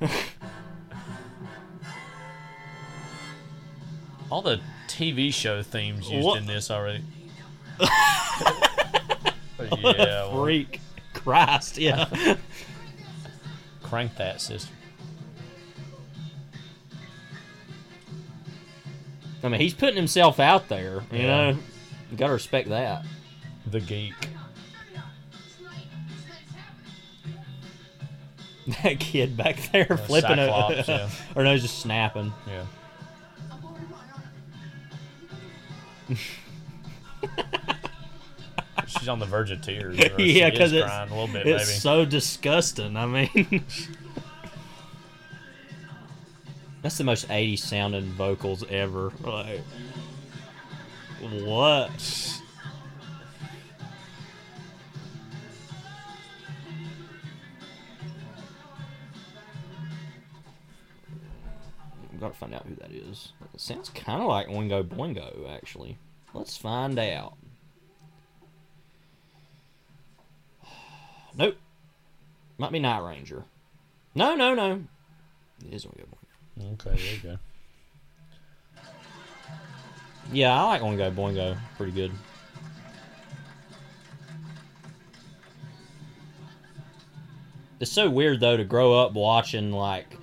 All 4.30 4.42
the 4.42 4.60
TV 4.88 5.32
show 5.32 5.62
themes 5.62 6.08
used 6.10 6.26
What? 6.26 6.38
in 6.38 6.46
this 6.46 6.70
already. 6.70 7.04
Yeah, 9.60 10.22
a 10.22 10.30
well, 10.30 10.44
freak. 10.44 10.80
Christ, 11.14 11.78
yeah. 11.78 12.06
crank 13.82 14.14
that 14.16 14.40
sister. 14.40 14.72
I 19.42 19.48
mean, 19.48 19.60
he's 19.60 19.74
putting 19.74 19.96
himself 19.96 20.38
out 20.38 20.68
there. 20.68 21.02
You 21.10 21.18
Yeah. 21.18 21.26
know, 21.52 21.58
you 22.10 22.16
gotta 22.16 22.32
respect 22.34 22.68
that. 22.68 23.04
The 23.66 23.80
geek. 23.80 24.14
That 28.82 29.00
kid 29.00 29.36
back 29.36 29.72
there 29.72 29.96
flipping 29.96 30.38
it, 30.38 30.88
yeah. 30.88 31.08
or 31.34 31.42
no, 31.42 31.56
just 31.56 31.78
snapping. 31.78 32.34
Yeah. 32.46 32.64
She's 38.86 39.08
on 39.08 39.18
the 39.20 39.26
verge 39.26 39.50
of 39.50 39.62
tears. 39.62 39.96
yeah, 40.18 40.50
because 40.50 40.72
it's, 40.72 40.84
crying 40.84 41.10
a 41.10 41.14
little 41.14 41.32
bit, 41.32 41.46
it's 41.46 41.66
maybe. 41.66 41.78
so 41.78 42.04
disgusting. 42.04 42.96
I 42.96 43.06
mean, 43.06 43.64
that's 46.82 46.98
the 46.98 47.04
most 47.04 47.26
80s 47.28 47.60
sounding 47.60 48.12
vocals 48.12 48.64
ever. 48.68 49.12
Like, 49.22 49.60
what? 51.20 52.37
I've 62.18 62.22
got 62.22 62.32
to 62.32 62.38
find 62.40 62.52
out 62.52 62.66
who 62.66 62.74
that 62.74 62.90
is. 62.90 63.30
It 63.54 63.60
sounds 63.60 63.90
kind 63.90 64.20
of 64.20 64.26
like 64.26 64.48
Oingo 64.48 64.82
Boingo, 64.82 65.48
actually. 65.54 65.98
Let's 66.34 66.56
find 66.56 66.98
out. 66.98 67.34
Nope. 71.36 71.56
Might 72.58 72.72
be 72.72 72.80
Night 72.80 73.08
Ranger. 73.08 73.44
No, 74.16 74.34
no, 74.34 74.52
no. 74.52 74.82
It 75.64 75.72
is 75.72 75.84
Oingo 75.84 76.06
Boingo. 76.58 76.72
Okay, 76.72 76.90
there 76.90 77.14
you 77.14 77.20
go. 77.22 78.82
Yeah, 80.32 80.60
I 80.60 80.64
like 80.64 80.82
Oingo 80.82 81.14
Boingo. 81.14 81.56
Pretty 81.76 81.92
good. 81.92 82.10
It's 87.78 87.92
so 87.92 88.10
weird 88.10 88.40
though 88.40 88.56
to 88.56 88.64
grow 88.64 88.98
up 88.98 89.12
watching 89.12 89.70
like 89.70 90.17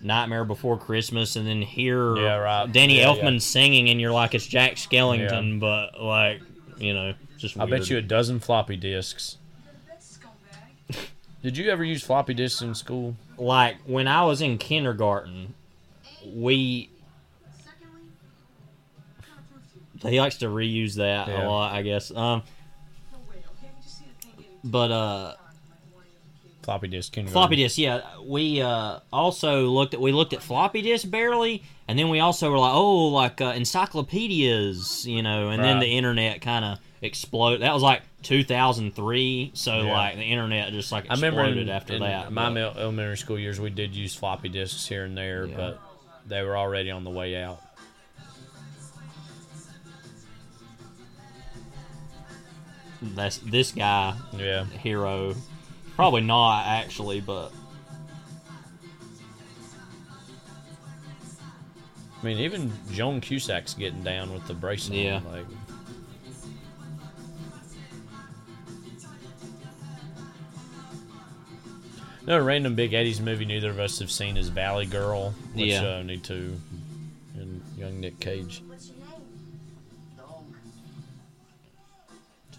Nightmare 0.00 0.44
Before 0.44 0.78
Christmas 0.78 1.36
and 1.36 1.46
then 1.46 1.60
hear 1.62 2.16
Yeah, 2.16 2.36
right. 2.36 2.70
Danny 2.72 2.98
Yeah, 2.98 3.06
Elfman 3.08 3.34
yeah. 3.34 3.38
singing 3.38 3.90
and 3.90 4.00
you're 4.00 4.12
like 4.12 4.34
it's 4.34 4.46
Jack 4.46 4.74
Skellington, 4.74 5.58
but 5.60 6.00
like 6.02 6.40
you 6.78 6.94
know, 6.94 7.14
just 7.38 7.58
I 7.58 7.66
bet 7.66 7.90
you 7.90 7.96
a 7.98 8.02
dozen 8.02 8.38
floppy 8.40 8.76
disks. 8.76 9.36
Did 11.42 11.56
you 11.56 11.70
ever 11.70 11.84
use 11.84 12.02
floppy 12.02 12.34
disks 12.34 12.62
in 12.62 12.74
school? 12.74 13.16
like 13.36 13.76
when 13.86 14.08
I 14.08 14.24
was 14.24 14.40
in 14.42 14.58
kindergarten, 14.58 15.54
we 16.26 16.90
he 20.02 20.20
likes 20.20 20.36
to 20.38 20.46
reuse 20.46 20.94
that 20.94 21.28
Yeah. 21.28 21.46
a 21.46 21.48
lot, 21.48 21.72
I 21.72 21.82
guess. 21.82 22.10
Um, 22.12 22.42
but 24.64 24.90
uh, 24.90 25.34
Floppy 26.68 26.88
disk. 26.88 27.14
kindergarten. 27.14 27.32
floppy 27.32 27.56
disk, 27.56 27.78
yeah. 27.78 28.02
We 28.22 28.60
uh 28.60 28.98
also 29.10 29.68
looked 29.68 29.94
at 29.94 30.02
we 30.02 30.12
looked 30.12 30.34
at 30.34 30.42
floppy 30.42 30.82
disk 30.82 31.10
barely, 31.10 31.62
and 31.88 31.98
then 31.98 32.10
we 32.10 32.20
also 32.20 32.50
were 32.50 32.58
like, 32.58 32.74
oh, 32.74 33.06
like 33.06 33.40
uh, 33.40 33.54
encyclopedias, 33.56 35.06
you 35.06 35.22
know, 35.22 35.48
and 35.48 35.64
then 35.64 35.78
the 35.78 35.86
internet 35.86 36.42
kind 36.42 36.66
of 36.66 36.78
exploded. 37.00 37.62
That 37.62 37.72
was 37.72 37.82
like 37.82 38.02
2003, 38.22 39.52
so 39.54 39.80
Yeah. 39.80 39.92
like 39.94 40.16
the 40.16 40.24
internet 40.24 40.70
just 40.74 40.92
like 40.92 41.04
I 41.08 41.14
exploded 41.14 41.38
remember 41.38 41.60
in, 41.62 41.68
after 41.70 41.94
in 41.94 42.00
that. 42.02 42.30
my 42.32 42.52
but- 42.52 42.76
elementary 42.76 43.16
school 43.16 43.38
years, 43.38 43.58
we 43.58 43.70
did 43.70 43.96
use 43.96 44.14
floppy 44.14 44.50
disks 44.50 44.86
here 44.86 45.04
and 45.06 45.16
there, 45.16 45.46
but 45.46 45.80
they 46.26 46.42
were 46.42 46.58
already 46.58 46.90
on 46.90 47.02
the 47.02 47.10
way 47.10 47.34
out. 47.42 47.62
that's 53.00 53.38
this 53.38 53.72
guy 53.72 54.14
Yeah. 54.36 54.64
hero 54.64 55.34
probably 55.98 56.20
not 56.20 56.64
actually 56.64 57.20
but 57.20 57.50
I 62.22 62.24
mean, 62.24 62.38
even 62.38 62.72
Joan 62.92 63.20
Cusack's 63.20 63.74
getting 63.74 64.02
down 64.04 64.32
with 64.32 64.46
the 64.46 64.54
bracelet. 64.54 64.98
Yeah. 64.98 65.20
Like, 65.30 65.44
no 72.26 72.38
random 72.40 72.74
big 72.74 72.92
Eddie's 72.92 73.20
movie 73.20 73.44
neither 73.44 73.70
of 73.70 73.78
us 73.80 73.98
have 74.00 74.10
seen 74.10 74.36
is 74.36 74.48
Valley 74.48 74.86
Girl, 74.86 75.30
which 75.54 75.66
Yeah. 75.68 75.98
uh, 75.98 76.02
need 76.02 76.24
to, 76.24 76.60
and 77.34 77.62
young 77.76 78.00
Nick 78.00 78.20
Cage. 78.20 78.62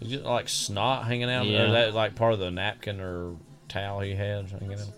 You 0.00 0.16
get 0.18 0.24
like 0.26 0.48
snot 0.48 1.04
hanging 1.06 1.30
out, 1.30 1.46
Yeah. 1.46 1.62
or 1.62 1.70
that 1.72 1.94
like 1.94 2.14
part 2.14 2.32
of 2.32 2.38
the 2.38 2.50
napkin 2.50 3.00
or 3.00 3.36
towel 3.68 4.00
he 4.00 4.14
had 4.14 4.50
hanging 4.50 4.72
out. 4.78 4.88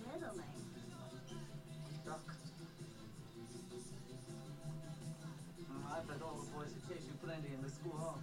I 5.91 6.01
bet 6.09 6.23
all 6.23 6.37
the 6.45 6.51
boys 6.57 6.69
would 6.73 6.89
chase 6.97 7.05
you 7.07 7.15
plenty 7.25 7.49
in 7.55 7.63
the 7.63 7.69
school 7.71 7.93
hall. 7.99 8.19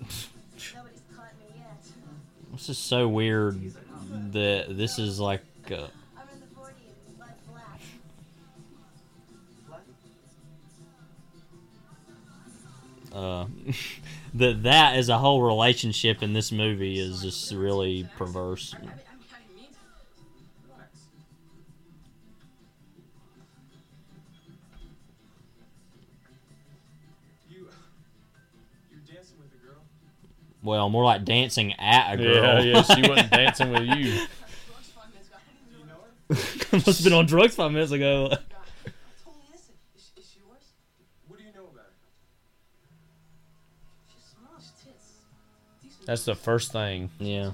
Nobody's 0.00 1.02
caught 1.14 1.34
me 1.38 1.46
yet. 1.56 1.82
this 2.52 2.68
is 2.68 2.78
so 2.78 3.08
weird 3.08 3.72
that 4.32 4.76
this 4.76 4.98
is 4.98 5.20
like 5.20 5.42
uh, 5.70 5.74
I'm 6.16 6.28
in 6.32 6.40
the 6.40 6.46
40 6.54 6.74
and 7.06 7.18
blood 7.18 7.34
black. 7.50 7.80
uh 13.14 13.46
that 14.34 14.62
that 14.62 14.96
as 14.96 15.08
a 15.08 15.18
whole 15.18 15.42
relationship 15.42 16.22
in 16.22 16.32
this 16.32 16.50
movie 16.52 16.98
is 16.98 17.22
just 17.22 17.52
really 17.52 18.08
perverse 18.16 18.74
You, 27.50 27.66
you're 28.90 29.00
dancing 29.14 29.36
with 29.38 29.52
a 29.52 29.66
girl. 29.66 29.82
well 30.62 30.88
more 30.88 31.04
like 31.04 31.24
dancing 31.24 31.72
at 31.78 32.14
a 32.14 32.16
girl 32.16 32.62
Yeah, 32.64 32.82
yeah, 32.82 32.82
she 32.82 33.08
wasn't 33.08 33.30
dancing 33.30 33.70
with 33.70 33.82
you. 33.82 34.26
must 36.72 36.86
have 36.86 37.04
been 37.04 37.12
on 37.12 37.26
drugs 37.26 37.54
five 37.54 37.70
minutes 37.72 37.92
ago 37.92 38.32
She's 46.12 46.24
the 46.26 46.34
first 46.34 46.72
thing. 46.72 47.10
Yeah. 47.18 47.52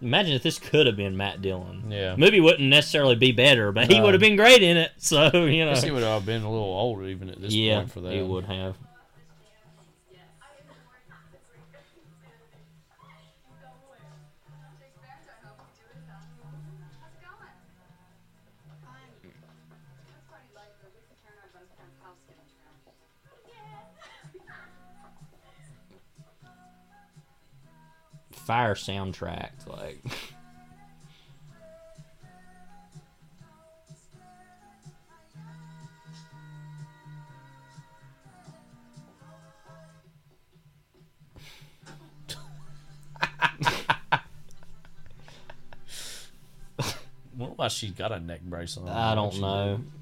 imagine 0.00 0.32
if 0.34 0.42
this 0.42 0.58
could 0.58 0.86
have 0.86 0.96
been 0.96 1.16
Matt 1.16 1.42
Dillon 1.42 1.90
Yeah. 1.90 2.14
movie 2.16 2.40
wouldn't 2.40 2.68
necessarily 2.68 3.16
be 3.16 3.32
better 3.32 3.72
but 3.72 3.90
he 3.90 3.98
No. 3.98 4.04
would 4.04 4.14
have 4.14 4.20
been 4.20 4.36
great 4.36 4.62
in 4.62 4.76
it 4.76 4.92
so 4.98 5.26
you 5.44 5.64
know 5.64 5.72
I 5.72 5.74
guess 5.74 5.82
he 5.82 5.90
would 5.90 6.02
have 6.04 6.24
been 6.24 6.42
a 6.42 6.50
little 6.50 6.66
older 6.66 7.04
even 7.06 7.28
at 7.30 7.40
this 7.40 7.52
yeah 7.52 7.78
point 7.80 7.92
for 7.92 8.00
that. 8.02 8.12
he 8.12 8.22
would 8.22 8.44
have 8.44 8.76
fire 28.48 28.74
soundtrack 28.74 29.50
like 29.66 30.02
wonder 47.36 47.52
why 47.56 47.68
she 47.68 47.90
got 47.90 48.12
a 48.12 48.18
neck 48.18 48.40
brace 48.40 48.78
on. 48.78 48.88
I 48.88 49.14
don't 49.14 49.38
know. 49.42 49.76
did. 49.76 49.97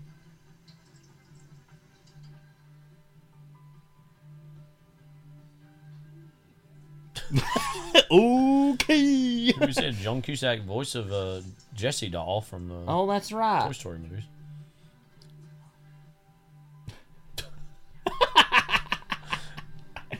You 9.66 9.72
said 9.72 9.94
Joan 9.94 10.22
Cusack, 10.22 10.60
voice 10.62 10.94
of 10.94 11.12
uh, 11.12 11.40
Jessie 11.74 12.08
Doll 12.08 12.40
from 12.40 12.68
the 12.68 12.84
Oh, 12.86 13.06
that's 13.06 13.32
right. 13.32 13.66
Toy 13.66 13.72
Story 13.72 13.98
movies. 13.98 14.24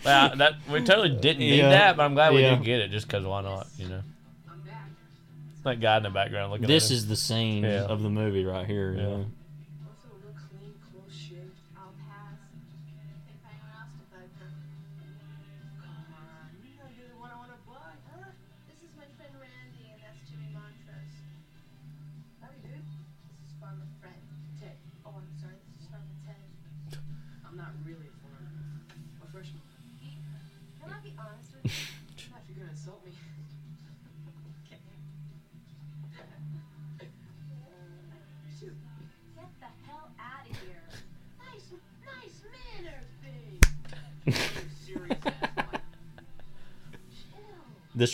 well, 0.05 0.37
that 0.37 0.55
we 0.71 0.83
totally 0.83 1.11
didn't 1.11 1.41
need 1.41 1.59
Yeah. 1.59 1.71
that, 1.71 1.97
but 1.97 2.05
I'm 2.05 2.15
glad 2.15 2.33
we 2.35 2.43
Yeah. 2.43 2.57
did 2.57 2.65
get 2.65 2.81
it 2.81 2.91
just 2.91 3.07
because 3.07 3.25
why 3.25 3.43
not? 3.43 3.67
You 3.79 3.89
know, 3.89 4.03
that 5.65 5.81
guy 5.81 5.97
in 5.97 6.03
the 6.05 6.11
background 6.11 6.53
looking. 6.53 6.67
This 6.67 6.87
at 6.87 6.93
is 6.93 7.09
the 7.09 7.17
scene 7.17 7.65
Yeah. 7.65 7.85
of 7.85 8.03
the 8.03 8.11
movie 8.11 8.45
right 8.45 8.67
here. 8.67 8.93
Yeah. 8.97 9.09
Yeah. 9.09 9.25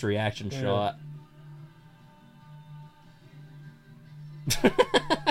reaction 0.02 0.50
yeah. 0.50 0.60
shot. 0.60 0.96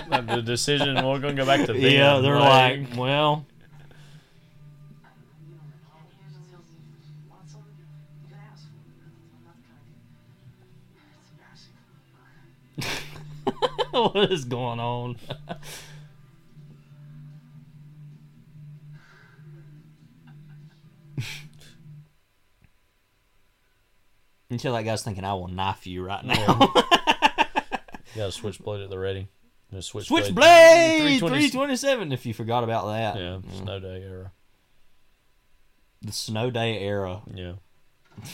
like 0.10 0.28
the 0.28 0.42
decision 0.42 0.96
we're 1.06 1.20
gonna 1.20 1.34
go 1.34 1.46
back 1.46 1.66
to 1.66 1.74
the. 1.74 1.80
Yeah, 1.80 2.20
they're 2.20 2.40
like, 2.40 2.90
like 2.90 2.98
well. 2.98 3.46
what 13.92 14.32
is 14.32 14.46
going 14.46 14.80
on? 14.80 15.18
Until 24.52 24.74
that 24.74 24.84
guy's 24.84 25.02
thinking, 25.02 25.24
I 25.24 25.34
will 25.34 25.48
knife 25.48 25.88
you 25.88 26.04
right 26.04 26.26
now. 26.26 26.36
You 26.36 26.84
got 28.18 28.28
a 28.28 28.32
switchblade 28.32 28.82
at 28.82 28.90
the 28.90 29.00
ready. 29.00 29.30
A 29.74 29.82
Switchblade 29.82 30.26
320 30.34 31.20
327, 31.20 32.12
if 32.12 32.26
you 32.26 32.34
forgot 32.34 32.66
about 32.66 32.88
that. 32.88 33.16
Yeah, 33.16 33.38
mm. 33.38 33.64
snow 33.64 33.80
day 33.80 34.04
era. 34.04 34.34
The 36.02 36.12
snow 36.12 36.52
day 36.52 36.80
era. 36.80 37.22
Yeah. 37.34 37.54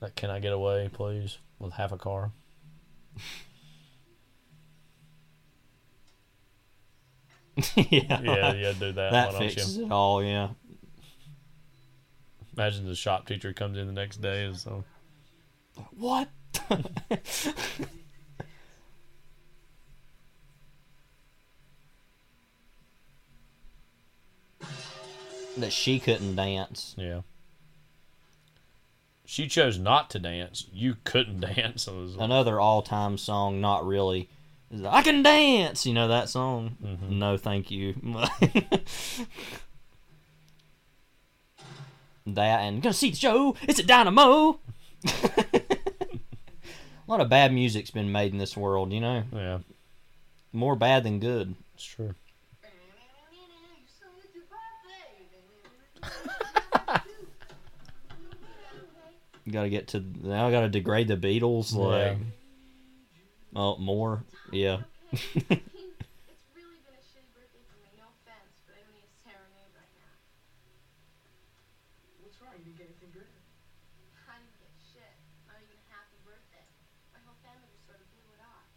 Like, 0.00 0.14
can 0.14 0.30
I 0.30 0.38
get 0.38 0.54
away, 0.54 0.88
please, 0.90 1.36
with 1.58 1.74
half 1.74 1.92
a 1.92 1.98
car? 1.98 2.32
yeah. 7.76 8.20
Yeah, 8.22 8.52
yeah, 8.54 8.72
do 8.78 8.92
that. 8.92 9.12
That 9.12 9.34
fixes 9.34 9.78
it 9.78 9.90
all, 9.90 10.22
yeah. 10.22 10.48
Imagine 12.56 12.86
the 12.86 12.94
shop 12.94 13.26
teacher 13.26 13.52
comes 13.52 13.78
in 13.78 13.86
the 13.86 13.92
next 13.92 14.18
day 14.20 14.44
and 14.44 14.56
so. 14.56 14.84
What? 15.96 16.28
that 25.56 25.72
she 25.72 25.98
couldn't 26.00 26.36
dance. 26.36 26.94
Yeah. 26.96 27.20
She 29.24 29.46
chose 29.46 29.78
not 29.78 30.10
to 30.10 30.18
dance. 30.18 30.66
You 30.72 30.96
couldn't 31.04 31.40
dance. 31.54 31.84
So 31.84 31.98
it 31.98 32.00
was- 32.02 32.16
Another 32.16 32.60
all-time 32.60 33.18
song, 33.18 33.60
not 33.60 33.86
really. 33.86 34.28
Is 34.70 34.84
I 34.84 35.02
can 35.02 35.22
dance. 35.22 35.84
You 35.86 35.94
know 35.94 36.08
that 36.08 36.28
song? 36.28 36.76
Mm-hmm. 36.82 37.18
No, 37.18 37.36
thank 37.36 37.70
you. 37.70 37.94
that 42.26 42.60
and 42.60 42.82
gonna 42.82 42.92
see 42.92 43.10
the 43.10 43.16
show. 43.16 43.56
It's 43.62 43.80
a 43.80 43.82
dynamo. 43.82 44.60
a 45.06 45.60
lot 47.06 47.20
of 47.20 47.28
bad 47.28 47.52
music's 47.52 47.90
been 47.90 48.12
made 48.12 48.32
in 48.32 48.38
this 48.38 48.56
world. 48.56 48.92
You 48.92 49.00
know. 49.00 49.22
Yeah. 49.32 49.58
More 50.52 50.76
bad 50.76 51.04
than 51.04 51.20
good. 51.20 51.54
It's 51.74 51.84
true. 51.84 52.14
You 59.46 59.52
gotta 59.54 59.70
get 59.70 59.88
to 59.88 60.04
now. 60.22 60.46
I 60.46 60.50
gotta 60.52 60.68
degrade 60.68 61.08
the 61.08 61.16
Beatles. 61.16 61.74
Like, 61.74 62.12
Yeah. 62.12 62.16
Oh, 63.56 63.76
more. 63.78 64.24
Yeah. 64.50 64.82
It's 65.12 65.24
really 66.54 66.78
been 66.86 66.94
a 66.94 67.02
shitty 67.02 67.30
birthday 67.34 67.62
for 67.66 67.76
me. 67.82 67.90
No 67.98 68.06
offense, 68.14 68.54
but 68.66 68.78
I 68.78 68.82
don't 68.86 68.94
need 68.94 69.06
a 69.06 69.14
serenade 69.22 69.72
right 69.74 69.94
now. 69.98 70.14
What's 72.22 72.38
wrong? 72.42 72.54
You 72.58 72.70
didn't 72.70 72.78
get 72.78 72.86
anything 72.94 73.10
good? 73.14 73.26
I 74.28 74.38
didn't 74.38 74.54
get 74.62 74.70
shit. 74.78 75.14
Not 75.50 75.58
even 75.62 75.78
half 75.90 76.06
a 76.14 76.18
birthday. 76.22 76.66
My 77.10 77.18
whole 77.26 77.38
family 77.42 77.66
just 77.74 77.86
sort 77.86 77.98
of 77.98 78.06
blew 78.14 78.30
it 78.34 78.42
off. 78.42 78.70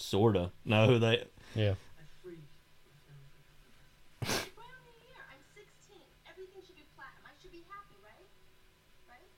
Sorta. 0.00 0.52
No, 0.64 0.98
they. 0.98 1.28
Yeah. 1.54 1.74
Right 4.24 4.72
on 4.72 4.82
the 4.84 4.96
year. 5.04 5.16
I'm 5.28 5.44
16. 5.52 6.00
Everything 6.24 6.60
should 6.64 6.76
be 6.76 6.88
platinum. 6.96 7.24
I 7.28 7.36
should 7.40 7.52
be 7.52 7.64
happy, 7.68 7.96
right? 8.00 8.28
Right? 9.08 9.28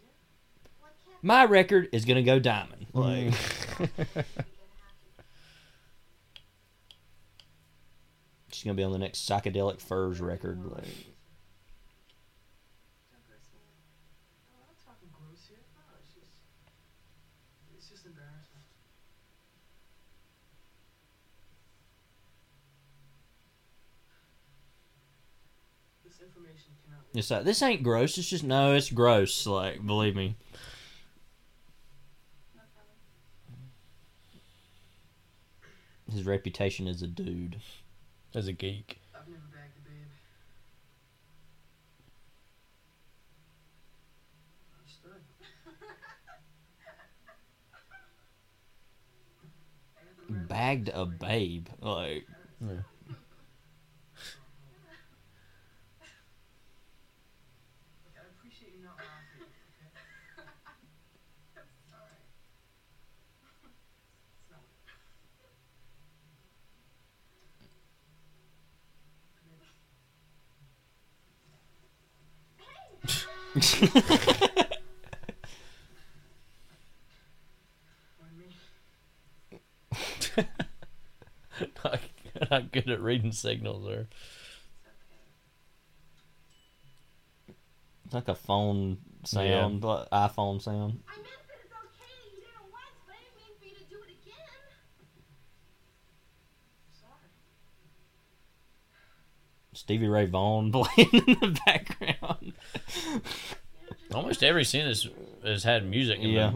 Yeah. 0.00 0.12
Well, 0.80 0.92
I 0.92 0.96
can't. 1.04 1.24
My 1.24 1.44
record 1.44 1.88
is 1.92 2.04
gonna 2.04 2.22
go 2.22 2.38
diamond. 2.38 2.77
Mm. 2.98 3.30
Like. 3.30 4.26
She's 8.52 8.64
gonna 8.64 8.74
be 8.74 8.82
on 8.82 8.90
the 8.90 8.98
next 8.98 9.28
psychedelic 9.28 9.80
furs 9.80 10.20
record. 10.20 10.58
Like. 10.64 10.82
I'm 10.82 10.90
not 14.66 14.74
talking 14.84 15.08
gross 15.12 15.46
here. 15.48 15.58
No, 15.76 15.82
it's 16.02 16.12
just, 16.14 16.26
it's 17.76 17.88
just 17.88 18.04
embarrassing. 18.06 18.58
This 26.04 26.20
information 26.20 26.72
cannot. 26.84 27.04
It's 27.14 27.30
like 27.30 27.44
this 27.44 27.62
ain't 27.62 27.84
gross. 27.84 28.18
It's 28.18 28.28
just 28.28 28.42
no, 28.42 28.74
it's 28.74 28.90
gross. 28.90 29.46
Like 29.46 29.86
believe 29.86 30.16
me. 30.16 30.36
His 36.10 36.24
reputation 36.26 36.86
as 36.88 37.02
a 37.02 37.06
dude. 37.06 37.60
As 38.34 38.46
a 38.48 38.52
geek. 38.52 38.98
I've 39.14 39.28
never 39.28 39.42
bagged 39.52 39.76
a 39.78 39.80
babe. 39.88 40.08
Understood. 44.78 45.22
Bagged 50.48 50.90
a 50.94 51.06
babe. 51.06 51.68
Like. 51.80 52.26
Look, 52.60 52.78
I 58.16 58.20
appreciate 58.36 58.72
you 58.76 58.82
not 58.84 58.96
laughing, 58.96 59.44
okay? 59.44 60.44
That's 61.54 61.92
alright. 61.92 62.28
It's 73.04 73.24
not 73.26 73.47
not, 81.84 82.00
not 82.50 82.72
good 82.72 82.88
at 82.90 83.00
reading 83.00 83.32
signals. 83.32 84.06
It's 88.04 88.14
like 88.14 88.28
a 88.28 88.34
phone 88.34 88.98
sound, 89.24 89.82
like 89.84 90.08
iPhone 90.10 90.62
sound. 90.62 91.02
I 91.08 91.16
meant 91.16 91.26
that 91.46 91.58
it's 91.62 91.72
okay. 91.72 92.08
You 92.24 92.40
did 92.40 92.48
it 92.48 92.54
once, 92.72 92.96
but 93.06 93.14
I 93.14 93.18
didn't 93.20 93.36
mean 93.36 93.52
for 93.58 93.66
you 93.66 93.74
to 93.74 93.84
do 93.90 93.96
it 93.96 94.10
again. 94.22 94.34
Stevie 99.88 100.06
Ray 100.06 100.26
Vaughan 100.26 100.70
playing 100.72 101.08
in 101.14 101.24
the 101.40 101.58
background. 101.64 102.52
Almost 104.12 104.42
every 104.44 104.62
scene 104.62 104.84
has, 104.84 105.08
has 105.42 105.64
had 105.64 105.88
music 105.88 106.18
in 106.18 106.28
Yeah. 106.28 106.52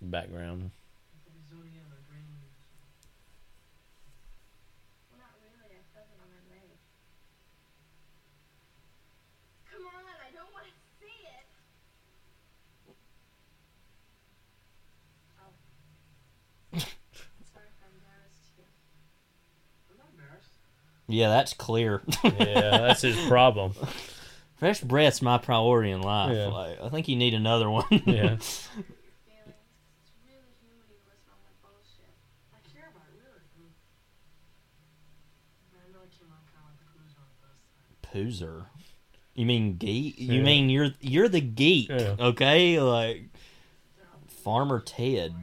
the 0.00 0.06
background. 0.08 0.72
Well, 5.14 5.20
not 5.22 5.30
really. 5.38 5.78
I 5.78 5.82
felt 5.94 6.10
it 6.10 6.18
on 6.18 6.26
my 6.26 6.42
leg. 6.50 6.74
Come 9.70 9.86
on, 9.86 10.02
I 10.26 10.34
don't 10.34 10.50
want 10.50 10.66
to 10.66 10.74
see 10.98 11.22
it. 11.22 11.46
Oh. 15.38 15.54
Sorry 17.46 17.70
if 17.70 17.78
I 17.78 17.86
embarrassed 17.94 18.58
you. 18.58 18.66
I'm 19.86 19.98
not 20.02 20.10
embarrassed. 20.10 20.50
Yeah, 21.08 21.28
that's 21.28 21.52
clear. 21.54 22.02
Yeah, 22.24 22.30
that's 22.78 23.02
his 23.02 23.16
problem. 23.28 23.72
Fresh 24.56 24.80
breath's 24.80 25.20
my 25.22 25.38
priority 25.38 25.90
in 25.90 26.00
life. 26.02 26.34
Yeah. 26.34 26.46
Like, 26.46 26.80
I 26.82 26.88
think 26.88 27.08
you 27.08 27.16
need 27.16 27.34
another 27.34 27.70
one. 27.70 27.84
Yeah. 27.90 27.98
Feelings. 28.36 28.68
It's 28.78 30.12
really 30.24 30.42
humiliating 30.58 30.96
to 30.98 31.06
listen 31.06 31.26
to 31.26 31.32
all 31.32 31.42
that 31.44 31.60
bullshit. 31.62 32.10
I 32.52 32.58
care 32.72 32.88
about 32.90 33.04
it, 33.12 33.20
really. 33.20 33.38
I 33.44 33.60
mean, 33.60 33.70
I 35.76 35.92
know 35.92 36.00
I 36.02 36.08
came 36.08 36.30
out 36.32 36.42
kind 36.50 36.64
of 36.64 36.72
like 36.72 36.80
the 36.80 36.88
cruiser 36.90 37.20
on 37.20 37.28
the 37.30 37.38
bus. 37.44 37.54
Poozer. 38.10 38.66
You 39.34 39.44
mean 39.46 39.76
geek? 39.76 40.18
You 40.18 40.38
Yeah. 40.40 40.42
mean 40.42 40.70
you're 40.70 40.90
you're 41.00 41.28
the 41.28 41.40
geek? 41.42 41.90
Yeah. 41.90 42.16
Okay, 42.18 42.80
like 42.80 43.28
Farmer 44.42 44.80
Ted. 44.80 45.34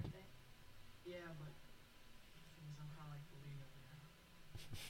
Yeah, 1.06 1.22
but 1.38 1.54
the 1.54 2.42
thing 2.58 2.66
is, 2.66 2.76
I'm 2.82 2.90
kind 2.98 3.06
of 3.06 3.14
like 3.14 3.22
the 3.30 3.38
leader 3.46 3.70
there. 3.78 4.02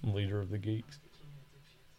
Leader 0.04 0.42
of 0.42 0.52
the 0.52 0.60
geeks. 0.60 1.00
The 1.00 1.10
king 1.16 1.32
of 1.40 1.48
the 1.48 1.58
dipshits. 1.58 1.96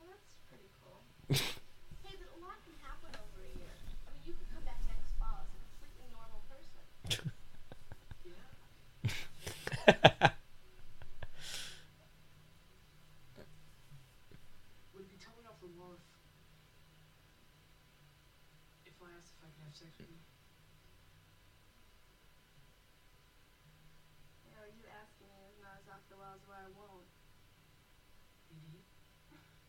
Well, 0.00 0.08
that's 0.12 0.32
pretty 0.48 0.72
cool. 0.80 1.04
hey, 1.28 2.16
but 2.16 2.32
a 2.32 2.40
lot 2.40 2.56
can 2.64 2.74
happen 2.80 3.12
over 3.12 3.44
a 3.44 3.52
year. 3.52 3.76
I 4.08 4.16
mean, 4.16 4.24
you 4.24 4.32
could 4.32 4.48
come 4.48 4.64
back 4.64 4.80
next 4.88 5.12
fall 5.20 5.44
as 5.44 5.52
a 5.52 5.60
completely 5.60 6.08
normal 6.16 6.40
person. 6.48 6.80
sex 19.78 19.94
with 19.94 20.10
you? 20.10 20.18
You 24.42 24.50
know, 24.58 24.66
you 24.74 24.82
asking 24.90 25.30
me 25.30 25.38
is 25.54 25.62
not 25.62 25.78
as 25.78 25.86
off 25.86 26.02
the 26.10 26.18
walls 26.18 26.42
where 26.50 26.58
I 26.58 26.66
won't. 26.74 27.06
no. 28.58 28.74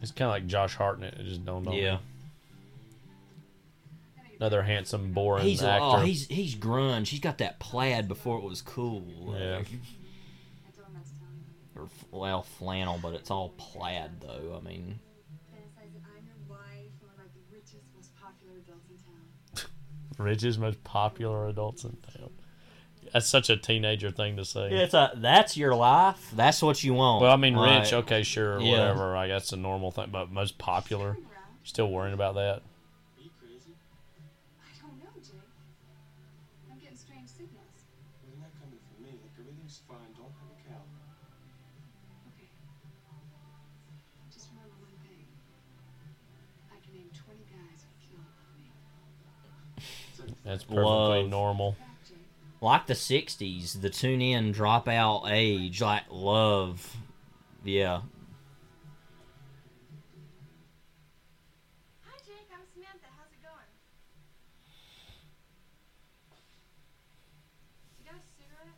It's 0.00 0.10
kind 0.10 0.26
of 0.26 0.32
like 0.32 0.46
Josh 0.46 0.74
Hartnett. 0.74 1.14
It 1.14 1.24
just 1.24 1.44
don't 1.44 1.64
know. 1.64 1.72
Yeah. 1.72 1.98
Another 4.38 4.62
handsome, 4.62 5.12
boring 5.12 5.44
He's 5.44 5.62
oh, 5.62 5.68
actor. 5.68 5.84
oh, 5.84 6.00
he's 6.00 6.26
he's 6.26 6.56
grunge. 6.56 7.08
He's 7.08 7.20
got 7.20 7.38
that 7.38 7.60
plaid 7.60 8.08
before 8.08 8.38
it 8.38 8.44
was 8.44 8.60
cool. 8.60 9.04
Yeah. 9.38 9.58
like- 9.58 9.60
or 9.60 9.60
f- 9.60 9.96
well, 12.12 12.42
flannel, 12.42 12.98
but 13.02 13.14
it's 13.14 13.30
all 13.30 13.50
plaid 13.56 14.20
though. 14.20 14.60
I 14.60 14.64
mean, 14.66 15.00
Fantasize 15.52 15.92
that 15.94 16.02
I'm 16.16 16.24
your 16.26 16.36
wife 16.48 16.58
and 17.00 17.00
we're 17.02 17.22
like 17.22 17.32
the 17.34 17.40
richest, 17.54 17.82
most 17.96 18.14
popular 18.16 18.54
adults 18.58 18.88
in 18.90 18.96
town. 18.98 19.70
richest, 20.18 20.58
most 20.58 20.84
popular 20.84 21.48
adults 21.48 21.84
in 21.84 21.96
town. 22.16 22.30
That's 23.12 23.26
such 23.26 23.50
a 23.50 23.56
teenager 23.56 24.10
thing 24.10 24.36
to 24.36 24.44
say. 24.44 24.70
it's 24.70 24.94
a 24.94 25.12
that's 25.16 25.56
your 25.56 25.74
life. 25.74 26.30
That's 26.34 26.62
what 26.62 26.82
you 26.82 26.94
want. 26.94 27.20
Well, 27.22 27.32
I 27.32 27.36
mean, 27.36 27.54
Like, 27.54 27.82
rich, 27.82 27.92
okay, 27.92 28.22
sure, 28.22 28.58
yeah. 28.60 28.70
whatever. 28.70 29.16
I 29.16 29.26
guess 29.26 29.52
a 29.52 29.56
normal 29.56 29.90
thing, 29.90 30.08
but 30.10 30.30
most 30.30 30.56
popular, 30.56 31.18
still 31.62 31.90
worrying 31.90 32.14
about 32.14 32.36
that. 32.36 32.62
That's 50.52 50.64
perfectly 50.64 50.84
Love. 50.84 51.30
normal. 51.30 51.76
like 52.60 52.86
the 52.86 52.92
'60s, 52.92 53.80
the 53.80 53.88
tune 53.88 54.20
in, 54.20 54.52
dropout 54.52 55.30
age, 55.30 55.80
like 55.80 56.02
love. 56.10 56.94
Yeah, 57.64 58.02
Hi, 62.04 62.18
Jake. 62.26 62.52
I'm 62.52 62.66
Samantha. 62.74 63.08
How's 63.16 63.32
it 63.32 63.40
going? 63.40 63.72
You 67.96 68.04
got 68.04 68.20
a 68.20 68.24
cigarette? 68.36 68.76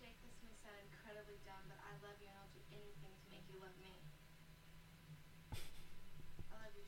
Jake, 0.00 0.18
this 0.26 0.34
may 0.42 0.54
sound 0.64 0.80
incredibly 0.90 1.38
dumb, 1.46 1.62
but 1.70 1.78
I 1.86 1.92
love 2.02 2.18
you 2.18 2.26
and 2.26 2.38
I'll 2.40 2.50
do 2.50 2.62
anything 2.72 3.14
to 3.14 3.26
make 3.30 3.44
you 3.46 3.60
love 3.62 3.76
me. 3.78 3.94
I 6.48 6.56
love 6.64 6.72
your 6.72 6.87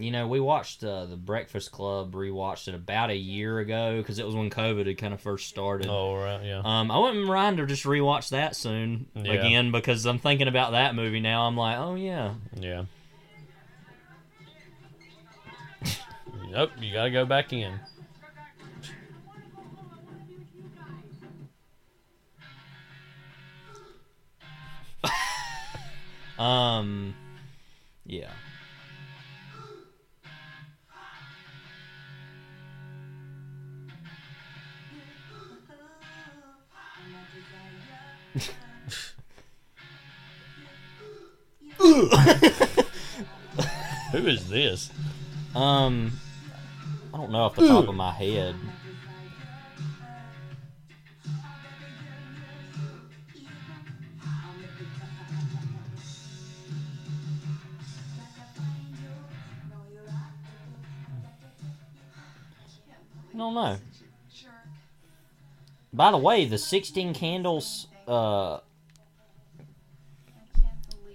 You 0.00 0.10
know, 0.10 0.26
we 0.26 0.40
watched 0.40 0.82
uh, 0.82 1.04
the 1.04 1.16
Breakfast 1.16 1.70
Club, 1.70 2.14
rewatched 2.14 2.68
it 2.68 2.74
about 2.74 3.10
a 3.10 3.16
year 3.16 3.58
ago 3.58 3.98
because 3.98 4.18
it 4.18 4.24
was 4.24 4.34
when 4.34 4.48
COVID 4.48 4.86
had 4.86 4.96
kind 4.96 5.12
of 5.12 5.20
first 5.20 5.48
started. 5.48 5.88
Oh, 5.90 6.16
right, 6.16 6.42
yeah. 6.42 6.62
Um, 6.64 6.90
I 6.90 6.98
wouldn't 6.98 7.26
mind 7.26 7.58
to 7.58 7.66
just 7.66 7.84
rewatch 7.84 8.30
that 8.30 8.56
soon 8.56 9.06
Yeah. 9.14 9.32
again 9.32 9.72
because 9.72 10.06
I'm 10.06 10.18
thinking 10.18 10.48
about 10.48 10.72
that 10.72 10.94
movie 10.94 11.20
now. 11.20 11.46
I'm 11.46 11.56
like, 11.56 11.78
oh 11.78 11.96
yeah, 11.96 12.34
Yeah. 12.58 12.84
Nope, 16.48 16.70
you 16.80 16.92
gotta 16.92 17.10
go 17.10 17.26
back 17.26 17.52
in. 17.52 17.78
um, 26.38 27.14
yeah. 28.10 28.30
Who 44.12 44.26
is 44.26 44.48
this? 44.48 44.90
Um, 45.54 46.10
I 47.14 47.16
don't 47.16 47.30
know 47.30 47.42
off 47.42 47.54
the 47.54 47.68
top 47.68 47.88
of 47.88 47.94
my 47.94 48.10
head. 48.10 48.56
Don't 63.40 63.54
know. 63.54 63.76
By 65.92 66.12
the 66.12 66.18
way, 66.18 66.44
the 66.44 66.58
Sixteen 66.58 67.12
Candles 67.12 67.88
uh, 68.06 68.60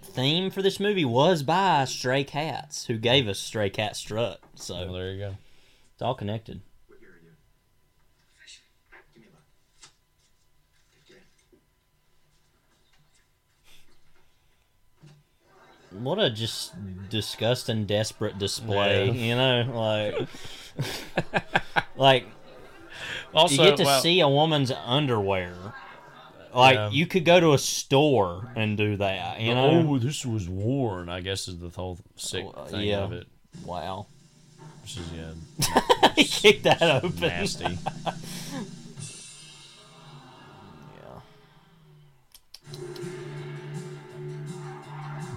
theme 0.03 0.49
for 0.49 0.61
this 0.61 0.79
movie 0.79 1.05
was 1.05 1.43
by 1.43 1.85
Stray 1.85 2.23
Cats, 2.25 2.87
who 2.87 2.97
gave 2.97 3.27
us 3.27 3.39
Stray 3.39 3.69
Cat 3.69 3.95
Strut. 3.95 4.41
So 4.55 4.75
Well, 4.75 4.93
there 4.93 5.11
you 5.13 5.19
go. 5.19 5.37
It's 5.93 6.01
all 6.01 6.15
connected. 6.15 6.61
What 6.87 6.99
year 6.99 7.11
are 7.11 7.21
you? 7.23 7.31
Give 9.13 9.23
me 9.23 9.29
a 15.93 16.03
What 16.03 16.19
a 16.19 16.29
just 16.29 16.73
disgusting, 17.09 17.85
desperate 17.85 18.37
display. 18.37 19.05
Yeah. 19.05 19.13
You 19.13 19.35
know, 19.35 19.71
like, 19.73 20.27
like 21.97 22.27
Also, 23.33 23.63
you 23.63 23.69
get 23.69 23.77
to 23.77 23.83
well- 23.83 24.01
see 24.01 24.19
a 24.21 24.27
woman's 24.29 24.71
underwear. 24.71 25.53
Like 26.53 26.75
Yeah. 26.75 26.89
you 26.91 27.05
could 27.05 27.25
go 27.25 27.39
to 27.41 27.53
a 27.53 27.57
store 27.57 28.51
and 28.55 28.77
do 28.77 28.95
that. 28.97 29.41
You 29.41 29.53
know? 29.53 29.85
oh, 29.89 29.97
this 29.99 30.25
was 30.25 30.47
worn. 30.47 31.09
I 31.09 31.19
guess 31.19 31.49
is 31.49 31.59
the 31.59 31.67
whole 31.69 31.97
sick 32.15 32.45
thing 32.69 32.81
yeah. 32.87 32.99
of 32.99 33.11
it. 33.11 33.27
Wow. 33.65 34.07
Which 34.81 34.97
is 34.97 35.09
yeah, 35.13 36.09
he 36.15 36.23
kicked 36.23 36.63
that 36.63 36.81
open. 36.81 37.19
nasty. 37.19 37.77
Yeah. 40.95 41.19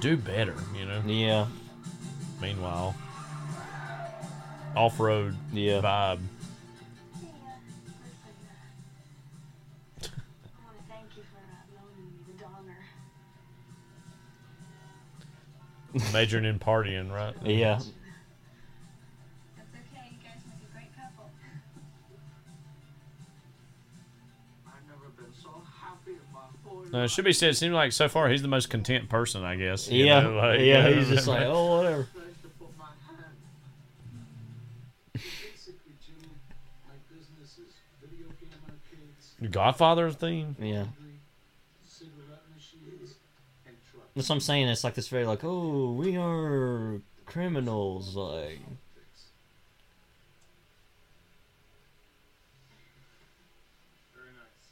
Do 0.00 0.16
better, 0.16 0.54
you 0.78 0.84
know. 0.86 1.02
Yeah. 1.06 1.46
Meanwhile, 2.40 2.94
off-road 4.76 5.36
Yeah. 5.52 5.80
vibe. 5.80 6.20
Majoring 16.12 16.44
in 16.44 16.58
partying, 16.58 17.10
right? 17.12 17.34
Yeah. 17.44 17.74
That's 17.74 17.88
okay. 19.74 20.10
You 20.10 20.18
guys 20.22 20.42
make 20.46 20.68
a 20.68 20.72
great 20.72 20.96
couple. 20.96 21.30
I've 24.66 24.72
never 24.88 25.08
been 25.16 25.32
so 25.42 25.50
happy 25.80 26.12
in 26.12 26.18
my 26.32 26.40
whole 26.64 26.84
No, 26.92 27.04
it 27.04 27.10
should 27.10 27.24
be 27.24 27.32
said. 27.32 27.50
It 27.50 27.56
seems 27.56 27.74
like 27.74 27.92
so 27.92 28.08
far 28.08 28.28
he's 28.28 28.42
the 28.42 28.48
most 28.48 28.70
content 28.70 29.08
person, 29.08 29.44
I 29.44 29.56
guess. 29.56 29.88
you 29.88 30.04
Yeah. 30.06 30.20
know, 30.20 30.32
like, 30.34 30.60
yeah, 30.60 30.88
you 30.88 30.94
know, 30.94 31.00
he's 31.00 31.08
just 31.08 31.26
like, 31.28 31.46
oh, 31.46 31.76
whatever. 31.78 32.04
place 32.04 32.24
to 32.42 32.48
put 32.58 32.68
my 32.78 32.84
hand. 33.06 33.24
Basically, 35.14 35.92
Jimmy, 36.04 36.28
my 36.86 36.94
business 37.14 37.58
is 37.58 37.74
video 38.00 38.26
game 38.40 38.50
arcades, 38.68 39.34
Godfather 39.52 40.10
theme. 40.10 40.56
Yeah. 40.58 40.84
cigarette 41.84 42.44
machines, 42.54 43.16
and 43.66 43.76
trucks. 43.90 44.07
That's 44.18 44.28
what 44.30 44.34
I'm 44.34 44.40
saying. 44.40 44.66
It's 44.66 44.82
like 44.82 44.94
this 44.94 45.06
very 45.06 45.24
like, 45.24 45.44
oh, 45.44 45.92
we 45.92 46.16
are 46.16 47.00
criminals. 47.24 48.16
Like, 48.16 48.58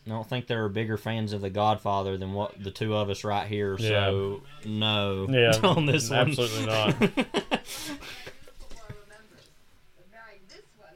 I 0.04 0.08
don't 0.08 0.28
think 0.28 0.48
there 0.48 0.64
are 0.64 0.68
bigger 0.68 0.96
fans 0.96 1.32
of 1.32 1.42
The 1.42 1.50
Godfather 1.50 2.16
than 2.16 2.32
what 2.32 2.60
the 2.60 2.72
two 2.72 2.96
of 2.96 3.08
us 3.08 3.22
right 3.22 3.46
here. 3.46 3.78
So 3.78 4.42
no, 4.64 5.28
Yeah, 5.28 5.52
on 5.62 5.86
this 5.86 6.10
one, 6.10 6.18
absolutely 6.28 6.66
not. 6.66 6.98
One 7.00 7.10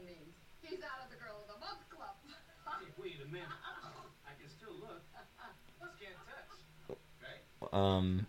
means 0.05 0.35
he's 0.61 0.81
out 0.83 1.05
of 1.05 1.11
the 1.13 1.23
girl 1.23 1.39
of 1.39 1.47
the 1.47 1.61
month 1.61 1.89
club. 1.89 2.17
Wait 2.99 3.15
a 3.25 3.31
minute. 3.31 3.47
I 4.27 4.33
can 4.41 4.51
still 4.51 4.75
look. 4.81 5.03
Just 5.79 6.01
can't 6.01 6.17
um, 7.73 8.27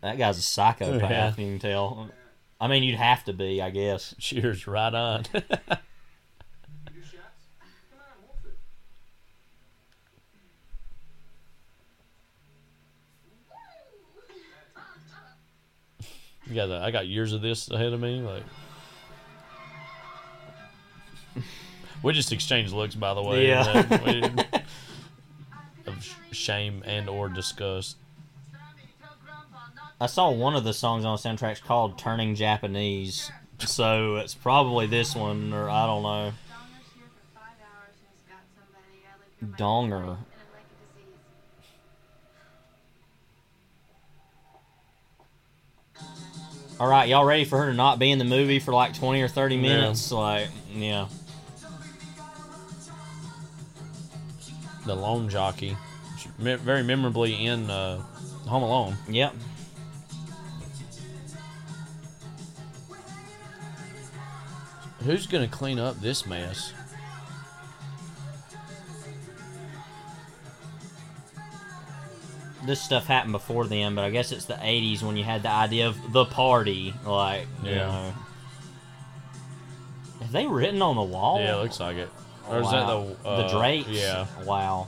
that 0.00 0.18
guy's 0.18 0.38
a 0.38 0.42
psychopath. 0.42 1.38
You 1.38 1.46
can 1.46 1.58
tell. 1.58 2.10
I 2.60 2.68
mean, 2.68 2.82
you'd 2.82 2.96
have 2.96 3.24
to 3.24 3.32
be, 3.32 3.60
I 3.60 3.70
guess. 3.70 4.14
Cheers, 4.18 4.66
right 4.66 4.94
on. 4.94 5.24
You 16.46 16.54
got 16.54 16.70
I 16.70 16.90
got 16.90 17.06
years 17.06 17.32
of 17.32 17.40
this 17.40 17.70
ahead 17.70 17.92
of 17.92 18.00
me. 18.00 18.20
Like, 18.20 18.42
we 22.02 22.12
just 22.12 22.32
exchanged 22.32 22.72
looks, 22.72 22.94
by 22.94 23.14
the 23.14 23.22
way. 23.22 23.46
Yeah. 23.48 24.62
Of 25.86 26.16
shame 26.32 26.82
and 26.86 27.08
or 27.08 27.28
disgust. 27.28 27.96
I 30.00 30.06
saw 30.06 30.30
one 30.30 30.56
of 30.56 30.64
the 30.64 30.74
songs 30.74 31.04
on 31.04 31.16
the 31.16 31.22
soundtrack's 31.22 31.60
called 31.60 31.98
"Turning 31.98 32.34
Japanese," 32.34 33.30
so 33.58 34.16
it's 34.16 34.34
probably 34.34 34.86
this 34.86 35.14
one, 35.14 35.52
or 35.52 35.70
I 35.70 35.86
don't 35.86 36.02
know. 36.02 36.32
Donger. 39.56 40.16
All 46.80 46.88
right, 46.88 47.08
y'all 47.08 47.24
ready 47.24 47.44
for 47.44 47.58
her 47.58 47.66
to 47.66 47.74
not 47.74 47.98
be 47.98 48.10
in 48.10 48.18
the 48.18 48.24
movie 48.24 48.58
for 48.58 48.74
like 48.74 48.94
twenty 48.94 49.22
or 49.22 49.28
thirty 49.28 49.54
Yeah. 49.54 49.62
minutes? 49.62 50.10
Like, 50.10 50.48
yeah. 50.74 51.06
The 54.86 54.94
lone 54.94 55.28
jockey, 55.28 55.76
very 56.38 56.82
memorably 56.82 57.46
in 57.46 57.70
uh, 57.70 57.98
Home 58.46 58.62
Alone. 58.62 58.96
Yep. 59.08 59.34
Who's 65.04 65.26
gonna 65.26 65.48
clean 65.48 65.78
up 65.78 66.00
this 66.00 66.26
mess? 66.26 66.72
This 72.64 72.80
stuff 72.80 73.06
happened 73.06 73.32
before 73.32 73.66
then, 73.66 73.94
but 73.94 74.04
I 74.04 74.10
guess 74.10 74.32
it's 74.32 74.46
the 74.46 74.54
'80s 74.54 75.02
when 75.02 75.16
you 75.16 75.24
had 75.24 75.42
the 75.42 75.50
idea 75.50 75.86
of 75.88 76.12
the 76.12 76.24
party. 76.24 76.94
Like, 77.04 77.46
you 77.62 77.70
Yeah. 77.72 77.76
know. 77.86 78.14
Have 80.20 80.32
they 80.32 80.46
written 80.46 80.80
on 80.80 80.96
the 80.96 81.02
wall? 81.02 81.40
Yeah, 81.40 81.56
it 81.58 81.62
looks 81.62 81.78
like 81.78 81.96
it. 81.98 82.08
Or 82.48 82.60
is 82.60 82.70
that 82.70 82.86
Wow. 82.86 83.16
the 83.22 83.28
uh, 83.28 83.42
the 83.42 83.48
drapes? 83.58 83.88
Yeah. 83.88 84.26
Wow. 84.44 84.86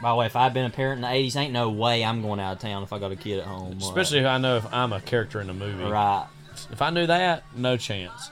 By 0.00 0.10
the 0.10 0.14
way, 0.14 0.26
if 0.26 0.36
I'd 0.36 0.54
been 0.54 0.66
a 0.66 0.70
parent 0.70 0.98
in 0.98 1.02
the 1.02 1.08
'80s, 1.08 1.36
ain't 1.36 1.52
no 1.52 1.70
way 1.70 2.04
I'm 2.04 2.22
going 2.22 2.38
out 2.38 2.52
of 2.52 2.58
town 2.60 2.84
if 2.84 2.92
I 2.92 3.00
got 3.00 3.10
a 3.10 3.16
kid 3.16 3.40
at 3.40 3.46
home. 3.46 3.72
Like, 3.72 3.80
Especially 3.80 4.20
if 4.20 4.26
I 4.26 4.38
know 4.38 4.56
if 4.56 4.72
I'm 4.72 4.92
a 4.92 5.00
character 5.00 5.40
in 5.40 5.48
the 5.48 5.54
movie. 5.54 5.82
Right. 5.82 6.26
If 6.70 6.82
I 6.82 6.90
knew 6.90 7.06
that, 7.06 7.44
no 7.56 7.76
chance. 7.76 8.30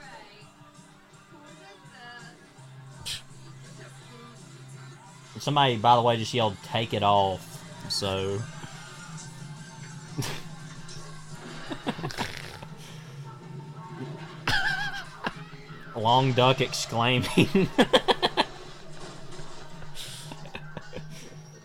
somebody, 5.39 5.77
by 5.77 5.97
the 5.97 6.03
way, 6.03 6.17
just 6.17 6.33
yelled 6.35 6.57
"Take 6.65 6.95
it 6.95 7.03
off." 7.03 7.63
So. 7.89 8.41
Long 15.97 16.33
duck 16.33 16.61
exclaiming. 16.61 17.69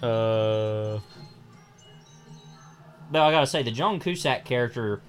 Uh. 0.01 0.99
but 3.11 3.21
I 3.21 3.29
gotta 3.31 3.45
say, 3.45 3.61
the 3.61 3.69
John 3.69 3.99
Cusack 3.99 4.45
character, 4.45 4.99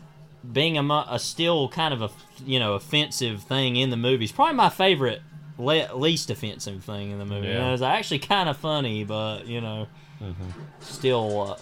being 0.53 0.77
a, 0.77 1.07
a 1.09 1.19
still 1.19 1.71
kind 1.71 1.95
of 1.95 2.03
a 2.03 2.11
you 2.45 2.59
know 2.59 2.75
offensive 2.75 3.43
thing 3.43 3.77
in 3.77 3.89
the 3.89 3.97
movie, 3.97 4.25
is 4.27 4.33
probably 4.33 4.55
my 4.55 4.69
favorite, 4.69 5.23
le- 5.57 5.95
least 5.97 6.29
offensive 6.29 6.85
thing 6.85 7.11
in 7.11 7.19
the 7.19 7.25
movie. 7.25 7.47
You 7.47 7.55
Yeah. 7.55 7.69
know, 7.69 7.73
it's 7.73 7.83
actually 7.83 8.19
kind 8.19 8.51
of 8.51 8.59
funny, 8.59 9.05
but 9.05 9.47
you 9.47 9.63
know, 9.63 9.87
still. 10.81 11.59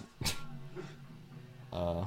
Uh, 1.72 1.72
uh, 1.76 2.04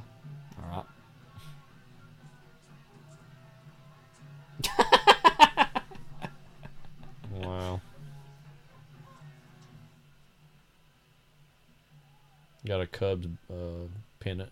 Got 12.65 12.79
a 12.81 12.87
Cubs 12.87 13.27
uh, 13.51 13.87
pennant. 14.19 14.51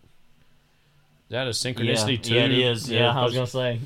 Is 1.30 1.32
that 1.32 1.48
a 1.48 1.52
synchronicity 1.52 2.18
yeah, 2.18 2.22
too? 2.22 2.34
Yeah, 2.34 2.44
it 2.44 2.52
is. 2.52 2.90
Yeah, 2.90 3.18
I 3.18 3.24
was 3.24 3.34
gonna 3.34 3.48
say. 3.48 3.80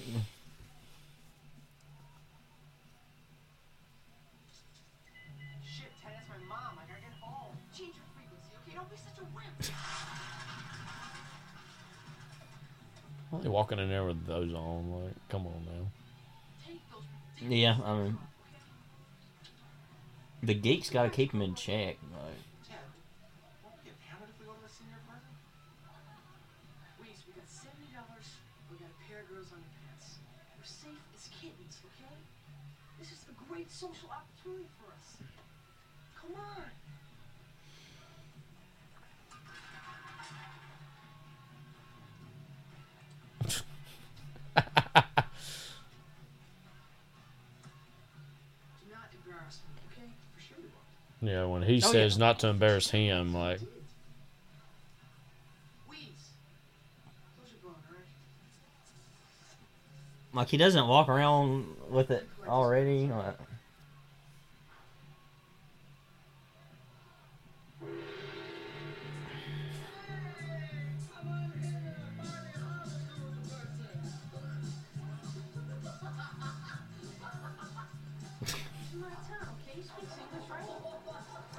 Shit, 5.64 5.92
Ted, 6.02 6.14
that's 6.16 6.28
my 6.28 6.38
mom. 6.50 6.74
I 6.74 6.88
gotta 6.90 7.02
get 7.02 7.14
home. 7.22 7.56
Change 7.78 7.94
your 7.94 8.06
frequency, 8.16 8.50
okay? 8.66 8.76
Don't 8.76 8.90
be 8.90 8.98
such 8.98 9.20
a 9.20 9.26
wimp. 9.36 9.76
Only 13.32 13.50
walking 13.50 13.78
in 13.78 13.90
there 13.90 14.06
with 14.06 14.26
those 14.26 14.52
on, 14.54 15.04
like, 15.04 15.14
come 15.30 15.46
on 15.46 15.66
now. 15.66 15.92
Yeah, 17.48 17.78
I 17.86 17.96
mean, 17.96 18.18
the 20.42 20.56
geeks 20.56 20.90
got 20.90 21.04
to 21.04 21.10
keep 21.10 21.32
them 21.32 21.44
in 21.44 21.54
check. 21.54 21.98
Like, 22.12 22.45
Yeah, 51.26 51.46
when 51.46 51.64
he 51.64 51.78
Oh, 51.78 51.92
says 51.92 52.18
yeah. 52.18 52.26
not 52.26 52.40
to 52.40 52.48
embarrass 52.48 52.90
him, 52.92 53.34
like 53.34 53.60
Like 60.34 60.50
he 60.50 60.58
doesn't 60.58 60.88
walk 60.88 61.08
around 61.08 61.66
with 61.90 62.12
it 62.12 62.28
already. 62.48 63.08
Like, 63.08 63.38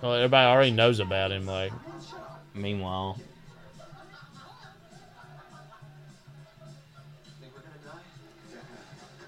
well, 0.03 0.15
everybody 0.15 0.47
already 0.47 0.71
knows 0.71 1.01
about 1.01 1.33
him. 1.33 1.47
Like, 1.47 1.73
meanwhile, 2.55 3.19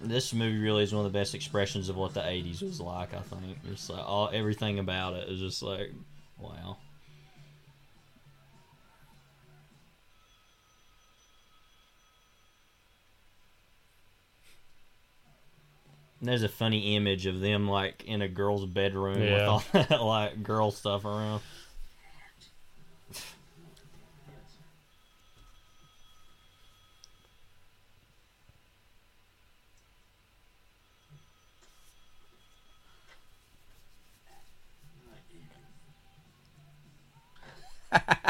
this 0.00 0.32
movie 0.32 0.58
really 0.58 0.82
is 0.82 0.92
one 0.92 1.04
of 1.04 1.12
the 1.12 1.18
best 1.18 1.34
expressions 1.34 1.88
of 1.88 1.96
what 1.96 2.14
the 2.14 2.20
'80s 2.20 2.62
was 2.62 2.80
like. 2.80 3.14
I 3.14 3.20
think 3.20 3.58
it's 3.70 3.90
like 3.90 4.06
all 4.06 4.30
everything 4.32 4.78
about 4.78 5.14
it 5.14 5.28
is 5.28 5.40
just 5.40 5.62
like, 5.62 5.92
wow. 6.38 6.76
There's 16.20 16.42
a 16.42 16.48
funny 16.48 16.96
image 16.96 17.26
of 17.26 17.40
them 17.40 17.68
like 17.68 18.04
in 18.04 18.22
a 18.22 18.28
girl's 18.28 18.66
bedroom 18.66 19.20
with 19.20 19.42
all 19.42 19.62
that 19.72 20.02
like 20.02 20.42
girl 20.42 20.70
stuff 20.70 21.04
around. 21.04 21.42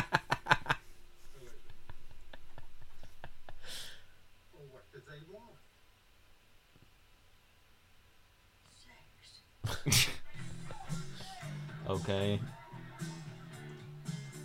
Okay. 12.08 12.40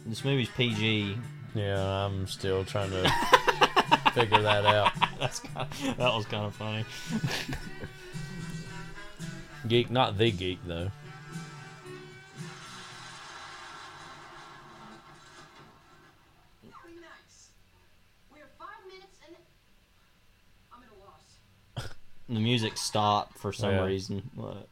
This 0.05 0.25
movie's 0.25 0.49
PG. 0.49 1.17
yeah, 1.55 2.05
I'm 2.05 2.27
still 2.27 2.65
trying 2.65 2.89
to 2.91 3.09
figure 4.13 4.41
that 4.41 4.65
out. 4.65 4.91
That's 5.17 5.39
kind 5.39 5.69
that 5.97 6.13
was 6.13 6.25
kind 6.25 6.43
of 6.45 6.53
funny. 6.55 6.83
Geek, 9.69 9.89
not 9.89 10.17
the 10.17 10.29
geek 10.29 10.59
though. 10.67 10.91
Be 16.61 16.67
nice. 16.99 17.51
We 18.31 18.39
have 18.39 18.49
five 18.59 18.67
minutes 18.91 19.17
and 19.25 19.35
I'm 20.73 20.83
at 20.83 20.89
a 20.89 20.99
loss. 20.99 21.89
The 22.27 22.39
music 22.41 22.75
stopped 22.77 23.37
for 23.37 23.53
some 23.53 23.71
Yeah. 23.71 23.85
reason. 23.85 24.29
What? 24.35 24.67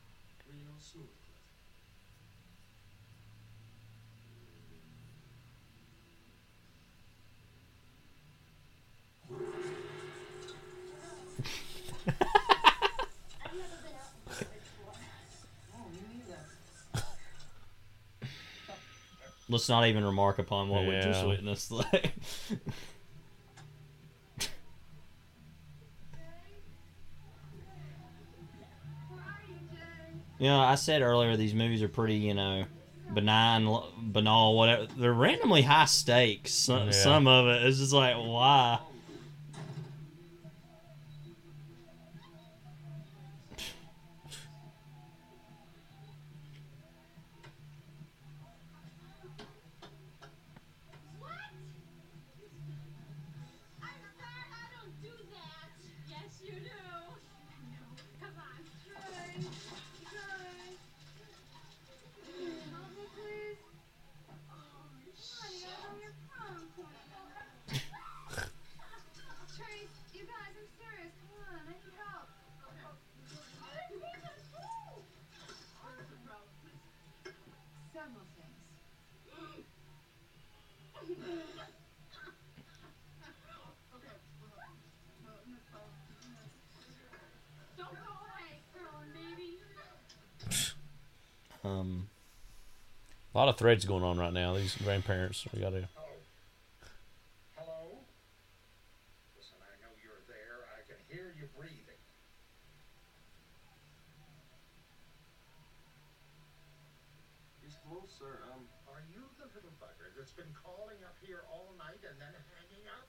Let's 19.50 19.68
not 19.68 19.86
even 19.88 20.06
remark 20.06 20.40
upon 20.40 20.70
what 20.70 20.86
we 20.88 20.94
just 21.02 21.26
witnessed. 21.26 21.72
Like, 21.82 22.14
you 30.40 30.48
know, 30.48 30.60
I 30.60 30.76
said 30.76 31.02
earlier 31.02 31.38
these 31.38 31.54
movies 31.54 31.84
are 31.84 31.88
pretty, 31.88 32.16
you 32.16 32.34
know, 32.34 32.66
benign, 33.14 33.68
banal, 34.02 34.58
whatever. 34.58 34.88
They're 34.98 35.14
randomly 35.14 35.62
high 35.62 35.86
stakes. 35.86 36.52
Some, 36.52 36.86
Yeah. 36.88 36.92
some 36.92 37.28
of 37.28 37.48
it 37.48 37.64
is 37.68 37.78
just 37.80 37.94
like, 37.94 38.16
why? 38.16 38.80
Um, 91.82 92.08
A 93.34 93.38
lot 93.38 93.50
of 93.50 93.58
threads 93.58 93.86
going 93.86 94.04
on 94.04 94.20
right 94.20 94.34
now. 94.34 94.54
These 94.54 94.76
grandparents, 94.78 95.46
we 95.54 95.62
gotta. 95.62 95.90
Hello? 97.58 97.98
Listen, 99.34 99.58
I 99.66 99.74
know 99.82 99.90
you're 100.04 100.22
there. 100.30 100.70
I 100.78 100.86
can 100.86 101.00
hear 101.10 101.34
you 101.40 101.48
breathing. 101.58 101.98
He's 107.66 107.78
close, 107.88 108.10
sir. 108.14 108.46
Um, 108.54 108.68
Are 108.90 109.02
you 109.10 109.26
the 109.42 109.48
little 109.56 109.74
bugger 109.82 110.12
that's 110.18 110.34
been 110.36 110.52
calling 110.58 111.02
up 111.06 111.16
here 111.26 111.46
all 111.50 111.74
night 111.78 112.02
and 112.06 112.18
then 112.20 112.34
hanging 112.58 112.86
up? 112.94 113.08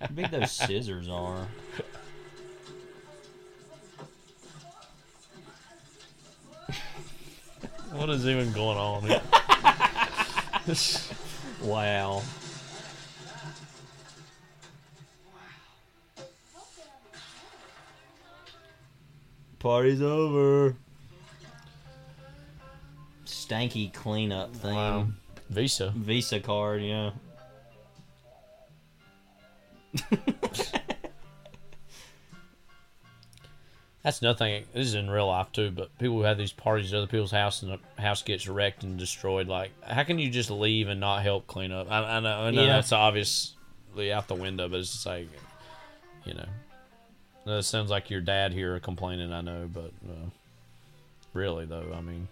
How 0.00 0.06
big 0.14 0.30
those 0.30 0.52
scissors 0.52 1.08
are. 1.08 1.46
What 7.92 8.08
is 8.10 8.26
even 8.26 8.52
going 8.52 8.78
on 8.78 9.02
here? 9.02 9.20
wow. 11.62 12.22
Party's 19.58 20.00
over. 20.00 20.76
Stanky 23.26 23.92
cleanup 23.92 24.54
thing. 24.54 24.74
Wow. 24.74 25.08
Visa. 25.48 25.92
Visa 25.96 26.38
card, 26.38 26.82
yeah. 26.82 27.10
That's 34.02 34.22
nothing. 34.22 34.64
This 34.72 34.86
is 34.86 34.94
in 34.94 35.10
real 35.10 35.26
life 35.26 35.52
too. 35.52 35.70
But 35.70 35.96
people 35.98 36.16
who 36.16 36.22
have 36.22 36.38
these 36.38 36.52
parties 36.52 36.92
at 36.92 36.96
other 36.98 37.06
people's 37.06 37.30
house 37.32 37.62
and 37.62 37.72
the 37.96 38.02
house 38.02 38.22
gets 38.22 38.48
wrecked 38.48 38.82
and 38.82 38.98
destroyed. 38.98 39.46
Like, 39.46 39.72
how 39.82 40.04
can 40.04 40.18
you 40.18 40.30
just 40.30 40.50
leave 40.50 40.88
and 40.88 41.00
not 41.00 41.22
help 41.22 41.46
clean 41.46 41.70
up? 41.70 41.90
I, 41.90 41.98
I 42.16 42.20
know, 42.20 42.40
I 42.40 42.50
know 42.50 42.62
Yeah. 42.62 42.72
that's 42.76 42.92
obviously 42.92 44.10
out 44.12 44.26
the 44.26 44.34
window, 44.34 44.68
but 44.68 44.80
it's 44.80 44.92
just 44.92 45.04
like, 45.06 45.28
you 46.24 46.32
know, 46.32 46.46
that 47.44 47.62
sounds 47.64 47.90
like 47.90 48.08
your 48.08 48.22
dad 48.22 48.52
here 48.54 48.78
complaining. 48.80 49.32
I 49.34 49.42
know, 49.42 49.68
but 49.70 49.92
uh, 50.08 50.30
really 51.34 51.66
though, 51.66 51.92
I 51.94 52.00
mean, 52.00 52.26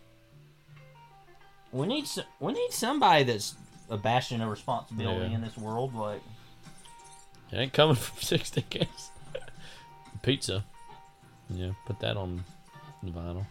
We 1.73 1.87
need 1.87 2.07
we 2.41 2.53
need 2.55 2.71
somebody 2.73 3.25
that's 3.25 3.55
a 3.91 3.99
bastion 3.99 4.41
of 4.41 4.49
responsibility 4.49 5.27
Yeah. 5.29 5.35
in 5.35 5.43
this 5.43 5.57
world. 5.59 5.95
Like, 5.95 6.23
it 7.53 7.57
ain't 7.59 7.73
coming 7.75 7.95
from 7.97 8.23
Sixteen 8.23 8.65
Candles. 8.71 9.11
Pizza. 10.23 10.65
Yeah, 11.51 11.73
put 11.87 11.99
that 12.01 12.17
on 12.17 12.45
the 13.03 13.11
vinyl. 13.11 13.47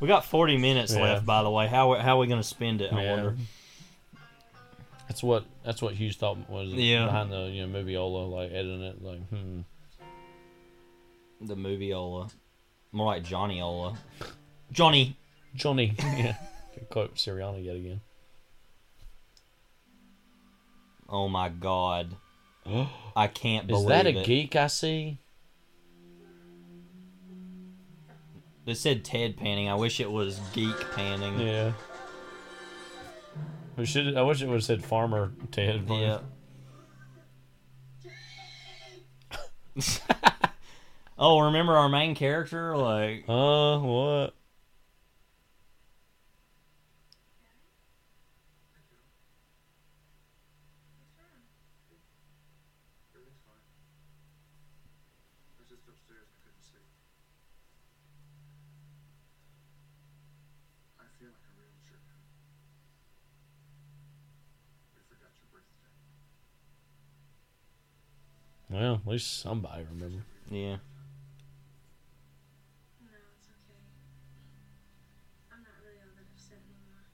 we 0.00 0.08
got 0.08 0.24
forty 0.24 0.56
minutes 0.56 0.94
Yeah. 0.94 1.02
left. 1.02 1.26
By 1.26 1.42
the 1.42 1.50
way, 1.50 1.66
how 1.66 1.94
how 1.94 2.16
are 2.16 2.20
we 2.20 2.26
gonna 2.26 2.42
spend 2.42 2.80
it? 2.80 2.92
I 2.92 3.02
Yeah. 3.02 3.10
wonder. 3.10 3.36
That's 5.08 5.22
what 5.22 5.44
that's 5.64 5.82
what 5.82 5.94
Hughes 5.94 6.16
thought 6.16 6.48
was 6.48 6.70
Yeah. 6.72 7.06
behind 7.06 7.32
the 7.32 7.50
you 7.52 7.66
know 7.66 7.78
Moviola 7.78 8.30
like 8.30 8.50
editing 8.52 8.82
it 8.82 9.02
like 9.02 9.28
hmm 9.28 9.60
The 11.40 11.56
Moviola, 11.56 12.30
more 12.92 13.06
like 13.06 13.24
Johnny 13.24 13.60
Ola. 13.60 13.96
Johnny. 14.72 15.16
Johnny 15.54 15.94
yeah 15.98 16.36
quote 16.90 17.16
Sirianni 17.16 17.64
yet 17.64 17.74
again 17.74 18.00
Oh 21.10 21.28
my 21.28 21.48
god. 21.48 22.16
I 23.16 23.26
can't 23.26 23.64
is 23.64 23.68
believe 23.70 23.88
that 23.88 24.06
a 24.06 24.12
it. 24.12 24.26
geek 24.26 24.54
I 24.56 24.68
see 24.68 25.18
It 28.66 28.76
said 28.76 29.04
Ted 29.04 29.36
panning. 29.36 29.68
I 29.68 29.74
wish 29.74 29.98
it 30.00 30.10
was 30.10 30.38
geek 30.52 30.76
panning. 30.94 31.38
yeah 31.40 31.72
we 33.76 33.84
should 33.86 34.16
I 34.16 34.22
wish 34.22 34.42
it 34.42 34.46
would 34.46 34.56
have 34.56 34.64
said 34.64 34.84
Farmer 34.84 35.32
Ted 35.50 35.86
Yeah. 35.88 36.20
oh, 41.18 41.40
remember 41.40 41.76
our 41.76 41.88
main 41.88 42.14
character? 42.14 42.76
Like, 42.76 43.24
uh 43.28 43.78
what 43.78 44.34
Everything's 53.14 53.40
fine. 53.46 53.62
I 55.54 55.60
was 55.62 55.68
just 55.68 55.86
upstairs 55.88 56.26
and 56.28 56.36
I 56.36 56.42
couldn't 56.42 56.64
sleep. 56.66 56.88
I 60.98 61.04
feel 61.18 61.30
like 61.30 61.46
a 61.46 61.52
real 61.58 61.74
jerk. 61.86 62.02
We 64.94 65.00
forgot 65.08 65.32
your 65.38 65.48
birthday. 65.54 65.94
Well 68.70 68.94
at 68.94 69.06
least 69.06 69.40
somebody 69.40 69.84
remember 69.92 70.22
yeah. 70.50 70.76
No, 72.98 73.10
it's 73.38 73.46
okay. 73.46 73.78
I'm 75.52 75.62
not 75.62 75.78
really 75.86 75.98
all 76.02 76.10
that 76.18 76.26
upset 76.34 76.58
anymore. 76.58 77.06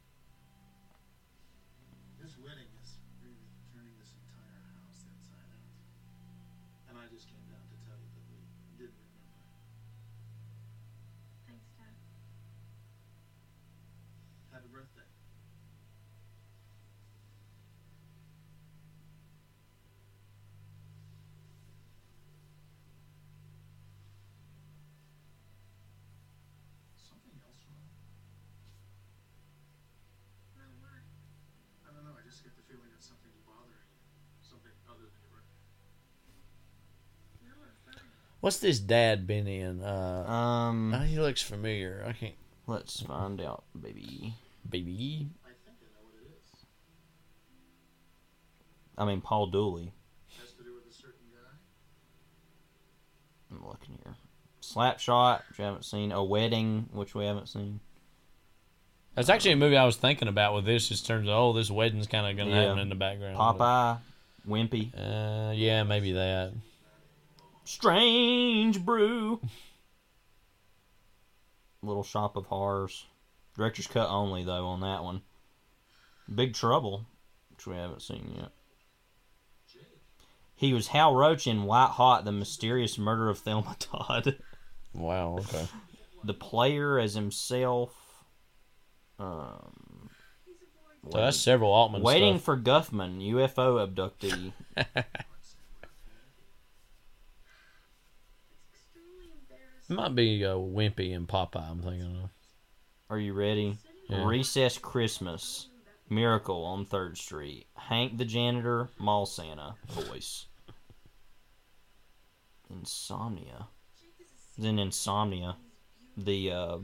This 2.16 2.33
wedding 2.41 2.73
is 2.81 2.97
really 3.20 3.45
turning 3.77 3.93
this 4.01 4.16
entire 4.16 4.57
house 4.73 5.05
inside 5.05 5.53
out. 5.53 5.69
And 6.89 6.97
I 6.97 7.05
just 7.12 7.28
came 7.28 7.45
down 7.53 7.61
to 7.69 7.77
tell 7.85 8.01
you 8.01 8.09
that 8.09 8.24
we 8.24 8.41
did 8.81 8.89
remember. 8.97 9.61
Thanks, 11.45 11.69
Dad. 11.77 11.93
Happy 14.49 14.73
birthday. 14.73 15.05
Something 26.97 27.37
else 27.45 27.62
wrong? 27.70 27.87
No, 30.57 30.65
why? 30.83 30.99
I 31.87 31.89
don't 31.95 32.05
know. 32.05 32.15
I 32.19 32.23
just 32.27 32.43
get 32.43 32.55
the 32.57 32.65
feeling 32.66 32.91
that 32.93 33.03
something's 33.03 33.39
bothering 33.47 33.87
you. 33.91 34.03
Something 34.43 34.74
other 34.91 35.07
than 35.07 35.20
your 35.23 35.33
birthday. 35.39 35.62
No, 37.47 37.55
I'm 37.62 37.77
fine. 37.87 38.12
What's 38.47 38.59
this 38.59 38.78
dad 38.78 39.27
been 39.27 39.48
in 39.48 39.82
uh 39.82 40.24
Um, 40.31 40.94
uh, 40.94 41.01
he 41.02 41.18
looks 41.18 41.43
familiar 41.43 42.05
I 42.06 42.12
can't 42.12 42.35
let's 42.68 43.01
find 43.01 43.40
out, 43.40 43.64
baby. 43.81 44.35
baby 44.70 45.27
I 45.44 45.48
think 45.64 45.78
I 45.81 45.86
know 45.90 46.05
what 46.05 46.14
it 46.23 46.31
is. 46.31 46.60
I 48.97 49.05
mean, 49.05 49.20
Paul 49.20 49.48
Dooley. 49.48 49.90
Has 50.39 50.52
to 50.52 50.62
do 50.62 50.74
with 50.77 50.89
a 50.89 50.94
certain 50.94 51.27
guy. 51.32 51.56
I'm 53.51 53.66
looking 53.66 53.98
here. 54.05 54.14
Slapshot, 54.62 55.40
which 55.48 55.59
we 55.59 55.64
haven't 55.64 55.85
seen. 55.85 56.12
A 56.12 56.23
Wedding, 56.23 56.89
which 56.93 57.16
we 57.16 57.24
haven't 57.24 57.48
seen. 57.48 57.81
that's 59.16 59.28
actually 59.28 59.52
a 59.52 59.56
movie 59.56 59.77
I 59.77 59.85
was 59.86 59.97
thinking 59.97 60.28
about 60.28 60.55
with 60.55 60.66
this 60.66 60.89
just 60.89 61.05
turns 61.05 61.28
out 61.28 61.35
oh 61.36 61.52
this 61.52 61.68
wedding's 61.68 62.06
kind 62.06 62.28
of 62.31 62.36
gonna 62.36 62.55
Yeah. 62.56 62.62
happen 62.66 62.78
in 62.78 62.90
the 62.90 62.94
background 62.94 63.36
Popeye, 63.39 63.98
Wimpy, 64.48 64.93
uh 64.97 65.51
yeah 65.52 65.82
maybe 65.82 66.12
that 66.12 66.52
Strange 67.66 68.84
Brew, 68.84 69.40
Little 71.82 72.02
Shop 72.02 72.36
of 72.36 72.47
Horrors. 72.47 73.06
Director's 73.56 73.86
cut 73.86 74.09
only 74.09 74.44
though 74.44 74.66
on 74.66 74.80
that 74.80 75.02
one. 75.02 75.22
Big 76.32 76.55
Trouble, 76.55 77.06
which 77.51 77.66
we 77.66 77.76
haven't 77.76 78.02
seen 78.02 78.34
yet. 78.36 78.51
He 80.55 80.72
was 80.72 80.88
Hal 80.88 81.14
Roach 81.14 81.47
in 81.47 81.64
White 81.64 81.90
Hot: 81.90 82.24
The 82.24 82.32
Mysterious 82.32 82.97
Murder 82.98 83.28
of 83.28 83.38
Thelma 83.38 83.76
Todd. 83.78 84.38
wow 84.94 85.36
okay 85.38 85.66
the 86.26 86.34
player 86.34 86.98
as 86.98 87.14
himself. 87.14 87.94
Um, 89.18 90.10
so 91.10 91.18
that's 91.18 91.38
several 91.38 91.72
Altman 91.72 92.02
Waiting 92.02 92.34
stuff. 92.34 92.44
for 92.44 92.56
Guffman, 92.56 93.20
UFO 93.20 93.86
abductee. 93.86 94.52
It 99.88 99.92
might 99.94 100.14
be 100.14 100.44
uh, 100.44 100.54
Wimpy 100.54 101.14
and 101.14 101.28
Popeye. 101.28 101.70
I'm 101.70 101.80
thinking 101.80 102.16
of. 102.24 102.30
Are 103.08 103.18
you 103.18 103.34
ready? 103.34 103.78
Yeah. 104.08 104.26
Recess 104.26 104.78
Christmas, 104.78 105.68
Miracle 106.10 106.64
on 106.64 106.84
Third 106.84 107.16
Street, 107.16 107.66
Hank 107.74 108.18
the 108.18 108.24
janitor, 108.24 108.88
Mall 108.98 109.26
Santa 109.26 109.74
voice. 109.88 110.46
Insomnia. 112.70 113.68
Then 114.58 114.78
Insomnia, 114.78 115.56
the 116.16 116.50
uh, 116.50 116.78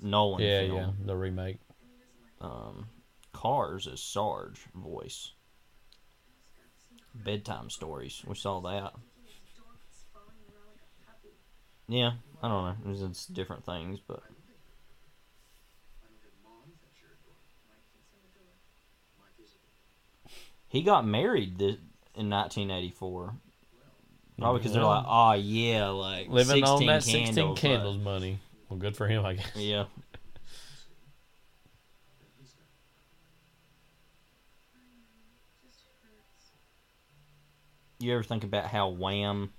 Nolan 0.00 0.42
Yeah, 0.42 0.60
film. 0.62 0.76
yeah, 0.76 0.90
the 1.04 1.16
remake. 1.16 1.58
Um, 2.40 2.86
Cars 3.32 3.86
is 3.86 4.00
Sarge 4.02 4.60
voice. 4.74 5.32
Bedtime 7.14 7.70
stories. 7.70 8.22
We 8.26 8.34
saw 8.34 8.60
that. 8.60 8.92
Yeah, 11.88 12.12
I 12.42 12.48
don't 12.48 12.84
know. 12.84 12.92
It's, 12.92 13.00
it's 13.02 13.26
different 13.26 13.64
things, 13.64 14.00
but. 14.06 14.22
He 20.68 20.82
got 20.82 21.06
married 21.06 21.56
this, 21.56 21.76
in 22.16 22.30
1984. 22.30 23.32
Probably 24.36 24.58
because 24.58 24.72
yeah. 24.72 24.80
they're 24.80 24.88
like, 24.88 25.04
oh 25.06 25.32
yeah, 25.34 25.88
like 25.90 26.28
living 26.28 26.64
on 26.64 26.80
that 26.86 27.04
candles, 27.04 27.04
sixteen 27.04 27.54
candles 27.54 27.98
money. 27.98 28.40
Well, 28.68 28.80
good 28.80 28.96
for 28.96 29.06
him, 29.06 29.24
I 29.24 29.34
guess. 29.34 29.52
Yeah. 29.54 29.84
you 38.04 38.12
ever 38.12 38.22
think 38.22 38.44
about 38.44 38.66
how 38.66 38.88
Wham 38.88 39.52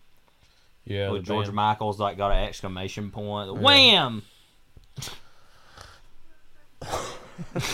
yeah, 0.86 1.10
with 1.10 1.26
George 1.26 1.48
band. 1.48 1.56
Michael's 1.56 2.00
like 2.00 2.18
got 2.18 2.32
an 2.32 2.44
exclamation 2.46 3.12
point. 3.12 3.52
Yeah. 3.54 3.60
Wham! 3.60 4.22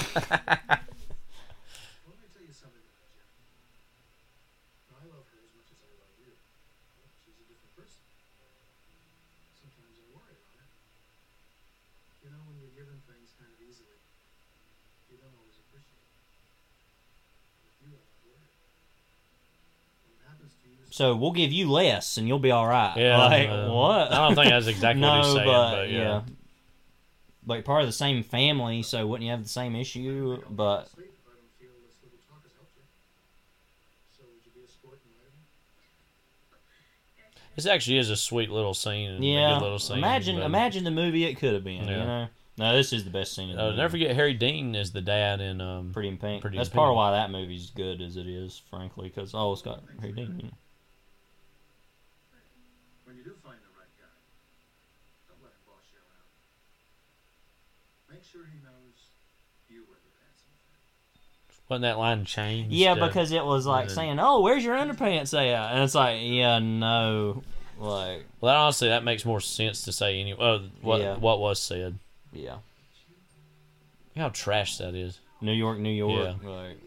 Let 0.02 0.10
me 2.18 2.26
tell 2.34 2.42
you 2.46 2.54
something 2.56 2.82
about 2.82 3.08
Ginny. 3.14 3.46
Now, 4.90 4.98
I 5.00 5.06
love 5.12 5.26
her 5.30 5.40
as 5.44 5.52
much 5.54 5.70
as 5.70 5.80
I 5.84 5.92
love 6.02 6.16
you. 6.18 6.34
She's 7.22 7.38
a 7.38 7.46
different 7.48 7.74
person. 7.78 8.02
Sometimes 9.60 9.94
I 9.96 10.04
worry 10.16 10.34
about 10.34 10.54
her. 10.58 10.66
You 12.26 12.30
know, 12.34 12.42
when 12.50 12.58
you're 12.64 12.74
given 12.76 12.98
things 13.06 13.36
kind 13.38 13.52
of 13.54 13.60
easily, 13.62 14.00
you 15.12 15.18
don't 15.22 15.36
always 15.38 15.58
appreciate 15.62 16.02
it. 16.02 16.10
With 17.66 17.78
you, 17.86 17.92
I'm 17.96 18.02
not 18.08 18.22
worried. 18.26 18.56
When 20.06 20.12
it 20.18 20.24
happens 20.26 20.54
to 20.62 20.66
you, 20.70 20.82
So 21.02 21.16
we'll 21.16 21.32
give 21.32 21.52
you 21.52 21.68
less, 21.72 22.18
and 22.18 22.28
you'll 22.28 22.38
be 22.38 22.52
all 22.52 22.68
right. 22.68 22.94
Yeah, 22.96 23.18
Like, 23.18 23.50
uh, 23.50 23.70
what? 23.72 24.12
I 24.12 24.18
don't 24.28 24.36
think 24.36 24.52
that's 24.52 24.68
exactly 24.68 25.02
no, 25.02 25.10
what 25.18 25.24
he's 25.26 25.34
saying, 25.34 25.48
but, 25.48 25.72
but 25.78 25.90
yeah. 25.90 26.22
Like 27.48 27.66
part 27.66 27.82
of 27.82 27.88
the 27.88 27.92
same 27.92 28.22
family, 28.22 28.84
so 28.84 29.08
wouldn't 29.08 29.26
you 29.26 29.32
have 29.32 29.42
the 29.42 29.50
same 29.50 29.76
issue? 29.76 30.44
But 30.52 30.90
sleep 30.92 31.08
if 31.10 31.26
I 31.28 31.34
don't 31.34 31.50
feel 31.60 31.72
this 31.84 31.96
little 32.04 32.20
talk 32.30 32.44
has 32.44 32.52
helped 32.54 32.74
you. 32.78 32.84
So 34.16 34.26
would 34.32 34.46
you 34.46 34.52
be 34.54 34.64
a 34.64 34.70
sport 34.72 35.00
and 35.04 35.12
lie 35.18 35.26
to 35.26 35.34
me? 36.52 37.46
This 37.56 37.66
actually 37.66 37.98
is 37.98 38.12
a 38.12 38.16
sweet 38.16 38.52
little 38.52 38.76
scene. 38.76 39.24
Yeah, 39.24 39.56
good 39.56 39.64
little 39.64 39.80
scene. 39.80 39.98
imagine 39.98 40.36
but- 40.36 40.46
imagine 40.46 40.84
the 40.84 40.92
movie 40.92 41.26
it 41.26 41.40
could 41.40 41.56
have 41.56 41.64
been. 41.64 41.88
You 41.88 41.96
know, 41.98 42.28
no, 42.60 42.76
this 42.78 42.94
is 42.94 43.06
the 43.06 43.10
best 43.10 43.34
scene. 43.34 43.50
Of 43.50 43.56
the 43.56 43.62
Uh, 43.64 43.66
movie. 43.70 43.78
never 43.78 43.90
forget 43.90 44.16
Harry 44.16 44.36
Dean 44.36 44.76
is 44.76 44.92
the 44.92 45.02
dad 45.02 45.42
in 45.42 45.62
um, 45.62 45.94
Pretty 45.94 46.10
in 46.10 46.20
Pink. 46.20 46.42
Pretty 46.42 46.58
in 46.58 46.60
That's 46.60 46.70
part 46.70 46.90
of 46.92 46.96
why 46.96 47.10
that 47.10 47.32
movie's 47.32 47.72
good 47.72 48.02
as 48.02 48.18
it 48.18 48.28
is, 48.28 48.62
frankly, 48.70 49.08
because 49.10 49.34
oh, 49.34 49.52
it's 49.54 49.64
got 49.64 49.82
Harry 50.00 50.14
Dean. 50.14 50.26
in 50.40 50.46
it. 50.46 50.54
When 53.04 53.18
you 53.20 53.26
do 53.28 53.36
find 53.44 53.60
the 53.60 53.68
right 53.76 53.92
guy, 54.00 54.08
don't 55.28 55.44
let 55.44 55.52
him 55.52 55.68
boss 55.68 55.84
you 55.92 56.00
around. 56.00 56.32
Make 58.08 58.24
sure 58.24 58.48
he 58.48 58.56
knows 58.64 58.96
you 59.68 59.84
wear 59.84 60.00
the 60.00 60.16
pants 60.16 60.48
in 60.48 60.56
the 60.56 60.64
fit. 60.72 60.80
Wasn't 61.72 61.84
that 61.84 61.98
line 61.98 62.26
changed? 62.26 62.74
Yeah, 62.74 62.96
because 62.96 63.32
it 63.32 63.46
was 63.46 63.66
like 63.66 63.90
saying, 63.90 64.20
"Oh, 64.20 64.42
where's 64.42 64.62
your 64.62 64.76
underpants 64.76 65.34
at?" 65.34 65.72
And 65.74 65.84
it's 65.86 65.96
like, 65.96 66.18
yeah, 66.22 66.60
no, 66.60 67.44
like, 67.80 68.26
Well, 68.42 68.54
honestly, 68.54 68.90
that 68.90 69.06
makes 69.06 69.24
more 69.24 69.40
sense 69.40 69.84
to 69.84 69.94
say 69.94 70.20
anyway. 70.20 70.38
Oh, 70.42 70.60
what 70.82 71.00
Yeah. 71.00 71.16
what 71.16 71.40
was 71.40 71.62
said? 71.62 71.98
yeah, 72.34 72.56
Look 72.56 74.18
how 74.18 74.30
trash 74.30 74.80
that 74.80 74.96
is. 74.96 75.20
New 75.40 75.54
York, 75.54 75.80
New 75.80 75.94
York, 75.94 76.36
Yeah. 76.44 76.50
like, 76.50 76.78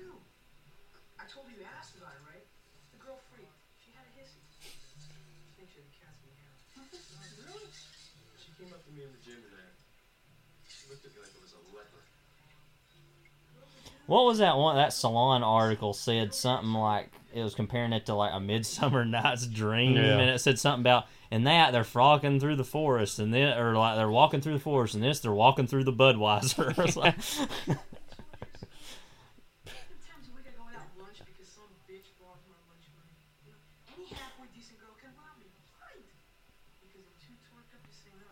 what 14.06 14.24
was 14.24 14.38
that 14.38 14.56
one? 14.56 14.76
That 14.76 14.92
salon 14.92 15.42
article 15.42 15.92
said 15.92 16.34
something 16.34 16.72
like 16.72 17.10
it 17.32 17.42
was 17.42 17.54
comparing 17.54 17.92
it 17.92 18.06
to 18.06 18.14
like 18.14 18.32
a 18.32 18.40
Midsummer 18.40 19.04
Night's 19.04 19.46
Dream, 19.46 19.96
Yeah. 19.96 20.18
and 20.18 20.30
it 20.30 20.40
said 20.40 20.58
something 20.58 20.82
about 20.82 21.06
and 21.30 21.46
that 21.46 21.72
they're 21.72 21.84
frolicking 21.84 22.38
through 22.38 22.56
the 22.56 22.64
forest, 22.64 23.18
and 23.18 23.32
then 23.34 23.58
or 23.58 23.76
like 23.76 23.96
they're 23.96 24.10
walking 24.10 24.40
through 24.40 24.52
the 24.54 24.58
forest, 24.60 24.94
and 24.94 25.02
this 25.02 25.20
they're 25.20 25.32
walking 25.32 25.66
through 25.66 25.84
the 25.84 25.92
Budweiser. 25.92 26.76
It's 26.86 26.96
like- 26.96 27.20
Sometimes 27.20 27.50
we 30.30 30.42
gotta 30.42 30.56
go 30.56 30.64
without 30.66 30.86
lunch 31.00 31.18
because 31.24 31.48
some 31.50 31.64
bitch 31.88 32.06
borrowed 32.20 32.38
my 32.46 32.54
lunch 32.70 32.86
money. 32.94 33.16
Any 33.96 34.06
halfway 34.14 34.46
decent 34.54 34.78
girl 34.78 34.94
can 35.00 35.10
rob 35.18 35.34
me. 35.40 35.46
Right. 35.80 36.04
Because 36.86 37.02
I'm 37.02 37.18
too 37.18 37.34
torqued 37.50 37.74
up 37.74 37.82
to 37.82 37.90
say 37.90 38.10
no. 38.14 38.30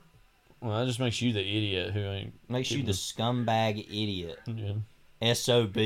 Well, 0.69 0.79
that 0.81 0.87
just 0.87 1.01
makes 1.01 1.21
you 1.23 1.33
the 1.33 1.41
idiot 1.41 1.91
who 1.93 2.01
ain't. 2.01 2.35
Makes 2.49 2.71
you 2.71 2.85
the 2.85 2.93
scumbag 2.93 3.81
idiot. 3.89 4.39
Yeah. 4.47 4.75
Sob. 5.35 5.77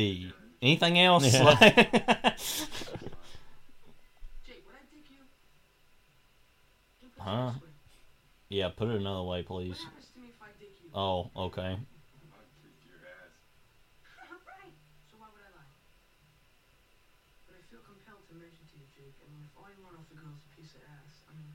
Anything 0.62 0.98
else? 0.98 1.32
Yeah. 1.32 1.42
Like- 1.44 1.60
Jake, 4.46 4.64
would 4.64 4.74
I 4.74 4.84
dick 4.90 5.04
you? 5.10 5.20
huh? 7.18 7.52
Yeah, 8.48 8.70
put 8.74 8.88
it 8.88 8.96
another 9.00 9.22
way, 9.22 9.42
please. 9.42 9.76
What 9.82 9.92
happens 9.92 10.06
oh, 10.08 10.14
to 10.14 10.20
me 10.20 10.28
if 10.30 10.40
I 10.40 10.48
dick 10.58 10.72
you? 10.80 10.88
Oh, 10.94 11.30
okay. 11.50 11.76
right. 14.46 14.72
So 15.10 15.18
why 15.20 15.28
would 15.34 15.42
I 15.44 15.50
lie? 15.52 15.72
But 17.44 17.58
I 17.58 17.62
feel 17.68 17.82
compelled 17.84 18.24
to 18.30 18.34
mention 18.38 18.64
to 18.72 18.74
you, 18.80 18.86
Jake. 18.94 19.18
I 19.20 19.26
mean, 19.34 19.44
if 19.44 19.52
all 19.58 19.68
you 19.68 19.82
want 19.84 19.98
off 20.00 20.08
the 20.08 20.16
girl 20.16 20.32
is 20.32 20.46
a 20.46 20.52
piece 20.56 20.72
of 20.78 20.82
ass, 20.86 21.20
I 21.28 21.36
mean, 21.36 21.52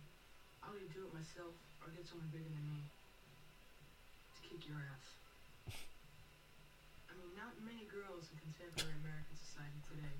I'll 0.62 0.76
either 0.78 0.92
do 0.94 1.08
it 1.08 1.14
myself 1.16 1.56
or 1.82 1.90
get 1.96 2.06
someone 2.06 2.30
bigger 2.30 2.52
than 2.52 2.62
me 2.68 2.84
to 2.86 4.40
kick 4.46 4.68
your 4.70 4.78
ass. 4.78 5.06
I 7.10 7.16
mean, 7.16 7.32
not 7.40 7.56
many 7.64 7.88
girls 7.88 8.28
in 8.32 8.38
contemporary 8.44 9.00
American 9.00 9.36
society 9.40 9.80
today 9.88 10.16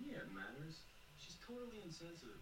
Yeah, 0.00 0.24
it 0.24 0.32
matters. 0.32 0.80
She's 1.20 1.36
totally 1.44 1.84
insensitive. 1.84 2.40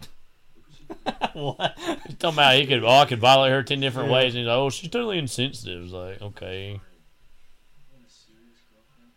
Look 0.54 0.81
what 1.32 1.32
she 1.32 1.38
what? 1.38 1.78
He's 2.06 2.16
talking 2.16 2.34
about 2.38 2.54
he 2.56 2.66
could. 2.66 2.84
Oh, 2.84 2.88
I 2.88 3.04
could 3.06 3.20
violate 3.20 3.52
her 3.52 3.62
ten 3.62 3.80
different 3.80 4.08
Yeah. 4.08 4.14
ways, 4.14 4.34
and 4.34 4.40
he's 4.40 4.46
like, 4.48 4.56
"Oh, 4.56 4.70
she's 4.70 4.90
totally 4.90 5.18
insensitive." 5.18 5.84
It's 5.84 5.92
like, 5.92 6.20
okay. 6.22 6.70
I 6.70 7.94
want 7.94 8.06
a 8.06 8.10
serious 8.10 8.58
girlfriend. 8.72 9.12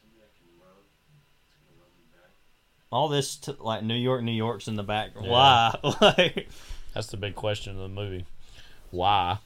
Somebody 0.00 0.22
I 0.24 0.30
can 0.36 0.50
love. 0.60 0.84
That's 1.46 1.54
gonna 1.66 1.78
love 1.80 1.92
me 1.96 2.04
back. 2.12 2.30
All 2.90 3.08
this 3.08 3.36
t- 3.36 3.54
like 3.60 3.82
New 3.84 3.94
York, 3.96 4.22
New 4.22 4.32
York's 4.32 4.68
in 4.68 4.76
the 4.76 4.82
back. 4.82 5.10
Yeah. 5.20 5.28
Why? 5.28 5.74
like, 6.00 6.48
That's 6.94 7.06
the 7.08 7.16
big 7.16 7.34
question 7.34 7.72
of 7.74 7.78
the 7.78 7.88
movie. 7.88 8.26
Why? 8.90 9.38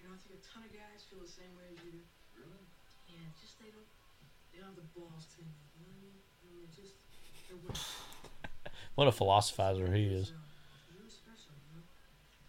You 0.00 0.08
know, 0.08 0.14
I 0.14 0.18
think 0.20 0.40
a 0.40 0.44
ton 0.44 0.62
of 0.66 0.72
guys 0.72 1.00
feel 1.08 1.20
the 1.24 1.28
same 1.30 1.48
way 1.56 1.64
as 1.72 1.78
you 1.84 1.92
do. 1.96 1.98
Really? 2.36 2.60
Yeah, 3.08 3.24
just 3.40 3.56
they 3.58 3.70
don't, 3.72 3.88
they 4.52 4.58
don't 4.60 4.68
have 4.74 4.76
the 4.76 4.84
balls 4.92 5.24
to. 5.38 5.40
You 5.40 5.80
know 5.80 5.88
what 5.88 5.96
I 5.96 6.04
mean? 6.04 6.16
I 6.20 6.44
mean, 6.44 6.56
they're 6.60 6.76
just, 6.76 6.92
they're 7.48 7.56
weak. 7.64 7.80
What 8.94 9.10
a 9.10 9.14
philosophizer 9.14 9.90
he 9.90 10.06
is. 10.06 10.30
Really 10.94 11.10
special, 11.10 11.50
you 11.50 11.74
know? 11.74 11.82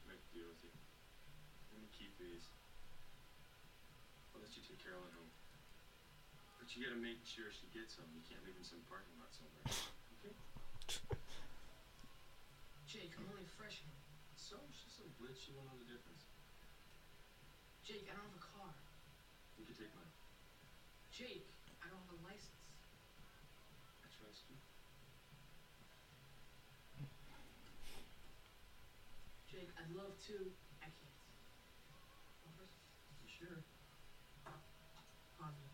Make 0.05 0.21
a 0.21 0.29
deal 0.29 0.45
with 0.45 0.61
you. 0.61 0.69
Let 1.73 1.81
me 1.81 1.89
keep 1.89 2.13
these. 2.21 2.45
I'll 4.29 4.45
let 4.45 4.53
you 4.53 4.61
take 4.61 4.77
Caroline 4.77 5.09
home. 5.17 5.33
But 6.61 6.69
you 6.77 6.85
gotta 6.85 7.01
make 7.01 7.25
sure 7.25 7.49
she 7.49 7.65
gets 7.73 7.97
home. 7.97 8.13
You 8.13 8.21
can't 8.29 8.45
leave 8.45 8.53
in 8.53 8.61
some 8.61 8.85
parking 8.85 9.17
lot 9.17 9.33
somewhere. 9.33 9.65
Okay? 10.21 10.37
Jake, 12.85 13.17
I'm 13.17 13.25
only 13.25 13.49
a 13.49 13.53
freshman. 13.57 13.97
So 14.37 14.61
she's 14.69 14.93
so 14.93 15.09
blitz, 15.17 15.41
she 15.41 15.49
won't 15.57 15.65
know 15.65 15.81
the 15.81 15.89
difference. 15.89 16.29
Jake, 17.81 18.05
I 18.05 18.13
don't 18.13 18.29
have 18.29 18.37
a 18.37 18.45
car. 18.53 18.69
You 19.57 19.65
can 19.65 19.73
take 19.73 19.89
mine. 19.97 20.13
Jake, 21.09 21.49
I 21.81 21.89
don't 21.89 22.05
have 22.05 22.21
a 22.21 22.21
license. 22.21 22.69
I 24.05 24.07
trust 24.13 24.45
you. 24.45 24.61
Jake, 29.49 29.71
I'd 30.27 30.31
love 30.31 30.39
to. 30.39 30.51
I 30.81 30.85
can't. 30.85 30.95
You 33.21 33.29
sure? 33.29 33.63
Positive. 35.39 35.71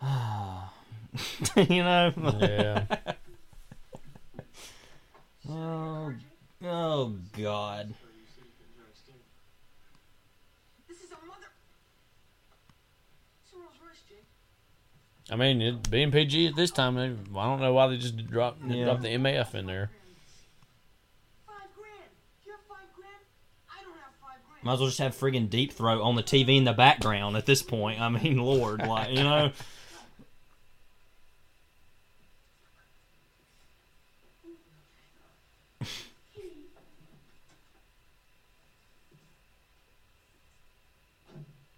you 1.70 1.82
know? 1.82 2.12
Yeah. 2.40 2.84
oh, 5.48 6.12
oh 6.64 7.14
God. 7.36 7.94
This 10.88 10.98
is 11.02 11.10
a 11.12 11.26
mother. 11.26 11.50
It's 13.44 13.52
a 13.52 13.56
Rolls 13.56 13.74
Royce, 13.84 14.02
Jake. 14.08 14.26
I 15.30 15.36
mean, 15.36 15.62
it, 15.62 15.90
being 15.90 16.10
PG 16.10 16.48
at 16.48 16.56
this 16.56 16.70
time, 16.72 16.96
they, 16.96 17.04
I 17.38 17.44
don't 17.44 17.60
know 17.60 17.72
why 17.72 17.86
they 17.86 17.96
just 17.96 18.16
dropped 18.26 18.62
Yeah. 18.64 18.84
dropped 18.84 19.02
the 19.02 19.14
MAF 19.14 19.54
in 19.54 19.66
there. 19.66 19.90
Might 24.62 24.74
as 24.74 24.80
well 24.80 24.88
just 24.88 24.98
have 24.98 25.16
friggin' 25.16 25.48
Deep 25.48 25.72
Throat 25.72 26.02
on 26.02 26.16
the 26.16 26.22
TV 26.22 26.58
in 26.58 26.64
the 26.64 26.74
background 26.74 27.34
at 27.36 27.46
this 27.46 27.62
point. 27.62 27.98
I 27.98 28.10
mean, 28.10 28.36
Lord, 28.44 28.80
like 28.86 29.10
you 29.10 29.22
know. 29.22 29.52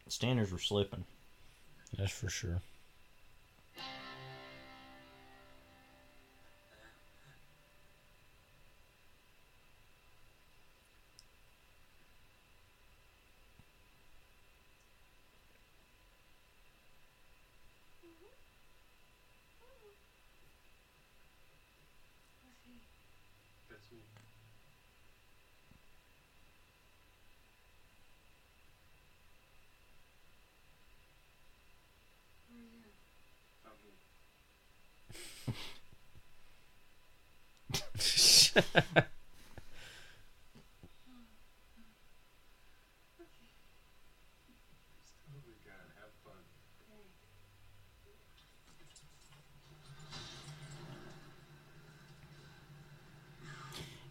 Standards 0.09 0.53
were 0.53 0.59
slipping. 0.59 1.05
That's 1.97 2.12
for 2.12 2.29
sure. 2.29 2.61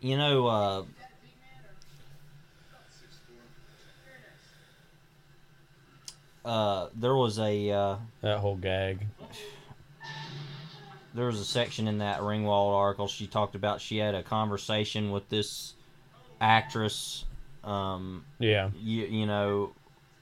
You 0.01 0.17
know, 0.17 0.47
uh, 0.47 0.83
uh, 6.45 6.87
there 6.95 7.15
was 7.15 7.39
a 7.39 7.69
uh, 7.71 7.95
that 8.21 8.39
whole 8.39 8.55
gag. 8.55 9.05
There 11.13 11.25
was 11.25 11.39
a 11.39 11.45
section 11.45 11.87
in 11.87 11.97
that 11.99 12.21
Ringwald 12.21 12.73
article. 12.75 13.07
She 13.07 13.27
talked 13.27 13.55
about 13.55 13.81
she 13.81 13.97
had 13.97 14.15
a 14.15 14.23
conversation 14.23 15.11
with 15.11 15.27
this 15.29 15.73
actress. 16.39 17.25
Um, 17.63 18.25
Yeah. 18.39 18.69
You, 18.79 19.05
you 19.05 19.25
know, 19.25 19.71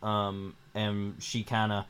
um, 0.02 0.56
and 0.76 1.16
she 1.20 1.44
kind 1.44 1.72
of 1.72 1.86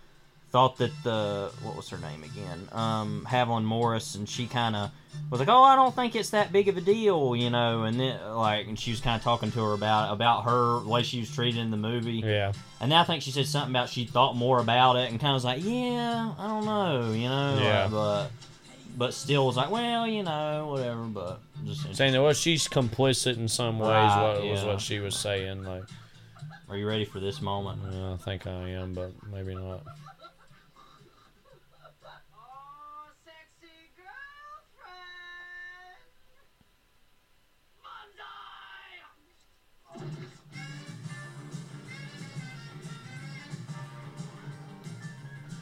thought 0.51 0.77
that 0.77 0.91
the 1.03 1.51
what 1.61 1.75
was 1.75 1.89
her 1.89 1.97
name 1.97 2.23
again? 2.23 2.67
Um, 2.71 3.25
Haviland 3.29 3.65
Morris, 3.65 4.15
and 4.15 4.27
she 4.27 4.47
kind 4.47 4.75
of 4.75 4.89
was 5.29 5.39
like, 5.39 5.49
"Oh, 5.49 5.61
I 5.61 5.75
don't 5.75 5.93
think 5.95 6.15
it's 6.15 6.31
that 6.31 6.51
big 6.51 6.67
of 6.67 6.77
a 6.77 6.81
deal," 6.81 7.35
you 7.35 7.49
know. 7.51 7.83
And 7.83 7.99
then 7.99 8.19
like, 8.35 8.67
and 8.67 8.79
she 8.79 8.91
was 8.91 8.99
kind 8.99 9.15
of 9.15 9.23
talking 9.23 9.51
to 9.51 9.63
her 9.63 9.73
about 9.73 10.11
about 10.11 10.45
her 10.45 10.79
the 10.79 10.89
way 10.89 11.03
she 11.03 11.19
was 11.19 11.29
treated 11.33 11.59
in 11.59 11.69
the 11.71 11.77
movie. 11.77 12.23
Yeah. 12.25 12.53
And 12.79 12.93
I 12.93 13.03
think 13.03 13.21
she 13.21 13.31
said 13.31 13.45
something 13.45 13.71
about 13.71 13.89
she 13.89 14.05
thought 14.05 14.35
more 14.35 14.59
about 14.59 14.95
it 14.95 15.11
and 15.11 15.19
kind 15.19 15.31
of 15.31 15.35
was 15.35 15.45
like, 15.45 15.63
"Yeah, 15.63 16.33
I 16.37 16.47
don't 16.47 16.65
know," 16.65 17.11
you 17.11 17.29
know. 17.29 17.59
Yeah. 17.61 17.83
uh, 17.85 17.89
but 17.89 18.31
but 18.99 19.13
still 19.13 19.47
was 19.47 19.55
like, 19.55 19.71
"Well, 19.71 20.05
you 20.05 20.23
know, 20.23 20.67
whatever." 20.67 21.03
But 21.03 21.39
just 21.65 21.95
Saying 21.95 22.11
that 22.11 22.21
well, 22.21 22.33
she's 22.33 22.67
complicit 22.67 23.37
in 23.37 23.47
some 23.47 23.79
ways. 23.79 23.89
Right, 23.89 24.33
what 24.33 24.45
was 24.45 24.63
what 24.65 24.81
she 24.81 24.99
was 24.99 25.15
saying? 25.15 25.63
Like, 25.63 25.83
are 26.69 26.75
you 26.75 26.85
ready 26.85 27.05
for 27.05 27.21
this 27.21 27.41
moment? 27.41 27.81
I 27.85 28.17
think 28.17 28.45
I 28.45 28.69
am, 28.69 28.93
but 28.93 29.11
maybe 29.31 29.55
not. 29.55 29.83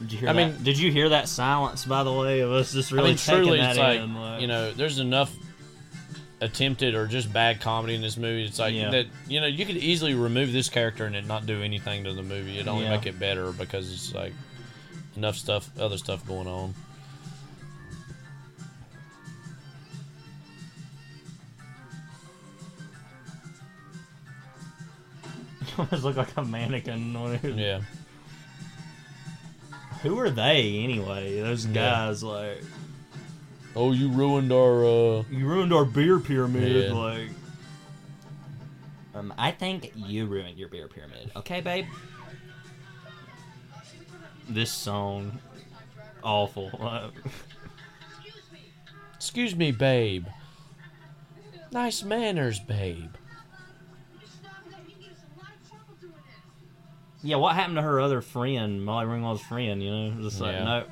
Did 0.00 0.12
you 0.12 0.18
hear 0.18 0.28
I 0.28 0.32
that? 0.32 0.52
mean- 0.54 0.62
did 0.64 0.78
you 0.78 0.92
hear 0.92 1.08
that 1.10 1.28
silence? 1.28 1.84
By 1.84 2.04
the 2.04 2.12
way, 2.12 2.40
of 2.40 2.52
us 2.52 2.72
just 2.72 2.92
really 2.92 3.04
I 3.04 3.08
mean, 3.10 3.16
taking 3.16 3.42
truly, 3.44 3.58
that 3.58 3.70
it's 3.70 3.78
like, 3.78 4.00
in. 4.00 4.14
Like, 4.14 4.40
you 4.40 4.46
know, 4.46 4.70
there's 4.72 4.98
enough 5.00 5.34
attempted 6.40 6.94
or 6.94 7.06
just 7.08 7.32
bad 7.32 7.60
comedy 7.60 7.94
in 7.96 8.00
this 8.00 8.16
movie. 8.16 8.44
It's 8.44 8.60
like 8.60 8.74
Yeah. 8.74 8.90
that. 8.90 9.06
You 9.26 9.40
know, 9.40 9.48
you 9.48 9.66
could 9.66 9.76
easily 9.76 10.14
remove 10.14 10.52
this 10.52 10.68
character 10.68 11.04
and 11.04 11.16
it 11.16 11.26
not 11.26 11.46
do 11.46 11.62
anything 11.62 12.04
to 12.04 12.12
the 12.12 12.22
movie. 12.22 12.58
It 12.58 12.68
only 12.68 12.84
Yeah. 12.84 12.90
make 12.96 13.06
it 13.06 13.18
better 13.18 13.50
because 13.50 13.92
it's 13.92 14.14
like 14.14 14.32
enough 15.16 15.36
stuff, 15.36 15.68
other 15.80 15.98
stuff 15.98 16.24
going 16.26 16.46
on. 16.46 16.74
almost 25.78 26.04
look 26.04 26.16
like 26.16 26.36
a 26.36 26.44
mannequin. 26.44 27.12
Yeah. 27.56 27.80
Who 30.02 30.18
are 30.20 30.30
they 30.30 30.78
anyway? 30.84 31.40
Those 31.40 31.66
Yeah. 31.66 31.72
guys 31.72 32.22
like. 32.22 32.62
Oh, 33.76 33.92
you 33.92 34.08
ruined 34.08 34.52
our. 34.52 34.84
uh 34.84 35.22
You 35.30 35.46
ruined 35.46 35.72
our 35.72 35.84
beer 35.84 36.18
pyramid. 36.18 36.84
Yeah. 36.90 36.92
Like. 36.92 37.30
Um, 39.14 39.34
I 39.36 39.50
think 39.50 39.92
you 39.96 40.26
ruined 40.26 40.58
your 40.58 40.68
beer 40.68 40.86
pyramid. 40.88 41.30
Okay, 41.36 41.60
babe. 41.60 41.86
This 44.48 44.70
song, 44.70 45.38
awful. 46.22 46.70
Excuse 49.16 49.54
me, 49.56 49.72
babe. 49.72 50.26
Nice 51.72 52.02
manners, 52.02 52.58
babe. 52.60 53.10
Yeah, 57.22 57.36
what 57.36 57.54
happened 57.54 57.76
to 57.76 57.82
her 57.82 58.00
other 58.00 58.20
friend, 58.20 58.84
Molly 58.84 59.06
Ringwald's 59.06 59.42
friend? 59.42 59.82
You 59.82 59.90
know, 59.90 60.22
just 60.22 60.40
like 60.40 60.52
Yeah. 60.52 60.64
no. 60.64 60.84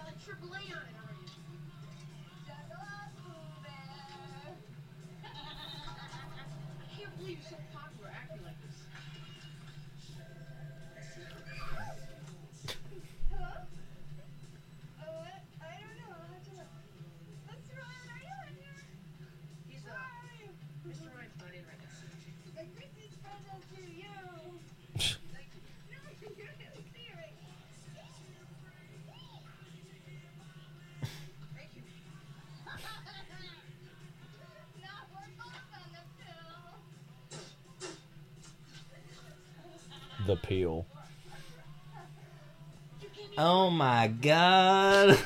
Be 43.38 43.70
my 43.70 44.08
god. 44.08 45.18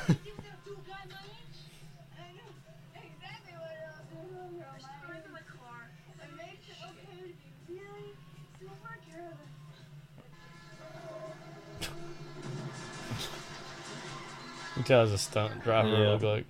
You 14.77 14.83
tell 14.83 15.01
us 15.01 15.11
a 15.11 15.17
stunt 15.17 15.61
driver 15.63 15.89
Yeah. 15.89 16.11
look 16.11 16.21
like. 16.23 16.45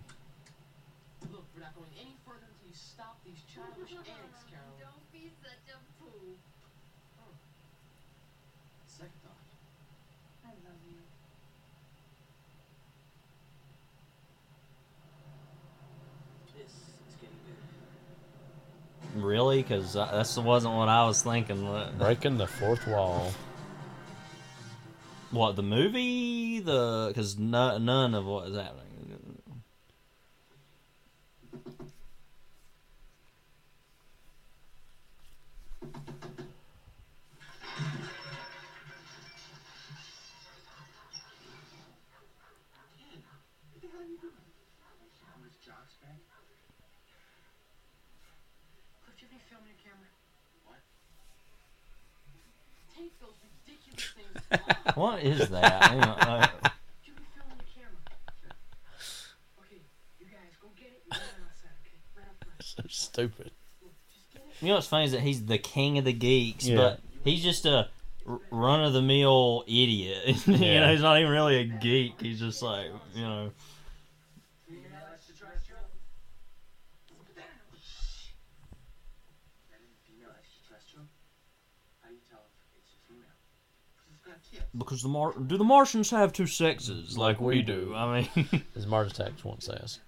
Look, 1.31 1.45
we're 1.55 1.61
not 1.61 1.75
going 1.75 1.89
any 1.99 2.15
further 2.25 2.45
until 2.47 2.67
you 2.69 2.73
stop 2.75 3.17
these 3.25 3.41
childish 3.53 3.91
antics, 3.91 4.43
Carol. 4.49 4.77
Don't 4.79 5.11
be 5.11 5.31
such 5.41 5.73
a 5.73 5.79
fool. 5.99 6.38
Second 8.88 9.11
thought. 9.23 9.41
I 10.45 10.49
love 10.63 10.77
you. 10.88 10.97
This 16.55 16.69
is 16.69 17.15
getting 17.19 17.41
good. 17.47 19.00
Really? 19.15 19.61
Because 19.61 19.93
that 19.93 20.13
wasn't 20.38 20.75
what 20.75 20.89
I 20.89 21.05
was 21.05 21.21
thinking. 21.21 21.67
Breaking 21.97 22.38
the 22.38 22.47
fourth 22.47 22.88
wall. 22.88 23.31
What 25.31 25.55
the 25.55 25.63
movie? 25.63 26.59
The 26.59 27.05
because 27.07 27.38
no, 27.38 27.77
none 27.77 28.13
of 28.13 28.25
what 28.25 28.49
is 28.49 28.55
happening. 28.57 28.81
Right 54.52 55.23
that? 55.49 55.91
okay? 55.91 56.06
Right 56.28 56.44
up. 56.44 56.73
So 62.61 62.84
stupid. 62.88 63.52
You 64.61 64.68
know 64.69 64.76
what's 64.76 64.88
funny 64.88 65.06
is 65.06 65.11
that 65.14 65.22
he's 65.22 65.45
the 65.45 65.57
king 65.57 65.98
of 65.98 66.06
the 66.06 66.14
geeks, 66.14 66.68
Yeah. 66.68 66.76
but 66.76 66.99
he's 67.23 67.41
just 67.44 67.65
a 67.65 67.90
run 68.52 68.84
of 68.84 68.94
the 68.94 69.02
mill 69.02 69.64
idiot. 69.68 70.23
you 70.48 70.53
Yeah. 70.56 70.82
know, 70.82 70.91
he's 70.91 71.02
not 71.02 71.18
even 71.19 71.32
really 71.32 71.57
a 71.57 71.64
geek. 71.65 72.22
He's 72.22 72.40
just 72.40 72.61
like, 72.61 72.88
you 73.15 73.22
know. 73.23 73.52
Female 74.68 74.86
extraterrestrial? 75.14 75.82
Put 77.10 77.36
that 77.36 77.49
in. 77.49 77.80
Shh. 77.82 78.38
That 79.72 79.82
is 79.82 79.98
female 80.06 80.30
extraterrestrial? 80.38 81.06
How 82.03 82.10
do 82.10 82.14
you 82.15 82.22
tell 82.30 82.45
if 82.45 82.78
it's 82.78 82.94
a 82.94 82.99
female? 83.10 83.34
'Cause 83.98 84.14
it's 84.14 84.22
got 84.22 84.38
tits. 84.45 84.60
Because 84.77 85.02
the 85.02 85.10
Mar- 85.10 85.34
do 85.34 85.57
the 85.57 85.64
Martians 85.65 86.10
have 86.11 86.31
two 86.31 86.48
sexes 86.48 87.18
like 87.18 87.41
we 87.41 87.61
do? 87.61 87.93
I 87.95 88.22
mean, 88.35 88.64
as 88.76 88.88
Mars 88.88 89.11
Attacks 89.11 89.43
once 89.43 89.65
says. 89.65 89.99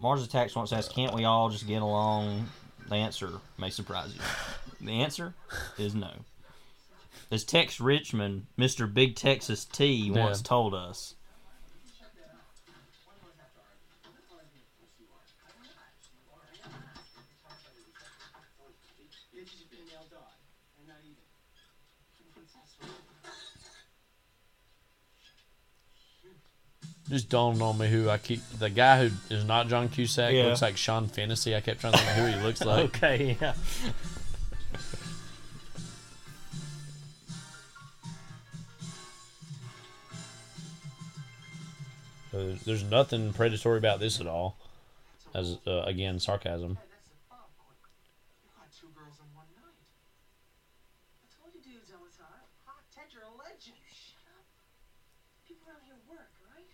Mars 0.00 0.22
Attacks 0.24 0.54
once 0.54 0.72
asked, 0.72 0.94
"Can't 0.94 1.14
we 1.14 1.24
all 1.24 1.48
just 1.50 1.66
get 1.66 1.82
along?" 1.82 2.48
The 2.88 2.94
answer 2.96 3.30
may 3.58 3.70
surprise 3.70 4.14
you. 4.14 4.20
The 4.86 5.02
answer 5.02 5.34
is 5.78 5.94
no. 5.94 6.10
As 7.30 7.44
Tex 7.44 7.80
Richmond, 7.80 8.46
Mr. 8.58 8.92
Big 8.92 9.16
Texas 9.16 9.64
T, 9.64 10.10
once 10.10 10.38
Yeah. 10.38 10.48
told 10.48 10.74
us. 10.74 11.14
It's 19.32 19.50
just 19.50 19.64
a 19.64 19.68
female 19.68 20.04
dog. 20.10 20.36
And 20.78 20.88
not 20.88 20.98
even. 21.04 21.16
Just 27.12 27.28
dawned 27.28 27.60
on 27.60 27.76
me 27.76 27.88
who 27.88 28.08
I 28.08 28.16
keep. 28.16 28.40
The 28.58 28.70
guy 28.70 29.06
who 29.06 29.14
is 29.34 29.44
not 29.44 29.68
John 29.68 29.90
Cusack 29.90 30.32
Yeah. 30.32 30.44
looks 30.44 30.62
like 30.62 30.78
Sean 30.78 31.08
Fennessey. 31.08 31.54
I 31.54 31.60
kept 31.60 31.82
trying 31.82 31.92
to 31.92 31.98
think 31.98 32.10
who 32.12 32.24
he 32.38 32.42
looks 32.42 32.60
like. 32.64 32.86
okay, 32.96 33.36
yeah. 33.38 33.52
Uh, 42.34 42.56
there's 42.64 42.84
nothing 42.84 43.32
predatory 43.32 43.78
about 43.78 44.00
this 44.00 44.20
at 44.20 44.26
all. 44.26 44.56
As 45.34 45.58
uh, 45.66 45.82
again, 45.84 46.18
sarcasm. 46.18 46.78
You 46.80 48.48
caught 48.56 48.72
two 48.72 48.88
girls 48.96 49.16
in 49.20 49.28
one 49.36 49.48
night. 49.56 49.76
I 51.20 51.26
told 51.28 51.52
you 51.54 51.60
dudes 51.60 51.92
I 51.92 52.00
was 52.02 52.16
hot. 52.20 52.48
Hot 52.64 52.84
Ted, 52.94 53.04
you're 53.12 53.22
a 53.24 53.32
legend. 53.36 53.76
Shut 53.88 54.24
up. 54.32 54.44
People 55.48 55.68
around 55.68 55.84
here 55.84 56.00
work, 56.08 56.32
right? 56.48 56.68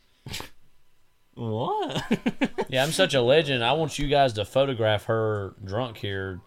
What? 1.39 2.02
Yeah, 2.70 2.82
I'm 2.82 2.90
such 2.93 3.15
a 3.15 3.23
legend. 3.23 3.65
I 3.65 3.73
want 3.73 3.98
you 3.98 4.09
guys 4.09 4.35
to 4.35 4.44
photograph 4.44 5.05
her 5.05 5.55
drunk 5.65 5.97
here 5.97 6.40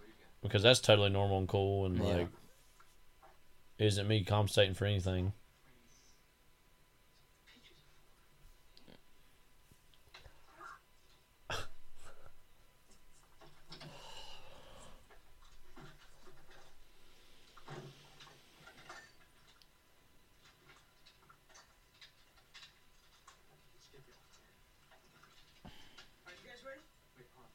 because 0.43 0.61
that's 0.61 0.79
totally 0.79 1.09
normal 1.09 1.39
and 1.39 1.47
cool 1.47 1.87
and 1.87 1.97
Yeah. 1.97 2.03
like 2.03 2.27
isn't 3.79 4.07
me 4.07 4.23
compensating 4.23 4.75
for 4.75 4.85
anything. 4.85 5.33
Are 26.25 26.31
you 26.31 26.43
guys 26.45 26.61
ready? 26.65 26.81
Wait, 27.17 27.27
hold 27.35 27.45
on. 27.47 27.51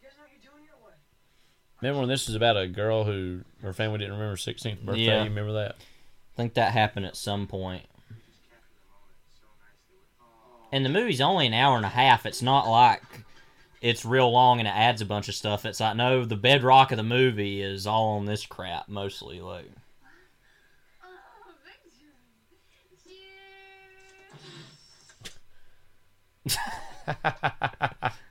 You 0.00 0.08
guys 0.08 0.16
know 0.16 0.24
what 0.24 0.32
you're 0.32 0.46
doing 0.52 0.64
here 0.64 0.76
or 0.78 0.82
what? 0.82 0.98
Remember 1.84 2.00
when 2.00 2.08
this 2.08 2.28
was 2.28 2.34
about 2.34 2.56
a 2.56 2.66
girl 2.66 3.04
who 3.04 3.40
her 3.60 3.74
family 3.74 3.98
didn't 3.98 4.14
remember 4.14 4.30
her 4.30 4.36
16th 4.36 4.80
birthday? 4.80 5.02
Yeah. 5.02 5.18
You 5.18 5.28
remember 5.28 5.52
that? 5.52 5.72
I 5.72 6.34
think 6.34 6.54
that 6.54 6.72
happened 6.72 7.04
at 7.04 7.14
some 7.14 7.46
point. 7.46 7.84
And 10.72 10.82
the 10.82 10.88
movie's 10.88 11.20
only 11.20 11.46
an 11.46 11.52
hour 11.52 11.76
and 11.76 11.84
a 11.84 11.90
half. 11.90 12.24
It's 12.24 12.40
not 12.40 12.66
like 12.66 13.02
it's 13.82 14.02
real 14.02 14.32
long 14.32 14.60
and 14.60 14.66
it 14.66 14.74
adds 14.74 15.02
a 15.02 15.04
bunch 15.04 15.28
of 15.28 15.34
stuff. 15.34 15.66
It's 15.66 15.78
like 15.78 15.94
no, 15.94 16.24
the 16.24 16.36
bedrock 16.36 16.90
of 16.90 16.96
the 16.96 17.02
movie 17.02 17.60
is 17.60 17.86
all 17.86 18.16
on 18.16 18.24
this 18.24 18.46
crap 18.46 18.88
mostly. 18.88 19.42
Like 19.42 19.68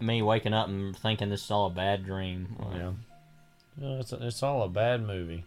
me 0.00 0.22
waking 0.22 0.54
up 0.54 0.68
and 0.68 0.96
thinking 0.96 1.28
this 1.28 1.44
is 1.44 1.50
all 1.50 1.66
a 1.66 1.70
bad 1.70 2.04
dream. 2.04 2.56
Like, 2.58 2.76
Yeah. 2.76 2.92
No, 3.76 4.00
it's 4.00 4.12
it's 4.12 4.42
all 4.42 4.62
a 4.62 4.68
bad 4.68 5.02
movie. 5.06 5.44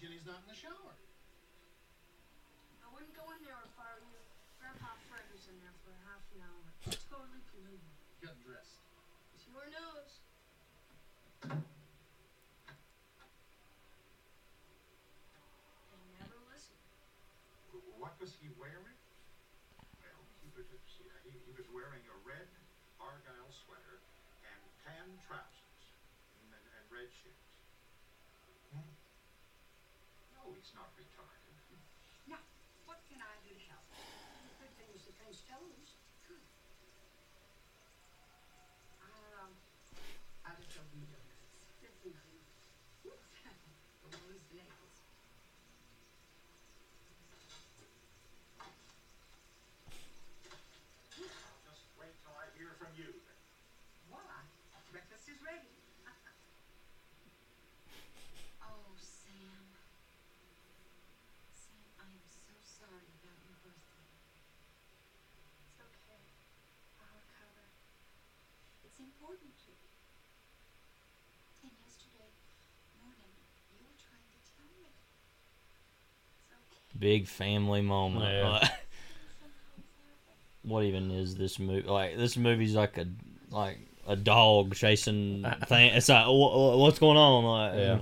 Ginny's 0.00 0.24
not 0.24 0.40
in 0.40 0.48
the 0.48 0.56
shower. 0.56 0.96
I 2.80 2.88
wouldn't 2.88 3.12
go 3.12 3.20
in 3.36 3.44
there 3.44 3.60
if 3.68 3.76
I 3.76 4.00
were 4.00 4.08
you. 4.08 4.24
Grandpa 4.56 4.96
Fred 5.12 5.28
was 5.28 5.44
in 5.44 5.60
there 5.60 5.76
for 5.84 5.92
half 6.08 6.24
an 6.32 6.40
hour. 6.40 6.64
It's 6.88 7.04
Totally 7.04 7.44
polluted. 7.52 7.84
Get 8.24 8.32
dressed. 8.40 8.80
It's 9.36 9.44
your 9.44 9.60
nose. 9.68 10.24
They 15.92 16.00
never 16.16 16.40
listen. 16.48 16.80
What 18.00 18.16
was 18.16 18.32
he 18.40 18.48
wearing? 18.56 18.96
Well, 20.00 20.24
he 20.40 20.48
was, 20.56 20.64
uh, 20.72 21.12
he, 21.28 21.36
he 21.44 21.52
was 21.52 21.68
wearing 21.76 22.00
a 22.08 22.16
red 22.24 22.48
argyle 22.96 23.52
sweater 23.52 24.00
and 24.48 24.60
tan 24.80 25.12
trousers 25.28 25.92
and, 26.40 26.56
and, 26.56 26.64
and 26.72 26.84
red 26.88 27.12
shoes. 27.12 27.44
Hmm? 28.72 28.96
No, 30.42 30.54
he's 30.56 30.72
not 30.74 30.88
retarded. 30.96 31.39
important 69.00 69.52
to 69.64 69.70
you. 69.70 69.88
And 71.64 71.72
yesterday 71.84 72.30
morning, 73.00 73.32
you 73.72 73.80
were 73.84 73.96
trying 73.98 74.26
to 74.28 74.38
tell 74.52 74.68
me. 74.76 74.88
Okay. 76.52 76.98
Big 76.98 77.26
family 77.26 77.82
moment. 77.82 78.24
Yeah. 78.24 78.68
what 80.62 80.84
even 80.84 81.10
is 81.10 81.36
this 81.36 81.58
movie? 81.58 81.88
Like 81.88 82.16
this 82.16 82.36
movie's 82.36 82.74
like 82.74 82.98
a 82.98 83.06
like 83.50 83.78
a 84.06 84.16
dog 84.16 84.74
chasing 84.74 85.44
thing. 85.66 85.94
It's 85.94 86.08
like 86.08 86.26
what's 86.28 86.98
going 86.98 87.16
on? 87.16 87.44
Like, 87.44 87.78
yeah. 87.78 87.98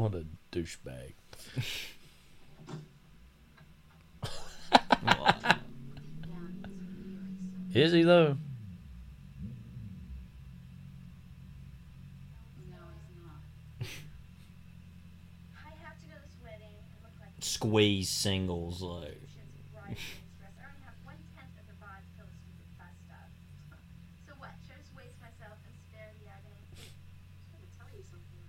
What 0.00 0.14
a 0.14 0.24
douchebag. 0.50 1.12
Is 7.74 7.92
he 7.92 8.02
though? 8.04 8.32
I 15.52 15.68
have 15.84 16.00
to 16.00 16.06
go 16.06 16.14
to 16.14 16.20
this 16.24 16.36
wedding 16.42 16.64
and 16.64 17.02
look 17.02 17.12
like 17.20 17.28
Squeeze 17.40 18.08
singles 18.08 18.80
like. 18.80 18.96
bride 19.76 20.00
dress. 20.00 20.16
I 20.40 20.48
already 20.64 20.80
have 20.88 20.96
one 21.04 21.20
tenth 21.36 21.52
of 21.60 21.68
the 21.68 21.76
bod 21.76 22.00
to 22.00 22.08
fill 22.16 22.24
the 22.24 22.32
stupid 22.40 22.72
class 22.80 22.96
stuff. 23.04 23.28
So 24.24 24.32
what? 24.40 24.56
Should 24.64 24.76
I 24.76 24.78
just 24.80 24.96
waste 24.96 25.20
myself 25.20 25.60
and 25.68 25.76
spare 25.76 26.08
the 26.16 26.24
agony? 26.24 26.64
I'm 27.52 27.52
gonna 27.52 27.68
tell 27.76 27.92
you 27.92 28.00
something. 28.00 28.40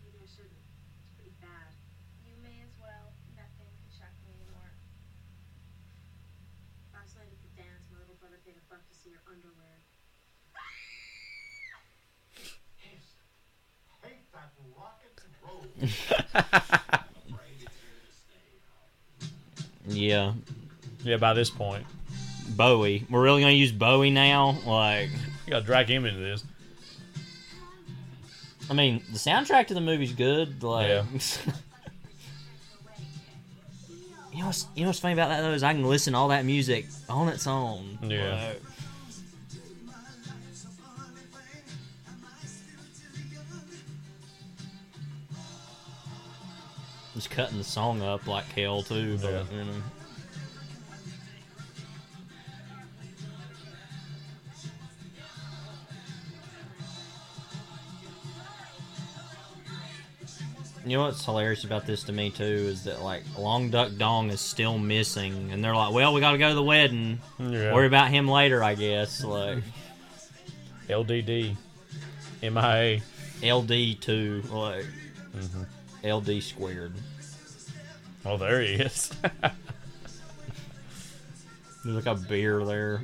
Maybe 0.00 0.16
I 0.16 0.24
shouldn't. 0.24 0.64
It's 1.04 1.12
pretty 1.16 1.36
bad. 1.40 1.72
You 2.24 2.32
may 2.40 2.56
as 2.64 2.72
well. 2.80 3.12
Nothing 3.36 3.68
can 3.68 3.90
shock 3.92 4.12
me 4.24 4.32
anymore. 4.40 4.72
Last 6.96 7.16
night 7.20 7.28
at 7.28 7.40
the 7.44 7.52
dance, 7.58 7.84
my 7.92 8.00
little 8.00 8.16
brother 8.16 8.40
paid 8.44 8.56
a 8.56 8.64
buck 8.72 8.80
to 8.88 8.94
see 8.96 9.12
your 9.12 9.20
underwear. 9.28 9.84
Hate 14.00 14.24
that 14.32 14.52
rock 14.76 15.00
and 15.04 15.12
roll. 15.44 15.64
Yeah. 19.86 20.32
Yeah, 21.02 21.18
by 21.18 21.34
this 21.34 21.50
point. 21.50 21.84
Bowie. 22.56 23.06
We're 23.10 23.22
really 23.22 23.42
gonna 23.42 23.52
use 23.52 23.72
Bowie 23.72 24.10
now? 24.10 24.56
Like 24.66 25.10
You 25.46 25.50
gotta 25.50 25.64
drag 25.64 25.88
him 25.88 26.04
into 26.06 26.20
this. 26.20 26.44
I 28.70 28.72
mean, 28.74 29.02
the 29.12 29.18
soundtrack 29.18 29.66
to 29.68 29.74
the 29.74 29.80
movie's 29.80 30.12
good. 30.12 30.62
Like, 30.62 30.88
Yeah. 30.88 31.04
you 34.32 34.38
know, 34.40 34.46
what's, 34.46 34.66
you 34.74 34.82
know 34.82 34.88
what's 34.88 35.00
funny 35.00 35.12
about 35.14 35.28
that 35.28 35.42
though 35.42 35.52
is 35.52 35.62
I 35.62 35.74
can 35.74 35.84
listen 35.84 36.14
to 36.14 36.18
all 36.18 36.28
that 36.28 36.44
music 36.44 36.86
on 37.08 37.28
its 37.28 37.46
own. 37.46 37.98
Yeah. 38.02 38.48
Like, 38.48 38.62
just 47.14 47.30
cutting 47.30 47.58
the 47.58 47.64
song 47.64 48.02
up 48.02 48.26
like 48.26 48.44
hell 48.52 48.82
too, 48.82 49.18
but 49.18 49.30
Yeah. 49.32 49.42
you 49.52 49.64
know. 49.64 49.82
You 60.86 60.98
know 60.98 61.04
what's 61.04 61.24
hilarious 61.24 61.64
about 61.64 61.86
this 61.86 62.02
to 62.04 62.12
me 62.12 62.28
too 62.30 62.44
is 62.44 62.84
that 62.84 63.00
like 63.02 63.22
Long 63.38 63.70
Duck 63.70 63.92
Dong 63.96 64.28
is 64.30 64.40
still 64.40 64.76
missing, 64.78 65.50
and 65.50 65.64
they're 65.64 65.74
like, 65.74 65.94
"Well, 65.94 66.12
we 66.12 66.20
got 66.20 66.32
to 66.32 66.38
go 66.38 66.50
to 66.50 66.54
the 66.54 66.62
wedding. 66.62 67.20
Yeah. 67.38 67.72
Worry 67.72 67.86
about 67.86 68.10
him 68.10 68.28
later, 68.28 68.62
I 68.62 68.74
guess." 68.74 69.24
Like 69.24 69.62
LDD. 70.88 71.56
MIA. 72.42 73.00
LD 73.42 73.94
two, 74.00 74.42
like 74.50 74.84
Mhm. 75.34 75.66
LD 76.04 76.42
squared. 76.42 76.92
Oh, 78.26 78.36
there 78.36 78.60
he 78.62 78.74
is. 78.74 79.10
There's 81.84 81.96
like 81.96 82.06
a 82.06 82.14
beer 82.14 82.64
there. 82.64 83.02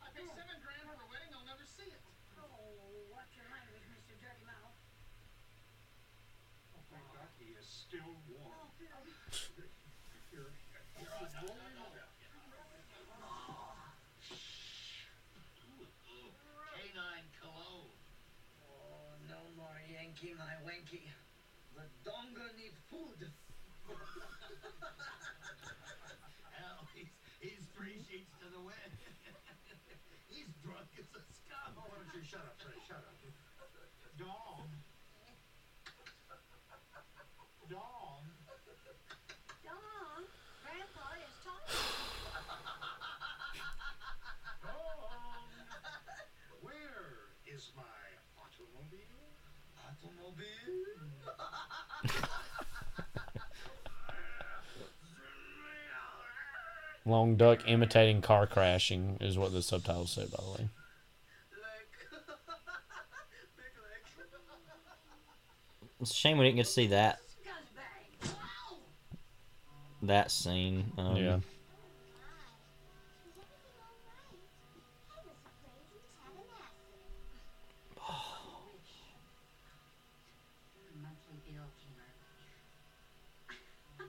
I 0.00 0.08
pay 0.14 0.24
seven 0.32 0.56
grand 0.64 0.84
for 0.86 0.96
a 0.96 1.08
wedding, 1.10 1.32
I'll 1.36 1.44
never 1.44 1.64
see 1.66 1.88
it. 1.88 2.00
Oh, 2.40 2.44
watch 3.12 3.32
your 3.36 3.44
language, 3.52 3.84
Mr. 3.92 4.16
Dirty 4.20 4.44
Mouth. 4.48 4.76
Oh, 6.76 6.80
thank 6.92 7.04
God 7.12 7.28
he 7.40 7.52
is 7.56 7.66
still 7.66 8.16
warm. 8.28 8.70
Here, 8.80 8.96
here, 10.30 10.50
this 11.00 11.08
is 11.28 11.34
warm. 11.44 11.60
Canine 16.76 17.28
cologne. 17.40 17.92
Oh, 18.64 19.16
no 19.28 19.40
more 19.56 19.76
Yankee, 19.88 20.34
my 20.38 20.54
wanky. 20.64 21.08
The 21.76 21.84
donga 22.04 22.46
need 22.56 22.72
food. 22.90 23.28
Hell, 26.56 26.88
he's, 26.94 27.12
he's 27.40 27.64
three 27.76 28.00
sheets 28.08 28.32
to 28.40 28.46
the 28.52 28.60
wind. 28.60 28.92
he's 30.28 30.48
drunk 30.64 30.88
as 30.98 31.08
a 31.12 31.20
skunk. 31.32 31.76
Oh, 31.76 31.84
why 31.88 31.96
don't 32.00 32.12
you 32.16 32.24
shut 32.24 32.40
up, 32.40 32.56
Trey? 32.60 32.80
Shut 32.86 32.96
up. 33.04 33.14
Dawn. 34.18 34.68
Dawn. 37.68 38.22
Dawn, 39.64 40.22
Grandpa 40.62 41.06
is 41.20 41.34
talking. 41.44 41.84
Dawn. 44.62 45.50
Where 46.62 47.28
is 47.46 47.70
my 47.76 47.82
automobile? 48.40 49.36
Automobile? 49.84 50.46
Long 57.04 57.36
duck 57.36 57.55
imitating 57.66 58.22
car 58.22 58.46
crashing 58.46 59.18
is 59.20 59.36
what 59.38 59.52
the 59.52 59.62
subtitles 59.62 60.12
say, 60.12 60.24
by 60.26 60.42
the 60.42 60.62
way. 60.62 60.68
It's 66.00 66.10
a 66.10 66.14
shame 66.14 66.36
we 66.38 66.44
didn't 66.44 66.56
get 66.56 66.66
to 66.66 66.72
see 66.72 66.86
that 66.88 67.18
that 70.02 70.30
scene. 70.30 70.92
Um, 70.98 71.16
Yeah. 71.16 71.38
Monthly 81.02 81.38
bill 81.44 81.66
came 81.82 81.98
early. 81.98 83.58
oh, 84.00 84.06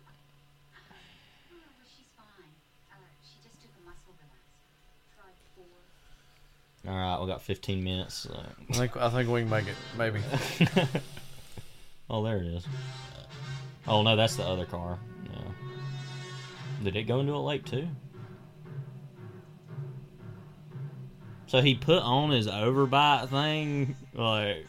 but 1.77 1.88
she's 1.89 2.09
fine. 2.15 2.53
Uh, 2.93 3.01
she 3.25 3.41
just 3.43 3.57
took 3.59 3.73
a 3.75 3.81
muscle 3.84 4.13
relaxer. 4.15 4.61
Tried 5.17 5.38
four. 5.57 5.81
All 6.88 6.95
right, 6.95 7.19
we 7.19 7.27
got 7.27 7.41
15 7.41 7.84
minutes. 7.84 8.15
So. 8.15 8.43
I 8.69 8.73
think 8.73 8.95
I 8.95 9.09
think 9.09 9.30
we 9.30 9.41
can 9.41 9.49
make 9.49 9.68
it. 9.68 9.76
Maybe. 9.97 10.22
oh, 12.09 12.23
there 12.23 12.38
it 12.38 12.47
is. 12.47 12.65
Oh 13.88 14.03
no, 14.03 14.15
that's 14.15 14.38
the 14.38 14.43
other 14.43 14.65
car. 14.65 14.97
Yeah. 15.30 15.39
Did 16.84 16.95
it 16.95 17.03
go 17.03 17.19
into 17.19 17.34
a 17.34 17.38
lake 17.43 17.65
too? 17.65 17.88
So 21.47 21.61
he 21.61 21.76
put 21.76 22.03
on 22.03 22.31
his 22.31 22.47
overbite 22.47 23.30
thing, 23.30 23.95
like. 24.14 24.65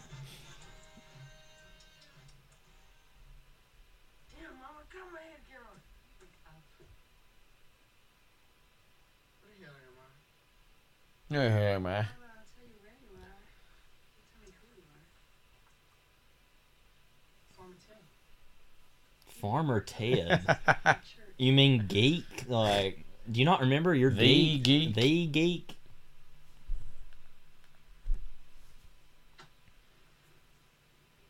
You 11.30 11.38
are. 11.38 12.08
Farmer 19.28 19.80
Ted. 19.80 20.56
you 21.38 21.52
mean 21.52 21.86
geek? 21.86 22.24
Like, 22.48 23.04
do 23.30 23.38
you 23.38 23.44
not 23.44 23.60
remember 23.60 23.94
your 23.94 24.10
The 24.10 24.58
geek? 24.58 24.62
geek? 24.64 24.94
The 24.94 25.26
geek. 25.26 25.76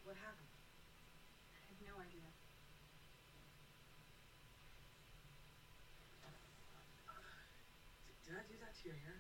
What 0.04 0.16
happened? 0.16 0.48
I 1.52 1.60
have 1.68 1.80
no 1.84 2.00
idea. 2.00 2.24
to 8.82 8.88
your 8.88 8.96
hair? 9.02 9.18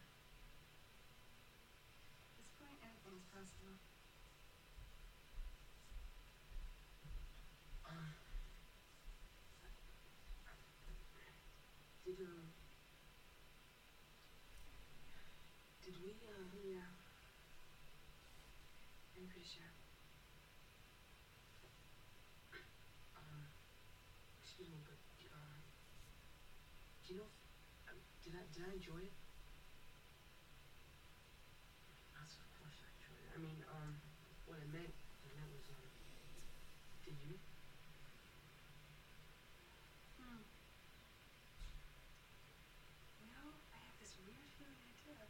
At 2.30 2.38
this 2.38 2.50
point, 2.62 2.78
anything's 2.78 3.26
possible. 3.34 3.74
Um, 7.88 8.14
did 12.06 12.20
um, 12.22 12.54
did 15.82 15.94
we 16.04 16.14
uh, 16.22 16.46
Yeah. 16.62 16.86
I'm 19.28 19.34
pretty 19.36 19.44
sure. 19.60 19.68
do 27.04 27.12
you 27.12 27.20
know? 27.20 27.28
If, 27.28 27.92
um, 27.92 28.00
did 28.24 28.32
I 28.32 28.44
did 28.56 28.64
I 28.64 28.72
enjoy 28.72 29.04
it? 29.04 29.12
Yes, 32.16 32.40
of 32.40 32.48
course 32.56 32.80
I 32.80 32.88
enjoyed 32.96 33.20
it. 33.20 33.36
I 33.36 33.38
mean, 33.40 33.60
um, 33.68 34.00
what 34.48 34.56
I 34.56 34.68
meant, 34.72 34.96
what 35.20 35.32
I 35.32 35.44
meant 35.44 35.52
was, 35.52 35.68
um, 35.76 35.84
did 37.04 37.20
you? 37.20 37.36
Hmm. 40.16 40.40
You 43.20 43.28
know, 43.28 43.60
I 43.72 43.78
have 43.92 43.96
this 44.00 44.16
weird 44.24 44.48
feeling 44.56 44.80
I 44.80 44.92
did. 45.04 45.28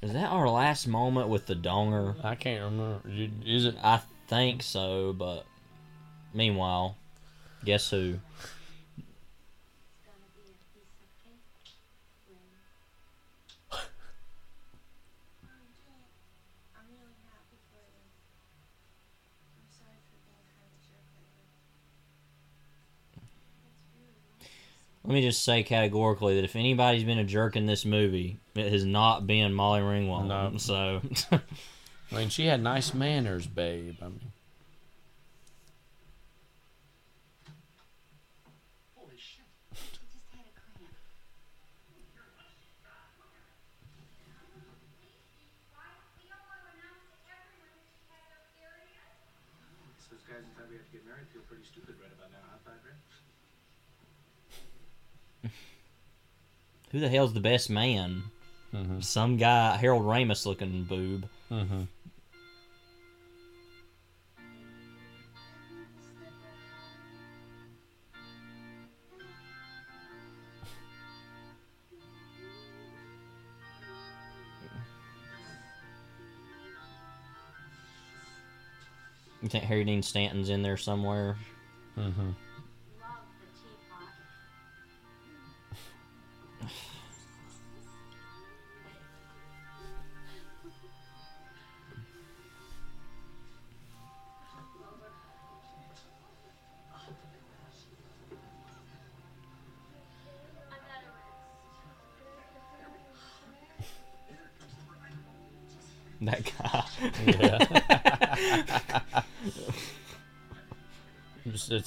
Is 0.02 0.14
that 0.14 0.30
our 0.32 0.50
last 0.50 0.88
moment 0.88 1.30
with 1.30 1.46
the 1.46 1.54
donger? 1.54 2.16
I 2.26 2.34
can't 2.34 2.64
remember. 2.64 3.02
Is 3.46 3.66
it? 3.66 3.76
I 3.84 4.02
think 4.28 4.64
so, 4.64 5.14
but 5.14 5.46
meanwhile, 6.34 6.98
guess 7.66 7.90
who? 7.90 8.20
I'm 16.76 16.86
really 16.90 17.16
happy 17.28 17.58
for 17.72 17.80
you. 17.80 18.02
I'm 19.58 19.70
sorry 19.72 19.98
for 20.10 20.18
being 20.26 20.46
kind 20.56 20.72
of 20.72 20.80
jerk 20.84 21.06
lately. 21.16 21.48
That's 23.64 23.86
really 23.96 24.16
nice. 24.40 24.50
Let 25.04 25.14
me 25.14 25.22
just 25.22 25.44
say 25.44 25.64
categorically 25.64 26.36
that 26.36 26.44
if 26.44 26.56
anybody's 26.56 27.04
been 27.04 27.18
a 27.20 27.24
jerk 27.24 27.56
in 27.56 27.66
this 27.66 27.86
movie, 27.86 28.40
it 28.56 28.72
has 28.72 28.86
not 28.86 29.28
been 29.28 29.54
Molly 29.54 29.82
Ringwald. 29.82 30.28
No. 30.28 30.58
So, 30.58 31.02
I 32.12 32.16
mean, 32.16 32.30
she 32.30 32.46
had 32.46 32.62
nice 32.62 32.94
manners, 32.94 33.48
babe. 33.48 33.98
I 34.02 34.06
mean, 34.06 34.32
Holy 38.96 39.18
shit. 39.18 39.46
So 50.00 50.16
those 50.16 50.24
guys 50.26 50.44
who 50.44 50.52
thought 50.58 50.70
we 50.70 50.76
had 50.76 50.86
to 50.86 50.92
get 50.92 51.06
married 51.06 51.28
feel 51.32 51.42
pretty 51.48 51.64
stupid 51.64 51.96
right 52.02 52.12
about 52.12 52.32
now, 52.32 52.44
huh, 52.50 52.58
Padre? 52.66 52.92
Who 56.92 57.00
the 57.00 57.10
hell's 57.10 57.34
the 57.34 57.40
best 57.40 57.70
man? 57.70 58.24
Mm-hmm. 58.74 59.00
Some 59.00 59.38
guy, 59.38 59.78
Harold 59.78 60.04
Ramis 60.04 60.46
looking 60.46 60.84
boob. 60.84 61.28
Mm-hmm. 61.50 61.82
You 79.42 79.50
think 79.50 79.64
Harry 79.64 79.84
Dean 79.84 80.04
Stanton's 80.04 80.50
in 80.50 80.62
there 80.62 80.78
somewhere? 80.78 81.36
Mm-hmm. 81.98 82.30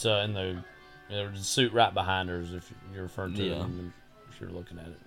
Uh, 0.07 0.23
in 0.25 0.33
the 0.35 0.57
there's 1.11 1.41
a 1.41 1.45
suit 1.45 1.73
right 1.73 1.93
behind 1.93 2.29
her, 2.29 2.41
if 2.41 2.73
you're 2.93 3.03
referring 3.05 3.35
to 3.35 3.43
it, 3.43 3.49
Yeah. 3.57 3.67
if 4.31 4.41
you're 4.41 4.51
looking 4.51 4.79
at 4.79 4.87
it, 4.87 5.01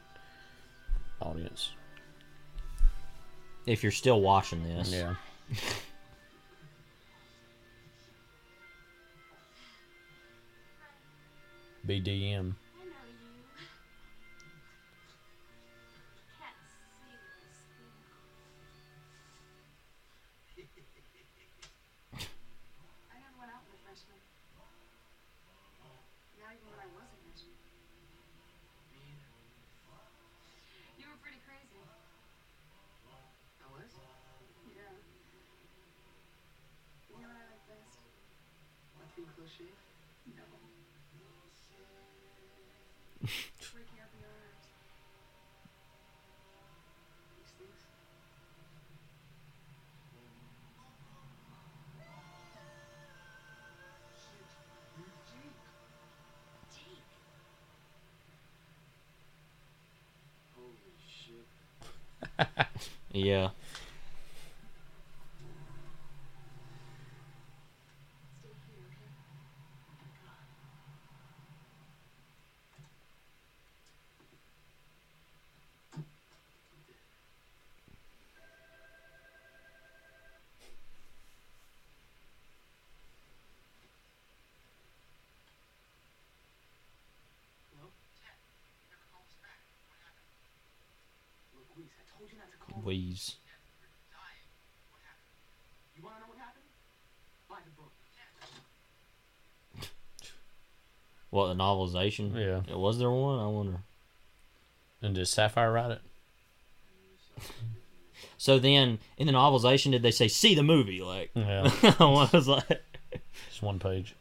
audience. 1.21 1.71
If 3.65 3.83
you're 3.83 3.91
still 3.91 4.21
watching 4.21 4.63
this. 4.63 4.91
Yeah. 4.91 5.15
BDM. 11.87 12.55
Yeah. 63.17 63.49
Hello? 87.73 87.89
Look, 91.55 91.65
Weiss, 91.77 91.89
I 91.97 92.03
told 92.17 92.29
you 92.31 92.37
not 92.37 92.51
to 92.51 92.57
call 92.57 92.76
me. 92.76 92.76
Wheeze. 92.76 92.76
You 92.76 92.76
wanna 92.76 92.76
know 96.19 96.27
what 97.47 97.59
the 97.65 97.71
book. 97.71 97.91
What 101.29 101.47
the 101.47 101.55
novelization? 101.55 102.33
Yeah. 102.35 102.75
Was 102.75 102.99
there 102.99 103.11
one? 103.11 103.39
I 103.39 103.47
wonder. 103.47 103.79
And 105.01 105.15
did 105.15 105.27
Sapphire 105.27 105.71
write 105.71 105.91
it? 105.91 106.01
So 108.39 108.59
then, 108.59 108.99
in 109.17 109.25
the 109.27 109.33
novelization, 109.33 109.91
did 109.91 110.03
they 110.03 110.11
say 110.11 110.27
"see 110.27 110.53
the 110.55 110.61
movie"? 110.63 111.01
Like, 111.01 111.31
Yeah. 111.35 111.71
I 111.99 112.29
was 112.31 112.47
like, 112.47 112.67
Just 113.49 113.63
one 113.63 113.79
page. 113.79 114.15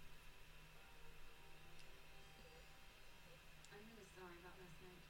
I'm 3.73 3.78
really 3.89 4.07
sorry 4.17 4.36
about 4.41 4.57
last 4.57 4.81
night. 4.81 5.05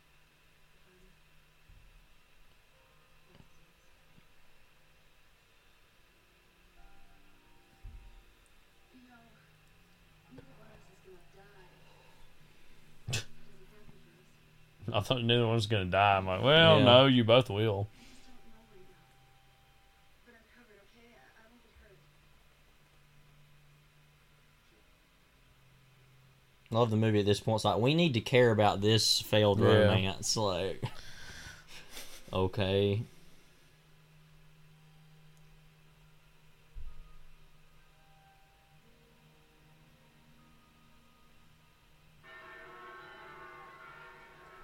Um, 6.79 7.03
you 8.95 9.03
know, 9.07 9.23
neither 10.35 10.43
one 10.59 10.67
of 10.67 10.75
us 10.75 10.87
is 10.91 11.01
gonna 11.07 11.23
die. 11.35 11.71
Doesn't 13.11 13.71
happen 13.71 13.99
to 14.07 14.93
us. 14.93 14.95
I 14.95 14.96
thought 15.07 15.23
neither 15.23 15.47
one's 15.47 15.67
gonna 15.67 15.85
die. 15.85 16.17
I'm 16.17 16.27
like, 16.27 16.43
well, 16.43 16.79
Yeah. 16.79 16.85
no, 16.85 17.07
you 17.07 17.23
both 17.25 17.49
will. 17.49 17.89
But 20.25 20.35
I'm 20.35 20.41
covered, 20.57 20.81
okay? 20.91 21.15
I, 21.15 21.41
I 21.41 21.49
won't 21.51 21.63
get 21.63 21.73
hurt. 21.81 21.97
love 26.71 26.91
the 26.91 26.97
movie 26.97 27.21
at 27.21 27.27
this 27.27 27.41
point. 27.41 27.57
It's 27.59 27.65
like 27.65 27.79
we 27.79 27.95
need 27.95 28.15
to 28.15 28.21
care 28.21 28.51
about 28.51 28.81
this 28.81 29.21
failed 29.21 29.61
Yeah. 29.61 29.67
romance. 29.67 30.37
Like, 30.37 30.83
okay. 32.33 33.03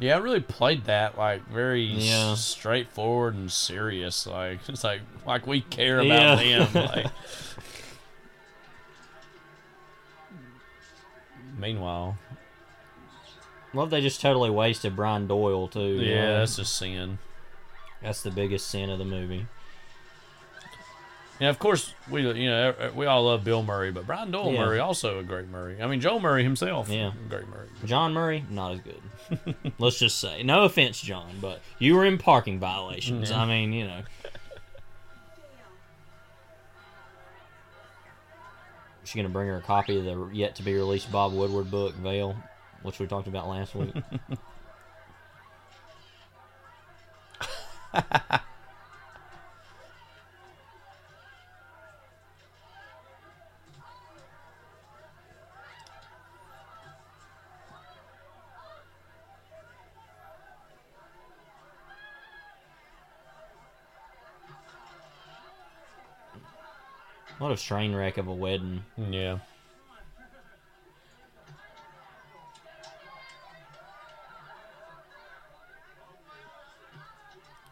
Yeah, 0.02 0.16
I 0.16 0.18
really 0.18 0.40
played 0.40 0.86
that 0.86 1.16
like 1.16 1.46
very 1.48 1.82
Yeah. 1.84 2.34
straightforward 2.34 3.34
and 3.34 3.50
serious. 3.52 4.26
Like 4.26 4.58
it's 4.68 4.82
like 4.82 5.00
like 5.24 5.46
we 5.46 5.60
care 5.60 6.00
about 6.00 6.44
Yeah. 6.44 6.64
them. 6.66 6.84
Like. 6.88 7.06
Meanwhile, 11.56 12.18
Love 13.74 13.90
they 13.90 14.00
just 14.02 14.20
totally 14.20 14.50
wasted 14.50 14.94
Brian 14.96 15.26
Doyle 15.26 15.66
too. 15.68 15.80
you 15.80 16.00
yeah, 16.12 16.26
know? 16.26 16.38
that's 16.40 16.58
a 16.58 16.64
sin. 16.64 17.18
that's 18.02 18.22
the 18.22 18.30
biggest 18.30 18.68
sin 18.68 18.90
of 18.90 18.98
the 18.98 19.04
movie. 19.04 19.46
Yeah, 21.40 21.48
of 21.50 21.58
course 21.58 21.92
we 22.10 22.22
you 22.22 22.48
know 22.48 22.68
er, 22.68 22.76
er, 22.80 22.92
we 22.94 23.06
all 23.06 23.24
love 23.24 23.42
Bill 23.42 23.62
Murray, 23.62 23.90
but 23.90 24.06
Brian 24.06 24.30
Doyle 24.30 24.52
Yeah. 24.52 24.64
Murray 24.64 24.78
also 24.78 25.18
a 25.18 25.22
great 25.22 25.48
Murray. 25.48 25.80
I 25.82 25.86
mean 25.86 26.00
Joel 26.00 26.20
Murray 26.20 26.44
himself, 26.44 26.88
Yeah. 26.88 27.12
great 27.28 27.48
Murray. 27.48 27.68
John 27.84 28.12
Murray, 28.12 28.44
not 28.48 28.74
as 28.74 28.80
good. 28.80 29.72
Let's 29.78 29.98
just 29.98 30.18
say, 30.18 30.42
no 30.42 30.64
offense, 30.64 31.00
John, 31.00 31.38
but 31.40 31.60
you 31.78 31.96
were 31.96 32.04
in 32.04 32.18
parking 32.18 32.58
violations. 32.60 33.30
Yeah. 33.30 33.40
I 33.42 33.46
mean, 33.46 33.72
you 33.72 33.86
know. 33.86 34.02
She's 39.04 39.14
gonna 39.16 39.28
bring 39.28 39.48
her 39.48 39.56
a 39.56 39.62
copy 39.62 39.98
of 39.98 40.04
the 40.04 40.30
yet 40.32 40.54
to 40.56 40.62
be 40.62 40.74
released 40.74 41.10
Bob 41.10 41.32
Woodward 41.32 41.70
book, 41.70 41.94
Veil, 41.96 42.36
which 42.82 42.98
we 42.98 43.06
talked 43.06 43.26
about 43.26 43.48
last 43.48 43.74
week. 43.74 43.94
what 67.42 67.50
a 67.50 67.56
train 67.56 67.92
wreck 67.92 68.18
of 68.18 68.28
a 68.28 68.32
wedding. 68.32 68.84
Yeah. 68.96 69.38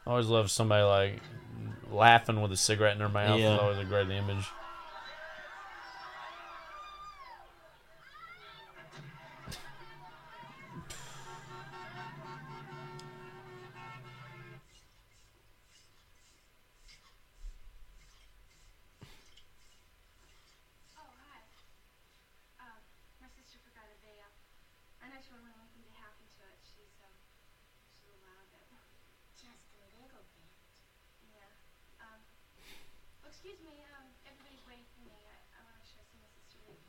I 0.05 0.11
always 0.11 0.27
love 0.27 0.51
somebody 0.51 0.83
like 0.83 1.23
laughing 1.89 2.43
with 2.43 2.51
a 2.51 2.57
cigarette 2.57 2.95
in 2.95 2.99
their 2.99 3.09
mouth. 3.09 3.39
Yeah. 3.39 3.55
It's 3.55 3.63
always 3.63 3.79
a 3.79 3.85
great 3.85 4.11
image. 4.11 4.45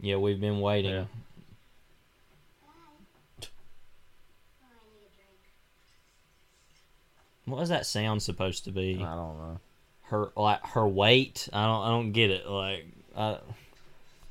Yeah, 0.01 0.15
we've 0.15 0.41
been 0.41 0.59
waiting. 0.61 0.91
Yeah. 0.91 0.99
I 0.99 1.05
need 4.89 5.05
a 5.05 5.15
drink. 5.15 5.39
What 7.45 7.59
was 7.59 7.69
that 7.69 7.85
sound 7.85 8.23
supposed 8.23 8.63
to 8.65 8.71
be? 8.71 8.95
I 8.95 9.15
don't 9.15 9.37
know. 9.37 9.59
Her 10.03 10.31
like 10.35 10.65
her 10.67 10.87
weight. 10.87 11.47
I 11.53 11.65
don't. 11.65 11.83
I 11.83 11.89
don't 11.89 12.11
get 12.11 12.31
it. 12.31 12.47
Like, 12.47 12.85
uh, 13.15 13.37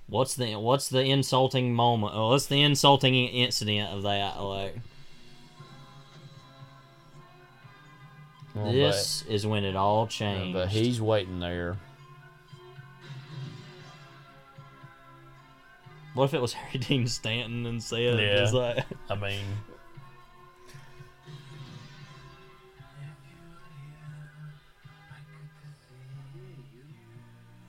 what's 0.08 0.34
the 0.34 0.57
what's 0.57 0.89
the 0.89 1.02
insulting 1.05 1.73
moment? 1.73 2.15
What's 2.15 2.47
the 2.47 2.60
insulting 2.62 3.15
incident 3.15 3.90
of 3.94 4.02
that? 4.02 4.42
Like, 4.42 4.74
Well, 8.55 8.73
this 8.73 9.23
is 9.28 9.47
when 9.47 9.65
it 9.65 9.76
all 9.76 10.07
but, 10.07 10.10
changed. 10.10 10.52
but 10.55 10.68
he's 10.68 11.00
waiting 11.00 11.39
there. 11.40 11.76
What 16.15 16.25
if 16.25 16.35
it 16.35 16.41
was 16.41 16.53
Harry 16.55 16.79
Dean 16.79 17.07
Stanton 17.07 17.67
instead? 17.67 18.19
Yeah. 18.19 18.37
Just 18.39 18.55
like, 18.55 18.85
I 19.11 19.15
mean, 19.15 19.45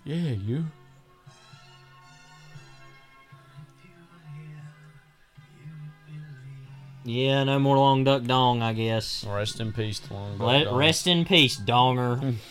yeah, 0.03 0.16
you. 0.16 0.66
yeah, 7.03 7.44
no 7.44 7.60
more 7.60 7.78
long 7.78 8.03
duck 8.03 8.24
dong. 8.24 8.61
I 8.61 8.74
guess. 8.74 9.26
Rest 9.28 9.60
in 9.60 9.74
peace, 9.74 10.02
Long 10.11 10.38
Duck 10.38 10.48
Let, 10.48 10.64
Dong. 10.66 10.76
rest 10.76 11.08
in 11.08 11.26
peace, 11.26 11.60
donger. 11.60 12.36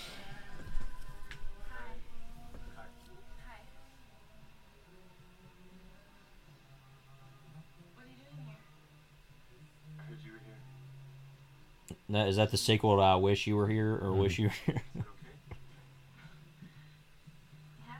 That, 12.11 12.29
is 12.29 12.37
that 12.37 12.51
the 12.51 12.57
sequel 12.57 12.97
to 12.97 13.03
I 13.03 13.15
Wish 13.17 13.47
You 13.47 13.57
Were 13.57 13.69
Here 13.69 13.99
or 14.03 14.13
Wish 14.13 14.39
You 14.39 14.49
Were 14.49 14.55
Here? 14.67 14.83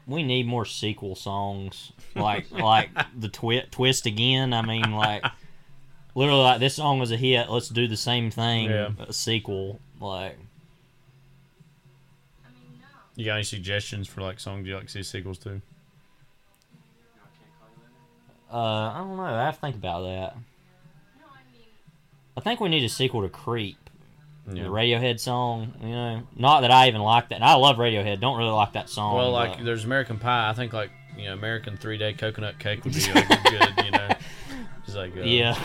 we 0.07 0.23
need 0.25 0.47
more 0.47 0.65
sequel 0.65 1.15
songs 1.15 1.93
like 2.17 2.51
like 2.53 2.91
the 3.19 3.29
twi- 3.29 3.67
twist 3.71 4.07
again. 4.07 4.53
I 4.53 4.63
mean, 4.63 4.91
like 4.93 5.25
literally, 6.15 6.43
like 6.43 6.61
this 6.61 6.75
song 6.75 6.99
was 6.99 7.13
a 7.13 7.17
hit. 7.17 7.49
Let's 7.49 7.69
do 7.69 7.87
the 7.87 7.97
same 7.97 8.31
thing. 8.31 8.71
Yeah. 8.71 8.91
A 8.99 9.13
sequel, 9.13 9.79
like 10.01 10.37
You 13.15 13.25
got 13.27 13.35
any 13.35 13.45
suggestions 13.45 14.09
for 14.09 14.23
like 14.23 14.41
songs 14.41 14.67
you 14.67 14.75
like 14.75 14.87
to 14.87 14.91
see 14.91 15.03
sequels 15.03 15.39
to? 15.39 15.61
uh, 18.53 18.57
I 18.57 18.99
don't 18.99 19.17
know. 19.17 19.23
I 19.23 19.45
have 19.45 19.55
to 19.57 19.61
think 19.61 19.77
about 19.77 20.03
that. 20.03 20.37
I 22.37 22.41
think 22.41 22.61
we 22.61 22.69
need 22.69 22.83
a 22.83 22.89
sequel 22.89 23.23
to 23.23 23.29
Creep. 23.29 23.77
Yeah. 24.57 24.65
The 24.65 24.69
Radiohead 24.69 25.21
song, 25.21 25.73
you 25.83 25.89
know, 25.91 26.23
not 26.37 26.61
that 26.63 26.71
I 26.71 26.89
even 26.89 27.01
like 27.03 27.29
that. 27.31 27.37
And 27.37 27.45
I 27.45 27.55
love 27.55 27.77
Radiohead. 27.77 28.21
Don't 28.21 28.37
really 28.39 28.51
like 28.51 28.73
that 28.75 28.89
song. 28.89 29.17
Well, 29.17 29.31
like 29.33 29.57
but- 29.59 29.65
there's 29.65 29.85
American 29.85 30.19
Pie. 30.19 30.49
I 30.51 30.53
think 30.55 30.73
like 30.73 30.91
you 31.17 31.25
know 31.27 31.33
American 31.35 31.77
Three 31.77 31.99
Day 31.99 32.13
Coconut 32.13 32.59
Cake 32.59 32.85
would 32.85 32.95
be 32.95 33.01
like 33.13 33.29
good. 33.45 33.85
You 33.85 33.91
know, 33.93 34.09
just 34.87 34.97
like 34.97 35.17
uh, 35.17 35.21
Yeah. 35.21 35.59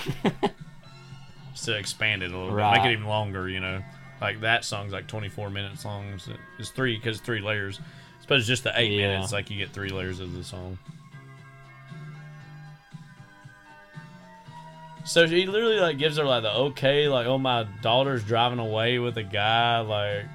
just 1.51 1.65
to 1.65 1.77
expand 1.77 2.23
it 2.23 2.31
a 2.31 2.37
little 2.37 2.55
bit, 2.55 2.71
make 2.71 2.85
it 2.85 2.91
even 2.91 3.05
longer. 3.05 3.47
You 3.49 3.59
know, 3.59 3.81
like 4.21 4.41
that 4.41 4.65
song's 4.65 4.91
like 4.93 5.07
24 5.07 5.49
minutes 5.49 5.85
long. 5.85 6.19
It's, 6.59 6.69
three 6.69 6.95
because 6.97 7.17
it's 7.17 7.25
three 7.25 7.41
layers. 7.41 7.79
I 7.79 8.21
suppose 8.21 8.47
just 8.47 8.63
the 8.63 8.73
eight 8.79 8.91
Yeah. 8.93 9.13
minutes. 9.13 9.31
Like 9.31 9.49
you 9.49 9.57
get 9.57 9.71
three 9.71 9.89
layers 9.89 10.19
of 10.19 10.33
the 10.33 10.43
song. 10.43 10.77
So 15.05 15.27
she 15.27 15.45
literally 15.45 15.79
like 15.79 15.99
gives 15.99 16.17
her 16.17 16.23
like 16.23 16.41
the 16.43 16.51
okay, 16.51 17.07
like 17.07 17.27
oh 17.27 17.37
my 17.37 17.67
daughter's 17.81 18.23
driving 18.23 18.59
away 18.59 18.97
with 18.97 19.17
a 19.17 19.23
guy, 19.23 19.79
like 19.79 20.25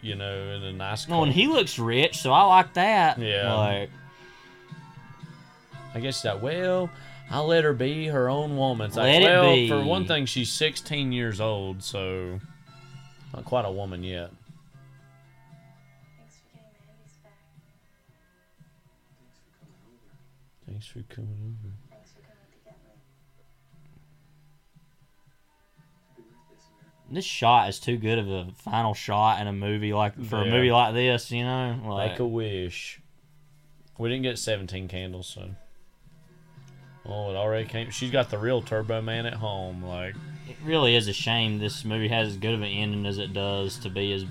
you 0.00 0.14
know, 0.14 0.32
in 0.32 0.62
a 0.62 0.72
nice 0.72 1.06
car. 1.06 1.16
no, 1.16 1.22
and 1.24 1.32
he 1.32 1.48
looks 1.48 1.78
rich, 1.78 2.18
so 2.18 2.32
I 2.32 2.44
like 2.44 2.74
that. 2.74 3.18
Yeah. 3.18 3.54
Like, 3.54 3.90
I 5.94 6.00
guess 6.00 6.22
that 6.22 6.40
well, 6.40 6.88
I'll 7.30 7.46
let 7.46 7.64
her 7.64 7.72
be 7.72 8.06
her 8.06 8.28
own 8.28 8.56
woman. 8.56 8.86
It's 8.86 8.96
like, 8.96 9.20
Let 9.20 9.22
it 9.22 9.26
well, 9.26 9.54
be. 9.54 9.68
for 9.68 9.82
one 9.82 10.06
thing, 10.06 10.26
she's 10.26 10.50
16 10.52 11.10
years 11.10 11.40
old, 11.40 11.82
so 11.82 12.38
not 13.34 13.44
quite 13.44 13.64
a 13.64 13.70
woman 13.70 14.04
yet. 14.04 14.30
Thanks 20.66 20.86
for 20.86 21.02
coming 21.08 21.56
over. 21.64 21.74
This 27.10 27.24
shot 27.24 27.68
is 27.68 27.78
too 27.78 27.96
good 27.96 28.18
of 28.18 28.28
a 28.28 28.48
final 28.56 28.94
shot 28.94 29.40
in 29.40 29.46
a 29.46 29.52
movie 29.52 29.92
like 29.92 30.22
for 30.24 30.36
a 30.42 30.44
movie 30.44 30.70
like 30.72 30.94
this, 30.94 31.30
you 31.30 31.42
know. 31.44 31.78
Like, 31.86 32.12
Make 32.12 32.20
a 32.20 32.26
wish. 32.26 33.00
We 33.98 34.08
didn't 34.10 34.22
get 34.22 34.38
17 34.38 34.88
candles, 34.88 35.26
so. 35.26 35.50
Oh, 37.06 37.30
it 37.30 37.36
already 37.36 37.66
came. 37.66 37.90
She's 37.90 38.10
got 38.10 38.30
the 38.30 38.38
real 38.38 38.60
Turbo 38.60 39.00
Man 39.00 39.24
at 39.26 39.34
home. 39.34 39.82
Like, 39.82 40.14
it 40.48 40.56
really 40.64 40.94
is 40.94 41.08
a 41.08 41.12
shame 41.12 41.58
this 41.58 41.84
movie 41.84 42.08
has 42.08 42.28
as 42.28 42.36
good 42.36 42.54
of 42.54 42.60
an 42.60 42.68
ending 42.68 43.06
as 43.06 43.18
it 43.18 43.32
does 43.32 43.78
to 43.78 43.88
be 43.90 44.12
as 44.12 44.24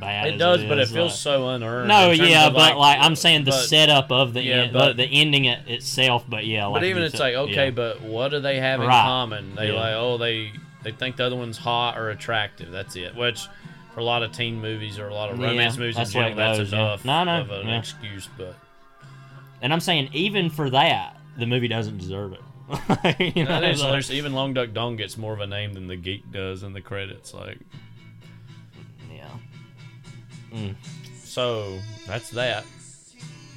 bad. 0.00 0.28
it 0.28 0.34
as 0.34 0.38
does, 0.38 0.62
it 0.62 0.68
but 0.68 0.78
it 0.78 0.86
feels 0.88 1.10
like- 1.12 1.18
so 1.18 1.48
unearned. 1.48 1.88
No, 1.88 2.12
yeah, 2.12 2.50
but 2.50 2.76
like 2.78 2.98
I'm 3.00 3.16
saying 3.16 3.44
the 3.44 3.50
but- 3.50 3.64
setup 3.66 4.12
of 4.12 4.34
the 4.34 4.42
yeah, 4.42 4.54
end, 4.64 4.72
but- 4.72 4.96
the, 4.96 5.04
ending 5.04 5.46
it 5.46 5.66
itself. 5.66 6.24
But 6.28 6.46
yeah, 6.46 6.66
like 6.66 6.82
but 6.82 6.84
even 6.86 7.02
it's 7.02 7.12
said- 7.16 7.20
like 7.20 7.34
okay, 7.34 7.64
yeah. 7.66 7.70
but 7.70 8.02
what 8.02 8.28
do 8.28 8.38
they 8.40 8.60
have 8.60 8.80
in 8.80 8.86
Right. 8.86 9.02
common? 9.04 9.54
They 9.56 9.68
Yeah. 9.72 9.80
like 9.80 9.94
oh 9.94 10.16
they 10.18 10.52
they 10.86 10.92
think 10.92 11.16
the 11.16 11.24
other 11.24 11.34
one's 11.34 11.58
hot 11.58 11.98
or 11.98 12.10
attractive. 12.10 12.70
That's 12.70 12.94
it. 12.94 13.16
Which 13.16 13.48
for 13.92 13.98
a 13.98 14.04
lot 14.04 14.22
of 14.22 14.30
teen 14.30 14.60
movies 14.60 15.00
or 15.00 15.08
a 15.08 15.14
lot 15.14 15.30
of 15.30 15.38
Yeah, 15.40 15.48
romance 15.48 15.76
movies 15.76 15.96
that's 15.96 16.10
in 16.10 16.20
general, 16.20 16.36
that's 16.36 16.58
goes, 16.58 16.72
yeah. 16.72 16.78
enough 16.78 17.04
No, 17.04 17.24
no, 17.24 17.40
of 17.40 17.50
an 17.50 17.66
yeah. 17.66 17.78
excuse. 17.80 18.28
But 18.38 18.54
and 19.60 19.72
I'm 19.72 19.80
saying 19.80 20.10
even 20.12 20.48
for 20.48 20.70
that, 20.70 21.16
the 21.36 21.44
movie 21.46 21.66
doesn't 21.66 21.98
deserve 21.98 22.34
it. 22.34 22.40
you 23.36 23.44
know, 23.44 23.58
like- 23.60 24.10
even 24.12 24.32
Long 24.32 24.54
Duck 24.54 24.72
Dong 24.72 24.94
gets 24.94 25.18
more 25.18 25.32
of 25.32 25.40
a 25.40 25.46
name 25.48 25.72
than 25.74 25.88
the 25.88 25.96
geek 25.96 26.30
does 26.30 26.62
in 26.62 26.72
the 26.72 26.80
credits. 26.80 27.34
Like 27.34 27.58
yeah. 29.12 29.28
Mm. 30.52 30.76
So 31.24 31.80
that's 32.06 32.30
that. 32.30 32.64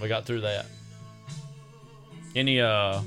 We 0.01 0.07
got 0.07 0.25
through 0.25 0.41
that. 0.41 0.65
Any 2.35 2.59
uh 2.59 3.01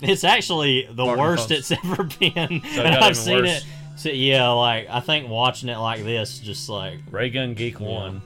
It's 0.00 0.22
actually 0.24 0.86
the 0.86 0.94
Barton 1.04 1.18
worst 1.24 1.48
Pumps. 1.48 1.70
it's 1.70 1.84
ever 1.84 2.04
been. 2.04 2.62
So 2.74 2.82
and 2.82 2.96
I've 2.96 3.16
seen 3.16 3.38
worse. 3.42 3.48
it. 3.58 3.64
So, 3.96 4.10
yeah, 4.10 4.48
like 4.50 4.86
I 4.88 5.00
think 5.00 5.28
watching 5.28 5.68
it 5.68 5.76
like 5.78 6.04
this, 6.04 6.38
just 6.38 6.68
like 6.68 7.00
Ray 7.10 7.30
Gun 7.30 7.54
Geek 7.54 7.80
Yeah. 7.80 7.86
one, 7.86 8.22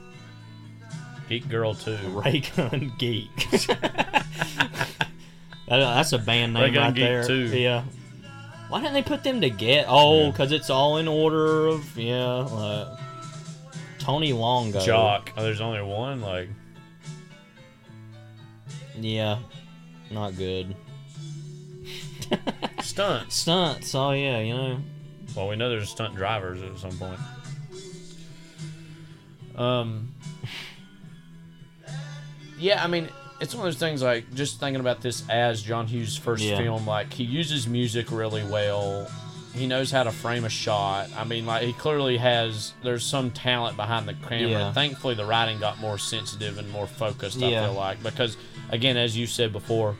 Geek 1.29 1.49
Girl 1.49 1.73
two, 1.73 1.97
Ray 2.09 2.43
Gun 2.55 2.91
Geek. 2.99 3.29
That- 5.69 5.79
that's 5.79 6.11
a 6.13 6.19
band 6.19 6.53
Ray 6.55 6.61
name 6.65 6.73
Gun 6.73 6.83
right 6.83 6.93
Geek 6.93 7.03
there. 7.03 7.23
2. 7.25 7.33
Yeah. 7.57 7.83
Why 8.69 8.79
didn't 8.81 8.93
they 8.93 9.01
put 9.01 9.23
them 9.23 9.39
together? 9.41 9.87
Oh, 9.89 10.29
because 10.29 10.51
it's 10.51 10.69
all 10.69 10.97
in 10.97 11.07
order 11.07 11.67
of 11.67 11.97
yeah. 11.97 12.25
Like, 12.43 12.99
Tony 13.97 14.33
Longo. 14.33 14.81
Jock. 14.81 15.31
Oh, 15.37 15.41
there's 15.41 15.61
only 15.61 15.81
one. 15.81 16.21
Like 16.21 16.49
Yeah. 18.99 19.39
Not 20.11 20.35
good. 20.37 20.75
stunts. 22.81 23.35
Stunts. 23.35 23.95
Oh 23.95 24.11
yeah, 24.11 24.39
you 24.39 24.53
know. 24.53 24.79
Well, 25.35 25.47
we 25.47 25.55
know 25.55 25.69
there's 25.69 25.89
stunt 25.89 26.15
drivers 26.15 26.61
at 26.61 26.77
some 26.77 26.97
point. 26.97 27.19
Um. 29.55 30.13
Yeah, 32.59 32.83
I 32.83 32.87
mean, 32.87 33.09
it's 33.41 33.53
one 33.53 33.67
of 33.67 33.73
those 33.73 33.79
things 33.79 34.01
like 34.01 34.33
just 34.33 34.59
thinking 34.59 34.79
about 34.79 35.01
this 35.01 35.27
as 35.29 35.61
John 35.61 35.87
Hughes' 35.87 36.15
first 36.17 36.43
Yeah. 36.43 36.57
film. 36.57 36.85
Like 36.87 37.11
he 37.13 37.23
uses 37.23 37.67
music 37.67 38.11
really 38.11 38.43
well. 38.43 39.09
He 39.53 39.67
knows 39.67 39.91
how 39.91 40.01
to 40.03 40.11
frame 40.11 40.45
a 40.45 40.49
shot. 40.49 41.09
I 41.15 41.23
mean, 41.25 41.45
like 41.45 41.63
he 41.63 41.73
clearly 41.73 42.17
has. 42.17 42.73
There's 42.83 43.03
some 43.05 43.29
talent 43.31 43.75
behind 43.77 44.07
the 44.07 44.13
camera. 44.15 44.49
Yeah. 44.49 44.73
Thankfully, 44.73 45.13
the 45.15 45.25
writing 45.25 45.59
got 45.59 45.79
more 45.79 45.97
sensitive 45.99 46.57
and 46.57 46.69
more 46.71 46.87
focused. 46.87 47.37
I 47.37 47.49
feel 47.49 47.73
like 47.73 48.01
because 48.01 48.37
again, 48.69 48.97
as 48.97 49.15
you 49.15 49.27
said 49.27 49.51
before, 49.53 49.95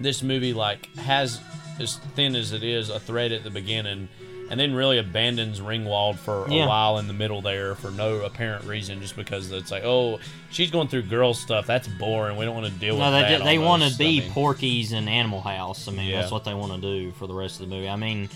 this 0.00 0.22
movie 0.22 0.52
like 0.52 0.94
has 0.96 1.40
as 1.80 1.96
thin 2.14 2.34
as 2.34 2.52
it 2.52 2.62
is 2.62 2.88
a 2.90 2.98
thread 3.00 3.32
at 3.32 3.44
the 3.44 3.50
beginning 3.50 4.08
and 4.48 4.60
then 4.60 4.72
really 4.74 4.98
abandons 4.98 5.60
Ringwald 5.60 6.16
for 6.18 6.44
a 6.46 6.52
Yeah. 6.52 6.66
while 6.68 6.98
in 6.98 7.08
the 7.08 7.12
middle 7.12 7.42
there 7.42 7.74
for 7.74 7.90
no 7.90 8.20
apparent 8.24 8.64
reason 8.64 9.00
just 9.02 9.16
because 9.16 9.50
it's 9.52 9.70
like 9.70 9.82
oh 9.84 10.20
she's 10.50 10.70
going 10.70 10.88
through 10.88 11.02
girl 11.02 11.34
stuff 11.34 11.66
that's 11.66 11.88
boring 11.88 12.36
we 12.36 12.44
don't 12.44 12.54
want 12.54 12.66
to 12.72 12.78
deal 12.78 12.96
No, 12.96 13.10
with 13.10 13.14
they 13.28 13.36
that 13.38 13.44
they 13.44 13.58
want 13.58 13.82
to 13.82 13.96
be 13.98 14.18
I 14.18 14.24
mean, 14.24 14.32
Porky's 14.32 14.92
and 14.92 15.08
Animal 15.08 15.40
House. 15.40 15.88
I 15.88 15.92
mean, 15.92 16.06
Yeah. 16.08 16.20
that's 16.20 16.32
what 16.32 16.44
they 16.44 16.54
want 16.54 16.72
to 16.74 16.80
do 16.80 17.10
for 17.12 17.26
the 17.26 17.34
rest 17.34 17.60
of 17.60 17.68
the 17.68 17.74
movie. 17.74 17.88
I 17.88 17.96
mean, 17.96 18.28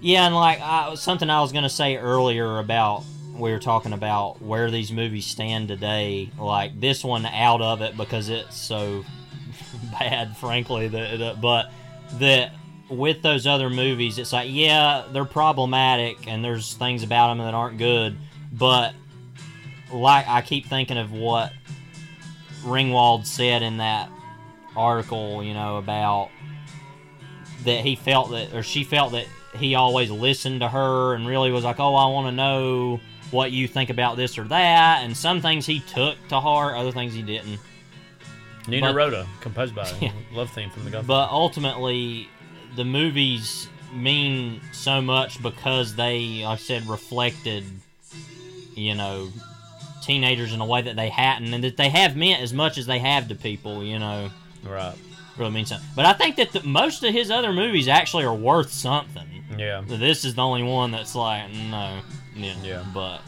yeah, 0.00 0.26
and 0.26 0.34
like 0.34 0.60
I, 0.60 0.94
something 0.96 1.28
I 1.30 1.40
was 1.40 1.52
gonna 1.52 1.70
say 1.70 1.96
earlier 1.96 2.58
about 2.58 3.04
we 3.34 3.52
were 3.52 3.58
talking 3.60 3.92
about 3.92 4.42
where 4.42 4.68
these 4.70 4.90
movies 4.90 5.26
stand 5.26 5.68
today. 5.68 6.28
Like 6.38 6.78
this 6.80 7.04
one 7.04 7.24
out 7.24 7.60
of 7.62 7.82
it 7.82 7.96
because 7.96 8.28
it's 8.28 8.56
so 8.56 9.04
bad, 9.98 10.36
frankly. 10.36 10.88
But 10.88 11.70
that 12.18 12.52
with 12.88 13.22
those 13.22 13.46
other 13.46 13.70
movies, 13.70 14.18
it's 14.18 14.32
like 14.32 14.48
yeah, 14.50 15.04
they're 15.12 15.24
problematic 15.24 16.26
and 16.26 16.44
there's 16.44 16.74
things 16.74 17.02
about 17.02 17.28
them 17.28 17.38
that 17.38 17.54
aren't 17.54 17.78
good, 17.78 18.16
but 18.52 18.94
like 19.92 20.28
I 20.28 20.42
keep 20.42 20.66
thinking 20.66 20.98
of 20.98 21.12
what 21.12 21.52
Ringwald 22.62 23.26
said 23.26 23.62
in 23.62 23.78
that 23.78 24.10
article, 24.76 25.42
you 25.42 25.54
know, 25.54 25.76
about 25.76 26.30
that 27.64 27.84
he 27.84 27.96
felt 27.96 28.30
that, 28.30 28.54
or 28.54 28.62
she 28.62 28.84
felt 28.84 29.12
that 29.12 29.26
he 29.56 29.74
always 29.74 30.10
listened 30.10 30.60
to 30.60 30.68
her 30.68 31.14
and 31.14 31.26
really 31.26 31.50
was 31.50 31.64
like, 31.64 31.80
oh, 31.80 31.94
I 31.94 32.06
want 32.08 32.28
to 32.28 32.32
know 32.32 33.00
what 33.30 33.52
you 33.52 33.68
think 33.68 33.90
about 33.90 34.16
this 34.16 34.38
or 34.38 34.44
that. 34.44 35.02
And 35.02 35.16
some 35.16 35.40
things 35.40 35.66
he 35.66 35.80
took 35.80 36.16
to 36.28 36.40
heart, 36.40 36.76
other 36.76 36.92
things 36.92 37.14
he 37.14 37.22
didn't. 37.22 37.58
Nino 38.68 38.88
but- 38.88 38.94
Rota 38.96 39.26
composed 39.40 39.74
by 39.74 39.90
Yeah. 40.00 40.12
love 40.32 40.50
theme 40.50 40.70
from 40.70 40.84
the 40.84 40.90
Godfather 40.90 41.06
But 41.28 41.32
ultimately, 41.34 42.28
the 42.76 42.84
movies 42.84 43.68
mean 43.92 44.60
so 44.72 45.00
much 45.00 45.42
because 45.42 45.94
they, 45.96 46.44
I 46.44 46.56
said, 46.56 46.86
reflected, 46.86 47.64
you 48.74 48.94
know, 48.94 49.30
teenagers 50.02 50.52
in 50.52 50.60
a 50.60 50.66
way 50.66 50.82
that 50.82 50.96
they 50.96 51.08
hadn't, 51.08 51.52
and 51.54 51.64
that 51.64 51.76
they 51.76 51.88
have 51.88 52.16
meant 52.16 52.42
as 52.42 52.52
much 52.52 52.78
as 52.78 52.86
they 52.86 52.98
have 52.98 53.28
to 53.28 53.34
people, 53.34 53.82
you 53.82 53.98
know. 53.98 54.30
right 54.64 54.94
Really 55.38 55.52
means 55.52 55.68
something. 55.68 55.86
But 55.94 56.04
I 56.04 56.14
think 56.14 56.34
that 56.36 56.50
the, 56.52 56.62
most 56.64 57.04
of 57.04 57.12
his 57.14 57.30
other 57.30 57.52
movies 57.52 57.86
actually 57.86 58.24
are 58.24 58.34
worth 58.34 58.72
something. 58.72 59.26
yeah 59.56 59.82
This 59.86 60.24
is 60.24 60.34
the 60.34 60.42
only 60.42 60.64
one 60.64 60.90
that's 60.90 61.14
like, 61.14 61.50
no. 61.52 62.00
Yeah. 62.34 62.54
Yeah. 62.62 62.84
But. 62.92 63.20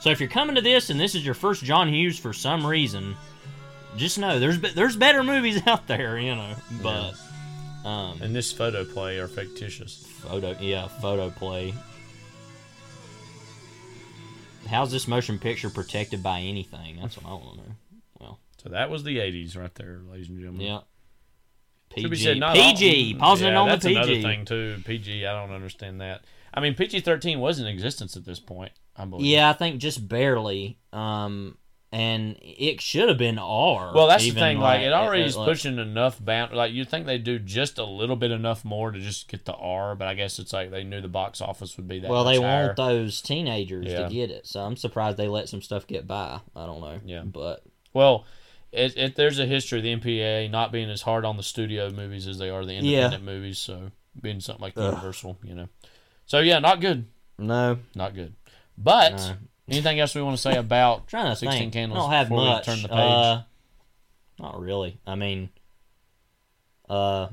So 0.00 0.10
if 0.10 0.18
you're 0.20 0.28
coming 0.30 0.54
to 0.56 0.62
this 0.62 0.88
and 0.90 0.98
this 0.98 1.14
is 1.14 1.24
your 1.26 1.34
first 1.34 1.62
John 1.62 1.88
Hughes 1.88 2.18
for 2.18 2.32
some 2.32 2.66
reason, 2.66 3.16
just 3.96 4.18
know 4.18 4.38
there's 4.38 4.60
there's 4.60 4.96
better 4.96 5.22
movies 5.24 5.60
out 5.66 5.86
there, 5.86 6.18
you 6.18 6.34
know. 6.34 6.54
But. 6.82 7.14
Um, 7.84 8.20
and 8.20 8.34
this 8.34 8.50
photo 8.52 8.84
play 8.84 9.18
are 9.18 9.28
fictitious 9.28 10.04
photo, 10.04 10.56
yeah, 10.60 10.88
photo 10.88 11.30
play. 11.30 11.72
how's 14.68 14.90
this 14.90 15.06
motion 15.06 15.38
picture 15.38 15.70
protected 15.70 16.22
by 16.22 16.40
anything? 16.40 16.98
That's 17.00 17.16
what 17.16 17.26
I 17.26 17.34
want 17.34 17.50
to 17.52 17.56
know. 17.68 17.74
Well, 18.20 18.40
So 18.62 18.70
that 18.70 18.90
was 18.90 19.04
the 19.04 19.18
'80s 19.18 19.56
right 19.56 19.72
there, 19.76 20.00
ladies 20.10 20.28
and 20.28 20.38
gentlemen. 20.38 20.66
yeah. 20.66 20.80
PG. 21.90 22.16
said, 22.16 22.38
not 22.38 22.56
all- 22.56 22.72
PG. 22.72 23.14
Pausing 23.14 23.48
Yeah, 23.48 23.60
on 23.60 23.68
that's 23.68 23.84
the 23.84 23.90
PG. 23.90 23.98
another 24.00 24.20
thing 24.22 24.44
too. 24.44 24.82
PG. 24.84 25.24
I 25.24 25.32
don't 25.32 25.54
understand 25.54 26.00
that. 26.00 26.24
I 26.52 26.60
mean, 26.60 26.74
PG-13 26.74 27.38
was 27.38 27.60
in 27.60 27.66
existence 27.66 28.16
at 28.16 28.24
this 28.24 28.40
point. 28.40 28.72
I 28.96 29.04
believe. 29.04 29.26
Yeah, 29.26 29.48
I 29.48 29.52
think 29.52 29.80
just 29.80 30.08
barely. 30.08 30.78
Um, 30.92 31.56
and 31.98 32.36
it 32.42 32.80
should 32.82 33.08
have 33.08 33.16
been 33.16 33.38
R. 33.38 33.92
Well, 33.94 34.06
that's 34.06 34.22
the 34.24 34.32
thing. 34.32 34.58
Like, 34.58 34.82
it 34.82 34.92
already 34.92 35.22
uh, 35.22 35.26
is 35.26 35.36
like- 35.36 35.48
pushing 35.48 35.78
enough 35.78 36.22
bound. 36.22 36.52
Like, 36.52 36.72
you'd 36.72 36.90
think 36.90 37.06
they'd 37.06 37.24
do 37.24 37.38
just 37.38 37.78
a 37.78 37.84
little 37.84 38.16
bit 38.16 38.30
enough 38.30 38.64
more 38.66 38.90
to 38.90 39.00
just 39.00 39.28
get 39.28 39.46
the 39.46 39.54
R, 39.54 39.94
but 39.94 40.06
I 40.06 40.12
guess 40.14 40.38
it's 40.38 40.52
like 40.52 40.70
they 40.70 40.84
knew 40.84 41.00
the 41.00 41.08
box 41.08 41.40
office 41.40 41.76
would 41.78 41.88
be 41.88 41.98
that. 42.00 42.10
Well, 42.10 42.24
they 42.24 42.36
higher. 42.36 42.66
want 42.66 42.76
those 42.76 43.22
teenagers 43.22 43.86
Yeah. 43.86 44.08
to 44.08 44.14
get 44.14 44.30
it, 44.30 44.46
so 44.46 44.60
I'm 44.60 44.76
surprised 44.76 45.16
they 45.16 45.28
let 45.28 45.48
some 45.48 45.62
stuff 45.62 45.86
get 45.86 46.06
by. 46.06 46.40
I 46.54 46.66
don't 46.66 46.82
know. 46.82 47.00
Yeah. 47.04 47.22
but 47.24 47.62
Well, 47.94 48.26
it, 48.72 48.94
it, 48.98 49.16
there's 49.16 49.38
a 49.38 49.46
history 49.46 49.78
of 49.78 49.84
the 49.84 49.96
MPA 49.96 50.50
not 50.50 50.72
being 50.72 50.90
as 50.90 51.00
hard 51.02 51.24
on 51.24 51.38
the 51.38 51.42
studio 51.42 51.90
movies 51.90 52.26
as 52.28 52.36
they 52.38 52.50
are 52.50 52.64
the 52.66 52.74
Yeah. 52.74 52.80
independent 53.06 53.24
movies. 53.24 53.58
So 53.58 53.90
being 54.20 54.40
something 54.40 54.62
like 54.62 54.74
Ugh. 54.76 54.84
Universal, 54.92 55.38
you 55.42 55.54
know. 55.54 55.68
So 56.26 56.40
yeah, 56.40 56.58
not 56.58 56.80
good. 56.82 57.06
No, 57.38 57.78
not 57.94 58.14
good. 58.14 58.34
But 58.76 59.12
No. 59.16 59.34
Anything 59.68 60.00
else 60.00 60.14
we 60.14 60.22
want 60.22 60.36
to 60.36 60.42
say 60.42 60.56
about 60.56 61.06
trying 61.08 61.30
to 61.30 61.36
Sixteen 61.36 61.60
think. 61.62 61.72
Candles? 61.72 61.98
I 61.98 62.02
don't 62.02 62.10
have 62.12 62.28
before 62.28 62.42
we 62.44 62.48
much. 62.50 62.64
Turn 62.66 62.82
the 62.82 62.88
page. 62.88 62.98
Uh, 62.98 63.42
not 64.38 64.60
really. 64.60 64.98
I 65.06 65.14
mean, 65.14 65.48
uh, 66.88 67.28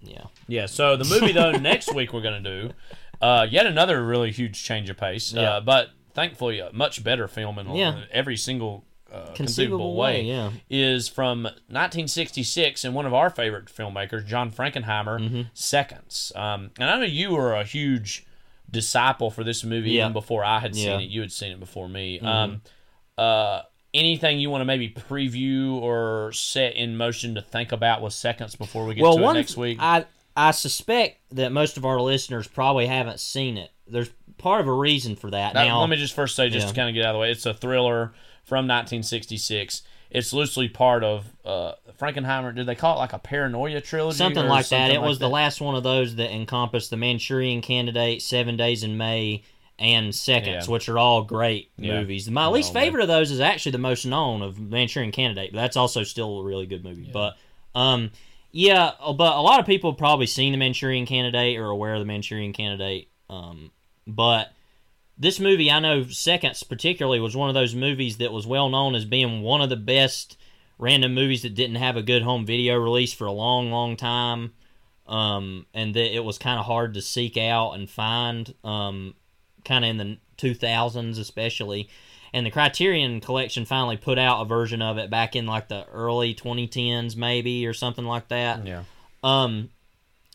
yeah. 0.00 0.24
Yeah. 0.48 0.66
So 0.66 0.96
the 0.96 1.04
movie 1.04 1.32
though 1.32 1.50
next 1.58 1.94
week 1.94 2.12
we're 2.12 2.22
gonna 2.22 2.40
do 2.40 2.70
uh, 3.20 3.46
yet 3.50 3.66
another 3.66 4.04
really 4.04 4.30
huge 4.30 4.62
change 4.62 4.90
of 4.90 4.96
pace. 4.96 5.32
Yeah. 5.32 5.54
Uh, 5.54 5.60
but 5.60 5.90
thankfully 6.14 6.60
a 6.60 6.70
much 6.72 7.02
better 7.02 7.26
film 7.28 7.58
in 7.58 7.74
Yeah. 7.74 8.04
every 8.12 8.36
single 8.36 8.84
uh, 9.12 9.32
conceivable, 9.34 9.34
Conceivable 9.36 9.96
way. 9.96 10.12
way, 10.14 10.22
yeah. 10.22 10.50
Is 10.68 11.08
from 11.08 11.44
1966 11.44 12.84
and 12.84 12.94
one 12.94 13.06
of 13.06 13.14
our 13.14 13.30
favorite 13.30 13.66
filmmakers, 13.66 14.26
John 14.26 14.50
Frankenheimer, 14.50 15.20
Mm-hmm. 15.20 15.42
Seconds. 15.54 16.32
Um, 16.34 16.70
and 16.80 16.90
I 16.90 16.98
know 16.98 17.04
you 17.04 17.30
were 17.32 17.54
a 17.54 17.64
huge 17.64 18.26
disciple 18.74 19.30
for 19.30 19.42
this 19.42 19.64
movie 19.64 19.92
Yeah. 19.92 20.02
even 20.02 20.12
before 20.12 20.44
I 20.44 20.58
had 20.60 20.74
seen 20.74 20.88
Yeah. 20.88 20.98
it. 20.98 21.08
You 21.08 21.22
had 21.22 21.32
seen 21.32 21.52
it 21.52 21.60
before 21.60 21.88
me. 21.88 22.18
Mhm. 22.20 22.26
Um, 22.26 22.62
uh, 23.16 23.62
anything 23.94 24.38
you 24.40 24.50
want 24.50 24.60
to 24.60 24.64
maybe 24.66 24.90
preview 24.90 25.74
or 25.76 26.32
set 26.32 26.74
in 26.74 26.96
motion 26.96 27.34
to 27.36 27.40
think 27.40 27.72
about 27.72 28.02
with 28.02 28.12
Seconds 28.12 28.56
before 28.56 28.84
we 28.84 28.94
get 28.94 29.02
well, 29.02 29.16
to 29.16 29.22
one 29.22 29.36
next 29.36 29.56
week? 29.56 29.78
I 29.80 30.04
I 30.36 30.50
suspect 30.50 31.20
that 31.30 31.52
most 31.52 31.76
of 31.76 31.84
our 31.84 32.00
listeners 32.00 32.48
probably 32.48 32.86
haven't 32.86 33.20
seen 33.20 33.56
it. 33.56 33.70
There's 33.86 34.10
part 34.36 34.60
of 34.60 34.66
a 34.66 34.72
reason 34.72 35.14
for 35.14 35.30
that. 35.30 35.54
Now, 35.54 35.64
now, 35.64 35.80
let 35.80 35.88
me 35.88 35.94
just 35.96 36.12
first 36.12 36.34
say, 36.34 36.48
just 36.48 36.66
Yeah. 36.66 36.70
to 36.70 36.74
kind 36.76 36.88
of 36.88 36.94
get 36.96 37.04
out 37.04 37.10
of 37.10 37.14
the 37.14 37.18
way, 37.20 37.30
it's 37.30 37.46
a 37.46 37.54
thriller 37.54 38.12
from 38.42 38.66
1966. 38.66 39.82
It's 40.14 40.32
loosely 40.32 40.68
part 40.68 41.02
of 41.04 41.26
uh, 41.44 41.72
Frankenheimer. 42.00 42.54
Did 42.54 42.66
they 42.66 42.74
call 42.76 42.96
it 42.96 42.98
like 43.00 43.12
a 43.12 43.18
paranoia 43.18 43.80
trilogy? 43.80 44.16
something 44.16 44.46
like 44.46 44.68
that. 44.68 44.90
It 44.90 45.00
like 45.00 45.08
was 45.08 45.18
the 45.18 45.28
last 45.28 45.60
one 45.60 45.74
of 45.74 45.82
those 45.82 46.14
that 46.16 46.32
encompassed 46.32 46.90
the 46.90 46.96
Manchurian 46.96 47.60
Candidate, 47.60 48.22
Seven 48.22 48.56
Days 48.56 48.84
in 48.84 48.96
May, 48.96 49.42
and 49.76 50.14
Seconds, 50.14 50.66
Yeah. 50.68 50.72
which 50.72 50.88
are 50.88 50.98
all 50.98 51.24
great 51.24 51.70
Yeah. 51.76 51.98
movies. 51.98 52.30
My 52.30 52.46
least 52.46 52.72
No, 52.72 52.78
man. 52.80 52.86
favorite 52.86 53.02
of 53.02 53.08
those 53.08 53.32
is 53.32 53.40
actually 53.40 53.72
the 53.72 53.78
most 53.78 54.06
known 54.06 54.40
of 54.40 54.58
Manchurian 54.60 55.10
Candidate, 55.10 55.52
but 55.52 55.58
that's 55.58 55.76
also 55.76 56.04
still 56.04 56.38
a 56.40 56.44
really 56.44 56.66
good 56.66 56.84
movie. 56.84 57.10
But 57.12 57.36
um, 57.74 58.12
yeah, 58.52 58.92
but 59.00 59.36
a 59.36 59.40
lot 59.40 59.58
of 59.58 59.66
people 59.66 59.90
have 59.90 59.98
probably 59.98 60.26
seen 60.26 60.52
the 60.52 60.58
Manchurian 60.58 61.06
Candidate 61.06 61.58
or 61.58 61.66
aware 61.66 61.94
of 61.94 62.00
the 62.00 62.06
Manchurian 62.06 62.52
Candidate. 62.52 63.08
Um, 63.28 63.72
but 64.06 64.52
this 65.16 65.38
movie, 65.38 65.70
I 65.70 65.80
know 65.80 66.04
Seconds 66.04 66.62
particularly 66.62 67.20
was 67.20 67.36
one 67.36 67.48
of 67.48 67.54
those 67.54 67.74
movies 67.74 68.18
that 68.18 68.32
was 68.32 68.46
well 68.46 68.68
known 68.68 68.94
as 68.94 69.04
being 69.04 69.42
one 69.42 69.60
of 69.60 69.70
the 69.70 69.76
best 69.76 70.36
random 70.78 71.14
movies 71.14 71.42
that 71.42 71.54
didn't 71.54 71.76
have 71.76 71.96
a 71.96 72.02
good 72.02 72.22
home 72.22 72.44
video 72.44 72.76
release 72.76 73.12
for 73.12 73.26
a 73.26 73.32
long, 73.32 73.70
long 73.70 73.96
time. 73.96 74.52
Um, 75.06 75.66
and 75.74 75.94
that 75.94 76.14
it 76.14 76.24
was 76.24 76.38
kind 76.38 76.58
of 76.58 76.64
hard 76.64 76.94
to 76.94 77.02
seek 77.02 77.36
out 77.36 77.72
and 77.72 77.90
find, 77.90 78.54
um, 78.64 79.14
kind 79.64 79.84
of 79.84 79.90
in 79.90 79.98
the 79.98 80.18
2000s, 80.38 81.18
especially. 81.18 81.90
And 82.32 82.46
the 82.46 82.50
Criterion 82.50 83.20
Collection 83.20 83.66
finally 83.66 83.96
put 83.96 84.18
out 84.18 84.40
a 84.40 84.44
version 84.46 84.82
of 84.82 84.98
it 84.98 85.10
back 85.10 85.36
in 85.36 85.46
like 85.46 85.68
the 85.68 85.86
early 85.92 86.34
2010s, 86.34 87.16
maybe, 87.16 87.66
or 87.66 87.74
something 87.74 88.06
like 88.06 88.28
that. 88.28 88.66
Yeah. 88.66 88.84
Um, 89.22 89.70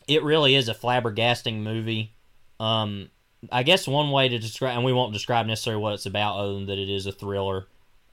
it 0.08 0.22
really 0.22 0.54
is 0.54 0.68
a 0.68 0.74
flabbergasting 0.74 1.62
movie. 1.62 2.14
Um, 2.58 3.10
I 3.50 3.62
guess 3.62 3.88
one 3.88 4.10
way 4.10 4.28
to 4.28 4.38
describe, 4.38 4.76
and 4.76 4.84
we 4.84 4.92
won't 4.92 5.12
describe 5.12 5.46
necessarily 5.46 5.82
what 5.82 5.94
it's 5.94 6.06
about, 6.06 6.36
other 6.38 6.54
than 6.54 6.66
that 6.66 6.78
it 6.78 6.90
is 6.90 7.06
a 7.06 7.12
thriller, 7.12 7.66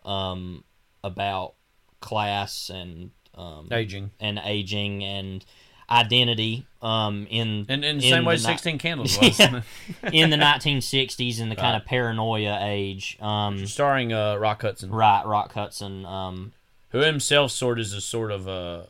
um, 0.05 0.63
about 1.03 1.53
class 1.99 2.69
and 2.69 3.11
um, 3.35 3.67
Aging. 3.71 4.11
and 4.19 4.39
aging 4.43 5.03
and 5.03 5.43
identity. 5.89 6.65
Um, 6.81 7.27
in 7.29 7.65
And 7.69 7.83
in 7.83 7.97
the 7.97 8.09
same 8.09 8.25
way 8.25 8.35
ni- 8.35 8.39
16 8.39 8.77
Candles 8.77 9.17
was. 9.21 9.39
Yeah. 9.39 9.61
in 10.13 10.29
the 10.29 10.37
1960s 10.37 11.39
in 11.39 11.49
the 11.49 11.55
kind 11.55 11.75
of 11.75 11.85
paranoia 11.85 12.59
age. 12.61 13.17
Um, 13.21 13.65
Starring 13.67 14.13
uh, 14.13 14.35
Rock 14.37 14.61
Hudson. 14.61 14.89
right, 14.91 15.25
Rock 15.25 15.53
Hudson. 15.53 16.05
Um, 16.05 16.53
who 16.89 16.99
himself 16.99 17.51
sort 17.51 17.79
as 17.79 17.93
a 17.93 18.01
sort 18.01 18.31
of 18.31 18.47
uh, 18.47 18.83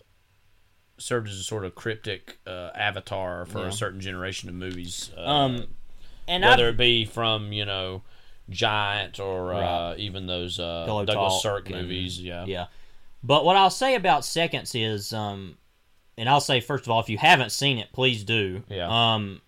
served 0.97 1.27
as 1.29 1.39
a 1.39 1.43
sort 1.43 1.65
of 1.65 1.75
cryptic 1.75 2.37
uh, 2.47 2.69
avatar 2.75 3.45
for 3.45 3.59
Yeah. 3.61 3.67
a 3.67 3.71
certain 3.71 3.99
generation 4.01 4.49
of 4.49 4.55
movies. 4.55 5.11
Uh, 5.17 5.21
Um, 5.21 5.65
and 6.27 6.43
whether 6.43 6.67
I've- 6.67 6.73
it 6.73 6.77
be 6.77 7.05
from 7.05 7.51
you 7.53 7.65
know 7.65 8.03
Giant 8.49 9.19
or 9.19 9.53
uh, 9.53 9.95
even 9.97 10.25
those 10.27 10.59
uh, 10.59 10.83
Pillow 10.85 11.05
Douglas 11.05 11.33
Talk 11.33 11.41
Sirk 11.41 11.69
and- 11.69 11.81
movies. 11.81 12.21
Yeah, 12.21 12.45
Yeah. 12.45 12.65
But 13.23 13.43
what 13.43 13.57
I'll 13.57 13.69
say 13.71 13.95
about 13.95 14.23
Seconds 14.23 14.73
is, 14.75 15.11
um, 15.11 15.57
and 16.17 16.29
I'll 16.29 16.39
say 16.39 16.59
first 16.61 16.85
of 16.85 16.91
all, 16.91 16.99
if 17.01 17.09
you 17.09 17.17
haven't 17.17 17.51
seen 17.51 17.77
it, 17.77 17.91
please 17.91 18.23
do. 18.23 18.63
Yeah. 18.69 18.87
Um, 19.15 19.41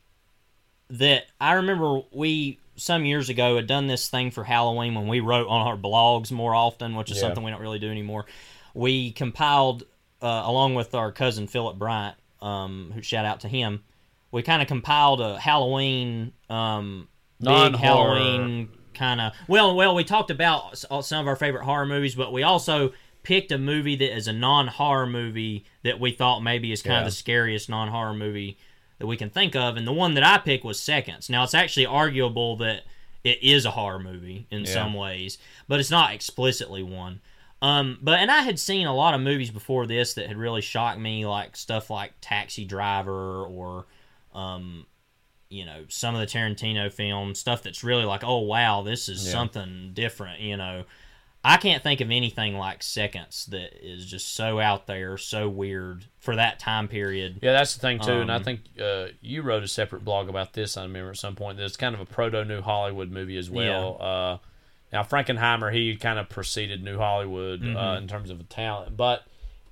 that 0.89 1.25
I 1.39 1.53
remember 1.53 2.01
we 2.11 2.59
some 2.75 3.05
years 3.05 3.29
ago 3.29 3.57
had 3.57 3.67
done 3.67 3.87
this 3.87 4.09
thing 4.09 4.31
for 4.31 4.43
Halloween 4.43 4.95
when 4.95 5.07
we 5.07 5.19
wrote 5.19 5.47
on 5.47 5.67
our 5.67 5.77
blogs 5.77 6.31
more 6.31 6.55
often, 6.55 6.95
which 6.95 7.11
is 7.11 7.17
Yeah. 7.17 7.23
something 7.23 7.43
we 7.43 7.51
don't 7.51 7.61
really 7.61 7.79
do 7.79 7.91
anymore. 7.91 8.25
We 8.73 9.11
compiled, 9.11 9.83
uh, 10.21 10.43
along 10.45 10.75
with 10.75 10.95
our 10.95 11.11
cousin 11.11 11.47
Philip 11.47 11.77
Bryant, 11.77 12.15
um, 12.41 12.91
who 12.95 13.01
shout 13.01 13.25
out 13.25 13.41
to 13.41 13.47
him. 13.49 13.83
We 14.31 14.41
kind 14.43 14.61
of 14.61 14.67
compiled 14.67 15.21
a 15.21 15.39
Halloween, 15.39 16.33
um, 16.49 17.07
big 17.39 17.45
Non-horror. 17.49 18.15
Halloween 18.17 18.69
kind 18.93 19.21
of. 19.21 19.33
Well, 19.47 19.75
well, 19.75 19.95
we 19.95 20.03
talked 20.03 20.29
about 20.31 20.83
uh, 20.91 21.01
some 21.01 21.21
of 21.21 21.27
our 21.27 21.35
favorite 21.35 21.63
horror 21.63 21.85
movies, 21.85 22.15
but 22.15 22.31
we 22.33 22.43
also 22.43 22.93
picked 23.23 23.51
a 23.51 23.57
movie 23.57 23.95
that 23.95 24.15
is 24.15 24.27
a 24.27 24.33
non-horror 24.33 25.07
movie 25.07 25.65
that 25.83 25.99
we 25.99 26.11
thought 26.11 26.41
maybe 26.41 26.71
is 26.71 26.81
kind 26.81 26.93
Yeah. 26.95 26.99
of 26.99 27.05
the 27.05 27.11
scariest 27.11 27.69
non-horror 27.69 28.13
movie 28.13 28.57
that 28.99 29.07
we 29.07 29.17
can 29.17 29.29
think 29.29 29.55
of, 29.55 29.77
and 29.77 29.87
the 29.87 29.93
one 29.93 30.13
that 30.15 30.23
I 30.23 30.37
picked 30.37 30.63
was 30.65 30.81
Seconds. 30.81 31.29
Now 31.29 31.43
it's 31.43 31.53
actually 31.53 31.85
arguable 31.85 32.57
that 32.57 32.83
it 33.23 33.41
is 33.41 33.65
a 33.65 33.71
horror 33.71 33.99
movie 33.99 34.47
in 34.51 34.61
Yeah. 34.65 34.73
some 34.73 34.93
ways, 34.93 35.37
but 35.67 35.79
it's 35.79 35.91
not 35.91 36.13
explicitly 36.13 36.83
one. 36.83 37.21
Um, 37.61 37.97
but 38.01 38.19
and 38.19 38.31
I 38.31 38.41
had 38.43 38.57
seen 38.59 38.87
a 38.87 38.95
lot 38.95 39.13
of 39.13 39.19
movies 39.21 39.51
before 39.51 39.85
this 39.85 40.13
that 40.13 40.27
had 40.27 40.37
really 40.37 40.61
shocked 40.61 40.99
me, 40.99 41.25
like 41.25 41.57
stuff 41.57 41.89
like 41.89 42.13
Taxi 42.21 42.63
Driver 42.63 43.43
or, 43.43 43.85
um, 44.33 44.85
you 45.49 45.65
know, 45.65 45.85
some 45.87 46.13
of 46.15 46.21
the 46.21 46.27
Tarantino 46.27 46.91
films, 46.91 47.39
stuff 47.39 47.63
that's 47.63 47.83
really 47.83 48.05
like, 48.05 48.23
oh 48.23 48.39
wow, 48.39 48.81
this 48.83 49.09
is 49.09 49.25
Yeah. 49.25 49.31
something 49.31 49.91
different. 49.93 50.39
You 50.41 50.57
know, 50.57 50.83
I 51.43 51.57
can't 51.57 51.81
think 51.81 52.01
of 52.01 52.11
anything 52.11 52.55
like 52.57 52.83
Seconds 52.83 53.45
that 53.47 53.73
is 53.83 54.05
just 54.05 54.33
so 54.33 54.59
out 54.59 54.85
there, 54.87 55.17
so 55.17 55.47
weird 55.49 56.05
for 56.19 56.35
that 56.35 56.59
time 56.59 56.87
period. 56.87 57.39
Yeah, 57.41 57.53
that's 57.53 57.73
the 57.73 57.79
thing 57.81 57.99
too, 57.99 58.11
and 58.11 58.31
I 58.31 58.35
Um, 58.35 58.43
think 58.43 58.59
uh, 58.79 59.07
you 59.21 59.41
wrote 59.41 59.63
a 59.63 59.67
separate 59.67 60.03
blog 60.05 60.29
about 60.29 60.53
this. 60.53 60.75
I 60.77 60.83
remember 60.83 61.11
at 61.11 61.17
some 61.17 61.35
point 61.35 61.57
that 61.57 61.65
it's 61.65 61.77
kind 61.77 61.95
of 61.95 62.01
a 62.01 62.05
proto 62.05 62.43
New 62.45 62.61
Hollywood 62.61 63.09
movie 63.09 63.37
as 63.37 63.49
well. 63.49 63.97
Uh, 63.99 64.37
now 64.91 65.03
Frankenheimer, 65.03 65.73
he 65.73 65.95
kind 65.95 66.19
of 66.19 66.29
preceded 66.29 66.83
New 66.83 66.97
Hollywood 66.97 67.61
uh, 67.61 67.65
Mhm. 67.65 67.97
in 67.99 68.07
terms 68.07 68.29
of 68.29 68.47
talent, 68.49 68.97
but 68.97 69.23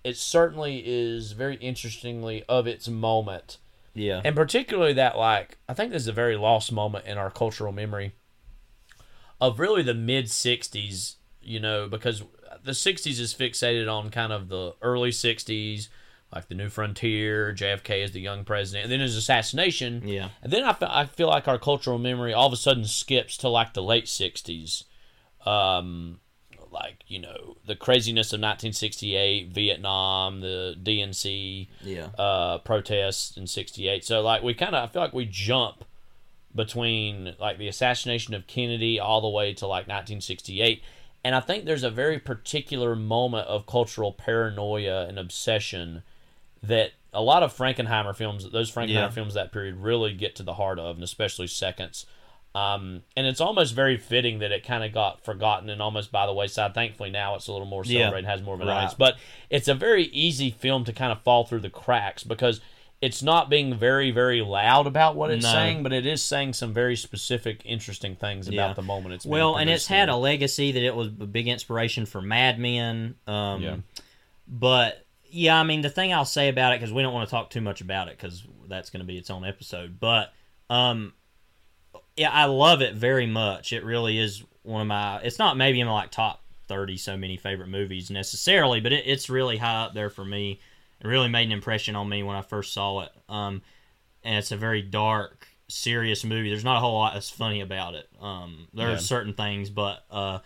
it 0.04 0.16
certainly 0.16 0.82
is 0.86 1.34
very 1.34 1.56
interestingly 1.58 2.44
of 2.48 2.66
its 2.66 2.88
moment, 2.88 3.58
Yeah. 3.98 4.22
and 4.24 4.36
particularly 4.36 4.94
that 4.94 5.18
like 5.18 5.58
I 5.68 5.74
think 5.74 5.92
this 5.92 6.04
is 6.04 6.08
a 6.08 6.14
very 6.14 6.38
lost 6.38 6.72
moment 6.72 7.06
in 7.06 7.18
our 7.18 7.32
cultural 7.32 7.72
memory 7.72 8.14
of 9.42 9.60
really 9.60 9.84
the 9.84 9.94
mid 9.94 10.26
'60s. 10.26 11.16
You 11.42 11.60
know, 11.60 11.88
because 11.88 12.24
the 12.64 12.72
'60s 12.74 13.20
is 13.20 13.34
fixated 13.34 13.92
on 13.92 14.10
kind 14.10 14.34
of 14.34 14.50
the 14.50 14.74
early 14.82 15.12
'60s 15.12 15.88
like 16.34 16.50
the 16.50 16.56
New 16.56 16.70
Frontier, 16.70 17.54
JFK 17.54 18.04
as 18.04 18.12
the 18.12 18.20
young 18.20 18.44
president, 18.44 18.84
and 18.84 18.92
then 18.92 19.00
his 19.00 19.16
assassination. 19.16 20.06
Yeah. 20.06 20.30
And 20.42 20.52
then 20.52 20.64
I 20.64 20.74
fe- 20.74 20.88
I 20.90 21.06
feel 21.06 21.28
like 21.28 21.48
our 21.48 21.58
cultural 21.58 21.98
memory 21.98 22.34
all 22.34 22.48
of 22.48 22.54
a 22.54 22.58
sudden 22.58 22.84
skips 22.84 23.38
to 23.38 23.50
like 23.50 23.74
the 23.74 23.82
late 23.84 24.06
60s. 24.06 24.84
Um, 25.46 26.20
like, 26.82 27.04
you 27.08 27.20
know, 27.20 27.58
the 27.66 27.76
craziness 27.76 28.28
of 28.34 28.40
1968, 28.40 29.50
Vietnam, 29.50 30.42
the 30.42 30.76
DNC 30.82 31.68
Yeah. 31.84 32.08
uh, 32.18 32.58
protests 32.60 33.38
in 33.38 33.48
68. 33.48 34.04
So, 34.06 34.22
like, 34.22 34.44
we 34.44 34.54
kind 34.54 34.76
of, 34.76 34.84
I 34.90 34.92
feel 34.92 35.02
like 35.02 35.14
we 35.14 35.26
jump 35.26 35.84
between 36.56 37.36
like 37.40 37.58
the 37.58 37.68
assassination 37.68 38.34
of 38.34 38.48
Kennedy 38.48 39.00
all 39.00 39.22
the 39.22 39.30
way 39.30 39.54
to 39.54 39.68
like 39.68 39.88
1968. 39.88 40.82
And 41.24 41.36
I 41.36 41.40
think 41.40 41.66
there's 41.66 41.84
a 41.84 41.90
very 41.92 42.20
particular 42.20 42.96
moment 42.96 43.48
of 43.48 43.66
cultural 43.68 44.12
paranoia 44.12 45.08
and 45.08 45.20
obsession 45.20 46.04
that 46.64 46.92
a 47.14 47.22
lot 47.22 47.44
of 47.44 47.56
Frankenheimer 47.56 48.16
films, 48.16 48.50
those 48.52 48.72
Frankenheimer 48.72 48.90
Yeah. 48.94 49.10
films 49.10 49.34
that 49.34 49.52
period, 49.52 49.76
really 49.78 50.14
get 50.14 50.36
to 50.38 50.44
the 50.44 50.56
heart 50.56 50.80
of, 50.80 50.96
and 50.96 51.04
especially 51.04 51.48
seconds. 51.48 52.06
Um, 52.56 53.04
and 53.16 53.28
it's 53.28 53.40
almost 53.42 53.76
very 53.76 53.98
fitting 53.98 54.40
that 54.40 54.52
it 54.52 54.66
kind 54.66 54.84
of 54.84 54.92
got 54.92 55.24
forgotten 55.24 55.70
and 55.70 55.82
almost 55.82 56.12
by 56.12 56.26
the 56.26 56.34
wayside. 56.34 56.74
Thankfully, 56.74 57.12
now 57.12 57.36
it's 57.36 57.48
a 57.48 57.52
little 57.52 57.68
more 57.68 57.84
Yeah. 57.86 58.00
celebrated, 58.02 58.28
has 58.28 58.42
more 58.42 58.56
of 58.56 58.62
an 58.62 58.68
Right. 58.68 58.76
audience. 58.78 58.96
But 58.96 59.18
it's 59.50 59.68
a 59.68 59.76
very 59.76 60.06
easy 60.06 60.50
film 60.50 60.84
to 60.86 60.94
kind 60.94 61.12
of 61.12 61.22
fall 61.22 61.46
through 61.46 61.60
the 61.60 61.70
cracks 61.70 62.24
because 62.24 62.60
it's 63.00 63.22
not 63.22 63.48
being 63.48 63.76
very, 63.76 64.10
very 64.10 64.42
loud 64.42 64.88
about 64.88 65.16
what 65.16 65.30
it's 65.30 65.46
No. 65.46 65.52
saying, 65.52 65.84
but 65.84 65.94
it 65.94 66.08
is 66.08 66.24
saying 66.24 66.54
some 66.54 66.74
very 66.74 66.96
specific, 66.96 67.62
interesting 67.64 68.16
things 68.16 68.48
about 68.48 68.76
the 68.76 68.82
moment 68.82 69.14
it's 69.14 69.24
well, 69.26 69.56
and 69.56 69.70
it's 69.70 69.86
had 69.86 70.10
in. 70.10 70.16
a 70.16 70.18
legacy 70.18 70.72
that 70.72 70.82
it 70.82 70.96
was 70.96 71.10
a 71.10 71.12
big 71.28 71.48
inspiration 71.48 72.08
for 72.08 72.24
Mad 72.24 72.58
Men. 72.58 73.14
Um, 73.28 73.62
Yeah. 73.62 73.76
But 74.48 75.06
yeah, 75.30 75.60
I 75.60 75.64
mean, 75.64 75.82
the 75.82 75.90
thing 75.90 76.12
I'll 76.14 76.26
say 76.26 76.48
about 76.50 76.74
it 76.74 76.80
because 76.80 76.92
we 76.94 77.04
don't 77.04 77.14
want 77.14 77.28
to 77.28 77.32
talk 77.32 77.50
too 77.52 77.62
much 77.62 77.82
about 77.82 78.08
it 78.08 78.18
because 78.18 78.44
that's 78.68 78.90
going 78.90 79.02
to 79.02 79.06
be 79.06 79.18
its 79.18 79.30
own 79.30 79.46
episode. 79.46 80.00
But 80.00 80.34
um, 80.70 81.14
yeah, 82.18 82.32
I 82.32 82.46
love 82.46 82.82
it 82.82 82.96
very 82.96 83.28
much. 83.28 83.72
It 83.72 83.84
really 83.86 84.20
is 84.20 84.44
one 84.64 84.82
of 84.82 84.88
my. 84.88 85.18
It's 85.20 85.40
not 85.40 85.56
maybe 85.56 85.80
in 85.80 85.88
my 85.88 85.94
like 85.94 86.12
top 86.12 86.42
thirty 86.68 86.98
so 86.98 87.16
many 87.16 87.38
favorite 87.38 87.70
movies 87.70 88.10
necessarily, 88.12 88.82
but 88.82 88.92
it, 88.92 89.06
it's 89.08 89.30
really 89.30 89.58
high 89.58 89.84
up 89.84 89.94
there 89.94 90.10
for 90.10 90.26
me. 90.26 90.60
It 91.00 91.08
really 91.08 91.30
made 91.30 91.44
an 91.46 91.52
impression 91.52 91.96
on 91.96 92.10
me 92.10 92.24
when 92.24 92.36
I 92.36 92.42
first 92.42 92.74
saw 92.74 93.02
it. 93.02 93.12
Um, 93.30 93.62
and 94.24 94.36
it's 94.36 94.52
a 94.52 94.58
very 94.58 94.82
dark, 94.82 95.48
serious 95.68 96.24
movie. 96.26 96.50
There's 96.50 96.64
not 96.66 96.78
a 96.78 96.80
whole 96.80 96.96
lot 96.96 97.14
that's 97.14 97.30
funny 97.30 97.62
about 97.62 97.94
it. 97.94 98.10
Um, 98.20 98.68
there 98.74 98.88
Yeah. 98.88 98.96
are 98.96 98.98
certain 98.98 99.34
things, 99.34 99.70
but 99.70 100.04
uh, 100.10 100.40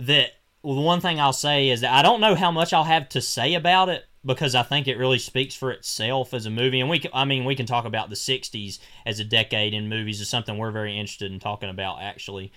that 0.00 0.30
well, 0.62 0.74
the 0.74 0.80
one 0.80 1.00
thing 1.00 1.20
I'll 1.20 1.32
say 1.32 1.68
is 1.68 1.82
that 1.82 1.92
I 1.92 2.02
don't 2.02 2.20
know 2.20 2.34
how 2.34 2.50
much 2.50 2.72
I'll 2.72 2.84
have 2.84 3.08
to 3.10 3.20
say 3.20 3.54
about 3.54 3.88
it 3.88 4.04
because 4.26 4.54
I 4.54 4.62
think 4.62 4.88
it 4.88 4.98
really 4.98 5.18
speaks 5.18 5.54
for 5.54 5.70
itself 5.70 6.34
as 6.34 6.44
a 6.44 6.50
movie. 6.50 6.80
And 6.80 6.90
we, 6.90 6.98
can, 6.98 7.12
I 7.14 7.24
mean, 7.24 7.44
we 7.44 7.54
can 7.54 7.64
talk 7.64 7.84
about 7.84 8.10
the 8.10 8.16
'60s 8.16 8.78
as 9.06 9.20
a 9.20 9.24
decade 9.24 9.72
in 9.72 9.88
movies 9.88 10.20
is 10.20 10.28
something 10.28 10.58
we're 10.58 10.72
very 10.72 10.98
interested 10.98 11.30
in 11.32 11.38
talking 11.38 11.70
about 11.70 12.02
actually. 12.02 12.52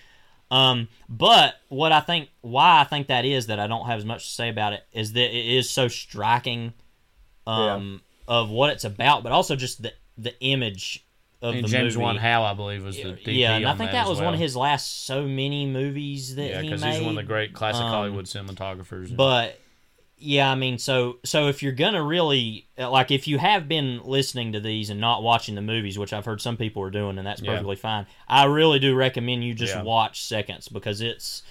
Um, 0.52 0.88
but 1.08 1.56
what 1.68 1.92
I 1.92 2.00
think, 2.00 2.30
why 2.42 2.82
I 2.82 2.84
think 2.84 3.08
that 3.08 3.24
is 3.24 3.48
that 3.48 3.60
I 3.60 3.68
don't 3.68 3.86
have 3.86 4.00
as 4.00 4.06
much 4.06 4.28
to 4.28 4.34
say 4.34 4.50
about 4.50 4.74
it 4.74 4.84
is 4.92 5.14
that 5.14 5.30
it 5.30 5.46
is 5.46 5.70
so 5.70 5.88
striking, 5.88 6.74
um, 7.46 8.02
of 8.28 8.50
what 8.50 8.72
it's 8.72 8.84
about, 8.84 9.24
but 9.24 9.32
also 9.32 9.56
just 9.56 9.84
the 9.84 9.94
the 10.18 10.38
image 10.42 11.06
of 11.42 11.56
And 11.56 11.64
the 11.64 11.70
James 11.70 11.96
movie. 11.96 12.04
Wong 12.04 12.18
Howe, 12.18 12.44
I 12.44 12.54
believe, 12.54 12.84
was 12.84 12.98
the 12.98 13.04
DP 13.04 13.38
yeah, 13.38 13.56
and 13.56 13.66
I 13.66 13.76
think 13.76 13.92
that 13.92 13.98
that, 13.98 14.04
as 14.04 14.10
was 14.10 14.22
one 14.22 14.34
of 14.34 14.40
his 14.40 14.56
last 14.56 15.06
so 15.06 15.24
many 15.24 15.66
movies 15.66 16.36
that 16.36 16.50
yeah, 16.50 16.62
he 16.62 16.70
because 16.70 16.84
he's 16.84 17.00
one 17.00 17.12
of 17.12 17.16
the 17.16 17.24
great 17.24 17.54
classic 17.54 17.84
Um, 17.84 17.90
Hollywood 17.90 18.26
cinematographers. 18.26 19.16
But 19.16 19.60
yeah, 20.20 20.52
I 20.52 20.56
mean, 20.56 20.78
so 20.78 21.18
so 21.24 21.48
if 21.48 21.64
you're 21.64 21.72
gonna 21.72 22.04
really 22.04 22.68
like, 22.78 23.12
if 23.12 23.28
you 23.28 23.38
have 23.38 23.68
been 23.68 24.02
listening 24.04 24.52
to 24.54 24.60
these 24.60 24.90
and 24.90 25.00
not 25.00 25.24
watching 25.24 25.56
the 25.56 25.62
movies, 25.62 25.98
which 25.98 26.14
I've 26.14 26.26
heard 26.26 26.42
some 26.42 26.58
people 26.58 26.84
are 26.84 26.90
doing, 26.92 27.18
and 27.18 27.26
that's 27.26 27.42
Yeah. 27.42 27.52
perfectly 27.52 27.76
fine. 27.76 28.06
I 28.28 28.46
really 28.46 28.80
do 28.80 28.96
recommend 28.96 29.44
you 29.44 29.54
just 29.54 29.76
Yeah. 29.76 29.84
watch 29.84 30.22
Seconds 30.22 30.68
because 30.68 31.02
it's 31.02 31.44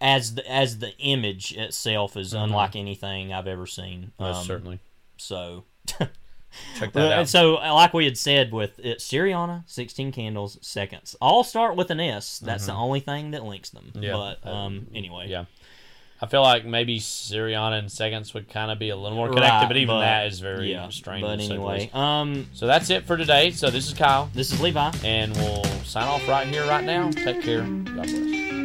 as 0.00 0.34
the 0.34 0.50
as 0.50 0.78
the 0.78 0.96
image 0.98 1.52
itself 1.52 2.16
is 2.16 2.32
Mhm. 2.34 2.44
unlike 2.44 2.76
anything 2.76 3.32
I've 3.32 3.46
ever 3.46 3.66
seen. 3.66 4.12
Most 4.18 4.36
Um, 4.40 4.44
certainly. 4.44 4.78
So. 5.16 5.64
Check 6.78 6.92
that 6.94 7.12
out. 7.12 7.28
So, 7.28 7.54
like 7.54 7.92
we 7.92 8.06
had 8.06 8.16
said 8.16 8.50
with 8.52 8.78
it, 8.78 8.98
Syriana, 8.98 9.62
16 9.66 10.10
Candles, 10.10 10.56
Seconds. 10.62 11.14
All 11.20 11.44
start 11.44 11.76
with 11.76 11.90
an 11.90 12.00
S. 12.00 12.38
That's 12.38 12.64
the 12.66 12.72
Mhm. 12.72 12.78
only 12.78 13.00
thing 13.00 13.30
that 13.32 13.44
links 13.44 13.68
them. 13.70 13.92
Yeah. 13.94 14.12
But 14.12 14.46
um, 14.50 14.86
anyway. 14.94 15.28
Yeah. 15.28 15.44
I 16.20 16.26
feel 16.26 16.40
like 16.42 16.64
maybe 16.64 16.98
Syriana 16.98 17.78
and 17.78 17.92
Seconds 17.92 18.32
would 18.32 18.48
kind 18.48 18.70
of 18.70 18.78
be 18.78 18.88
a 18.90 18.96
little 18.96 19.16
more 19.16 19.28
connected, 19.28 19.48
Right, 19.50 19.68
but 19.68 19.76
even 19.76 19.94
but- 19.96 20.00
that 20.00 20.26
is 20.28 20.40
very 20.40 20.70
yeah, 20.72 20.88
strange. 20.88 21.22
but 21.22 21.40
anyway, 21.40 21.90
um, 21.92 22.46
so 22.54 22.66
that's 22.66 22.88
it 22.90 23.04
for 23.04 23.16
today. 23.18 23.50
So 23.50 23.68
this 23.70 23.86
is 23.86 23.92
Kyle. 23.94 24.30
This 24.32 24.50
is 24.52 24.60
Levi. 24.60 24.92
And 25.04 25.36
we'll 25.36 25.64
sign 25.84 26.04
off 26.08 26.26
right 26.28 26.46
here, 26.46 26.66
right 26.66 26.84
now. 26.84 27.10
Take 27.10 27.42
care. 27.42 27.60
God 27.62 27.84
bless. 27.94 28.55